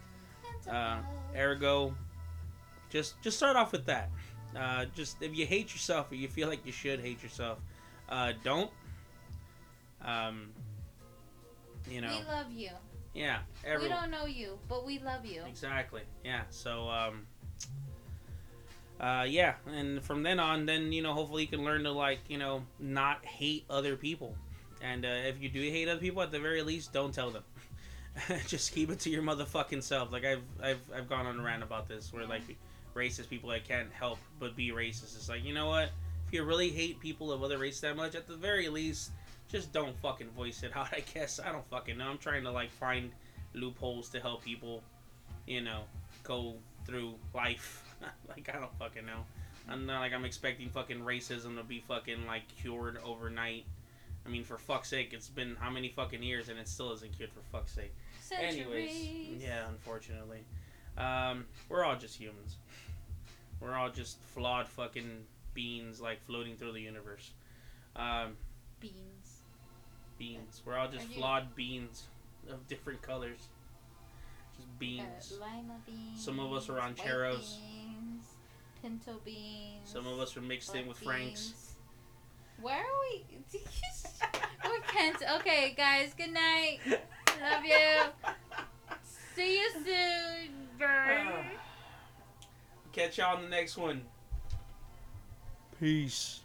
Uh, 0.69 0.97
ergo 1.35 1.95
just 2.89 3.21
just 3.21 3.37
start 3.37 3.55
off 3.55 3.71
with 3.71 3.85
that 3.85 4.09
uh, 4.57 4.85
just 4.95 5.21
if 5.21 5.35
you 5.35 5.45
hate 5.45 5.73
yourself 5.73 6.11
or 6.11 6.15
you 6.15 6.27
feel 6.27 6.47
like 6.47 6.65
you 6.65 6.71
should 6.71 6.99
hate 6.99 7.21
yourself 7.23 7.59
uh, 8.09 8.33
don't. 8.43 8.69
Um, 10.05 10.49
you 11.89 12.01
know. 12.01 12.09
We 12.09 12.25
love 12.31 12.51
you. 12.51 12.69
yeah 13.13 13.39
Everyone. 13.65 13.83
We 13.83 13.89
don't 13.89 14.11
know 14.11 14.25
you, 14.25 14.59
but 14.69 14.85
we 14.85 14.99
love 14.99 15.25
you. 15.25 15.41
exactly. 15.47 16.01
Yeah 16.23 16.41
so 16.49 16.89
um, 16.89 17.25
uh, 18.99 19.25
yeah 19.27 19.55
and 19.67 20.03
from 20.03 20.23
then 20.23 20.39
on 20.39 20.65
then 20.65 20.91
you 20.91 21.01
know 21.01 21.13
hopefully 21.13 21.41
you 21.41 21.47
can 21.47 21.63
learn 21.63 21.83
to 21.83 21.91
like 21.91 22.19
you 22.27 22.37
know 22.37 22.63
not 22.79 23.23
hate 23.25 23.65
other 23.69 23.95
people. 23.95 24.35
And 24.81 25.05
uh, 25.05 25.09
if 25.27 25.41
you 25.41 25.49
do 25.49 25.61
hate 25.61 25.87
other 25.87 25.99
people 25.99 26.21
at 26.21 26.31
the 26.31 26.39
very 26.39 26.61
least 26.61 26.93
don't 26.93 27.13
tell 27.13 27.31
them. 27.31 27.43
Just 28.47 28.73
keep 28.73 28.91
it 28.91 28.99
to 28.99 29.09
your 29.09 29.23
motherfucking 29.23 29.81
self. 29.81 30.11
Like 30.11 30.25
i've 30.25 30.43
i've, 30.61 30.81
I've 30.95 31.09
gone 31.09 31.25
on 31.25 31.39
a 31.39 31.43
rant 31.43 31.63
about 31.63 31.87
this 31.87 32.13
where 32.13 32.25
like 32.27 32.43
racist 32.95 33.29
people 33.29 33.49
that 33.49 33.63
can't 33.67 33.91
help 33.91 34.19
but 34.39 34.55
be 34.55 34.69
racist 34.69 35.15
it's 35.15 35.29
like 35.29 35.43
you 35.43 35.53
know 35.53 35.67
what 35.67 35.89
if 36.27 36.33
you 36.33 36.43
really 36.43 36.69
hate 36.69 36.99
people 36.99 37.31
of 37.31 37.43
other 37.43 37.57
races 37.57 37.81
that 37.81 37.95
much 37.95 38.15
at 38.15 38.27
the 38.27 38.35
very 38.35 38.67
least 38.69 39.11
just 39.49 39.71
don't 39.71 39.97
fucking 39.99 40.29
voice 40.29 40.63
it 40.63 40.71
out 40.75 40.87
i 40.91 41.03
guess 41.13 41.39
i 41.43 41.51
don't 41.51 41.67
fucking 41.69 41.97
know 41.97 42.07
i'm 42.07 42.17
trying 42.17 42.43
to 42.43 42.51
like 42.51 42.71
find 42.71 43.11
loopholes 43.53 44.09
to 44.09 44.19
help 44.19 44.43
people 44.43 44.83
you 45.47 45.61
know 45.61 45.81
go 46.23 46.55
through 46.85 47.13
life 47.33 47.95
like 48.29 48.49
i 48.53 48.59
don't 48.59 48.77
fucking 48.77 49.05
know 49.05 49.25
i'm 49.69 49.85
not 49.85 49.99
like 49.99 50.13
i'm 50.13 50.25
expecting 50.25 50.69
fucking 50.69 50.99
racism 50.99 51.57
to 51.57 51.63
be 51.63 51.83
fucking 51.87 52.25
like 52.27 52.43
cured 52.55 52.97
overnight 53.03 53.65
I 54.25 54.29
mean, 54.29 54.43
for 54.43 54.57
fuck's 54.57 54.89
sake, 54.89 55.13
it's 55.13 55.27
been 55.27 55.55
how 55.59 55.69
many 55.69 55.89
fucking 55.89 56.23
years 56.23 56.49
and 56.49 56.57
it 56.57 56.67
still 56.67 56.93
isn't 56.93 57.15
cured 57.15 57.31
for 57.31 57.41
fuck's 57.51 57.73
sake. 57.73 57.93
Anyways, 58.31 58.91
Centuries. 58.91 59.41
yeah, 59.41 59.67
unfortunately. 59.69 60.45
Um, 60.97 61.45
we're 61.69 61.83
all 61.83 61.95
just 61.95 62.15
humans. 62.15 62.57
We're 63.63 63.75
all 63.75 63.89
just 63.89 64.17
flawed 64.35 64.67
fucking 64.67 65.25
beings, 65.53 66.01
like 66.01 66.21
floating 66.25 66.55
through 66.57 66.73
the 66.73 66.81
universe. 66.81 67.31
Um, 67.95 68.35
Beans. 68.79 69.43
beings. 70.17 70.61
We're 70.65 70.77
all 70.77 70.89
just 70.89 71.07
flawed 71.07 71.55
beings 71.55 72.03
of 72.49 72.67
different 72.67 73.01
colors. 73.01 73.47
Just 74.57 74.79
beings. 74.79 75.33
Uh, 75.39 75.45
lima 75.45 75.75
beans. 75.85 76.23
Some 76.23 76.39
of 76.39 76.51
us 76.51 76.69
are 76.69 76.73
white 76.73 76.83
rancheros. 76.97 77.59
Beans, 77.61 78.25
pinto 78.81 79.19
beans. 79.23 79.85
Some 79.85 80.07
of 80.07 80.19
us 80.19 80.35
are 80.35 80.41
mixed 80.41 80.69
in 80.75 80.83
black 80.83 80.87
with 80.89 80.97
Franks. 80.97 81.47
beans. 81.47 81.75
Where 82.61 82.77
are 82.77 83.01
we? 83.11 83.25
we 84.65 84.79
can't. 84.87 85.23
Okay, 85.39 85.73
guys. 85.75 86.13
Good 86.17 86.33
night. 86.33 86.79
Love 86.85 87.65
you. 87.65 88.27
See 89.35 89.57
you 89.59 89.71
soon. 89.71 90.51
Bye. 90.79 91.43
Catch 92.93 93.17
y'all 93.17 93.35
on 93.35 93.43
the 93.43 93.49
next 93.49 93.75
one. 93.75 94.03
Peace. 95.79 96.42